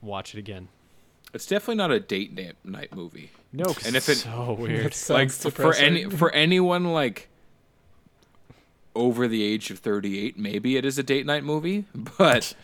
watch 0.00 0.34
it 0.34 0.38
again. 0.38 0.68
It's 1.32 1.46
definitely 1.46 1.76
not 1.76 1.90
a 1.92 2.00
date 2.00 2.32
na- 2.34 2.52
night 2.78 2.94
movie. 2.94 3.30
No, 3.52 3.64
And 3.86 3.94
if 3.96 4.08
it's 4.08 4.24
so 4.24 4.52
weird. 4.58 4.94
Sounds 4.94 5.44
like 5.44 5.54
for 5.54 5.74
any 5.74 6.04
for 6.04 6.30
anyone 6.32 6.92
like 6.92 7.28
over 8.94 9.28
the 9.28 9.42
age 9.42 9.70
of 9.70 9.78
38, 9.78 10.38
maybe 10.38 10.76
it 10.76 10.84
is 10.84 10.98
a 10.98 11.02
date 11.02 11.26
night 11.26 11.44
movie, 11.44 11.84
but 12.18 12.54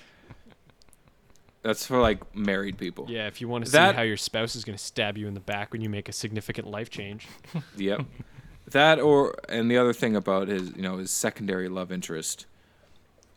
that's 1.62 1.87
for 1.87 2.01
like 2.01 2.35
married 2.35 2.79
people. 2.79 3.07
Yeah, 3.09 3.27
if 3.27 3.41
you 3.41 3.49
want 3.49 3.64
to 3.67 3.71
That- 3.73 3.93
see 3.93 3.97
how 3.97 4.03
your 4.03 4.17
spouse 4.17 4.55
is 4.57 4.64
going 4.64 4.77
to 4.79 4.83
stab 4.85 5.17
you 5.17 5.27
in 5.29 5.35
the 5.35 5.41
back 5.41 5.73
when 5.73 5.81
you 5.81 5.89
make 5.89 6.09
a 6.09 6.12
significant 6.12 6.67
life 6.69 6.91
change. 6.91 7.27
Yep. 7.77 8.03
that 8.71 8.99
or 9.01 9.37
and 9.49 9.71
the 9.71 9.79
other 9.79 9.93
thing 9.93 10.17
about 10.17 10.49
his, 10.49 10.75
you 10.75 10.83
know, 10.83 10.99
his 10.99 11.11
secondary 11.11 11.69
love 11.69 11.93
interest 11.93 12.47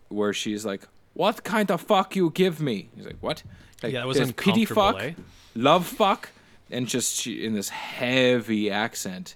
where 0.09 0.33
she's 0.33 0.65
like, 0.65 0.87
"What 1.19 1.43
kind 1.43 1.69
of 1.69 1.81
fuck 1.81 2.15
you 2.15 2.29
give 2.29 2.61
me?" 2.61 2.89
He's 2.95 3.05
like, 3.05 3.17
"What?" 3.19 3.43
Like, 3.83 3.91
yeah, 3.93 3.99
that 3.99 4.07
was 4.07 4.31
pity 4.33 4.63
fuck, 4.63 5.01
eh? 5.01 5.13
love 5.53 5.85
fuck, 5.85 6.29
and 6.71 6.87
just 6.87 7.15
she, 7.15 7.43
in 7.45 7.53
this 7.53 7.69
heavy 7.69 8.71
accent, 8.71 9.35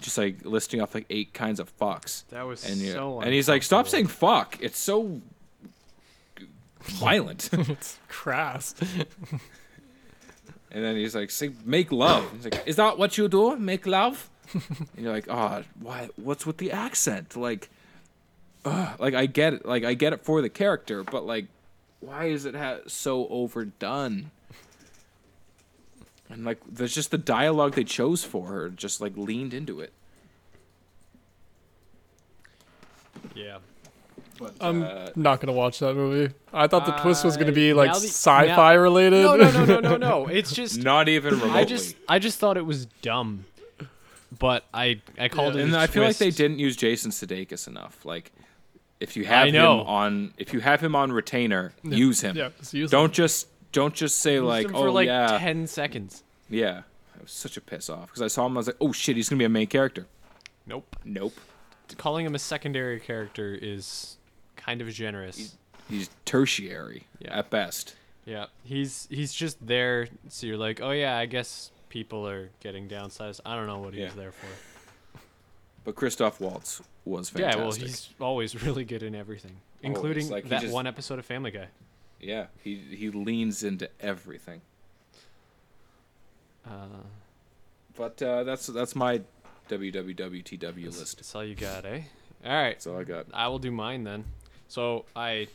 just 0.00 0.18
like 0.18 0.44
listing 0.44 0.80
off 0.80 0.94
like 0.94 1.06
eight 1.10 1.34
kinds 1.34 1.58
of 1.58 1.76
fucks. 1.78 2.24
That 2.28 2.46
was 2.46 2.68
And 2.68 2.76
you 2.78 2.92
so 2.92 3.20
and 3.20 3.32
he's 3.32 3.48
like, 3.48 3.64
"Stop 3.64 3.88
saying 3.88 4.06
fuck. 4.06 4.56
It's 4.60 4.78
so 4.78 5.20
violent." 6.82 7.50
it's 7.52 7.98
crass. 8.08 8.74
And 10.76 10.84
then 10.84 10.96
he's 10.96 11.14
like, 11.14 11.30
"Say 11.30 11.52
make 11.64 11.90
love." 11.90 12.30
He's 12.34 12.44
like, 12.44 12.62
"Is 12.66 12.76
that 12.76 12.98
what 12.98 13.16
you 13.16 13.28
do? 13.28 13.56
Make 13.56 13.86
love?" 13.86 14.28
and 14.52 14.62
you're 14.98 15.12
like, 15.12 15.26
"Oh, 15.26 15.62
why? 15.80 16.10
What's 16.16 16.44
with 16.44 16.58
the 16.58 16.70
accent? 16.70 17.34
Like, 17.34 17.70
ugh, 18.66 19.00
like 19.00 19.14
I 19.14 19.24
get 19.26 19.54
it. 19.54 19.64
Like 19.66 19.84
I 19.84 19.94
get 19.94 20.12
it 20.12 20.22
for 20.24 20.42
the 20.42 20.48
character, 20.50 21.02
but 21.02 21.24
like, 21.24 21.46
why 22.00 22.26
is 22.26 22.44
it 22.44 22.54
ha- 22.54 22.80
so 22.86 23.26
overdone?" 23.28 24.30
And 26.28 26.44
like, 26.44 26.58
there's 26.68 26.94
just 26.94 27.10
the 27.12 27.18
dialogue 27.18 27.74
they 27.74 27.84
chose 27.84 28.24
for 28.24 28.48
her, 28.48 28.68
just 28.68 29.00
like 29.00 29.16
leaned 29.16 29.54
into 29.54 29.80
it. 29.80 29.92
Yeah. 33.34 33.58
But, 34.38 34.54
I'm 34.60 34.82
uh, 34.82 35.08
not 35.16 35.40
gonna 35.40 35.52
watch 35.54 35.78
that 35.78 35.94
movie. 35.94 36.34
I 36.52 36.66
thought 36.66 36.84
the 36.84 36.92
twist 36.92 37.24
was 37.24 37.36
gonna 37.38 37.52
Uh, 37.52 37.54
be 37.54 37.72
like 37.72 37.92
the- 37.92 38.00
sci-fi 38.00 38.74
related. 38.74 39.22
No, 39.22 39.36
no, 39.36 39.50
no, 39.50 39.64
no, 39.64 39.80
no, 39.80 39.96
no. 39.96 40.26
It's 40.30 40.52
just 40.52 40.82
not 40.82 41.08
even 41.08 41.34
remotely. 41.34 41.52
I 41.58 41.64
just 41.64 41.96
I 42.08 42.18
just 42.18 42.38
thought 42.38 42.56
it 42.58 42.66
was 42.66 42.86
dumb. 43.02 43.46
But 44.38 44.64
I 44.74 45.00
I 45.18 45.28
called 45.28 45.54
Yeah. 45.54 45.60
it. 45.62 45.64
and 45.66 45.74
a 45.74 45.78
I 45.78 45.86
feel 45.86 46.02
like 46.02 46.18
they 46.18 46.30
didn't 46.30 46.58
use 46.58 46.76
Jason 46.76 47.12
Sudeikis 47.12 47.66
enough. 47.66 48.04
Like, 48.04 48.32
if 49.00 49.16
you 49.16 49.24
have 49.24 49.48
I 49.48 49.50
him 49.50 49.64
on, 49.66 50.34
if 50.38 50.52
you 50.52 50.60
have 50.60 50.80
him 50.80 50.94
on 50.96 51.12
retainer, 51.12 51.72
use 51.82 52.20
him. 52.20 52.36
yeah, 52.36 52.50
just 52.58 52.74
use 52.74 52.90
Don't 52.90 53.04
them. 53.04 53.12
just 53.12 53.48
don't 53.72 53.94
just 53.94 54.18
say 54.20 54.34
Used 54.34 54.44
like, 54.46 54.66
him 54.66 54.76
oh 54.76 54.82
like 54.92 55.06
yeah, 55.06 55.38
ten 55.38 55.66
seconds. 55.66 56.22
yeah. 56.48 56.82
It 57.16 57.22
was 57.22 57.32
such 57.32 57.56
a 57.56 57.60
piss 57.60 57.88
off 57.90 58.06
because 58.08 58.22
I 58.22 58.28
saw 58.28 58.46
him. 58.46 58.56
I 58.56 58.58
was 58.58 58.66
like, 58.68 58.76
oh 58.80 58.92
shit, 58.92 59.16
he's 59.16 59.28
gonna 59.28 59.38
be 59.38 59.44
a 59.44 59.48
main 59.48 59.66
character. 59.66 60.06
Nope. 60.66 60.96
Nope. 61.04 61.34
Calling 61.96 62.26
him 62.26 62.34
a 62.34 62.38
secondary 62.38 63.00
character 63.00 63.56
is 63.60 64.16
kind 64.56 64.80
of 64.82 64.88
generous. 64.92 65.56
He's 65.88 66.10
tertiary 66.24 67.06
Yeah. 67.20 67.38
at 67.38 67.48
best. 67.50 67.96
Yeah, 68.24 68.46
he's 68.64 69.06
he's 69.10 69.32
just 69.32 69.64
there. 69.66 70.08
So 70.28 70.46
you're 70.46 70.56
like, 70.56 70.80
oh 70.80 70.90
yeah, 70.90 71.16
I 71.16 71.26
guess 71.26 71.70
people 71.88 72.26
are 72.28 72.50
getting 72.60 72.88
downsized. 72.88 73.40
I 73.46 73.54
don't 73.54 73.66
know 73.66 73.78
what 73.78 73.94
he's 73.94 74.02
Yeah. 74.04 74.10
there 74.16 74.32
for. 74.32 75.18
But 75.84 75.94
Christoph 75.94 76.40
Waltz 76.40 76.82
was 77.06 77.30
fantastic. 77.30 77.58
Yeah, 77.58 77.64
well, 77.64 77.72
he's 77.74 78.08
always 78.20 78.62
really 78.66 78.84
good 78.84 79.02
in 79.02 79.14
everything, 79.14 79.56
including 79.82 80.28
like, 80.28 80.48
that 80.48 80.62
just- 80.62 80.72
one 80.74 80.86
episode 80.86 81.18
of 81.18 81.24
Family 81.26 81.50
Guy. 81.50 81.68
yeah, 82.20 82.46
he 82.62 82.74
he 82.76 83.10
leans 83.10 83.62
into 83.62 83.88
everything. 84.00 84.60
Uh, 86.66 87.02
But 87.96 88.20
uh, 88.22 88.44
that's 88.44 88.66
that's 88.66 88.94
my 88.96 89.22
WWWTW 89.68 90.84
that's, 90.84 90.98
list. 91.00 91.16
that's 91.18 91.34
all 91.34 91.44
you 91.44 91.54
got, 91.54 91.84
eh? 91.84 92.02
All 92.44 92.52
right, 92.52 92.70
That's 92.74 92.86
all 92.86 92.98
I 92.98 93.04
got. 93.04 93.26
I 93.32 93.48
will 93.48 93.58
do 93.58 93.70
mine 93.70 94.04
then. 94.04 94.24
So 94.68 95.04
I 95.16 95.48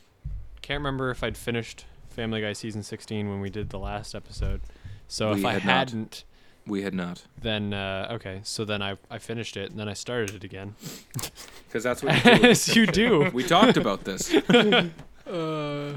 can't 0.61 0.79
remember 0.79 1.11
if 1.11 1.23
I'd 1.23 1.37
finished 1.37 1.85
Family 2.09 2.41
Guy 2.41 2.53
season 2.53 2.83
16 2.83 3.29
when 3.29 3.39
we 3.39 3.49
did 3.49 3.69
the 3.69 3.79
last 3.79 4.15
episode. 4.15 4.61
So 5.07 5.33
We 5.33 5.39
if 5.39 5.45
I 5.45 5.53
had 5.53 5.65
not. 5.65 5.73
hadn't, 5.89 6.23
We 6.67 6.83
had 6.83 6.93
not 6.93 7.23
then 7.41 7.73
uh, 7.73 8.09
okay. 8.11 8.41
So 8.43 8.65
then 8.65 8.81
I 8.81 8.97
I 9.09 9.17
finished 9.17 9.57
it 9.57 9.71
and 9.71 9.79
then 9.79 9.89
I 9.89 9.93
started 9.93 10.35
it 10.35 10.43
again. 10.43 10.75
because 11.67 11.83
that's 11.83 12.03
what 12.03 12.23
you 12.23 12.37
do. 12.39 12.47
As 12.47 12.75
you 12.75 12.85
do. 12.87 13.29
we 13.33 13.43
talked 13.43 13.77
about 13.77 14.03
this. 14.03 14.33
Uh, 15.27 15.93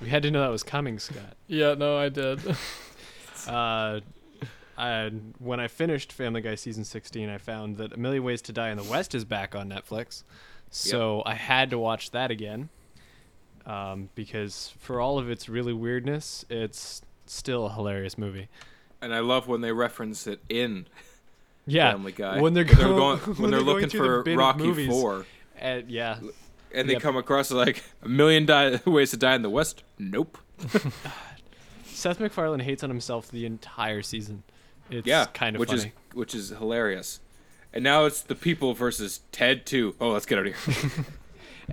We 0.00 0.08
had 0.08 0.22
to 0.22 0.30
know 0.30 0.40
that 0.40 0.48
was 0.48 0.62
coming, 0.62 0.98
Scott. 0.98 1.36
yeah, 1.46 1.74
no, 1.74 1.98
I 1.98 2.08
did. 2.08 2.40
Uh, 3.46 4.00
I, 4.78 5.10
when 5.38 5.60
I 5.60 5.68
finished 5.68 6.10
Family 6.12 6.40
Guy 6.40 6.54
season 6.54 6.84
16, 6.84 7.28
I 7.28 7.36
found 7.36 7.76
that 7.76 7.92
A 7.92 7.98
Million 7.98 8.24
Ways 8.24 8.40
to 8.42 8.52
Die 8.52 8.70
in 8.70 8.78
the 8.78 8.84
West 8.84 9.14
is 9.14 9.26
back 9.26 9.54
on 9.54 9.68
Netflix. 9.68 10.22
So 10.70 11.22
I 11.26 11.34
had 11.34 11.68
to 11.70 11.78
watch 11.78 12.12
that 12.12 12.30
again. 12.30 12.70
Um, 13.66 14.08
because 14.14 14.72
for 14.78 15.00
all 15.00 15.18
of 15.18 15.28
its 15.28 15.48
really 15.50 15.74
weirdness, 15.74 16.46
it's 16.48 17.02
still 17.26 17.66
a 17.66 17.72
hilarious 17.72 18.16
movie. 18.16 18.48
And 19.02 19.14
I 19.14 19.20
love 19.20 19.48
when 19.48 19.60
they 19.62 19.72
reference 19.72 20.26
it 20.26 20.40
in 20.48 20.86
Yeah. 21.66 21.92
Family 21.92 22.12
Guy. 22.12 22.40
When 22.40 22.54
they're, 22.54 22.64
go- 22.64 22.74
going, 22.96 23.18
when 23.20 23.36
when 23.36 23.50
they're, 23.50 23.60
they're 23.60 23.66
looking 23.74 23.88
through 23.88 24.24
the 24.24 24.32
for 24.32 24.38
Rocky. 24.38 24.86
Four, 24.88 25.26
And, 25.58 25.90
yeah. 25.90 26.18
and 26.74 26.88
they 26.88 26.94
Yep. 26.94 27.02
come 27.02 27.16
across 27.16 27.50
like 27.50 27.82
a 28.02 28.08
million 28.08 28.46
di- 28.46 28.80
ways 28.86 29.10
to 29.12 29.16
die 29.16 29.34
in 29.34 29.42
the 29.42 29.50
West. 29.50 29.82
Nope. 29.98 30.38
Seth 31.84 32.18
MacFarlane 32.20 32.60
hates 32.60 32.82
on 32.82 32.90
himself 32.90 33.30
the 33.30 33.44
entire 33.46 34.02
season. 34.02 34.42
It's 34.90 35.06
yeah, 35.06 35.26
kind 35.26 35.54
of 35.56 35.60
which 35.60 35.68
funny. 35.70 35.80
is 35.82 36.14
which 36.14 36.34
is 36.34 36.48
hilarious. 36.50 37.20
And 37.72 37.84
now 37.84 38.04
it's 38.06 38.20
the 38.22 38.34
people 38.34 38.74
versus 38.74 39.20
Ted 39.32 39.64
too. 39.66 39.94
Oh, 40.00 40.10
let's 40.10 40.26
get 40.26 40.38
out 40.38 40.46
of 40.48 40.56
here. 40.66 41.04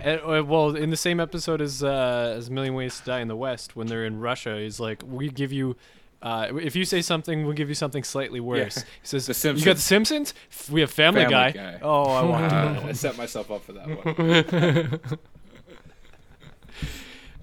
And, 0.00 0.20
uh, 0.20 0.44
well, 0.46 0.76
in 0.76 0.90
the 0.90 0.96
same 0.96 1.18
episode 1.18 1.60
as 1.60 1.82
uh, 1.82 2.34
as 2.36 2.48
A 2.48 2.52
Million 2.52 2.74
Ways 2.74 2.98
to 3.00 3.04
Die 3.06 3.20
in 3.20 3.26
the 3.28 3.34
West, 3.36 3.74
when 3.74 3.88
they're 3.88 4.04
in 4.06 4.20
Russia, 4.20 4.56
he's 4.60 4.78
like, 4.78 5.02
"We 5.04 5.28
give 5.28 5.52
you, 5.52 5.76
uh, 6.22 6.48
if 6.60 6.74
you 6.76 6.84
say 6.84 7.00
something, 7.02 7.44
we'll 7.44 7.54
give 7.54 7.68
you 7.68 7.74
something 7.74 8.02
slightly 8.04 8.40
worse." 8.40 8.76
He 8.78 8.84
says, 9.02 9.26
The 9.26 9.34
Simpsons. 9.34 9.64
"You 9.64 9.70
got 9.70 9.76
The 9.76 9.82
Simpsons? 9.82 10.34
We 10.70 10.80
have 10.80 10.90
Family, 10.90 11.22
Family 11.22 11.32
Guy. 11.34 11.50
Guy. 11.52 11.78
Oh, 11.82 12.04
I 12.04 12.22
want 12.22 12.52
Uh, 12.52 12.82
I 12.88 12.92
set 12.92 13.16
myself 13.16 13.50
up 13.50 13.62
for 13.64 13.72
that 13.74 15.00
one. 15.10 15.18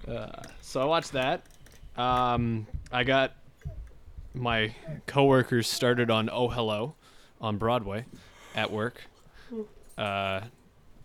Uh, 0.08 0.30
so 0.62 0.80
I 0.82 0.86
watched 0.86 1.14
that. 1.14 1.42
Um, 1.98 2.68
I 2.92 3.04
got 3.04 3.34
my 4.36 4.76
coworkers 5.08 5.68
started 5.68 6.12
on 6.12 6.30
Oh 6.32 6.48
Hello 6.48 6.94
on 7.42 7.58
Broadway 7.58 8.06
at 8.56 8.72
work. 8.72 9.02
Uh, 9.98 10.42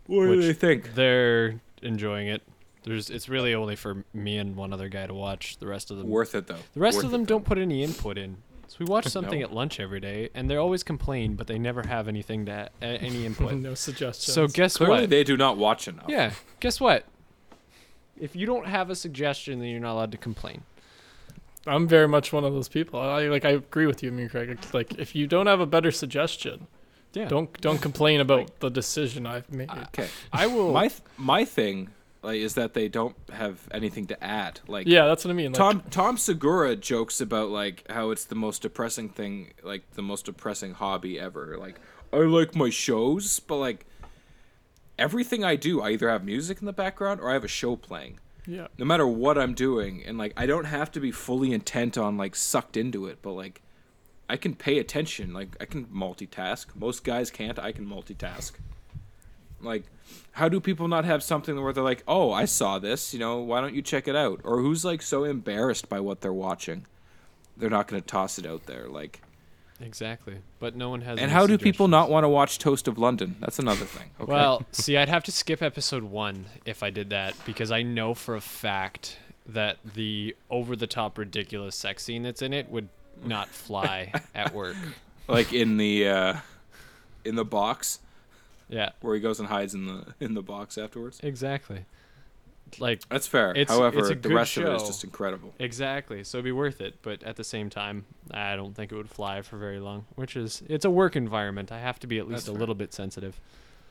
What 0.07 0.27
do 0.27 0.43
they 0.43 0.53
think? 0.53 0.95
they're 0.95 1.61
enjoying 1.83 2.27
it. 2.29 2.43
There's 2.83 3.11
it's 3.11 3.29
really 3.29 3.55
only 3.55 3.77
for 3.77 4.05
me 4.15 4.39
and 4.39 4.57
one 4.57 4.73
other 4.73 4.89
guy 4.89 5.07
to 5.07 5.15
watch. 5.15 5.59
The 5.59 5.67
rest 5.67 5.91
of 5.91 5.99
them 5.99 6.09
Worth 6.09 6.35
it 6.35 6.47
though. 6.47 6.57
The 6.75 6.81
rest 6.81 6.97
Worth 6.97 7.07
of 7.07 7.11
them 7.11 7.23
though. 7.23 7.35
don't 7.37 7.45
put 7.45 7.59
any 7.59 7.83
input 7.83 8.17
in. 8.17 8.39
So 8.69 8.77
we 8.79 8.87
watch 8.87 9.07
something 9.09 9.41
No. 9.41 9.47
at 9.47 9.53
lunch 9.53 9.81
every 9.81 10.01
day, 10.01 10.31
and 10.35 10.49
they 10.49 10.57
always 10.57 10.83
complain, 10.83 11.35
but 11.35 11.47
they 11.47 11.59
never 11.59 11.83
have 11.87 12.09
anything 12.09 12.47
to 12.47 12.71
a- 12.81 12.85
any 12.85 13.27
input. 13.27 13.55
no 13.55 13.75
suggestions. 13.75 14.33
so 14.35 14.47
guess 14.47 14.77
Clearly, 14.77 15.03
what? 15.03 15.11
they 15.11 15.25
do 15.25 15.37
not 15.37 15.59
watch 15.59 15.89
enough. 15.89 16.07
yeah, 16.09 16.33
guess 16.61 16.81
what? 16.81 17.05
If 18.19 18.37
you 18.37 18.47
don't 18.47 18.67
have 18.67 18.91
a 18.91 18.95
suggestion, 18.95 19.61
then 19.61 19.69
you're 19.69 19.81
not 19.81 19.93
allowed 19.95 20.13
to 20.13 20.19
complain. 20.19 20.63
I'm 21.67 21.87
very 21.89 22.09
much 22.09 22.33
one 22.33 22.45
of 22.45 22.53
those 22.55 22.69
people. 22.69 22.99
I 23.01 23.29
like 23.29 23.45
I 23.45 23.51
agree 23.51 23.87
with 23.87 24.03
you, 24.03 24.11
I 24.11 24.13
mean, 24.15 24.29
Craig. 24.29 24.59
Like 24.73 24.99
if 24.99 25.15
you 25.15 25.27
don't 25.27 25.47
have 25.47 25.61
a 25.61 25.67
better 25.67 25.91
suggestion, 25.91 26.67
Yeah, 27.13 27.29
don't 27.29 27.53
don't 27.61 27.81
complain 27.83 28.21
about 28.21 28.61
the 28.61 28.71
decision 28.71 29.27
I've 29.27 29.51
made. 29.53 29.71
Okay. 29.71 30.09
I 30.33 30.47
will. 30.47 30.73
My 30.73 30.89
th- 30.89 31.03
my 31.19 31.45
thing 31.45 31.91
like 32.23 32.41
is 32.41 32.55
that 32.55 32.75
they 32.75 32.89
don't 32.89 33.17
have 33.33 33.69
anything 33.71 34.07
to 34.09 34.25
add. 34.25 34.61
Like 34.67 34.87
yeah, 34.87 35.07
that's 35.07 35.25
what 35.25 35.31
I 35.31 35.35
mean. 35.35 35.53
Like, 35.53 35.59
Tom 35.59 35.83
Tom 35.91 36.17
Segura 36.17 36.77
jokes 36.77 37.21
about 37.21 37.51
like 37.51 37.85
how 37.91 38.11
it's 38.11 38.25
the 38.25 38.35
most 38.35 38.63
depressing 38.63 39.09
thing, 39.09 39.53
like 39.63 39.91
the 39.93 40.03
most 40.03 40.27
depressing 40.27 40.75
hobby 40.75 41.19
ever. 41.19 41.57
Like 41.59 41.81
I 42.13 42.19
like 42.19 42.55
my 42.55 42.71
shows, 42.71 43.41
but 43.41 43.57
like 43.57 43.87
everything 44.99 45.45
I 45.45 45.57
do, 45.57 45.81
I 45.81 45.91
either 45.91 46.11
have 46.11 46.25
music 46.25 46.61
in 46.61 46.67
the 46.67 46.73
background 46.73 47.21
or 47.21 47.31
I 47.31 47.35
have 47.35 47.45
a 47.45 47.49
show 47.49 47.77
playing. 47.77 48.19
yeah, 48.47 48.67
No 48.79 48.85
matter 48.85 49.07
what 49.07 49.39
I'm 49.39 49.55
doing, 49.55 50.03
and 50.05 50.19
like 50.19 50.33
I 50.37 50.47
don't 50.47 50.65
have 50.65 50.91
to 50.93 51.01
be 51.01 51.11
fully 51.11 51.53
intent 51.53 51.97
on 51.97 52.17
like 52.17 52.37
sucked 52.37 52.77
into 52.77 53.07
it, 53.07 53.19
but 53.23 53.33
like 53.33 53.63
I 54.29 54.37
can 54.37 54.55
pay 54.55 54.79
attention. 54.79 55.33
Like 55.33 55.57
I 55.61 55.65
can 55.65 55.87
multitask. 55.87 56.67
Most 56.77 57.03
guys 57.03 57.31
can't. 57.31 57.59
I 57.59 57.73
can 57.73 57.87
multitask. 57.87 58.53
Like, 59.63 59.85
how 60.33 60.49
do 60.49 60.61
people 60.61 60.89
not 60.89 61.05
have 61.05 61.23
something 61.23 61.61
where 61.63 61.73
they're 61.73 61.85
like, 61.85 62.03
"Oh, 62.07 62.31
I 62.33 62.45
saw 62.45 62.79
this. 62.79 63.13
You 63.13 63.21
know, 63.21 63.39
why 63.39 63.61
don't 63.61 63.75
you 63.75 63.83
check 63.83 64.09
it 64.09 64.17
out?" 64.17 64.41
Or 64.45 64.59
who's 64.59 64.85
like 64.85 65.03
so 65.03 65.25
embarrassed 65.25 65.89
by 65.89 66.01
what 66.01 66.21
they're 66.21 66.33
watching, 66.33 66.87
they're 67.57 67.71
not 67.71 67.89
going 67.89 68.01
to 68.01 68.07
toss 68.07 68.39
it 68.39 68.47
out 68.47 68.67
there. 68.67 68.89
Like, 68.89 69.21
exactly, 69.81 70.39
but 70.59 70.77
no 70.77 70.89
one 70.91 71.01
has. 71.03 71.19
and 71.19 71.31
how 71.31 71.47
do 71.47 71.59
people 71.59 71.89
not 71.89 72.11
want 72.11 72.25
to 72.25 72.29
watch 72.29 72.59
Toast 72.59 72.89
of 72.89 72.99
London? 72.99 73.37
That's 73.41 73.59
another 73.59 73.85
thing. 73.85 74.11
Okay? 74.21 74.33
Well, 74.33 74.65
see, 74.73 74.97
I'd 74.97 75.09
have 75.09 75.25
to 75.25 75.33
skip 75.33 75.63
episode 75.63 76.05
one 76.05 76.47
if 76.65 76.83
I 76.83 76.91
did 76.91 77.11
that 77.11 77.35
because 77.45 77.71
I 77.71 77.83
know 77.83 78.15
for 78.15 78.37
a 78.37 78.41
fact 78.41 79.19
that 79.47 79.79
the 79.95 80.37
over-the-top 80.49 81.19
ridiculous 81.19 81.75
sex 81.75 82.05
scene 82.05 82.23
that's 82.23 82.41
in 82.43 82.53
it 82.53 82.71
would 82.71 82.89
not 83.25 83.49
fly 83.49 84.13
at 84.35 84.55
work. 84.55 84.77
like 85.29 85.53
in 85.53 85.77
the 85.77 86.09
uh, 86.09 86.35
in 87.25 87.35
the 87.35 87.45
box. 87.45 87.99
Yeah, 88.71 88.91
where 89.01 89.15
he 89.15 89.21
goes 89.21 89.39
and 89.41 89.49
hides 89.49 89.75
in 89.75 89.87
the 89.87 90.15
in 90.25 90.35
the 90.35 90.43
box 90.43 90.79
afterwards. 90.79 91.21
exactly. 91.23 91.85
Like 92.79 93.03
That's 93.09 93.27
fair. 93.27 93.51
It's- 93.51 93.69
However, 93.69 93.99
it's 94.13 94.23
the 94.23 94.33
rest 94.33 94.57
of 94.57 94.65
it 94.65 94.73
is 94.77 94.85
just 94.85 95.03
incredible. 95.03 95.53
exactly, 95.59 96.23
so 96.23 96.39
it'd 96.39 96.45
be 96.45 96.53
worth 96.53 96.81
it. 96.81 96.95
But 97.03 97.23
at 97.25 97.35
the 97.35 97.43
same 97.43 97.69
time, 97.69 98.05
I 98.31 98.55
don't 98.55 98.75
think 98.77 98.93
it 98.93 98.95
would 98.95 99.11
fly 99.11 99.43
for 99.43 99.59
very 99.59 99.81
long. 99.81 100.07
Which 100.15 100.37
is, 100.37 100.63
it's 100.69 100.85
a 100.85 100.91
work 100.91 101.17
environment. 101.17 101.73
I 101.73 101.81
have 101.81 101.99
to 102.01 102.07
be 102.07 102.19
at 102.21 102.27
least 102.29 102.43
That's 102.43 102.49
a 102.49 102.53
fair. 102.53 102.61
little 102.61 102.77
bit 102.77 102.95
sensitive. 102.95 103.41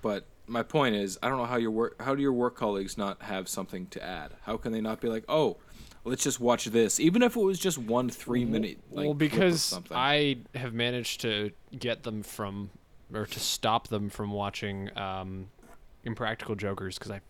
But 0.01 0.23
my 0.47 0.63
point 0.63 0.95
is, 0.95 1.19
I 1.21 1.27
don't 1.27 1.38
know 1.39 1.45
how 1.45 1.57
your 1.57 1.71
work 1.71 2.01
how 2.01 2.15
do 2.15 2.21
your 2.21 2.32
work 2.32 2.55
colleagues 2.55 2.97
not 2.97 3.21
have 3.23 3.49
something 3.49 3.88
to 3.88 4.01
add? 4.01 4.32
How 4.43 4.55
can 4.55 4.71
they 4.71 4.80
not 4.80 5.01
be 5.01 5.09
like, 5.09 5.25
oh, 5.27 5.57
let's 6.05 6.23
just 6.23 6.39
watch 6.39 6.63
this, 6.67 7.01
even 7.01 7.21
if 7.21 7.36
it 7.36 7.41
was 7.41 7.59
just 7.59 7.77
one 7.77 8.09
three 8.09 8.45
minute 8.45 8.77
like 8.91 9.05
well, 9.07 9.13
because. 9.13 9.77
I 9.91 10.38
have 10.55 10.73
managed 10.73 11.19
to 11.21 11.51
get 11.77 12.03
them 12.03 12.23
from, 12.23 12.69
or 13.14 13.26
to 13.26 13.39
stop 13.39 13.88
them 13.88 14.10
from 14.10 14.32
watching 14.32 14.95
um, 14.97 15.47
Impractical 16.03 16.55
Jokers 16.55 16.97
because 16.97 17.12
I 17.12 17.22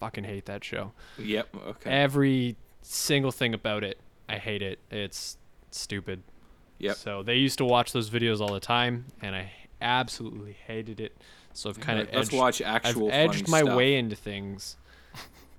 fucking 0.00 0.24
hate 0.24 0.46
that 0.46 0.64
show. 0.64 0.92
Yep. 1.18 1.48
Okay. 1.68 1.90
Every 1.90 2.56
single 2.82 3.32
thing 3.32 3.54
about 3.54 3.84
it, 3.84 3.98
I 4.28 4.36
hate 4.36 4.62
it. 4.62 4.78
It's 4.90 5.38
stupid. 5.70 6.22
Yep. 6.78 6.96
So 6.96 7.22
they 7.22 7.36
used 7.36 7.58
to 7.58 7.64
watch 7.64 7.92
those 7.92 8.10
videos 8.10 8.40
all 8.40 8.52
the 8.52 8.60
time, 8.60 9.06
and 9.22 9.34
I 9.34 9.52
absolutely 9.80 10.56
hated 10.66 11.00
it. 11.00 11.16
So 11.52 11.70
I've 11.70 11.80
kind 11.80 12.00
of 12.00 12.12
let's 12.12 12.28
edged, 12.28 12.36
watch 12.36 12.62
I've 12.62 13.00
edged 13.10 13.48
my 13.48 13.62
stuff. 13.62 13.76
way 13.76 13.96
into 13.96 14.16
things, 14.16 14.76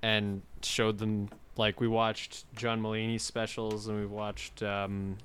and 0.02 0.42
showed 0.62 0.98
them 0.98 1.28
like 1.56 1.80
we 1.80 1.88
watched 1.88 2.44
John 2.54 2.80
Mulaney's 2.80 3.22
specials, 3.22 3.88
and 3.88 3.98
we 3.98 4.06
watched 4.06 4.62
um, 4.62 5.16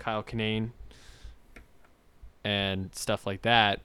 Kyle 0.00 0.22
Kinane 0.22 0.70
and 2.44 2.94
stuff 2.94 3.26
like 3.26 3.42
that 3.42 3.80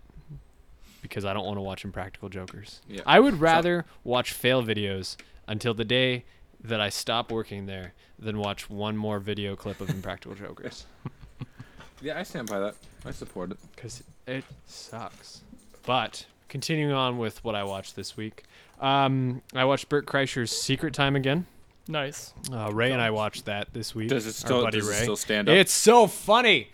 because 1.01 1.25
I 1.25 1.33
don't 1.33 1.45
want 1.45 1.57
to 1.57 1.61
watch 1.61 1.83
Impractical 1.83 2.29
Jokers. 2.29 2.81
Yeah. 2.87 3.01
I 3.05 3.19
would 3.19 3.39
rather 3.41 3.85
watch 4.03 4.31
fail 4.31 4.63
videos 4.63 5.17
until 5.47 5.73
the 5.73 5.83
day 5.85 6.23
that 6.63 6.79
I 6.79 6.89
stop 6.89 7.31
working 7.31 7.65
there 7.65 7.93
than 8.17 8.37
watch 8.37 8.69
one 8.69 8.95
more 8.95 9.19
video 9.19 9.55
clip 9.55 9.81
of 9.81 9.89
Impractical 9.89 10.35
Jokers 10.35 10.85
Yeah, 12.01 12.19
I 12.19 12.23
stand 12.23 12.49
by 12.49 12.59
that. 12.59 12.75
I 13.05 13.11
support 13.11 13.51
it. 13.51 13.57
because 13.75 14.03
it 14.27 14.43
sucks. 14.65 15.41
But 15.85 16.25
continuing 16.49 16.91
on 16.91 17.17
with 17.17 17.41
what 17.45 17.55
I 17.55 17.63
watched 17.63 17.95
this 17.95 18.17
week, 18.17 18.43
um, 18.81 19.41
I 19.55 19.63
watched 19.63 19.87
Bert 19.87 20.05
Kreischer's 20.05 20.51
Secret 20.51 20.93
Time 20.93 21.15
again. 21.15 21.45
Nice. 21.87 22.33
Uh, 22.51 22.71
Ray 22.73 22.91
and 22.91 23.01
I 23.01 23.11
watched 23.11 23.45
that 23.45 23.73
this 23.73 23.95
week. 23.95 24.09
Does 24.09 24.25
it 24.25 24.29
our 24.29 24.33
still 24.33 24.63
buddy 24.63 24.79
does 24.79 24.89
Ray. 24.89 24.95
it 24.97 25.01
still 25.03 25.15
stand 25.15 25.47
up? 25.49 25.55
It's 25.55 25.71
so 25.73 26.07
funny. 26.07 26.69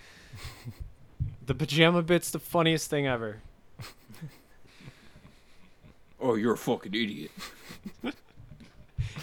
The 1.49 1.55
pajama 1.55 2.03
bit's 2.03 2.29
the 2.29 2.37
funniest 2.37 2.91
thing 2.91 3.07
ever. 3.07 3.41
oh, 6.21 6.35
you're 6.35 6.53
a 6.53 6.57
fucking 6.57 6.93
idiot. 6.93 7.31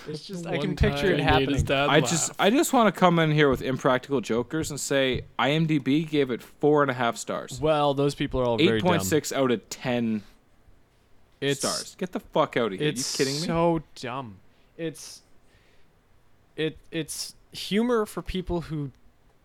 It's 0.08 0.24
just 0.24 0.46
I 0.46 0.58
can 0.58 0.76
picture 0.76 1.10
it 1.10 1.18
he 1.18 1.24
made 1.24 1.48
his 1.48 1.62
happening. 1.62 1.90
I 1.90 1.98
laugh. 1.98 2.10
just 2.10 2.32
I 2.38 2.50
just 2.50 2.72
want 2.72 2.94
to 2.94 2.96
come 2.96 3.18
in 3.18 3.32
here 3.32 3.50
with 3.50 3.60
impractical 3.60 4.20
jokers 4.20 4.70
and 4.70 4.78
say 4.78 5.22
IMDb 5.36 6.08
gave 6.08 6.30
it 6.30 6.42
four 6.42 6.82
and 6.82 6.90
a 6.92 6.94
half 6.94 7.16
stars. 7.16 7.60
Well, 7.60 7.92
those 7.92 8.14
people 8.14 8.40
are 8.40 8.44
all 8.44 8.56
very 8.56 8.76
Eight 8.76 8.82
dumb. 8.82 8.90
point 8.90 9.02
six 9.02 9.32
out 9.32 9.50
of 9.50 9.68
ten 9.68 10.22
It's 11.40 11.58
stars. 11.58 11.96
Get 11.98 12.12
the 12.12 12.20
fuck 12.20 12.56
out 12.56 12.72
of 12.72 12.78
here! 12.78 12.88
It's 12.88 13.18
you 13.18 13.24
kidding 13.24 13.40
me? 13.40 13.46
so 13.48 13.82
dumb. 13.96 14.36
It's 14.76 15.22
it 16.56 16.78
it's 16.92 17.34
humor 17.52 18.06
for 18.06 18.22
people 18.22 18.60
who 18.62 18.92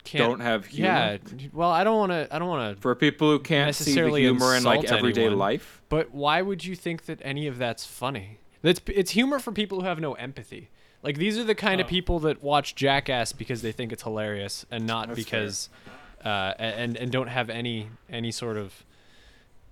can't 0.03 0.23
Don't 0.23 0.39
have 0.39 0.65
humor. 0.67 0.87
Yeah. 0.87 1.17
Well, 1.53 1.69
I 1.69 1.83
don't 1.83 1.97
want 1.97 2.11
to 2.11 2.27
I 2.33 2.39
don't 2.39 2.47
want 2.47 2.75
to 2.75 2.81
For 2.81 2.95
people 2.95 3.29
who 3.31 3.39
can't 3.39 3.75
see 3.75 3.83
the 3.83 3.89
necessarily 3.91 4.21
humor 4.21 4.55
in 4.55 4.63
like 4.63 4.83
everyday 4.85 5.21
anyone. 5.25 5.39
life. 5.39 5.81
But 5.89 6.11
why 6.11 6.41
would 6.41 6.65
you 6.65 6.75
think 6.75 7.05
that 7.05 7.19
any 7.23 7.47
of 7.47 7.57
that's 7.57 7.85
funny? 7.85 8.39
That's 8.61 8.81
it's 8.87 9.11
humor 9.11 9.39
for 9.39 9.51
people 9.51 9.81
who 9.81 9.87
have 9.87 9.99
no 9.99 10.13
empathy. 10.13 10.69
Like 11.03 11.17
these 11.17 11.37
are 11.37 11.43
the 11.43 11.55
kind 11.55 11.81
of 11.81 11.85
Oh. 11.87 11.89
people 11.89 12.19
that 12.19 12.43
watch 12.43 12.75
Jackass 12.75 13.33
because 13.33 13.61
they 13.61 13.71
think 13.71 13.91
it's 13.91 14.03
hilarious 14.03 14.65
and 14.71 14.85
not 14.85 15.07
That's 15.09 15.19
because 15.19 15.69
uh, 16.23 16.53
and 16.59 16.95
and 16.97 17.11
don't 17.11 17.27
have 17.27 17.49
any 17.49 17.89
any 18.09 18.31
sort 18.31 18.57
of 18.57 18.83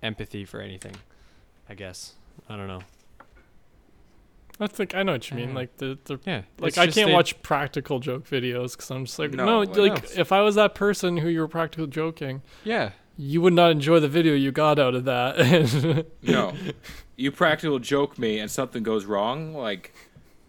empathy 0.02 0.44
for 0.44 0.60
anything. 0.60 0.96
I 1.68 1.74
guess. 1.74 2.14
I 2.48 2.56
don't 2.56 2.66
know. 2.66 2.82
I 4.62 4.66
think 4.66 4.94
I 4.94 5.02
know 5.02 5.12
what 5.12 5.30
you 5.30 5.36
mean. 5.36 5.54
Like 5.54 5.76
the, 5.78 5.98
the 6.04 6.18
Yeah. 6.26 6.42
like 6.58 6.76
I 6.78 6.86
can't 6.86 7.08
they- 7.08 7.12
watch 7.14 7.40
practical 7.42 7.98
joke 8.00 8.28
videos 8.28 8.72
because 8.76 8.90
I'm 8.90 9.04
just 9.06 9.18
like 9.18 9.32
No, 9.32 9.44
no, 9.44 9.58
like- 9.60 10.02
No. 10.14 10.20
if 10.20 10.32
I 10.32 10.42
was 10.42 10.54
that 10.56 10.74
person 10.74 11.16
who 11.18 11.28
you 11.28 11.40
were 11.40 11.48
practical 11.48 11.86
joking, 11.86 12.42
Yeah. 12.64 12.90
you 13.16 13.40
would 13.40 13.54
not 13.54 13.70
enjoy 13.70 14.00
the 14.00 14.08
video 14.08 14.34
you 14.34 14.52
got 14.52 14.78
out 14.78 14.94
of 14.94 15.04
that. 15.06 16.06
No, 16.22 16.52
you 17.16 17.32
practical 17.32 17.78
joke 17.78 18.18
me 18.18 18.38
and 18.38 18.50
something 18.50 18.82
goes 18.82 19.04
wrong. 19.04 19.54
Like, 19.54 19.92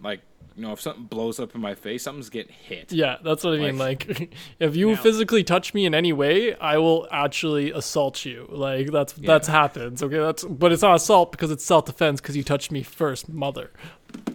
like 0.02 0.22
you 0.58 0.64
know, 0.64 0.74
if 0.74 0.82
something 0.82 1.06
blows 1.06 1.40
up 1.40 1.56
in 1.56 1.62
my 1.62 1.74
face, 1.76 2.04
something's 2.04 2.30
getting 2.30 2.52
hit. 2.54 2.92
yeah, 2.92 3.16
that's 3.24 3.44
what 3.46 3.54
I 3.54 3.58
mean. 3.58 3.78
Like- 3.78 4.08
Like 4.08 4.34
if 4.60 4.76
you 4.76 4.96
physically 4.98 5.46
touch 5.46 5.74
me 5.74 5.86
in 5.86 5.96
any 5.96 6.12
way, 6.12 6.54
I 6.56 6.78
will 6.78 7.08
actually 7.10 7.72
assault 7.72 8.26
you. 8.26 8.48
Like 8.52 8.92
that's 8.92 9.18
Yeah. 9.18 9.28
that's 9.28 9.48
happens. 9.48 10.04
Okay, 10.04 10.18
that's 10.20 10.44
but 10.44 10.74
it's 10.74 10.82
not 10.82 10.96
assault 10.96 11.32
because 11.32 11.52
it's 11.52 11.64
self 11.64 11.86
defense 11.86 12.20
because 12.22 12.36
you 12.36 12.44
touched 12.44 12.70
me 12.70 12.84
first, 12.84 13.30
mother. 13.30 13.72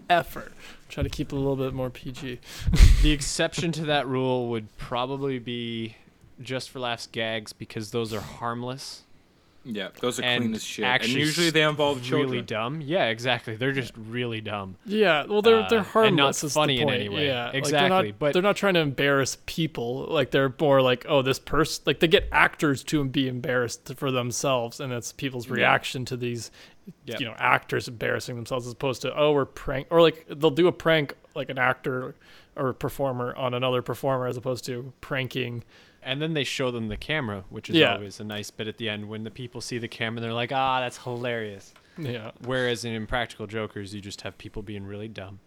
Effort. 0.09 0.53
Try 0.89 1.03
to 1.03 1.09
keep 1.09 1.33
it 1.33 1.35
a 1.35 1.39
little 1.39 1.57
bit 1.57 1.75
more 1.75 1.91
PG. 1.91 2.39
The 3.03 3.11
exception 3.13 3.73
to 3.73 3.85
that 3.87 4.07
rule 4.07 4.49
would 4.51 4.75
probably 4.79 5.39
be 5.39 5.97
just 6.41 6.71
for 6.71 6.79
laughs 6.81 7.07
gags 7.07 7.53
because 7.53 7.91
those 7.93 8.13
are 8.13 8.21
harmless 8.21 9.03
Yeah, 9.65 9.89
those 10.01 10.19
are 10.21 10.23
and 10.25 10.43
clean 10.45 10.55
as 10.55 10.63
shit. 10.65 10.85
And 10.85 11.07
usually 11.09 11.51
they 11.51 11.63
involve 11.63 12.03
children. 12.03 12.31
really 12.31 12.43
dumb. 12.43 12.81
Yeah, 12.81 13.07
exactly. 13.07 13.57
They're 13.57 13.73
just 13.73 13.93
really 13.97 14.41
dumb. 14.41 14.77
Yeah, 14.87 15.25
well, 15.27 15.43
they're 15.43 15.63
Uh, 15.63 15.69
they're 15.69 15.83
harmless. 15.83 16.09
and 16.09 16.17
not 16.17 16.45
is 16.45 16.55
funny 16.55 16.81
in 16.81 16.89
any 16.89 17.09
way. 17.09 17.27
Yeah, 17.27 17.47
like, 17.47 17.55
Exactly, 17.57 17.89
they're 17.89 17.89
not, 18.13 18.19
but- 18.19 18.33
they're 18.33 18.43
not 18.43 18.57
trying 18.57 18.75
to 18.75 18.81
embarrass 18.81 19.39
people. 19.47 20.07
Like 20.09 20.31
they're 20.31 20.55
more 20.61 20.83
like, 20.83 21.05
oh, 21.09 21.23
this 21.23 21.39
person. 21.41 21.83
Like 21.87 21.99
they 22.01 22.09
get 22.09 22.29
actors 22.31 22.83
to 22.85 23.05
be 23.05 23.27
embarrassed 23.29 23.93
for 23.97 24.11
themselves, 24.13 24.79
and 24.81 24.93
it's 24.93 25.13
people's 25.13 25.49
reaction 25.49 26.05
to 26.07 26.17
these, 26.17 26.51
Yep. 27.07 27.21
you 27.21 27.27
know, 27.27 27.35
actors 27.39 27.89
embarrassing 27.89 28.37
themselves 28.37 28.67
as 28.67 28.73
opposed 28.73 29.03
to 29.03 29.13
oh, 29.17 29.33
we're 29.33 29.45
prank 29.45 29.89
or 29.91 30.01
like 30.03 30.25
they'll 30.29 30.51
do 30.51 30.69
a 30.69 30.73
prank 30.73 31.15
like 31.35 31.51
an 31.51 31.59
actor 31.59 32.15
or 32.55 32.69
a 32.69 32.75
performer 32.75 33.35
on 33.37 33.55
another 33.55 33.83
performer 33.83 34.27
as 34.27 34.37
opposed 34.37 34.65
to 34.67 34.93
pranking. 35.01 35.65
And 36.03 36.23
then 36.23 36.35
they 36.35 36.45
show 36.45 36.71
them 36.71 36.87
the 36.87 36.97
camera, 36.97 37.43
which 37.51 37.69
is 37.69 37.75
Yeah. 37.77 37.95
always 37.95 38.21
a 38.21 38.25
nice 38.25 38.53
bit 38.53 38.69
at 38.69 38.77
the 38.79 38.89
end 38.89 39.09
when 39.09 39.25
the 39.25 39.31
people 39.33 39.61
see 39.61 39.79
the 39.79 39.89
camera. 39.89 40.21
They're 40.21 40.33
like, 40.33 40.53
"Ah, 40.53 40.79
that's 40.81 40.99
hilarious." 40.99 41.75
Yeah, 41.99 42.31
Whereas 42.45 42.85
in 42.85 42.93
Impractical 42.93 43.47
Jokers, 43.49 43.93
you 43.95 44.01
just 44.01 44.21
have 44.21 44.37
people 44.39 44.63
being 44.63 44.85
really 44.87 45.09
dumb, 45.09 45.41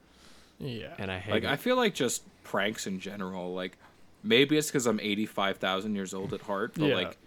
yeah. 0.58 0.96
and 0.98 1.10
I 1.12 1.20
hate 1.20 1.32
Like 1.32 1.44
it. 1.44 1.50
I 1.50 1.56
feel 1.56 1.76
like 1.78 1.94
just 1.94 2.24
pranks 2.44 2.88
in 2.88 3.00
general. 3.00 3.54
Like 3.54 3.78
maybe 4.24 4.58
it's 4.58 4.68
because 4.68 4.86
I'm 4.88 5.00
85,000 5.00 5.96
years 5.96 6.14
old 6.14 6.34
at 6.34 6.42
heart, 6.42 6.74
but 6.76 6.88
Yeah. 6.88 6.96
like 6.96 7.18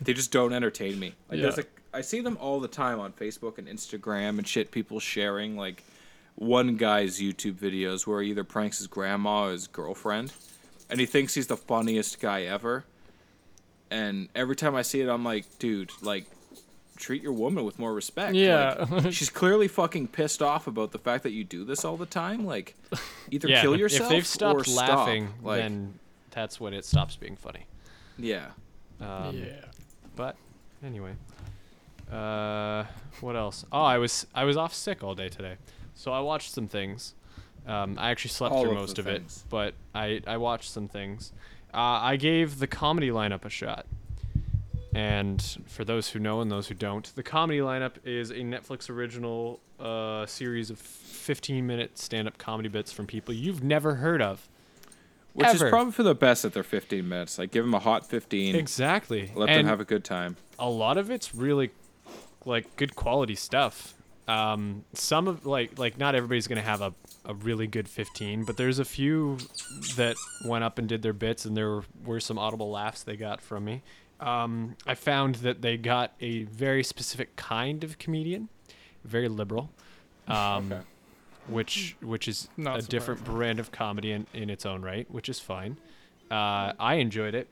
they 0.00 0.12
just 0.14 0.32
don't 0.32 0.52
entertain 0.52 0.98
me. 0.98 1.14
Like 1.28 1.38
Yeah. 1.38 1.42
there's 1.42 1.58
a 1.58 1.64
I 1.92 2.00
see 2.02 2.20
them 2.20 2.36
all 2.40 2.60
the 2.60 2.68
time 2.68 3.00
on 3.00 3.12
Facebook 3.12 3.58
and 3.58 3.66
Instagram 3.66 4.38
and 4.38 4.46
shit. 4.46 4.70
People 4.70 5.00
sharing 5.00 5.56
like 5.56 5.82
one 6.36 6.76
guy's 6.76 7.18
YouTube 7.20 7.54
videos 7.54 8.06
where 8.06 8.22
he 8.22 8.30
either 8.30 8.44
pranks 8.44 8.78
his 8.78 8.86
grandma 8.86 9.46
or 9.46 9.52
his 9.52 9.66
girlfriend, 9.66 10.32
and 10.88 11.00
he 11.00 11.06
thinks 11.06 11.34
he's 11.34 11.48
the 11.48 11.56
funniest 11.56 12.20
guy 12.20 12.42
ever. 12.42 12.84
And 13.90 14.28
every 14.36 14.54
time 14.54 14.74
I 14.76 14.82
see 14.82 15.00
it, 15.00 15.08
I'm 15.08 15.24
like, 15.24 15.58
dude, 15.58 15.90
like. 16.02 16.26
Treat 16.96 17.22
your 17.22 17.32
woman 17.32 17.64
with 17.64 17.78
more 17.78 17.94
respect. 17.94 18.34
Yeah. 18.34 18.84
Like, 18.90 19.10
she's 19.14 19.30
clearly 19.30 19.68
fucking 19.68 20.08
pissed 20.08 20.42
off 20.42 20.66
about 20.66 20.92
the 20.92 20.98
fact 20.98 21.22
that 21.22 21.30
you 21.30 21.44
do 21.44 21.64
this 21.64 21.82
all 21.82 21.96
the 21.96 22.04
time. 22.04 22.44
Like, 22.44 22.74
either 23.30 23.48
yeah, 23.48 23.62
kill 23.62 23.74
yourself 23.74 24.02
if 24.02 24.08
they've 24.10 24.22
or 24.22 24.26
stopped 24.26 24.66
stop. 24.66 24.88
laughing, 24.98 25.30
Like, 25.42 25.62
then 25.62 25.94
that's 26.30 26.60
when 26.60 26.74
it 26.74 26.84
stops 26.84 27.16
being 27.16 27.36
funny. 27.36 27.64
yeah. 28.18 28.48
Um, 29.00 29.34
yeah. 29.34 29.64
But 30.14 30.36
anyway, 30.84 31.12
uh, 32.12 32.84
what 33.20 33.36
else? 33.36 33.64
Oh, 33.72 33.82
I 33.82 33.98
was 33.98 34.26
I 34.34 34.44
was 34.44 34.56
off 34.56 34.74
sick 34.74 35.02
all 35.02 35.14
day 35.14 35.28
today, 35.28 35.56
so 35.94 36.12
I 36.12 36.20
watched 36.20 36.52
some 36.52 36.66
things. 36.66 37.14
Um, 37.66 37.96
I 37.98 38.10
actually 38.10 38.30
slept 38.30 38.54
All 38.54 38.62
through 38.62 38.72
of 38.72 38.78
most 38.78 38.98
of 38.98 39.06
it, 39.06 39.22
but 39.48 39.74
I 39.94 40.20
I 40.26 40.36
watched 40.38 40.70
some 40.70 40.88
things. 40.88 41.32
Uh, 41.72 41.76
I 42.02 42.16
gave 42.16 42.58
the 42.58 42.66
comedy 42.66 43.10
lineup 43.10 43.44
a 43.44 43.50
shot. 43.50 43.86
And 44.92 45.40
for 45.68 45.84
those 45.84 46.08
who 46.08 46.18
know 46.18 46.40
and 46.40 46.50
those 46.50 46.66
who 46.66 46.74
don't, 46.74 47.04
the 47.14 47.22
comedy 47.22 47.60
lineup 47.60 47.92
is 48.04 48.30
a 48.30 48.38
Netflix 48.38 48.90
original 48.90 49.60
uh, 49.78 50.26
series 50.26 50.68
of 50.68 50.78
15 50.80 51.64
minute 51.64 51.96
stand 51.96 52.26
up 52.26 52.38
comedy 52.38 52.68
bits 52.68 52.90
from 52.90 53.06
people 53.06 53.32
you've 53.32 53.62
never 53.62 53.96
heard 53.96 54.20
of. 54.20 54.48
Which 55.32 55.46
Ever. 55.46 55.66
is 55.66 55.70
probably 55.70 55.92
for 55.92 56.02
the 56.02 56.16
best 56.16 56.44
at 56.44 56.54
their 56.54 56.64
15 56.64 57.08
minutes. 57.08 57.38
Like, 57.38 57.52
give 57.52 57.64
them 57.64 57.72
a 57.72 57.78
hot 57.78 58.04
15. 58.04 58.56
Exactly. 58.56 59.30
Let 59.36 59.48
and 59.48 59.60
them 59.60 59.66
have 59.66 59.78
a 59.78 59.84
good 59.84 60.02
time. 60.02 60.34
a 60.58 60.68
lot 60.68 60.98
of 60.98 61.08
it's 61.08 61.32
really 61.36 61.70
like 62.44 62.76
good 62.76 62.94
quality 62.96 63.34
stuff. 63.34 63.94
Um, 64.28 64.84
some 64.92 65.26
of 65.26 65.44
like 65.44 65.78
like 65.78 65.98
not 65.98 66.14
everybody's 66.14 66.46
gonna 66.46 66.62
have 66.62 66.80
a, 66.82 66.94
a 67.24 67.34
really 67.34 67.66
good 67.66 67.88
15, 67.88 68.44
but 68.44 68.56
there's 68.56 68.78
a 68.78 68.84
few 68.84 69.38
that 69.96 70.14
went 70.44 70.62
up 70.62 70.78
and 70.78 70.88
did 70.88 71.02
their 71.02 71.12
bits, 71.12 71.44
and 71.44 71.56
there 71.56 71.68
were, 71.70 71.84
were 72.04 72.20
some 72.20 72.38
audible 72.38 72.70
laughs 72.70 73.02
they 73.02 73.16
got 73.16 73.40
from 73.40 73.64
me. 73.64 73.82
um, 74.20 74.76
I 74.86 74.94
found 74.94 75.36
that 75.36 75.62
they 75.62 75.76
got 75.76 76.12
a 76.20 76.44
very 76.44 76.84
specific 76.84 77.34
kind 77.36 77.82
of 77.82 77.98
comedian, 77.98 78.48
very 79.04 79.28
liberal, 79.28 79.70
um, 80.28 80.70
Okay. 80.72 80.82
which 81.48 81.96
which 82.00 82.28
is 82.28 82.48
Not 82.56 82.78
a 82.78 82.82
different 82.86 83.24
brand 83.24 83.58
of 83.58 83.72
comedy 83.72 84.12
in, 84.12 84.26
in 84.32 84.48
its 84.48 84.64
own 84.64 84.82
right, 84.82 85.10
which 85.10 85.28
is 85.28 85.40
fine. 85.40 85.76
Uh, 86.30 86.72
I 86.78 86.94
enjoyed 86.96 87.34
it. 87.34 87.48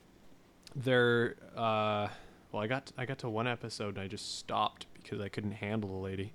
There, 0.77 1.35
uh, 1.56 2.09
well, 2.53 2.62
I 2.62 2.66
got 2.66 2.93
I 2.97 3.05
got 3.05 3.19
to 3.19 3.29
one 3.29 3.47
episode 3.47 3.95
and 3.97 3.99
I 3.99 4.09
just 4.09 4.39
stopped 4.39 4.87
because 5.03 5.20
I 5.20 5.29
couldn't 5.29 5.53
handle 5.53 5.91
the 5.91 5.97
lady. 5.97 6.33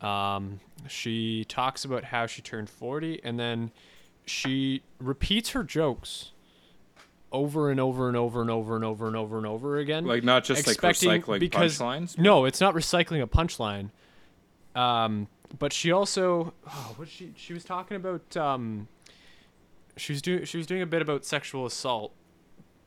Um, 0.00 0.60
she 0.88 1.44
talks 1.44 1.84
about 1.84 2.04
how 2.04 2.26
she 2.26 2.42
turned 2.42 2.68
forty 2.68 3.20
and 3.22 3.38
then 3.38 3.70
she 4.26 4.82
repeats 4.98 5.50
her 5.50 5.62
jokes 5.62 6.30
over 7.30 7.70
and 7.70 7.80
over 7.80 8.08
and 8.08 8.16
over 8.16 8.40
and 8.40 8.50
over 8.50 8.76
and 8.76 8.84
over 8.84 9.06
and 9.06 9.16
over 9.16 9.36
and 9.38 9.46
over 9.46 9.78
again. 9.78 10.04
Like 10.04 10.22
not 10.22 10.44
just 10.44 10.66
like 10.66 10.76
recycling 10.78 11.40
because- 11.40 11.78
punchlines. 11.78 12.18
No, 12.18 12.44
it's 12.44 12.60
not 12.60 12.74
recycling 12.74 13.22
a 13.22 13.26
punchline. 13.26 13.90
Um, 14.74 15.28
but 15.58 15.72
she 15.72 15.92
also, 15.92 16.54
oh, 16.66 16.92
what 16.96 17.08
she 17.08 17.32
she 17.36 17.52
was 17.52 17.64
talking 17.64 17.96
about. 17.96 18.36
Um, 18.36 18.88
she 19.96 20.12
was 20.12 20.22
doing 20.22 20.44
she 20.44 20.56
was 20.56 20.66
doing 20.66 20.82
a 20.82 20.86
bit 20.86 21.02
about 21.02 21.24
sexual 21.24 21.66
assault, 21.66 22.12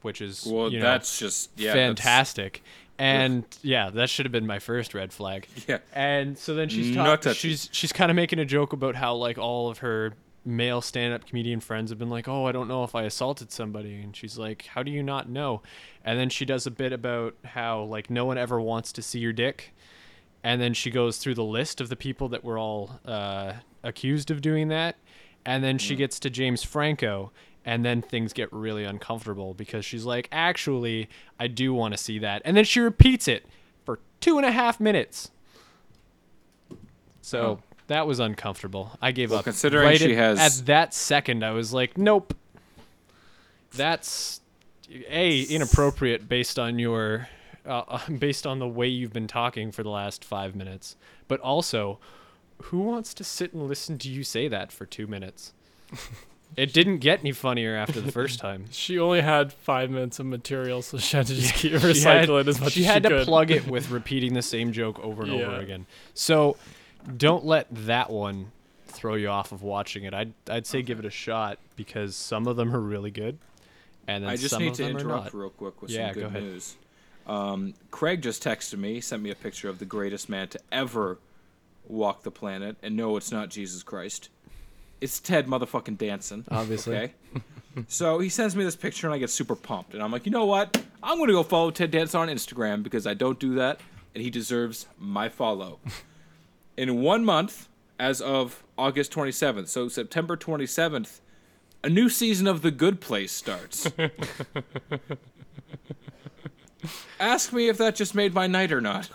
which 0.05 0.21
is 0.21 0.45
Well, 0.45 0.71
you 0.71 0.79
know, 0.79 0.85
that's 0.85 1.19
just 1.19 1.49
yeah, 1.57 1.73
fantastic. 1.73 2.63
And 2.97 3.43
yeah, 3.61 3.89
that 3.89 4.09
should 4.09 4.25
have 4.25 4.31
been 4.31 4.47
my 4.47 4.59
first 4.59 4.93
red 4.93 5.11
flag. 5.11 5.47
Yeah. 5.67 5.79
And 5.93 6.37
so 6.37 6.55
then 6.55 6.69
she's 6.69 6.95
Not 6.95 7.23
talking. 7.23 7.33
She's 7.33 7.67
she's 7.73 7.91
kind 7.91 8.09
of 8.09 8.15
making 8.15 8.39
a 8.39 8.45
joke 8.45 8.71
about 8.71 8.95
how 8.95 9.15
like 9.15 9.37
all 9.37 9.69
of 9.69 9.79
her 9.79 10.13
male 10.45 10.79
stand-up 10.79 11.25
comedian 11.25 11.59
friends 11.59 11.89
have 11.89 11.97
been 11.97 12.09
like, 12.09 12.27
"Oh, 12.27 12.45
I 12.45 12.51
don't 12.51 12.67
know 12.67 12.83
if 12.83 12.93
I 12.95 13.03
assaulted 13.03 13.51
somebody," 13.51 13.95
and 14.01 14.15
she's 14.15 14.37
like, 14.37 14.67
"How 14.67 14.83
do 14.83 14.91
you 14.91 15.03
not 15.03 15.27
know?" 15.27 15.61
And 16.05 16.19
then 16.19 16.29
she 16.29 16.45
does 16.45 16.67
a 16.67 16.71
bit 16.71 16.93
about 16.93 17.35
how 17.43 17.83
like 17.83 18.09
no 18.09 18.25
one 18.25 18.37
ever 18.37 18.61
wants 18.61 18.93
to 18.93 19.01
see 19.01 19.19
your 19.19 19.33
dick, 19.33 19.73
and 20.43 20.61
then 20.61 20.73
she 20.73 20.91
goes 20.91 21.17
through 21.17 21.35
the 21.35 21.43
list 21.43 21.81
of 21.81 21.89
the 21.89 21.95
people 21.95 22.29
that 22.29 22.43
were 22.43 22.59
all 22.59 22.99
uh, 23.05 23.53
accused 23.83 24.29
of 24.29 24.41
doing 24.41 24.67
that, 24.69 24.95
and 25.45 25.63
then 25.63 25.77
she 25.79 25.95
gets 25.95 26.19
to 26.19 26.29
James 26.29 26.63
Franco. 26.63 27.31
And 27.65 27.83
then 27.83 28.01
things 28.03 28.31
get 28.31 28.51
really 28.53 28.83
uncomfortable 28.83 29.55
because 29.55 29.83
she's 29.85 30.05
like, 30.05 30.29
actually, 30.31 31.09
I 31.39 31.47
do 31.47 31.73
want 31.73 31.93
to 31.93 31.97
see 31.97 32.19
that. 32.19 32.43
And 32.45 32.55
then 32.55 32.63
she 32.63 32.79
repeats 32.79 33.27
it 33.27 33.45
for 33.83 33.99
two 34.21 34.37
and 34.37 34.45
a 34.45 34.51
half 34.51 34.79
minutes. 34.79 35.31
So 37.21 37.39
Oh. 37.41 37.59
that 37.87 38.05
was 38.05 38.19
uncomfortable. 38.19 38.97
I 39.01 39.11
gave 39.11 39.31
Well, 39.31 39.39
up. 39.39 39.45
considering 39.45 39.87
right 39.87 39.99
she 39.99 40.11
at, 40.15 40.37
has- 40.37 40.59
at 40.61 40.65
that 40.67 40.93
second, 40.93 41.43
I 41.43 41.51
was 41.51 41.73
like, 41.73 41.97
nope. 41.97 42.35
That's 43.75 44.41
a 45.09 45.41
inappropriate 45.41 46.29
based 46.29 46.59
on 46.59 46.77
your 46.79 47.27
uh, 47.65 47.99
based 48.19 48.45
on 48.45 48.59
the 48.59 48.67
way 48.67 48.87
you've 48.87 49.11
been 49.11 49.27
talking 49.27 49.71
for 49.71 49.81
the 49.81 49.89
last 49.89 50.23
five 50.23 50.55
minutes. 50.55 50.95
But 51.27 51.39
also, 51.39 51.99
who 52.65 52.81
wants 52.81 53.13
to 53.15 53.23
sit 53.23 53.53
and 53.53 53.67
listen 53.67 53.97
to 53.97 54.09
you 54.09 54.23
say 54.23 54.47
that 54.47 54.71
for 54.71 54.85
two 54.85 55.07
minutes? 55.07 55.51
it 56.55 56.71
didn't 56.73 56.99
get 56.99 57.19
any 57.19 57.31
funnier 57.33 57.75
after 57.75 57.99
the 58.01 58.11
first 58.11 58.39
time. 58.39 58.65
She 58.71 58.97
only 58.99 59.21
had 59.21 59.51
five 59.51 59.89
minutes 59.89 60.19
of 60.19 60.25
material, 60.25 60.81
so 60.81 60.97
she 60.97 61.17
had 61.17 61.27
to 61.27 61.35
just 61.35 61.53
keep 61.55 61.71
She 61.73 61.77
had, 62.01 62.27
recycling 62.29 62.47
as 62.47 62.59
much 62.59 62.67
as 62.67 62.73
she 62.73 62.81
as 62.81 62.85
had 62.85 62.85
she 62.85 62.93
had 62.93 63.03
to 63.03 63.09
could. 63.09 63.25
plug 63.27 63.51
it 63.51 63.67
with 63.67 63.89
repeating 63.91 64.33
the 64.33 64.41
same 64.41 64.71
joke 64.71 64.99
over 64.99 65.23
and 65.23 65.31
over 65.31 65.55
again. 65.59 65.85
So 66.13 66.57
don't 67.17 67.45
let 67.45 67.67
that 67.85 68.09
one 68.09 68.51
throw 68.87 69.15
you 69.15 69.27
off 69.27 69.51
of 69.51 69.61
watching 69.61 70.05
it. 70.05 70.13
I'd 70.13 70.33
I'd 70.49 70.65
say 70.65 70.81
give 70.81 70.99
it 70.99 71.05
a 71.05 71.09
shot 71.09 71.59
because 71.75 72.15
some 72.15 72.47
of 72.47 72.55
them 72.55 72.73
are 72.75 72.79
really 72.79 73.11
good, 73.11 73.37
and 74.07 74.23
then 74.23 74.31
I 74.31 74.35
just 74.37 74.51
some 74.51 74.61
need 74.63 74.69
of 74.69 74.75
to 74.77 74.83
them 74.83 74.97
interrupt 74.97 75.33
real 75.33 75.49
quick 75.49 75.81
with 75.81 75.91
Yeah, 75.91 76.13
some 76.13 76.15
go 76.15 76.21
good 76.29 76.37
ahead. 76.37 76.43
news. 76.43 76.75
Um, 77.27 77.73
Craig 77.91 78.21
just 78.21 78.43
texted 78.43 78.77
me, 78.77 79.01
sent 79.01 79.21
me 79.23 79.31
a 79.31 79.35
picture 79.35 79.67
of 79.67 79.79
the 79.79 79.85
greatest 79.85 80.29
man 80.29 80.47
to 80.49 80.59
ever 80.71 81.17
walk 81.87 82.21
the 82.23 82.31
planet, 82.31 82.77
and 82.81 82.95
no, 82.95 83.17
it's 83.17 83.31
not 83.31 83.49
Jesus 83.49 83.83
Christ. 83.83 84.29
It's 85.05 85.19
Ted 85.19 85.45
motherfucking 85.45 85.99
Danson. 85.99 86.45
Obviously. 86.49 86.95
Okay. 86.97 87.13
so 87.87 88.17
he 88.17 88.27
sends 88.27 88.55
me 88.55 88.63
this 88.63 88.75
picture, 88.75 89.05
and 89.05 89.13
I 89.13 89.19
get 89.19 89.29
super 89.29 89.55
pumped, 89.55 89.93
and 89.93 90.01
I'm 90.01 90.11
like, 90.11 90.25
you 90.25 90.31
know 90.31 90.45
what? 90.45 90.83
I'm 91.03 91.19
gonna 91.19 91.31
go 91.31 91.43
follow 91.43 91.69
Ted 91.69 91.91
Danson 91.91 92.21
on 92.21 92.27
Instagram 92.27 92.81
because 92.81 93.05
I 93.05 93.13
don't 93.13 93.37
do 93.37 93.53
that, 93.53 93.81
and 94.15 94.23
he 94.23 94.31
deserves 94.31 94.87
my 94.97 95.29
follow. 95.29 95.77
In 96.75 97.03
one 97.03 97.23
month, 97.23 97.69
as 97.99 98.19
of 98.19 98.63
August 98.79 99.11
27th, 99.11 99.67
so 99.67 99.87
September 99.89 100.35
27th, 100.35 101.19
a 101.83 101.89
new 101.89 102.09
season 102.09 102.47
of 102.47 102.63
The 102.63 102.71
Good 102.71 102.99
Place 102.99 103.31
starts. 103.31 103.87
Ask 107.19 107.53
me 107.53 107.69
if 107.69 107.77
that 107.77 107.93
just 107.95 108.15
made 108.15 108.33
my 108.33 108.47
night 108.47 108.71
or 108.71 108.81
not. 108.81 109.07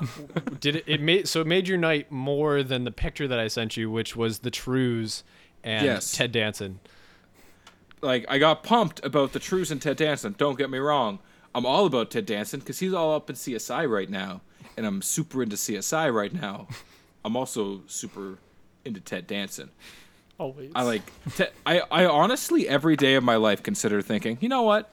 Did 0.61 0.77
it? 0.77 0.85
It 0.87 1.01
made 1.01 1.27
so 1.27 1.41
it 1.41 1.49
made 1.49 1.67
your 1.67 1.79
night 1.79 2.13
more 2.13 2.63
than 2.63 2.85
the 2.85 2.93
picture 2.93 3.27
that 3.27 3.41
I 3.41 3.49
sent 3.49 3.77
you, 3.77 3.91
which 3.91 4.15
was 4.15 4.39
the 4.39 4.53
Trues 4.53 5.25
and 5.65 5.85
Yes. 5.85 6.13
Ted 6.13 6.33
Danson. 6.33 6.81
Like, 8.03 8.25
I 8.29 8.39
got 8.39 8.63
pumped 8.63 9.05
about 9.05 9.33
the 9.33 9.39
Trues 9.39 9.71
and 9.71 9.81
Ted 9.81 9.97
Danson. 9.99 10.35
Don't 10.39 10.57
get 10.57 10.71
me 10.71 10.79
wrong. 10.79 11.19
I'm 11.55 11.67
all 11.67 11.85
about 11.87 12.11
Ted 12.11 12.27
Danson 12.27 12.61
because 12.61 12.79
he's 12.79 12.95
all 12.95 13.15
up 13.15 13.29
in 13.29 13.37
CSI 13.37 13.89
right 13.91 14.09
now, 14.09 14.41
and 14.77 14.87
I'm 14.87 15.03
super 15.03 15.43
into 15.43 15.57
CSI 15.57 16.13
right 16.15 16.33
now. 16.33 16.69
I'm 17.25 17.37
also 17.37 17.83
super 17.87 18.39
into 18.85 19.01
Ted 19.01 19.27
Danson. 19.27 19.71
Always. 20.39 20.73
I 20.75 20.83
like. 20.85 21.03
Te- 21.37 21.49
I 21.67 21.81
I 21.91 22.07
honestly 22.07 22.67
every 22.67 22.97
day 22.97 23.15
of 23.17 23.23
my 23.25 23.37
life 23.37 23.63
consider 23.63 24.01
thinking, 24.01 24.39
you 24.41 24.49
know 24.49 24.63
what? 24.63 24.89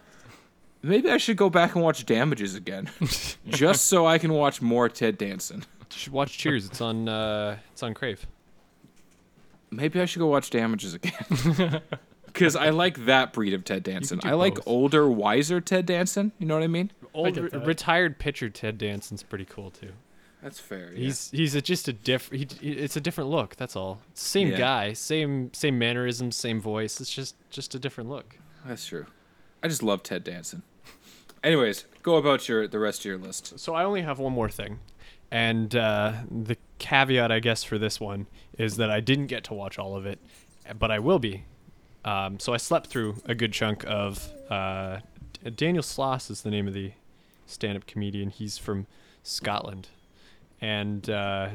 Maybe 0.81 1.09
I 1.09 1.15
should 1.17 1.37
go 1.37 1.49
back 1.49 1.73
and 1.75 1.83
watch 1.83 2.05
Damages 2.05 2.53
again, 2.55 2.89
just 3.47 3.85
so 3.85 4.05
I 4.05 4.17
can 4.17 4.33
watch 4.33 4.61
more 4.61 4.89
Ted 4.89 5.17
Danson. 5.17 5.59
You 5.79 5.85
should 5.97 6.11
watch 6.13 6.37
Cheers. 6.37 6.65
It's 6.65 6.81
on 6.81 7.07
uh, 7.07 7.57
it's 7.71 7.81
on 7.81 7.93
Crave. 7.93 8.27
Maybe 9.71 9.99
I 10.01 10.05
should 10.05 10.19
go 10.19 10.27
watch 10.27 10.49
Damages 10.49 10.93
again. 10.93 11.81
Because 12.27 12.55
I 12.55 12.69
like 12.69 13.05
that 13.05 13.33
breed 13.33 13.55
of 13.55 13.63
Ted 13.63 13.81
Danson. 13.81 14.19
I 14.23 14.33
like 14.33 14.55
both. 14.55 14.67
older, 14.67 15.09
wiser 15.09 15.59
Ted 15.59 15.87
Danson. 15.87 16.33
You 16.37 16.45
know 16.45 16.53
what 16.53 16.61
I 16.63 16.67
mean? 16.67 16.91
Old 17.11 17.33
get 17.33 17.51
re- 17.51 17.59
retired 17.65 18.19
pitcher 18.19 18.47
Ted 18.47 18.77
Danson's 18.77 19.23
pretty 19.23 19.45
cool 19.45 19.71
too. 19.71 19.93
That's 20.43 20.59
fair. 20.59 20.91
He's 20.91 21.31
he's 21.31 21.55
a, 21.55 21.63
just 21.63 21.87
a 21.87 21.93
diff. 21.93 22.29
He, 22.29 22.47
he- 22.61 22.73
it's 22.73 22.95
a 22.95 23.01
different 23.01 23.31
look. 23.31 23.55
That's 23.55 23.75
all. 23.75 24.01
Same 24.13 24.49
Yeah. 24.49 24.57
guy, 24.59 24.93
same 24.93 25.51
same 25.53 25.79
mannerisms, 25.79 26.35
same 26.35 26.61
voice. 26.61 27.01
It's 27.01 27.11
just 27.11 27.35
just 27.49 27.73
a 27.73 27.79
different 27.79 28.07
look. 28.07 28.37
That's 28.67 28.85
true. 28.85 29.07
I 29.63 29.67
just 29.67 29.81
love 29.81 30.03
Ted 30.03 30.23
Danson. 30.23 30.61
Anyways, 31.43 31.85
go 32.03 32.17
about 32.17 32.47
your 32.47 32.67
the 32.67 32.77
rest 32.77 32.99
of 32.99 33.05
your 33.05 33.17
list. 33.17 33.57
So 33.57 33.73
I 33.73 33.83
only 33.83 34.03
have 34.03 34.19
one 34.19 34.33
more 34.33 34.49
thing, 34.49 34.77
and 35.31 35.75
uh, 35.75 36.13
the 36.29 36.57
caveat, 36.79 37.31
I 37.31 37.39
guess, 37.39 37.63
for 37.63 37.77
this 37.77 37.99
one 37.99 38.27
is 38.57 38.77
that 38.77 38.89
I 38.89 38.99
didn't 38.99 39.27
get 39.27 39.43
to 39.45 39.53
watch 39.53 39.77
all 39.77 39.95
of 39.95 40.05
it, 40.05 40.19
but 40.77 40.91
I 40.91 40.99
will 40.99 41.19
be. 41.19 41.43
Um, 42.05 42.39
so 42.39 42.53
I 42.53 42.57
slept 42.57 42.87
through 42.87 43.17
a 43.25 43.35
good 43.35 43.53
chunk 43.53 43.83
of. 43.87 44.31
Uh, 44.49 44.99
Daniel 45.55 45.83
Sloss 45.83 46.31
is 46.31 46.41
the 46.41 46.49
name 46.49 46.67
of 46.67 46.73
the 46.73 46.93
stand-up 47.45 47.85
comedian. 47.85 48.29
He's 48.29 48.57
from 48.57 48.87
Scotland, 49.23 49.89
and 50.61 51.09
uh, 51.09 51.49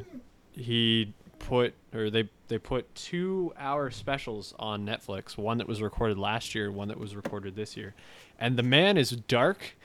he 0.52 1.14
put 1.38 1.74
or 1.94 2.10
they 2.10 2.28
they 2.48 2.58
put 2.58 2.94
two 2.94 3.52
hour 3.58 3.90
specials 3.90 4.54
on 4.58 4.86
Netflix. 4.86 5.36
One 5.36 5.58
that 5.58 5.66
was 5.66 5.82
recorded 5.82 6.18
last 6.18 6.54
year, 6.54 6.70
one 6.70 6.88
that 6.88 6.98
was 6.98 7.16
recorded 7.16 7.56
this 7.56 7.76
year, 7.76 7.94
and 8.38 8.56
the 8.56 8.62
man 8.62 8.96
is 8.96 9.10
dark 9.10 9.76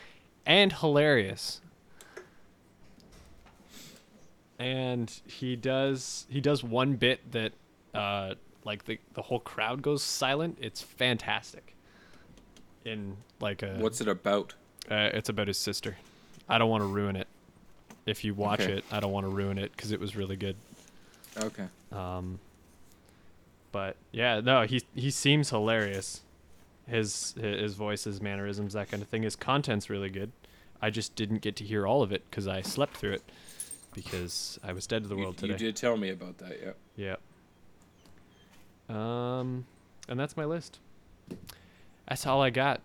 and 0.45 0.73
hilarious 0.73 1.61
and 4.59 5.21
he 5.25 5.55
does 5.55 6.25
he 6.29 6.41
does 6.41 6.63
one 6.63 6.95
bit 6.95 7.31
that 7.31 7.51
uh 7.93 8.33
like 8.63 8.85
the 8.85 8.99
the 9.13 9.21
whole 9.23 9.39
crowd 9.39 9.81
goes 9.81 10.03
silent. 10.03 10.57
It's 10.61 10.81
fantastic. 10.81 11.73
In 12.85 13.17
like 13.39 13.63
a 13.63 13.75
What's 13.79 14.01
it 14.01 14.07
about? 14.07 14.53
uh, 14.89 15.09
it's 15.13 15.29
about 15.29 15.47
his 15.47 15.57
sister. 15.57 15.97
I 16.49 16.57
don't 16.57 16.69
want 16.69 16.81
to 16.81 16.87
ruin 16.87 17.15
it. 17.15 17.27
If 18.05 18.23
you 18.23 18.33
watch 18.33 18.61
Okay. 18.61 18.73
it 18.77 18.85
i 18.91 18.99
don't 19.01 19.11
want 19.11 19.25
to 19.25 19.29
ruin 19.29 19.57
it 19.57 19.71
because 19.75 19.91
it 19.91 19.99
was 19.99 20.15
really 20.15 20.35
good. 20.37 20.55
Okay. 21.37 21.65
um 21.91 22.39
but 23.71 23.95
yeah 24.11 24.39
no 24.39 24.63
he 24.63 24.81
he 24.95 25.11
seems 25.11 25.49
hilarious. 25.49 26.21
His 26.87 27.35
his 27.39 27.73
voice 27.75 28.05
his 28.05 28.21
mannerisms 28.21 28.73
that 28.73 28.89
kind 28.89 29.03
of 29.03 29.09
thing 29.09 29.23
his 29.23 29.35
content's 29.35 29.89
really 29.89 30.09
good. 30.09 30.31
I 30.81 30.89
just 30.89 31.15
didn't 31.15 31.41
get 31.41 31.55
to 31.57 31.63
hear 31.63 31.85
all 31.87 32.01
of 32.03 32.11
it 32.11 32.23
because 32.29 32.47
i 32.47 32.61
slept 32.61 32.95
through 32.97 33.13
it 33.13 33.23
because 33.97 34.59
i 34.63 34.71
was 34.71 34.85
dead 34.85 35.01
to 35.01 35.09
the 35.09 35.15
world 35.15 35.33
you 35.41 35.47
today 35.47 35.53
You 35.65 35.71
did 35.71 35.75
tell 35.75 35.97
me 35.97 36.11
about 36.11 36.37
that. 36.37 36.75
Yeah. 36.95 37.15
yeah. 38.89 39.39
Um, 39.39 39.65
and 40.07 40.19
that's 40.19 40.37
my 40.37 40.45
list. 40.45 40.79
That's 42.07 42.25
all 42.27 42.41
I 42.41 42.51
got. 42.51 42.81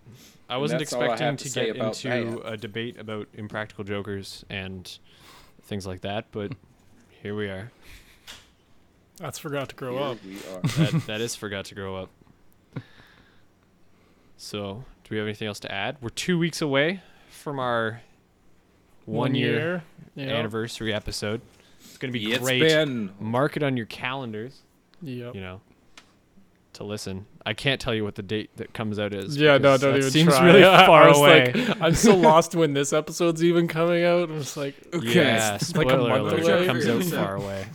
I 0.49 0.57
wasn't 0.57 0.79
that's 0.79 0.91
I 0.91 1.05
expecting 1.05 1.37
to, 1.37 1.53
to 1.53 1.65
get 1.65 1.75
into 1.77 2.41
that. 2.41 2.53
a 2.53 2.57
debate 2.57 2.99
about 2.99 3.27
impractical 3.35 3.83
jokers 3.83 4.43
and 4.49 4.97
things 5.61 5.85
like 5.87 6.01
that, 6.01 6.25
but 6.31 6.51
here 7.21 7.35
we 7.35 7.47
are. 7.47 7.71
That's 9.17 9.37
forgot 9.37 9.69
to 9.69 9.75
grow 9.75 9.93
Here 9.93 10.01
up. 10.03 10.17
we 10.25 10.35
are. 10.35 10.91
That 10.91 11.03
that 11.07 11.21
is 11.21 11.35
forgot 11.35 11.65
to 11.65 11.75
grow 11.75 11.95
up. 11.95 12.09
So, 14.35 14.83
do 15.03 15.09
we 15.11 15.17
have 15.17 15.27
anything 15.27 15.47
else 15.47 15.59
to 15.61 15.71
add? 15.71 15.97
We're 16.01 16.09
two 16.09 16.37
weeks 16.37 16.61
away 16.61 17.01
from 17.29 17.59
our 17.59 18.01
one, 19.05 19.35
year, 19.35 19.83
Yep. 20.15 20.29
anniversary 20.29 20.93
episode. 20.93 21.41
It's 21.79 21.97
gonna 21.97 22.13
be 22.13 22.31
It's 22.31 22.43
great. 22.43 22.61
been 22.61 23.11
Mark 23.19 23.57
it 23.57 23.63
on 23.63 23.77
your 23.77 23.85
calendars. 23.87 24.61
Yep. 25.01 25.35
You 25.35 25.41
know, 25.41 25.61
to 26.73 26.83
listen. 26.83 27.25
I 27.45 27.53
can't 27.53 27.79
tell 27.81 27.93
you 27.93 28.03
what 28.03 28.15
the 28.15 28.23
date 28.23 28.49
that 28.55 28.73
comes 28.73 28.97
out 28.99 29.13
is. 29.13 29.35
Yeah, 29.37 29.57
no, 29.57 29.77
don't 29.77 29.91
that 29.93 29.97
even 29.97 30.11
seems 30.11 30.33
try. 30.35 30.45
really 30.45 30.63
I 30.65 30.85
far 30.85 31.07
away. 31.09 31.51
Like, 31.53 31.81
I'm 31.81 31.93
so 31.93 32.15
lost 32.29 32.55
when 32.55 32.73
this 32.73 32.93
episode's 32.93 33.43
even 33.43 33.67
coming 33.67 34.03
out. 34.05 34.29
I'm 34.29 34.39
just 34.39 34.55
like, 34.57 34.75
Okay. 34.93 35.13
Yeah, 35.15 35.55
It's 35.55 35.75
like 35.75 35.89
spoiler 35.89 36.05
a 36.17 36.21
month 36.23 36.33
alert. 36.33 36.43
away. 36.43 36.63
It 36.63 36.67
comes 36.67 36.87
out 36.87 37.03
far 37.03 37.35
away. 37.37 37.65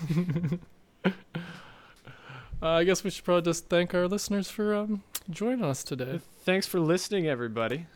uh, 2.62 2.66
I 2.68 2.84
guess 2.84 3.05
we 3.05 3.10
should 3.10 3.24
probably 3.24 3.42
just 3.42 3.68
thank 3.68 3.94
our 3.94 4.09
listeners 4.09 4.50
for 4.50 4.74
um, 4.74 5.02
joining 5.30 5.64
us 5.64 5.84
today. 5.84 6.20
Thanks 6.40 6.66
for 6.66 6.80
listening, 6.80 7.26
everybody. 7.28 7.86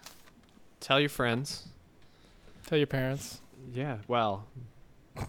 Tell 0.80 1.00
your 1.00 1.08
friends. 1.08 1.68
Tell 2.72 2.78
your 2.78 2.86
parents. 2.86 3.42
Yeah. 3.74 3.98
Well. 4.08 4.46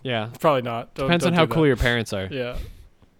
Yeah. 0.01 0.29
Probably 0.39 0.61
not. 0.61 0.93
Don't, 0.93 1.07
Depends 1.07 1.25
don't 1.25 1.33
on 1.33 1.37
how 1.37 1.45
cool 1.45 1.63
that. 1.63 1.67
your 1.67 1.75
parents 1.75 2.13
are. 2.13 2.27
Yeah. 2.31 2.57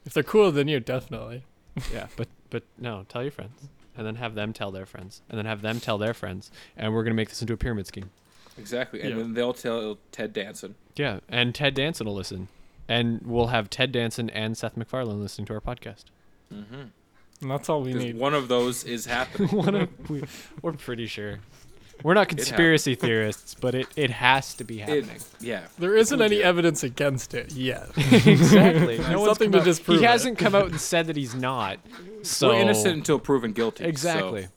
If 0.05 0.13
they're 0.13 0.23
cooler 0.23 0.49
than 0.49 0.69
you, 0.69 0.79
definitely. 0.79 1.43
Yeah, 1.91 2.07
but 2.15 2.29
but 2.49 2.63
no, 2.77 3.05
tell 3.09 3.21
your 3.21 3.33
friends, 3.33 3.67
and 3.97 4.07
then 4.07 4.15
have 4.15 4.33
them 4.33 4.53
tell 4.53 4.71
their 4.71 4.85
friends, 4.85 5.21
and 5.27 5.37
then 5.37 5.45
have 5.45 5.61
them 5.61 5.81
tell 5.81 5.97
their 5.97 6.13
friends, 6.13 6.51
and 6.77 6.93
we're 6.93 7.03
gonna 7.03 7.15
make 7.15 7.27
this 7.27 7.41
into 7.41 7.51
a 7.53 7.57
pyramid 7.57 7.85
scheme. 7.85 8.11
exactly, 8.57 9.01
and 9.01 9.09
Yeah. 9.09 9.15
then 9.17 9.33
they'll 9.33 9.53
tell 9.53 9.97
Ted 10.13 10.31
Danson. 10.31 10.75
Yeah, 10.95 11.19
and 11.27 11.53
Ted 11.53 11.73
Danson 11.73 12.07
will 12.07 12.15
listen, 12.15 12.47
and 12.87 13.21
we'll 13.25 13.47
have 13.47 13.69
Ted 13.69 13.91
Danson 13.91 14.29
and 14.29 14.57
Seth 14.57 14.77
MacFarlane 14.77 15.21
listening 15.21 15.47
to 15.47 15.53
our 15.53 15.61
podcast. 15.61 16.05
Mm-hmm. 16.53 16.75
And 17.41 17.51
that's 17.51 17.67
all 17.67 17.81
we 17.81 17.93
need. 17.93 18.17
one 18.17 18.33
of 18.33 18.47
those 18.47 18.85
is 18.85 19.05
happening. 19.05 19.49
One 19.57 19.75
of 19.75 19.89
we, 20.09 20.23
we're 20.61 20.71
pretty 20.73 21.07
sure. 21.07 21.39
We're 22.03 22.13
not 22.13 22.27
conspiracy 22.27 22.95
theorists, 22.95 23.55
but 23.55 23.73
it, 23.75 23.88
it 23.95 24.09
has 24.11 24.53
to 24.55 24.63
be 24.63 24.81
It- 24.81 24.89
happening. 24.89 25.21
yeah. 25.39 25.67
There 25.80 25.95
isn't 25.95 26.21
any 26.21 26.38
do. 26.38 26.41
evidence 26.43 26.84
against 26.84 27.34
it 27.34 27.53
yet. 27.53 27.89
exactly. 27.97 28.97
No 28.99 29.21
one's 29.21 29.27
nothing 29.27 29.51
to 29.53 29.59
out- 29.59 29.63
disprove 29.63 29.99
He 29.99 30.05
it. 30.05 30.09
hasn't 30.09 30.38
come 30.38 30.53
out 30.53 30.67
and 30.67 30.80
said 30.80 31.07
that 31.07 31.15
he's 31.15 31.34
not. 31.34 31.80
So 32.23 32.49
We're 32.49 32.55
innocent 32.61 32.97
until 32.97 33.19
proven 33.19 33.53
guilty. 33.53 33.84
so- 33.85 33.88
Exactly. 33.89 34.47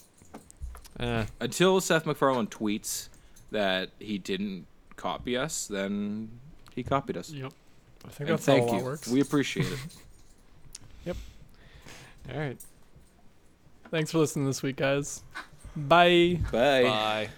Uh, 0.99 1.27
until 1.41 1.81
Seth 1.81 2.05
MacFarlane 2.07 2.47
tweets 2.49 3.09
that 3.53 3.91
he 3.99 4.19
didn't 4.19 4.67
copy 4.97 5.37
us, 5.37 5.67
then 5.67 6.31
he 6.75 6.83
copied 6.83 7.17
us. 7.17 7.31
Yep. 7.31 7.53
I 8.05 8.09
think 8.09 8.21
And 8.21 8.29
that's 8.31 8.45
thank 8.47 8.69
how 8.71 8.79
you. 8.79 8.85
works. 8.85 9.07
We 9.09 9.21
appreciate 9.21 9.67
it. 9.67 9.79
Yep. 11.05 11.17
All 12.33 12.41
right. 12.41 12.59
Thanks 13.93 14.11
for 14.11 14.19
listening 14.19 14.47
this 14.47 14.61
week, 14.63 14.75
guys. 14.77 15.23
Bye. 15.77 16.41
Bye. 16.51 16.83
Bye. 16.83 17.29